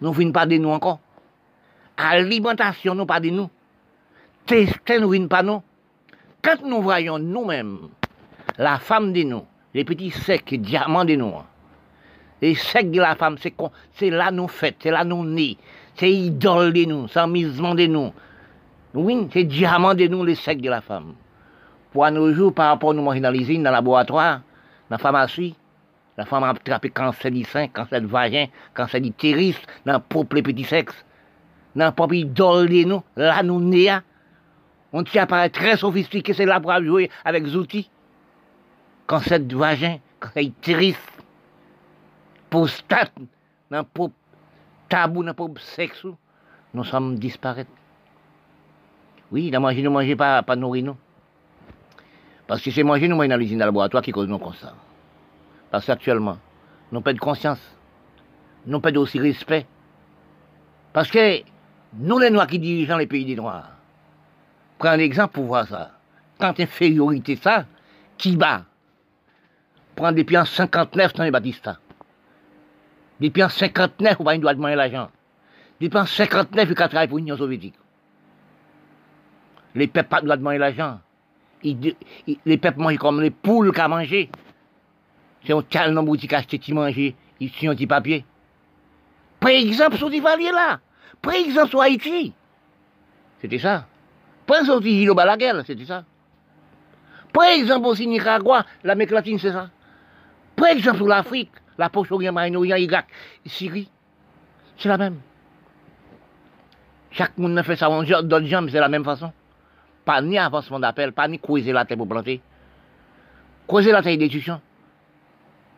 Nous 0.00 0.12
ne 0.12 0.32
pas 0.32 0.46
de 0.46 0.56
nous 0.56 0.70
encore. 0.70 0.98
Alimentation, 1.96 2.96
nous 2.96 3.06
pas 3.06 3.20
de 3.20 3.30
nous. 3.30 3.48
Tester, 4.46 4.98
nous 4.98 5.16
ne 5.16 5.28
pas 5.28 5.44
nous. 5.44 5.62
Quand 6.42 6.60
nous 6.64 6.82
voyons 6.82 7.20
nous-mêmes, 7.20 7.78
la 8.58 8.78
femme 8.78 9.12
de 9.12 9.22
nous, 9.22 9.44
les 9.74 9.84
petits 9.84 10.10
secs, 10.10 10.54
diamants 10.54 11.04
de 11.04 11.14
nous, 11.14 11.32
les 12.40 12.54
secs 12.54 12.90
de 12.90 13.00
la 13.00 13.14
femme, 13.14 13.36
c'est 13.38 14.10
là 14.10 14.30
nous 14.30 14.48
fêtes, 14.48 14.76
c'est 14.80 14.90
là 14.90 15.04
nous 15.04 15.24
nés, 15.24 15.56
c'est 15.94 16.10
idole 16.10 16.72
de 16.72 16.84
nous, 16.84 17.08
c'est 17.08 17.20
amusement 17.20 17.74
de 17.74 17.86
nous. 17.86 18.12
Oui, 18.94 19.28
c'est 19.32 19.44
diamant 19.44 19.94
de 19.94 20.06
nous, 20.06 20.24
les 20.24 20.34
secs 20.34 20.60
de 20.60 20.68
la 20.68 20.80
femme. 20.80 21.14
Pour 21.92 22.10
nos 22.10 22.32
jours, 22.32 22.52
par 22.52 22.68
rapport 22.68 22.90
à 22.90 22.94
nous 22.94 23.02
manger 23.02 23.20
dans 23.20 23.30
l'usine, 23.30 23.62
dans 23.62 23.70
le 23.70 23.76
laboratoire, 23.76 24.40
dans 24.90 24.96
la 24.96 24.98
pharmacie, 24.98 25.54
la 26.18 26.26
femme 26.26 26.44
a 26.44 26.50
attrapé 26.50 26.90
cancer 26.90 27.30
du 27.30 27.44
sein, 27.44 27.68
cancer 27.68 28.00
du 28.00 28.06
vagin, 28.06 28.46
cancer 28.74 29.00
d'utérus, 29.00 29.56
dans 29.86 29.94
le 29.94 29.98
propre 29.98 30.40
petit 30.40 30.64
sexe, 30.64 30.94
dans 31.74 31.86
le 31.86 31.92
propre 31.92 32.14
idole 32.14 32.68
de 32.68 32.84
nous, 32.84 33.02
là 33.16 33.42
nous 33.42 33.60
néa. 33.60 33.96
Hein. 33.96 34.02
On 34.92 35.04
tient 35.04 35.22
apparaît 35.22 35.48
très 35.48 35.78
sophistiqué, 35.78 36.34
c'est 36.34 36.44
là 36.44 36.60
pour 36.60 36.72
jouer 36.82 37.10
avec 37.24 37.44
des 37.44 37.56
outils. 37.56 37.88
Cancer 39.12 39.40
du 39.40 39.56
vagin, 39.56 39.98
cancer 40.18 40.42
d'utérus, 40.42 40.96
prostate, 42.48 43.12
dans 43.70 43.84
le 43.98 44.10
tabou, 44.88 45.22
dans 45.22 45.34
le 45.48 45.60
sexe, 45.60 46.06
nous 46.72 46.82
sommes 46.82 47.18
disparus. 47.18 47.66
Oui, 49.30 49.50
la 49.50 49.60
manger, 49.60 49.82
nous 49.82 49.90
manger 49.90 50.16
pas, 50.16 50.42
pas 50.42 50.56
nourrir. 50.56 50.94
Parce 52.46 52.62
que 52.62 52.70
c'est 52.70 52.82
manger, 52.82 53.06
nous 53.06 53.16
manger 53.16 53.28
dans 53.28 53.36
l'usine 53.36 53.58
de 53.58 53.64
laboratoire 53.64 54.02
qui 54.02 54.12
cause 54.12 54.28
nous 54.28 54.38
comme 54.38 54.54
ça. 54.54 54.72
Parce 55.70 55.84
qu'actuellement, 55.84 56.38
nous 56.90 57.02
pas 57.02 57.12
de 57.12 57.18
conscience. 57.18 57.60
Nous 58.64 58.80
pas 58.80 58.96
aussi 58.96 59.18
respect. 59.18 59.66
Parce 60.94 61.10
que 61.10 61.42
nous, 61.98 62.18
les 62.18 62.30
Noirs 62.30 62.46
qui 62.46 62.58
dirigeons 62.58 62.96
les 62.96 63.06
pays 63.06 63.26
des 63.26 63.36
Noirs, 63.36 63.72
prenons 64.78 64.96
l'exemple 64.96 65.34
pour 65.34 65.44
voir 65.44 65.68
ça. 65.68 65.90
Quand 66.38 66.58
infériorité 66.58 67.36
ça, 67.36 67.66
qui 68.16 68.38
bat 68.38 68.64
Prends 69.94 70.12
depuis 70.12 70.36
en 70.36 70.44
59 70.44 71.14
dans 71.14 71.24
les 71.24 71.30
Batista. 71.30 71.78
Depuis 73.20 73.42
en 73.42 73.48
59, 73.48 74.16
on 74.18 74.24
va 74.24 74.36
doit 74.38 74.54
demander 74.54 74.74
l'argent. 74.74 75.10
Depuis 75.80 75.98
en 75.98 76.06
59, 76.06 76.68
il 76.70 76.82
a 76.82 76.88
travaillé 76.88 77.08
pour 77.08 77.18
l'Union 77.18 77.36
soviétique. 77.36 77.74
Les 79.74 79.86
peuples 79.86 80.24
doivent 80.24 80.38
demander 80.38 80.58
l'argent. 80.58 81.00
les 81.62 82.58
peuples 82.58 82.80
mangent 82.80 82.98
comme 82.98 83.20
les 83.20 83.30
poules 83.30 83.72
qu'à 83.72 83.88
manger. 83.88 84.30
C'est 85.44 85.52
un 85.52 85.62
tel 85.62 85.92
nombre 85.92 86.16
de 86.16 86.34
acheter 86.34 86.58
qui 86.58 86.72
manger, 86.72 87.16
ici 87.40 87.66
un 87.66 87.74
petit 87.74 87.86
papier. 87.86 88.24
Par 89.40 89.50
exemple, 89.50 89.96
sur 89.96 90.08
des 90.08 90.20
valiers 90.20 90.52
là. 90.52 90.80
Par 91.20 91.34
exemple, 91.34 91.70
sur 91.70 91.80
Haïti. 91.80 92.32
C'était 93.40 93.58
ça. 93.58 93.86
Par 94.46 94.58
exemple, 94.58 94.82
sur 94.82 94.92
Gilo 94.92 95.14
Balaguer, 95.14 95.52
c'était 95.66 95.84
ça. 95.84 96.04
Par 97.32 97.44
exemple, 97.44 97.86
aussi 97.86 98.06
Nicaragua, 98.06 98.64
la 98.84 98.94
latine, 98.94 99.38
c'est 99.38 99.52
ça. 99.52 99.70
Par 100.56 100.68
exemple, 100.68 100.98
sur 100.98 101.06
l'Afrique, 101.06 101.50
la 101.78 101.88
poche 101.88 102.12
orient 102.12 102.32
moyen 102.32 102.76
Irak, 102.76 103.06
Syrie, 103.46 103.90
c'est 104.76 104.88
la 104.88 104.98
même. 104.98 105.20
Chaque 107.10 107.36
monde 107.38 107.60
fait 107.62 107.76
ça, 107.76 107.88
d'autres 107.88 108.60
mais 108.62 108.70
c'est 108.70 108.80
la 108.80 108.88
même 108.88 109.04
façon 109.04 109.32
pas 110.04 110.20
ni 110.20 110.38
avancement 110.38 110.80
d'appel, 110.80 111.12
pas 111.12 111.28
ni 111.28 111.38
creuser 111.38 111.72
la 111.72 111.84
terre 111.84 111.96
pour 111.96 112.08
planter. 112.08 112.40
Creuser 113.66 113.92
la 113.92 114.02
terre 114.02 114.18
d'étudiants. 114.18 114.60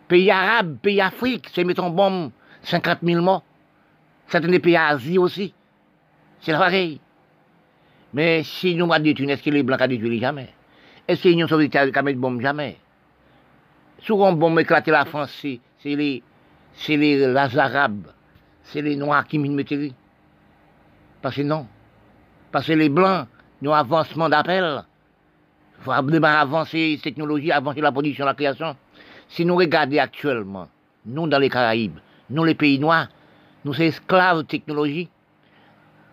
Pays 0.08 0.30
arabes, 0.30 0.78
pays 0.78 1.00
Afrique, 1.00 1.48
c'est 1.52 1.64
mettons 1.64 1.90
bombe 1.90 2.30
50 2.62 2.98
000 3.02 3.22
morts. 3.22 3.44
Certains 4.26 4.58
pays 4.58 4.76
Asie 4.76 5.18
aussi. 5.18 5.54
C'est 6.40 6.52
pareil. 6.52 7.00
Mais 8.12 8.42
si 8.42 8.74
nous 8.74 8.90
avons 8.92 9.02
détruit, 9.02 9.30
est-ce 9.30 9.42
que 9.42 9.50
les 9.50 9.62
Blancs 9.62 9.80
jamais 10.20 10.50
Est-ce 11.08 11.22
que 11.22 11.28
l'Union 11.28 11.48
soviétique 11.48 11.96
a 11.96 12.02
mis 12.02 12.14
bombe 12.14 12.40
jamais? 12.40 12.78
Souvent, 14.00 14.32
bombe 14.32 14.60
éclater 14.60 14.90
la 14.90 15.04
France, 15.04 15.30
c'est 15.40 15.60
les, 15.84 16.22
c'est 16.74 16.96
les, 16.96 17.24
Arabes, 17.36 18.08
c'est 18.62 18.82
les 18.82 18.96
Noirs 18.96 19.26
qui 19.26 19.38
mettent 19.38 19.94
Parce 21.22 21.36
que 21.36 21.42
non. 21.42 21.66
Parce 22.52 22.66
que 22.66 22.72
les 22.72 22.88
Blancs, 22.88 23.26
nous 23.62 23.72
avancement 23.72 24.28
d'appel. 24.28 24.84
Il 25.78 25.84
faut 25.84 25.92
avancer 25.92 26.96
la 26.96 27.02
technologie, 27.02 27.50
avancer 27.50 27.80
la 27.80 27.92
production, 27.92 28.24
la 28.24 28.34
création. 28.34 28.76
Si 29.28 29.44
nous 29.44 29.56
regardons 29.56 29.98
actuellement, 29.98 30.68
nous 31.06 31.26
dans 31.26 31.38
les 31.38 31.48
Caraïbes, 31.48 31.98
nous 32.30 32.44
les 32.44 32.54
pays 32.54 32.78
noirs, 32.78 33.08
nous 33.64 33.72
sommes 33.72 33.86
esclaves 33.86 34.38
de 34.38 34.42
technologie. 34.42 35.08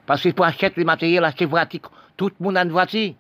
Parce 0.05 0.23
que 0.23 0.29
pour 0.29 0.45
acheter 0.45 0.71
les 0.77 0.83
matériels, 0.83 1.23
acheter 1.23 1.47
pratique, 1.47 1.85
tout 2.17 2.31
le 2.39 2.43
monde 2.43 2.57
a 2.57 2.63
une 2.63 2.71
voiture. 2.71 3.13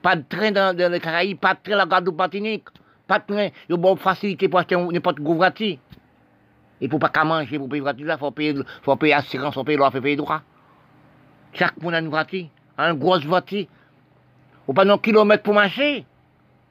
Pas 0.00 0.16
de 0.16 0.24
train 0.28 0.50
dans, 0.50 0.76
les 0.76 1.00
Caraïbes, 1.00 1.38
pas 1.38 1.54
de 1.54 1.60
train 1.62 1.72
dans 1.72 1.78
la 1.78 1.86
gare 1.86 2.02
de 2.02 2.10
Martinique, 2.10 2.68
pas 3.06 3.18
de 3.18 3.24
train. 3.26 3.48
Il 3.68 3.72
y 3.72 3.74
a 3.74 3.76
bonne 3.76 3.96
facilité 3.98 4.48
pour 4.48 4.58
acheter 4.58 4.76
n'importe 4.76 5.20
voiture. 5.20 5.78
Et 6.80 6.88
pour 6.88 6.98
pas 6.98 7.08
qu'à 7.08 7.24
manger, 7.24 7.58
pour 7.58 7.68
payer 7.68 7.80
voiture, 7.80 8.06
il 8.10 8.18
faut 8.18 8.30
payer, 8.30 8.54
faut 8.82 8.96
payer 8.96 9.14
assurance, 9.14 9.54
faut 9.54 9.64
payer 9.64 9.78
loi, 9.78 9.90
faut 9.90 10.00
payer 10.00 10.16
droit. 10.16 10.42
Chaque 11.52 11.80
monde 11.80 11.94
a 11.94 12.00
une 12.00 12.08
voiture 12.08 12.46
une 12.78 12.98
grosse 12.98 13.24
voiture. 13.24 13.66
Ou 14.66 14.72
pas 14.72 14.90
un 14.90 14.98
kilomètre 14.98 15.42
pour 15.42 15.54
marcher, 15.54 16.04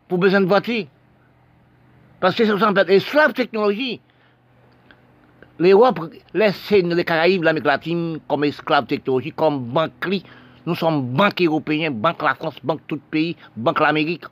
pour 0.08 0.18
besoin 0.18 0.42
de 0.42 0.46
voiture. 0.46 0.86
Parce 2.20 2.36
que 2.36 2.46
c'est 2.46 2.52
être 2.52 2.90
esclave 2.90 3.34
technologie. 3.34 4.02
L'Europe 5.60 6.00
laisse 6.34 6.72
les 6.72 7.06
Caraïbes, 7.06 7.44
l'Amérique 7.44 7.68
latine 7.68 8.20
comme 8.28 8.44
esclave 8.44 8.86
technologie, 8.86 9.32
comme 9.32 9.66
banque. 9.66 10.24
Nous 10.66 10.76
sommes 10.76 11.14
banque 11.14 11.42
européenne, 11.42 11.94
banque 11.94 12.24
la 12.24 12.36
France, 12.36 12.56
banque 12.64 12.82
tout 12.88 13.00
pays, 13.12 13.36
banque 13.56 13.80
l'Amérique. 13.80 14.24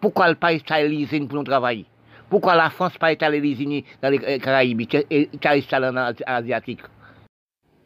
Pourquoi 0.00 0.28
le 0.28 0.34
pas 0.36 0.52
installé 0.52 0.88
l'usine 0.88 1.26
pour 1.26 1.38
nous 1.38 1.44
travailler? 1.44 1.86
Pourquoi 2.30 2.54
la 2.54 2.70
France 2.70 2.96
pas 2.98 3.08
installé 3.08 3.40
l'usine 3.40 3.82
dans 4.02 4.10
les 4.10 4.38
Caraïbes 4.38 4.82
et 5.10 5.28
installé 5.44 5.86
en 5.86 6.12
Asiatique? 6.26 6.80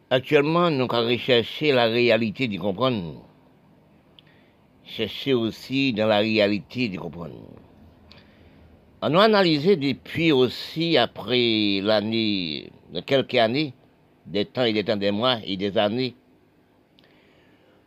Actuellement, 0.09 0.69
nous 0.69 0.87
avons 0.91 1.07
recherché 1.07 1.71
la 1.71 1.85
réalité 1.85 2.47
de 2.47 2.57
comprendre. 2.57 3.23
Chercher 4.85 5.33
aussi 5.33 5.93
dans 5.93 6.07
la 6.07 6.19
réalité 6.19 6.89
de 6.89 6.97
comprendre. 6.97 7.33
On 9.01 9.15
a 9.15 9.23
analysé 9.23 9.75
depuis 9.75 10.31
aussi, 10.31 10.97
après 10.97 11.81
l'année, 11.81 12.71
quelques 13.05 13.35
années, 13.35 13.73
des 14.25 14.45
temps 14.45 14.63
et 14.63 14.73
des 14.73 14.83
temps, 14.83 14.97
des 14.97 15.11
mois 15.11 15.37
et 15.43 15.57
des 15.57 15.77
années, 15.77 16.15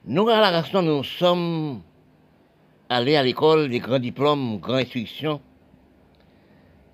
nous, 0.05 0.29
à 0.29 0.41
la 0.41 0.61
raison, 0.61 0.83
nous 0.83 1.05
sommes 1.05 1.83
allés 2.89 3.17
à 3.17 3.23
l'école, 3.23 3.69
des 3.69 3.79
grands 3.79 3.99
diplômes, 3.99 4.59
grandes 4.59 4.81
instructions, 4.81 5.41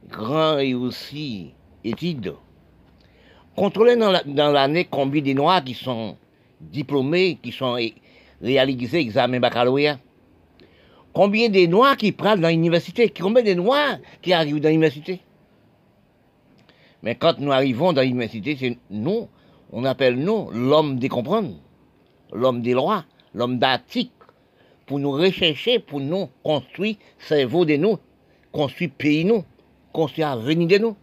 grands 0.08 0.58
et 0.58 0.74
aussi 0.74 1.52
études. 1.84 2.34
Contrôler 3.54 3.96
dans 3.96 4.52
l'année 4.52 4.86
combien 4.90 5.20
de 5.20 5.32
Noirs 5.32 5.62
qui 5.62 5.74
sont 5.74 6.16
diplômés, 6.60 7.38
qui 7.42 7.52
sont 7.52 7.76
réalisés 8.40 9.00
examen 9.00 9.40
baccalauréat? 9.40 9.98
Combien 11.12 11.50
de 11.50 11.66
Noirs 11.66 11.98
qui 11.98 12.12
prennent 12.12 12.40
dans 12.40 12.48
l'université, 12.48 13.10
combien 13.10 13.42
de 13.42 13.52
Noirs 13.52 13.98
qui 14.22 14.32
arrivent 14.32 14.60
dans 14.60 14.70
l'université? 14.70 15.20
Mais 17.02 17.16
quand 17.16 17.38
nous 17.38 17.52
arrivons 17.52 17.92
dans 17.92 18.00
l'université, 18.00 18.56
c'est 18.58 18.78
nous, 18.88 19.28
on 19.72 19.84
appelle 19.84 20.16
nous 20.16 20.50
l'homme 20.52 20.98
des 20.98 21.10
comprendre, 21.10 21.56
l'homme 22.32 22.62
des 22.62 22.72
lois, 22.72 23.04
l'homme 23.34 23.58
d'article, 23.58 24.12
pour 24.92 24.98
nous 24.98 25.12
rechercher, 25.12 25.78
pour 25.78 26.00
nous 26.00 26.28
construire 26.44 26.96
cerveau 27.18 27.64
de 27.64 27.76
nous, 27.76 27.98
construire 28.52 28.90
pays 28.90 29.24
nous, 29.24 29.42
construire 29.90 30.36
l'avenir 30.36 30.68
de 30.68 30.76
nous. 30.76 30.96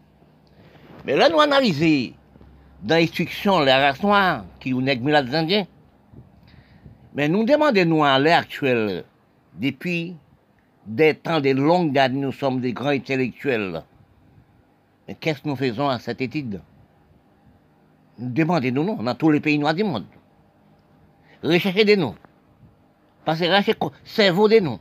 Mais 1.08 1.16
là, 1.16 1.28
nous 1.28 1.40
analysons 1.40 2.14
dans 2.84 2.98
l'instruction 2.98 3.62
la 3.62 3.88
race 3.88 4.04
noire 4.04 4.46
qui 4.60 4.70
nous 4.70 4.82
nègre 4.84 5.08
les 5.08 5.36
Indiens. 5.36 5.66
Mais 7.16 7.28
nous 7.28 7.44
demandons-nous 7.44 8.04
à 8.04 8.20
l'heure 8.20 8.38
actuelle, 8.38 9.06
depuis 9.56 10.16
des 10.86 11.16
temps, 11.16 11.42
des 11.42 11.56
longues 11.56 11.98
années, 11.98 12.20
nous 12.20 12.32
sommes 12.32 12.62
des 12.62 12.74
grands 12.74 12.90
intellectuels. 12.90 13.82
Mais 15.08 15.16
qu'est-ce 15.16 15.42
que 15.42 15.50
nous 15.50 15.56
faisons 15.56 15.90
à 15.90 15.98
cette 15.98 16.22
étude? 16.22 16.62
Nous 18.20 18.30
demandons-nous, 18.30 19.02
dans 19.02 19.16
tous 19.16 19.32
les 19.32 19.40
pays 19.40 19.58
noirs 19.58 19.74
du 19.74 19.84
monde. 19.84 20.06
Recherchez 21.42 21.86
des 21.86 21.98
nous. 21.98 22.14
Parce 23.30 23.42
que 23.42 23.46
recherchez 23.46 23.76
cerveau 24.06 24.48
de 24.48 24.58
nous. 24.58 24.80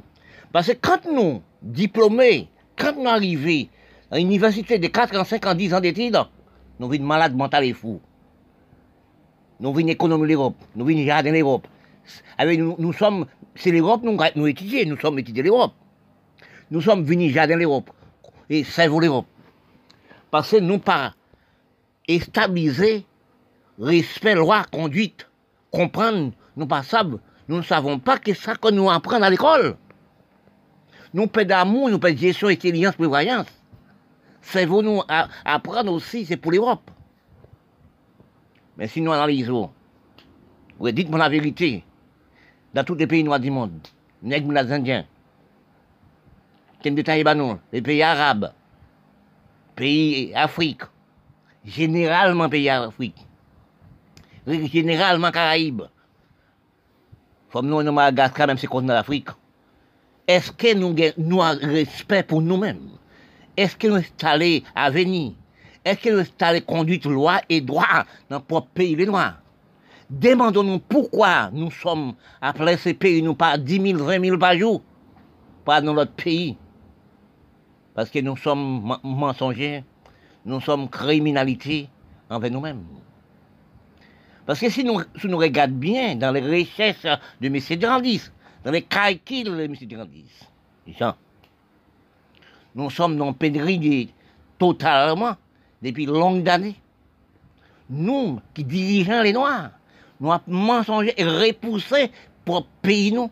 Parce 0.52 0.68
que 0.68 0.72
quand 0.72 1.04
nous, 1.04 1.42
diplômés, 1.60 2.48
quand 2.78 2.96
nous 2.96 3.06
arrivons 3.06 3.68
à 4.10 4.16
l'université 4.16 4.78
de 4.78 4.86
4 4.86 5.20
ans, 5.20 5.24
5 5.24 5.46
ans, 5.48 5.54
10 5.54 5.74
ans 5.74 5.80
d'études, 5.80 6.18
nous 6.80 6.88
venons 6.88 7.04
malades 7.04 7.36
mentales 7.36 7.64
et 7.66 7.74
fous. 7.74 8.00
Nous 9.60 9.70
venons 9.74 9.88
économiser 9.88 10.32
l'Europe. 10.32 10.54
Nous 10.74 10.86
venons 10.86 11.04
jardin 11.04 11.30
l'Europe. 11.30 11.68
Nous, 12.42 12.74
nous 12.78 12.92
sommes, 12.94 13.26
c'est 13.54 13.70
l'Europe, 13.70 14.00
nous, 14.02 14.16
nous 14.34 14.46
étudions, 14.46 14.88
nous 14.88 14.98
sommes 14.98 15.18
étudiés 15.18 15.42
l'Europe. 15.42 15.74
Nous 16.70 16.80
sommes 16.80 17.04
venus 17.04 17.34
jardin 17.34 17.56
l'Europe. 17.56 17.90
Et 18.48 18.64
cerveau 18.64 18.98
l'Europe. 18.98 19.26
Parce 20.30 20.52
que 20.52 20.56
nous 20.56 20.78
pas 20.78 21.12
stabiliser 22.18 23.04
respect, 23.78 24.36
loi, 24.36 24.64
conduite, 24.72 25.28
comprendre, 25.70 26.32
nous 26.56 26.66
pas 26.66 26.82
savons, 26.82 27.20
nous 27.48 27.56
ne 27.56 27.62
savons 27.62 27.98
pas 27.98 28.18
que 28.18 28.34
ça 28.34 28.54
que 28.54 28.70
nous 28.70 28.90
apprenons 28.90 29.24
à 29.24 29.30
l'école. 29.30 29.76
Nous 31.14 31.26
pas 31.26 31.44
d'amour, 31.44 31.88
nous 31.88 31.98
de 31.98 32.08
gestion, 32.08 32.48
intelligence, 32.48 32.94
prévoyance. 32.96 33.46
C'est 34.42 34.66
vous 34.66 34.82
nous 34.82 35.02
apprendre 35.44 35.92
aussi, 35.92 36.26
c'est 36.26 36.36
pour 36.36 36.52
l'Europe. 36.52 36.90
Mais 38.76 38.86
si 38.86 39.00
nous 39.00 39.12
analysons, 39.12 39.70
vous 40.78 40.90
dites-moi 40.90 41.18
la 41.18 41.28
vérité, 41.28 41.84
dans 42.74 42.84
tous 42.84 42.94
les 42.94 43.06
pays 43.06 43.24
noirs 43.24 43.40
du 43.40 43.50
monde, 43.50 43.80
les 44.22 44.36
Indiens, 44.36 45.06
les 46.84 47.82
pays 47.82 48.02
arabes, 48.02 48.52
pays 49.74 50.34
Afrique, 50.34 50.82
généralement 51.64 52.48
pays 52.48 52.68
Afrique, 52.68 53.26
généralement 54.46 55.30
Caraïbes, 55.30 55.82
comme 57.52 57.66
nous, 57.68 57.82
nous 57.82 57.92
Madagascar, 57.92 58.46
même 58.46 58.56
si 58.56 58.62
c'est 58.62 58.66
contre 58.66 58.88
l'Afrique, 58.88 59.28
est-ce 60.26 60.52
que 60.52 60.74
nous 60.74 60.94
avons 61.42 61.58
respect 61.66 62.24
est-ce 63.58 63.74
que 63.74 63.88
nous 63.88 63.96
installons 63.96 64.60
à 64.72 64.88
venir 64.88 65.32
Est-ce 65.84 65.98
que 66.00 66.10
nous 66.10 66.20
installons 66.20 66.60
conduite 66.60 67.06
loi 67.06 67.40
et 67.48 67.60
droit 67.60 68.04
notre 68.30 68.44
propre 68.44 68.68
pays, 68.68 68.94
les 68.94 69.04
Noirs? 69.04 69.40
Demandons-nous 70.08 70.78
pourquoi 70.78 71.50
nous 71.52 71.72
sommes 71.72 72.14
appelés 72.40 72.76
ces 72.76 72.94
pays, 72.94 73.20
nous 73.20 73.34
pas 73.34 73.58
10 73.58 73.94
000, 73.94 74.04
20 74.04 74.24
000 74.24 74.38
par 74.38 74.56
jour, 74.56 74.80
pas 75.64 75.80
dans 75.80 75.92
notre 75.92 76.12
pays? 76.12 76.56
Parce 77.96 78.10
que 78.10 78.20
nous 78.20 78.36
sommes 78.36 78.96
mensongers, 79.02 79.82
nous 80.44 80.60
sommes 80.60 80.88
criminalité 80.88 81.88
envers 82.30 82.52
nous-mêmes. 82.52 82.84
Parce 84.48 84.60
que 84.60 84.70
si 84.70 84.82
nous, 84.82 84.98
nous 85.24 85.36
regardons 85.36 85.76
bien 85.76 86.14
dans 86.14 86.32
les 86.32 86.40
recherches 86.40 87.02
de 87.38 87.48
M. 87.48 87.58
Durandis, 87.78 88.30
dans 88.64 88.70
les 88.70 88.80
calculs 88.80 89.44
de 89.44 89.62
M. 89.62 89.74
Durandis, 89.82 90.24
nous 92.74 92.88
sommes 92.88 93.18
dans 93.18 93.34
pénurie 93.34 94.08
totalement 94.58 95.36
depuis 95.82 96.06
longues 96.06 96.48
années. 96.48 96.76
Nous, 97.90 98.40
qui 98.54 98.64
dirigeons 98.64 99.20
les 99.20 99.34
Noirs, 99.34 99.72
nous 100.18 100.32
avons 100.32 100.42
mensongé 100.46 101.12
et 101.18 101.24
repoussé 101.24 102.10
pour 102.46 102.64
pays 102.80 103.12
nous. 103.12 103.30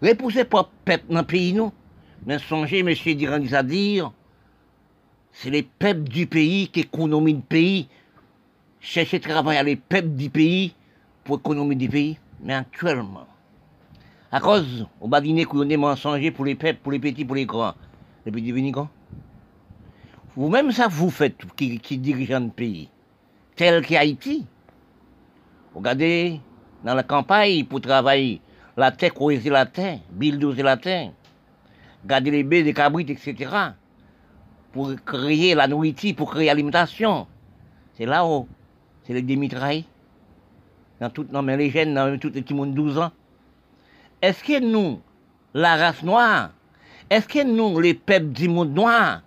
Repoussé 0.00 0.44
pour 0.44 0.68
peuple 0.84 1.12
dans 1.12 1.24
pays 1.24 1.52
nous. 1.52 1.72
Mais 2.24 2.38
songez, 2.38 2.78
M. 2.78 2.94
Dirandis, 3.16 3.56
à 3.56 3.64
dire, 3.64 4.12
c'est 5.32 5.50
les 5.50 5.64
peuples 5.64 6.08
du 6.08 6.28
pays 6.28 6.68
qui 6.68 6.82
économisent 6.82 7.34
le 7.34 7.42
pays. 7.42 7.88
Chercher 8.80 9.20
travail 9.20 9.56
à 9.56 9.62
les 9.62 9.76
peuples 9.76 10.10
du 10.10 10.30
pays 10.30 10.74
pour 11.24 11.38
économiser 11.38 11.74
du 11.74 11.88
pays. 11.88 12.18
Mais 12.40 12.54
actuellement, 12.54 13.26
à 14.30 14.40
cause, 14.40 14.86
on 15.00 15.08
va 15.08 15.20
dîner 15.20 15.44
qu'on 15.44 15.68
est 15.68 15.76
mensonger 15.76 16.30
pour 16.30 16.44
les 16.44 16.54
peuples, 16.54 16.78
pour 16.82 16.92
les 16.92 16.98
petits, 16.98 17.24
pour 17.24 17.34
les 17.34 17.46
grands 17.46 17.74
depuis 18.24 18.74
Vous-même, 20.36 20.70
ça 20.70 20.86
vous 20.88 21.10
faites, 21.10 21.36
qui, 21.56 21.78
qui 21.78 21.98
dirige 21.98 22.32
un 22.32 22.48
pays, 22.48 22.88
tel 23.56 23.84
qu'Haïti. 23.84 24.46
Regardez, 25.74 26.40
dans 26.84 26.94
la 26.94 27.02
campagne, 27.02 27.64
pour 27.64 27.80
travailler 27.80 28.40
la 28.76 28.92
terre, 28.92 29.14
creuser 29.14 29.50
la 29.50 29.66
terre, 29.66 29.98
bulldozer 30.10 30.62
la 30.62 30.76
terre, 30.76 31.12
garder 32.04 32.30
les 32.30 32.44
baies, 32.44 32.62
les 32.62 32.74
cabrites, 32.74 33.10
etc. 33.10 33.50
Pour 34.72 34.94
créer 35.04 35.54
la 35.54 35.66
nourriture, 35.66 36.14
pour 36.14 36.30
créer 36.30 36.46
l'alimentation. 36.46 37.26
C'est 37.94 38.06
là 38.06 38.26
où, 38.26 38.46
c'est 39.08 39.14
les 39.14 39.22
démitrailles. 39.22 39.86
Dans 41.00 41.08
toutes 41.08 41.32
non, 41.32 41.40
les 41.42 41.70
jeunes, 41.70 41.94
dans 41.94 42.18
tout 42.18 42.30
les 42.34 42.42
petits 42.42 42.54
monde 42.54 42.74
12 42.74 42.98
ans. 42.98 43.10
Est-ce 44.20 44.44
que 44.44 44.60
nous, 44.60 45.00
la 45.54 45.76
race 45.76 46.02
noire, 46.02 46.50
est-ce 47.08 47.26
que 47.26 47.42
nous, 47.42 47.80
les 47.80 47.94
peuples 47.94 48.32
du 48.32 48.48
monde 48.48 48.74
noir, 48.74 49.22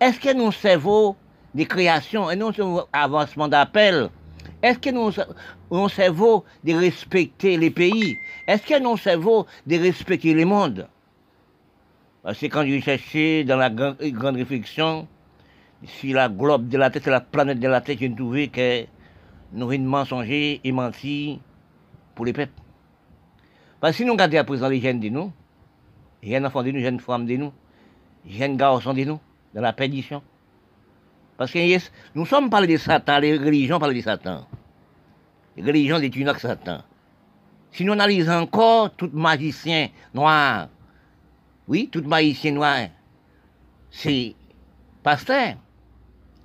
est-ce 0.00 0.18
que 0.18 0.32
nous 0.32 0.50
servons 0.52 1.16
des 1.54 1.66
créations 1.66 2.30
et 2.30 2.36
nous 2.36 2.52
avancement 2.92 3.48
d'appel 3.48 4.08
Est-ce 4.62 4.78
que 4.78 4.90
nous, 4.90 5.10
nous 5.70 5.88
servons 5.90 6.42
de 6.64 6.72
respecter 6.72 7.58
les 7.58 7.70
pays 7.70 8.16
Est-ce 8.46 8.62
que 8.62 8.80
nous 8.80 8.96
servons 8.96 9.44
de 9.66 9.76
respecter 9.76 10.32
le 10.32 10.46
monde 10.46 10.88
Parce 12.22 12.38
que 12.38 12.46
quand 12.46 12.64
je 12.64 12.80
cherchais 12.80 13.44
dans 13.44 13.58
la 13.58 13.68
grande, 13.68 14.36
réflexion, 14.36 15.06
sur 15.84 16.14
la 16.14 16.28
globe 16.28 16.68
de 16.68 16.78
la 16.78 16.90
sur 16.92 17.10
la 17.10 17.20
planète 17.20 17.58
de 17.58 17.68
la 17.68 17.80
Terre, 17.80 17.96
j'ai 17.98 18.14
trouvé 18.14 18.48
que 18.48 18.84
nous 19.52 19.66
venons 19.66 19.88
mensonger 19.88 20.60
et 20.62 20.72
mentir 20.72 21.38
pour 22.14 22.24
les 22.24 22.32
peuples. 22.32 22.52
Parce 23.80 23.92
que 23.92 23.98
si 23.98 24.04
nous 24.04 24.12
regardons 24.12 24.38
à 24.38 24.44
présent 24.44 24.68
les 24.68 24.80
jeunes 24.80 25.00
de 25.00 25.08
nous, 25.08 25.32
Jeunes 26.22 26.44
enfants 26.44 26.62
de 26.62 26.70
nous, 26.70 26.80
jeunes 26.80 27.00
femmes 27.00 27.26
de 27.26 27.36
nous, 27.36 27.52
jeunes 28.28 28.56
garçons 28.56 28.92
de 28.92 29.04
nous, 29.04 29.18
dans 29.54 29.62
la 29.62 29.72
perdition. 29.72 30.22
Parce 31.36 31.50
que 31.50 31.78
nous 32.14 32.26
sommes 32.26 32.50
parlés 32.50 32.66
de 32.66 32.76
Satan, 32.76 33.18
les 33.18 33.38
religions 33.38 33.78
parlent 33.78 33.94
de 33.94 34.00
Satan. 34.02 34.46
Les 35.56 35.62
religions 35.62 35.98
d'étudiants 35.98 36.34
que 36.34 36.40
Satan. 36.40 36.82
Si 37.72 37.84
nous 37.84 37.92
analysons 37.92 38.32
encore, 38.32 38.90
tout 38.94 39.10
magicien 39.12 39.88
noir, 40.12 40.68
oui, 41.68 41.88
tout 41.90 42.02
magicien 42.02 42.52
noir, 42.52 42.88
c'est 43.90 44.34
pasteur. 45.02 45.54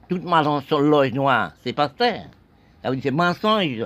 Tout 0.08 0.22
sur 0.68 0.80
loge 0.80 1.12
noire, 1.12 1.52
c'est 1.64 1.74
pasteur. 1.74 2.26
Ça 2.86 2.92
veut 2.92 2.98
dire 2.98 3.06
c'est 3.06 3.18
mensonge. 3.18 3.84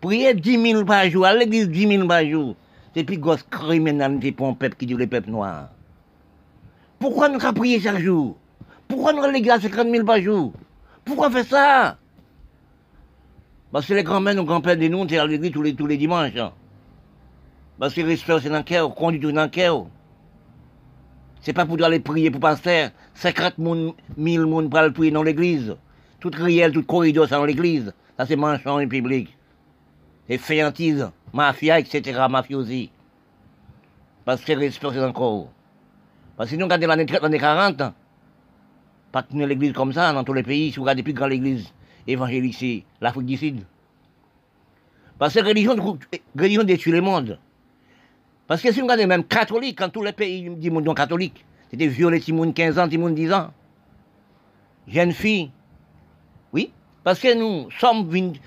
Priez 0.00 0.34
10 0.34 0.72
000 0.72 0.84
par 0.84 1.08
jour, 1.08 1.24
à 1.24 1.34
l'église 1.34 1.68
10 1.68 1.86
000 1.86 2.08
par 2.08 2.24
jour, 2.24 2.56
c'est 2.92 3.04
plus 3.04 3.16
grosse 3.16 3.44
criminalité 3.44 4.32
pour 4.32 4.48
un 4.48 4.54
peuple 4.54 4.74
qui 4.74 4.86
dit 4.86 4.94
le 4.94 5.06
peuple 5.06 5.30
noir. 5.30 5.68
Pourquoi 6.98 7.28
nous 7.28 7.40
avons 7.40 7.52
prié 7.52 7.78
chaque 7.78 8.00
jour? 8.00 8.36
Pourquoi 8.88 9.12
nous 9.12 9.22
l'église 9.30 9.52
à 9.52 9.60
50 9.60 9.88
000 9.88 10.04
par 10.04 10.20
jour? 10.20 10.52
Pourquoi 11.04 11.30
faire 11.30 11.44
ça? 11.44 11.98
Parce 13.70 13.86
que 13.86 13.94
les 13.94 14.02
grands-mères, 14.02 14.34
nos 14.34 14.44
grands-pères 14.44 14.76
de 14.76 14.88
nous, 14.88 15.08
c'est 15.08 15.18
à 15.18 15.24
l'église 15.24 15.52
tous 15.52 15.62
les, 15.62 15.72
les 15.72 15.96
dimanches. 15.96 16.32
Parce 17.78 17.94
que 17.94 18.00
le 18.00 18.08
respect, 18.08 18.40
c'est 18.42 18.50
dans 18.50 18.56
le 18.56 18.62
cœur, 18.64 18.92
conduit 18.96 19.20
tout 19.20 19.30
dans 19.30 19.44
le 19.44 19.48
cœur. 19.48 19.86
C'est 21.40 21.52
pas 21.52 21.66
pour 21.66 21.80
aller 21.84 22.00
prier 22.00 22.32
pour 22.32 22.40
pasteur. 22.40 22.90
50 23.14 23.54
000 23.58 23.94
personnes 24.16 24.68
pour 24.68 24.78
aller 24.80 24.90
prier 24.90 25.12
dans 25.12 25.22
l'église. 25.22 25.76
Toute 26.22 26.36
riel, 26.36 26.70
tout 26.70 26.84
corridor, 26.84 27.26
c'est 27.28 27.34
dans 27.34 27.44
l'église. 27.44 27.92
Ça, 28.16 28.24
c'est 28.24 28.36
manchant 28.36 28.80
en 28.80 28.86
public. 28.86 29.36
C'est 30.28 30.38
féantise, 30.38 31.10
mafia, 31.32 31.80
etc., 31.80 32.16
mafiosi. 32.30 32.92
Parce 34.24 34.44
que 34.44 34.70
c'est 34.70 35.00
encore. 35.00 35.48
Parce 36.36 36.48
que 36.48 36.54
si 36.54 36.58
nous 36.58 36.66
regardons 36.66 36.86
l'année 36.86 37.06
30, 37.06 37.22
l'année 37.22 37.40
40, 37.40 37.82
pas 39.10 39.24
tenir 39.24 39.48
l'église 39.48 39.72
comme 39.72 39.92
ça 39.92 40.12
dans 40.12 40.22
tous 40.22 40.32
les 40.32 40.44
pays. 40.44 40.70
Si 40.70 40.76
vous 40.76 40.82
regardez 40.82 41.02
plus 41.02 41.12
grand 41.12 41.26
l'église 41.26 41.72
évangélique, 42.06 42.54
c'est 42.54 42.84
l'Afrique 43.00 43.26
du 43.26 43.36
Sud. 43.36 43.64
Parce 45.18 45.34
que 45.34 45.40
la 45.40 45.48
religion, 45.48 45.98
religion 46.38 46.62
détruit 46.62 46.92
le 46.92 47.00
monde. 47.00 47.36
Parce 48.46 48.62
que 48.62 48.70
si 48.70 48.78
vous 48.78 48.86
regardez 48.86 49.06
même 49.06 49.24
catholique, 49.24 49.76
quand 49.76 49.88
tous 49.88 50.04
les 50.04 50.12
pays 50.12 50.48
du 50.48 50.70
monde 50.70 50.84
sont 50.84 50.94
catholiques, 50.94 51.44
c'était 51.68 51.88
violer 51.88 52.20
tout 52.20 52.30
le 52.30 52.36
monde 52.36 52.54
15 52.54 52.78
ans, 52.78 52.88
tout 52.88 52.96
monde 52.96 53.16
10 53.16 53.32
ans. 53.32 53.50
Jeune 54.86 55.10
fille. 55.10 55.50
Parce 57.04 57.18
que 57.18 57.34
nous 57.34 57.70
sommes 57.72 58.08
venus, 58.08 58.40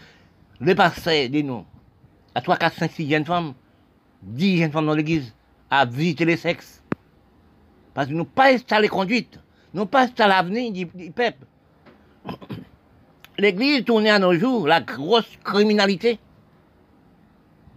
le 0.59 0.75
passé 0.75 1.27
de 1.29 1.41
nous, 1.41 1.65
à 2.33 2.41
3, 2.41 2.57
4, 2.57 2.75
5, 2.77 2.91
6 2.91 3.09
jeunes 3.09 3.25
femmes, 3.25 3.53
10 4.23 4.59
jeunes 4.59 4.71
femmes 4.71 4.85
dans 4.85 4.93
l'église, 4.93 5.33
à 5.69 5.85
visiter 5.85 6.25
les 6.25 6.37
sexes. 6.37 6.81
Parce 7.93 8.07
que 8.07 8.13
nous 8.13 8.25
pas 8.25 8.53
installé 8.53 8.87
conduite, 8.87 9.39
nous 9.73 9.85
pas 9.85 10.03
installé 10.03 10.29
l'avenir 10.29 10.71
du, 10.71 10.85
du 10.85 11.11
peuple. 11.11 11.45
L'église 13.37 13.83
tournait 13.83 14.11
à 14.11 14.19
nos 14.19 14.33
jours, 14.33 14.67
la 14.67 14.79
grosse 14.79 15.37
criminalité. 15.43 16.19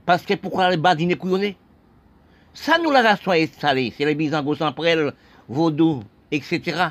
Parce 0.07 0.23
que 0.23 0.35
pourquoi 0.35 0.71
les 0.71 0.77
badines 0.77 1.17
couillonnés 1.17 1.57
Ça, 2.55 2.79
nous 2.79 2.93
la 2.93 3.03
raison 3.03 3.33
installée. 3.33 3.93
C'est 3.97 4.05
les 4.05 4.15
bisangos 4.15 4.55
sans 4.55 4.73
prêle, 4.73 5.13
vaudou, 5.49 6.05
etc. 6.31 6.91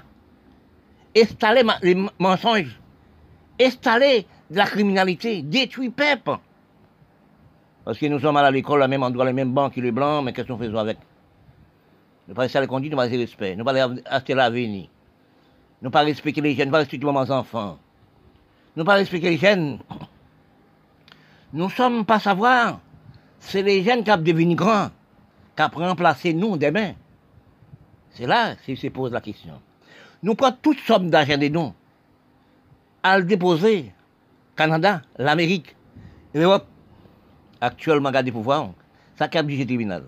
Installer 1.15 1.63
les 1.81 1.95
mensonges. 2.19 2.77
Installer 3.59 4.25
de 4.49 4.57
la 4.57 4.65
criminalité. 4.65 5.41
Détruire 5.41 5.91
peuple. 5.91 6.39
Parce 7.85 7.97
que 7.97 8.05
nous 8.07 8.19
sommes 8.19 8.37
à 8.37 8.51
l'école, 8.51 8.83
à 8.83 8.87
même 8.87 9.03
endroit, 9.03 9.25
les 9.25 9.33
mêmes 9.33 9.53
bancs 9.53 9.73
que 9.73 9.79
les 9.79 9.91
blancs, 9.91 10.23
mais 10.23 10.33
qu'est-ce 10.33 10.47
qu'on 10.47 10.57
fait 10.57 10.75
avec? 10.75 10.97
Nous 12.27 12.35
pas 12.35 12.43
à 12.43 12.59
la 12.59 12.67
conduite, 12.67 12.91
nous 12.91 12.97
pas 12.97 13.03
rester 13.03 13.17
respect. 13.17 13.55
Nous 13.55 13.63
pas 13.63 13.87
rester 14.09 14.33
l'avenir. 14.33 14.89
Nous 15.81 15.89
pas 15.89 16.01
respecter 16.01 16.41
les 16.41 16.55
jeunes, 16.55 16.65
nous 16.65 16.71
pas 16.71 16.79
respecter 16.79 17.05
les 17.05 17.31
enfants. 17.31 17.77
Nous 18.75 18.83
pas 18.83 18.95
respecter 18.95 19.29
les 19.29 19.37
jeunes. 19.37 19.79
Nous 21.53 21.69
sommes 21.69 22.05
pas 22.05 22.19
savoir. 22.19 22.81
C'est 23.39 23.61
les 23.61 23.83
jeunes 23.83 24.03
qui 24.03 24.11
ont 24.11 24.17
devenu 24.17 24.55
grands, 24.55 24.89
qui 25.55 25.63
ont 25.63 25.69
remplacé 25.69 26.33
nous 26.33 26.57
demain. 26.57 26.93
C'est 28.11 28.25
là 28.25 28.55
que 28.55 28.75
se 28.75 28.87
pose 28.87 29.11
la 29.11 29.21
question. 29.21 29.61
Nous 30.23 30.35
prenons 30.35 30.57
toute 30.61 30.79
somme 30.79 31.09
d'argent 31.09 31.37
de 31.37 31.47
nous 31.47 31.73
à 33.03 33.17
le 33.17 33.25
déposer. 33.25 33.93
Canada, 34.55 35.01
l'Amérique, 35.17 35.75
l'Europe, 36.33 36.65
actuellement, 37.61 38.11
garder 38.11 38.31
pouvoir, 38.31 38.71
ça 39.15 39.27
qui 39.27 39.37
a 39.37 39.43
budget 39.43 39.65
tribunal. 39.65 40.03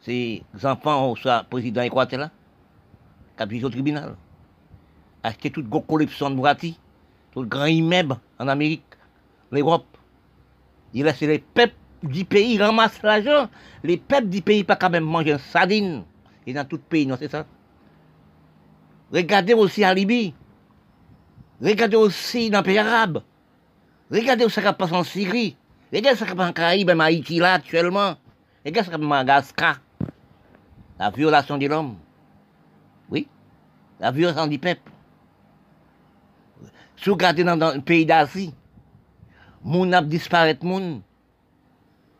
C'est 0.00 0.42
les 0.54 0.66
enfants, 0.66 1.10
ou 1.10 1.16
soit 1.16 1.44
président 1.44 1.82
Équateur 1.82 2.20
là, 2.20 2.30
qui 3.36 3.42
a 3.42 3.46
budget 3.46 3.64
au 3.64 3.70
tribunal. 3.70 4.16
Acheter 5.22 5.50
toute 5.50 5.68
grosse 5.68 5.86
collection 5.88 6.30
de 6.30 6.34
Bugatti, 6.34 6.78
tout 7.32 7.46
grand 7.46 7.66
immeuble 7.66 8.16
en 8.38 8.48
Amérique, 8.48 8.84
l'Europe. 9.50 9.86
Il 10.92 11.04
laisse 11.04 11.20
les 11.20 11.38
peuples 11.38 11.76
du 12.02 12.24
pays 12.24 12.58
ramassent 12.58 13.02
l'argent. 13.02 13.48
Les 13.82 13.96
peuples 13.96 14.28
du 14.28 14.42
pays 14.42 14.64
pas 14.64 14.76
quand 14.76 14.90
même 14.90 15.04
manger 15.04 15.32
une 15.32 15.38
sardine. 15.38 16.02
Et 16.46 16.52
dans 16.52 16.64
tout 16.64 16.76
le 16.76 16.82
pays, 16.82 17.06
non, 17.06 17.16
c'est 17.18 17.30
ça. 17.30 17.46
Regardez 19.12 19.54
aussi 19.54 19.86
en 19.86 19.92
Libye. 19.92 20.34
Regardez 21.62 21.96
aussi 21.96 22.50
dans 22.50 22.58
les 22.58 22.64
pays 22.64 22.78
arabes. 22.78 23.22
Regardez 24.10 24.48
ce 24.48 24.60
qui 24.60 24.72
passe 24.72 24.92
en 24.92 25.04
Syrie. 25.04 25.56
Regardez 25.92 26.18
ce 26.18 26.24
qui 26.24 26.34
passe 26.34 26.50
en 26.50 26.52
Caraïbes, 26.52 26.90
en 26.90 26.98
Haïti 26.98 27.38
là 27.38 27.54
actuellement. 27.54 28.16
Regardez 28.64 28.90
ce 28.90 28.92
qui 28.92 28.96
passe 28.96 29.04
en 29.04 29.08
Madagascar. 29.08 29.80
La 30.98 31.10
violation 31.10 31.56
de 31.58 31.66
l'homme. 31.66 31.96
Oui. 33.08 33.28
La 34.00 34.10
violation 34.10 34.46
du 34.48 34.58
peuple. 34.58 34.90
Si 36.96 37.08
vous 37.08 37.14
regardez 37.14 37.44
dans, 37.44 37.56
dans 37.56 37.74
le 37.74 37.80
pays 37.80 38.06
d'Asie, 38.06 38.52
moun 39.62 39.94
a 39.94 40.02
disparaît 40.02 40.58
moun. 40.62 41.00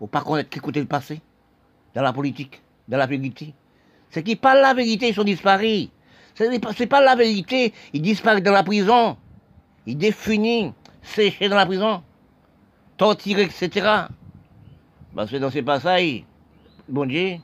Ou 0.00 0.06
pas 0.06 0.20
connaître 0.20 0.50
qui 0.50 0.60
côté 0.60 0.80
le 0.80 0.86
passé. 0.86 1.20
Dans 1.94 2.02
la 2.02 2.12
politique, 2.12 2.62
dans 2.88 2.96
la 2.96 3.06
vérité. 3.06 3.54
C'est 4.10 4.22
qui 4.22 4.36
parlent 4.36 4.60
la 4.60 4.74
vérité, 4.74 5.08
ils 5.08 5.14
sont 5.14 5.24
disparus. 5.24 5.88
Ce 6.34 6.44
n'est 6.44 6.86
pas 6.86 7.00
la 7.00 7.14
vérité, 7.14 7.72
ils 7.92 8.02
disparaissent 8.02 8.42
dans 8.42 8.52
la 8.52 8.62
prison. 8.62 9.16
Ils 9.86 9.96
définissent, 9.96 10.72
séchés 11.02 11.48
dans 11.48 11.56
la 11.56 11.66
prison. 11.66 12.02
Torturés, 12.96 13.42
etc. 13.44 14.06
Parce 15.14 15.30
que 15.30 15.36
dans 15.36 15.50
ces 15.50 15.62
passages, 15.62 16.24
bon 16.88 17.06
Dieu, 17.06 17.36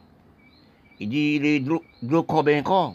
il 1.01 1.09
dit 1.09 1.39
les 1.39 1.60
de 1.60 1.81
l'eau 2.02 2.23
corps 2.23 2.44
ben 2.44 2.62
corps. 2.62 2.94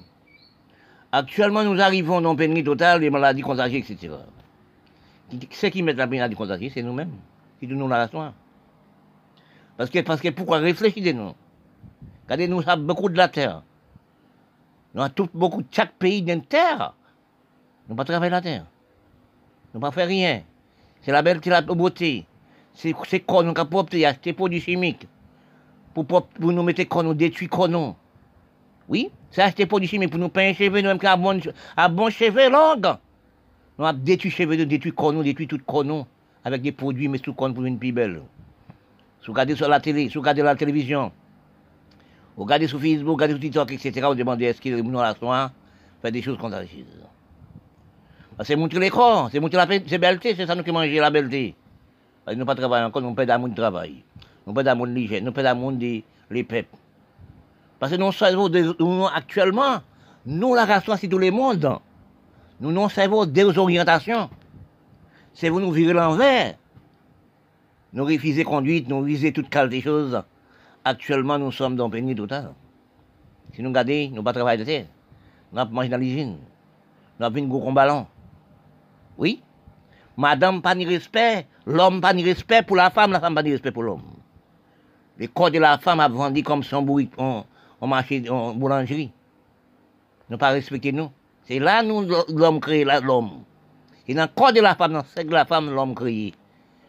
Actuellement, 1.11 1.63
nous 1.63 1.79
arrivons 1.79 2.21
dans 2.21 2.31
une 2.31 2.37
pénurie 2.37 2.63
totale 2.63 3.01
des 3.01 3.09
maladies 3.09 3.41
contagieuses, 3.41 3.89
etc. 3.89 4.15
Ceux 5.51 5.69
qui 5.69 5.83
mettent 5.83 5.97
la 5.97 6.07
maladie 6.07 6.35
contagieuse, 6.35 6.71
c'est 6.73 6.81
nous-mêmes. 6.81 7.11
Qui 7.59 7.67
nous 7.67 7.87
la 7.87 8.05
raison. 8.05 8.33
Parce 9.77 9.89
que, 9.89 9.99
parce 9.99 10.21
que 10.21 10.29
pourquoi? 10.29 10.57
Réfléchissez-nous 10.57 11.33
Regardez, 12.23 12.47
nous 12.47 12.67
avons 12.67 12.83
beaucoup 12.83 13.09
de 13.09 13.17
la 13.17 13.27
terre. 13.27 13.63
Nous 14.93 15.01
avons 15.01 15.13
tout, 15.13 15.29
beaucoup 15.33 15.61
de 15.61 15.67
chaque 15.71 15.93
pays 15.93 16.21
d'une 16.21 16.43
terre. 16.43 16.93
Nous 17.87 17.95
pas 17.95 18.05
travailler 18.05 18.31
la 18.31 18.41
terre. 18.41 18.65
Nous 19.73 19.79
pas 19.79 19.91
faire 19.91 20.07
rien. 20.07 20.43
C'est 21.01 21.11
la 21.11 21.21
belle, 21.21 21.39
c'est 21.43 21.49
la 21.49 21.61
beauté. 21.61 22.25
C'est 22.73 23.19
quoi 23.21 23.43
nous 23.43 23.53
avons 23.55 23.79
opté 23.79 24.05
acheter 24.05 24.31
des 24.31 24.33
produits 24.33 24.61
chimiques. 24.61 25.07
Pour, 25.93 26.05
pour, 26.05 26.27
pour 26.27 26.51
nous 26.51 26.63
mettre 26.63 26.83
qu'on 26.83 27.03
nous 27.03 27.13
détruire 27.13 27.49
qu'on 27.49 27.67
nous. 27.67 27.95
Oui, 28.87 29.09
c'est 29.31 29.41
acheter 29.41 29.65
produits 29.65 29.87
chimiques 29.87 30.11
pour 30.11 30.19
nous 30.19 30.29
peindre 30.29 30.55
cheveux, 30.55 30.81
nous 30.81 30.87
même 30.87 30.99
qu'à 30.99 31.15
bon, 31.15 31.39
à 31.75 31.89
bon 31.89 32.09
cheveux 32.09 32.49
longs. 32.49 32.97
Nous 33.77 33.85
avons 33.85 33.99
détruit 33.99 34.31
cheveux, 34.31 34.55
nous 34.55 34.65
détruit 34.65 34.91
qu'on 34.91 35.11
nous, 35.11 35.23
détruit 35.23 35.47
tout 35.47 35.59
nous. 35.83 36.05
Avec 36.45 36.61
des 36.61 36.71
produits, 36.73 37.07
mais 37.07 37.19
tout 37.19 37.33
qu'on 37.33 37.53
pour 37.53 37.63
une 37.63 37.79
plus 37.79 37.93
belle. 37.93 38.21
Si 39.21 39.27
vous 39.27 39.33
regardez 39.33 39.55
sur 39.55 39.69
la 39.69 39.79
télé, 39.79 40.09
si 40.09 40.15
vous 40.15 40.19
regardez 40.19 40.41
la 40.41 40.55
télévision, 40.55 41.11
vous 42.35 42.43
regardez 42.43 42.67
sur 42.67 42.79
Facebook, 42.79 43.05
vous 43.05 43.13
regardez 43.13 43.33
sur 43.33 43.41
TikTok, 43.41 43.71
etc., 43.71 44.07
vous 44.07 44.15
demandez 44.15 44.45
est-ce 44.45 44.59
qu'il 44.59 44.75
nous 44.75 44.99
la 44.99 45.15
soin, 45.15 45.51
faire 46.01 46.11
des 46.11 46.21
choses. 46.21 46.37
Parce 46.37 46.65
que 46.65 47.12
C'est 48.41 48.55
montrer 48.55 48.79
l'écran, 48.79 49.29
c'est 49.31 49.39
montrer 49.39 49.57
la 49.57 49.67
c'est 49.87 49.97
belleté, 49.97 50.33
c'est 50.35 50.47
ça 50.47 50.55
nous 50.55 50.63
qui 50.63 50.71
mangeons 50.71 51.01
la 51.01 51.11
belleté. 51.11 51.55
Que 52.25 52.33
nous 52.33 52.45
pas 52.45 52.55
travailler 52.55 52.85
encore, 52.85 53.01
nous 53.01 53.13
d'amour 53.13 53.49
de 53.49 53.55
travail. 53.55 54.03
Nous 54.47 54.53
de 54.53 54.85
l'hygiène, 54.85 55.25
nous 55.25 55.31
d'amour 55.31 55.73
des 55.73 56.03
les 56.31 56.43
peuples. 56.43 56.75
Parce 57.79 57.91
que 57.91 57.97
nous 57.97 58.11
savons 58.11 59.07
actuellement, 59.07 59.81
nous 60.25 60.55
la 60.55 60.65
race 60.65 60.83
c'est 60.97 61.07
tout 61.07 61.17
le 61.17 61.31
monde. 61.31 61.79
Nous 62.59 62.71
nous 62.71 62.89
savons 62.89 63.25
des 63.25 63.57
orientations. 63.57 64.29
C'est 65.33 65.49
vous 65.49 65.59
nous 65.59 65.71
virer 65.71 65.93
l'envers. 65.93 66.55
Nous 67.91 68.05
refuser 68.05 68.43
conduite, 68.43 68.87
nous 68.87 69.01
refuser 69.01 69.33
toute 69.33 69.49
qualité 69.49 69.81
choses. 69.81 70.23
Actuellement, 70.85 71.37
nous 71.37 71.51
sommes 71.51 71.75
dans 71.75 71.85
le 71.85 71.91
pénurie 71.91 72.15
totale. 72.15 72.53
Si 73.53 73.61
nous 73.61 73.69
regardons, 73.69 74.11
nous 74.13 74.23
pas 74.23 74.33
travailler 74.33 74.59
de 74.59 74.63
terre. 74.63 74.85
Nous 75.51 75.59
avons 75.59 75.71
mangé 75.71 75.89
dans 75.89 75.97
l'usine. 75.97 76.37
Nous 77.19 77.25
avons 77.25 77.37
une 77.37 77.49
gros 77.49 77.71
ballon. 77.71 78.07
Oui. 79.17 79.41
Madame, 80.17 80.61
pas 80.61 80.75
ni 80.75 80.85
respect. 80.85 81.47
L'homme, 81.65 82.01
pas 82.01 82.13
ni 82.13 82.23
respect 82.23 82.63
pour 82.63 82.75
la 82.75 82.89
femme. 82.89 83.11
La 83.11 83.19
femme, 83.19 83.35
pas 83.35 83.43
ni 83.43 83.51
respect 83.51 83.71
pour 83.71 83.83
l'homme. 83.83 84.03
Le 85.17 85.27
corps 85.27 85.51
de 85.51 85.59
la 85.59 85.77
femme 85.77 85.99
a 85.99 86.07
vendu 86.07 86.43
comme 86.43 86.63
son 86.63 86.81
bourri 86.81 87.09
en, 87.17 87.45
en 87.79 87.91
en 87.91 88.53
boulangerie. 88.55 89.11
Nous 90.29 90.37
pas 90.37 90.49
respecter 90.49 90.91
nous. 90.91 91.11
C'est 91.43 91.59
là 91.59 91.83
nous 91.83 92.07
l'homme 92.29 92.59
créé 92.59 92.83
l'homme. 92.83 93.43
C'est 94.07 94.13
dans 94.13 94.23
le 94.23 94.27
corps 94.27 94.53
de 94.53 94.61
la 94.61 94.75
femme, 94.75 94.93
dans 94.93 95.03
le 95.17 95.23
de 95.23 95.31
la 95.31 95.45
femme, 95.45 95.69
l'homme 95.69 95.93
créé. 95.93 96.33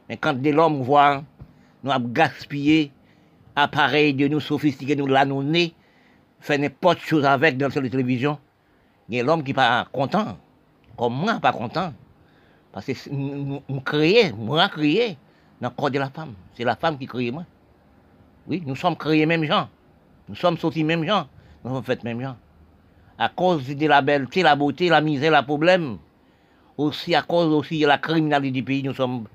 Mais 0.09 0.17
quand 0.17 0.41
de 0.41 0.51
l'homme 0.51 0.83
voit, 0.83 1.23
nous 1.83 1.91
avons 1.91 2.09
gaspillé 2.09 2.93
appareil 3.57 4.15
de 4.15 4.27
nous 4.27 4.41
sophistiqués, 4.41 4.97
nous 4.97 5.07
là 5.07 5.25
nous 5.25 5.43
nés, 5.43 5.75
fait 6.41 6.59
n'importe 6.59 7.01
chose 7.01 7.25
avec 7.25 7.57
dans 7.57 7.69
la 7.69 7.89
télévision. 7.89 8.39
Il 9.09 9.17
y 9.17 9.21
a 9.21 9.23
l'homme 9.23 9.45
qui 9.45 9.53
pas 9.53 9.87
content. 9.93 10.39
Comme 10.97 11.15
moi, 11.15 11.39
pas 11.41 11.53
content. 11.53 11.93
Parce 12.75 12.87
que 12.87 13.11
nous, 13.11 13.63
créons, 13.85 14.37
moi 14.37 14.69
créé 14.69 15.17
dans 15.61 15.69
le 15.69 15.75
corps 15.75 15.93
de 15.93 15.99
la 16.01 16.11
femme. 16.11 16.35
C'est 16.57 16.65
la 16.65 16.75
femme 16.75 16.99
qui 16.99 17.07
crée 17.07 17.31
moi. 17.31 17.45
Oui, 18.49 18.65
nous 18.67 18.75
sommes 18.75 18.97
créés 18.97 19.27
même 19.27 19.45
gens. 19.45 19.69
Nous 20.29 20.35
sommes 20.35 20.59
sortis 20.59 20.83
même 20.83 21.05
gens. 21.05 21.29
Nous 21.65 21.73
sommes 21.73 21.85
faits 21.85 22.03
même 22.03 22.21
gens. 22.21 22.37
à 23.17 23.29
cause 23.29 23.65
de 23.69 23.87
la 23.87 24.03
belleté, 24.03 24.43
la 24.43 24.57
beauté, 24.57 24.89
la 24.89 25.01
misère, 25.01 25.41
le 25.41 25.47
problème, 25.47 25.99
aussi 26.77 27.15
à 27.15 27.23
cause 27.23 27.55
aussi 27.55 27.81
de 27.81 27.87
la 27.87 27.97
criminalité 27.97 28.51
du 28.51 28.65
pays, 28.65 28.83
nous 28.83 28.93
sommes 28.93 29.27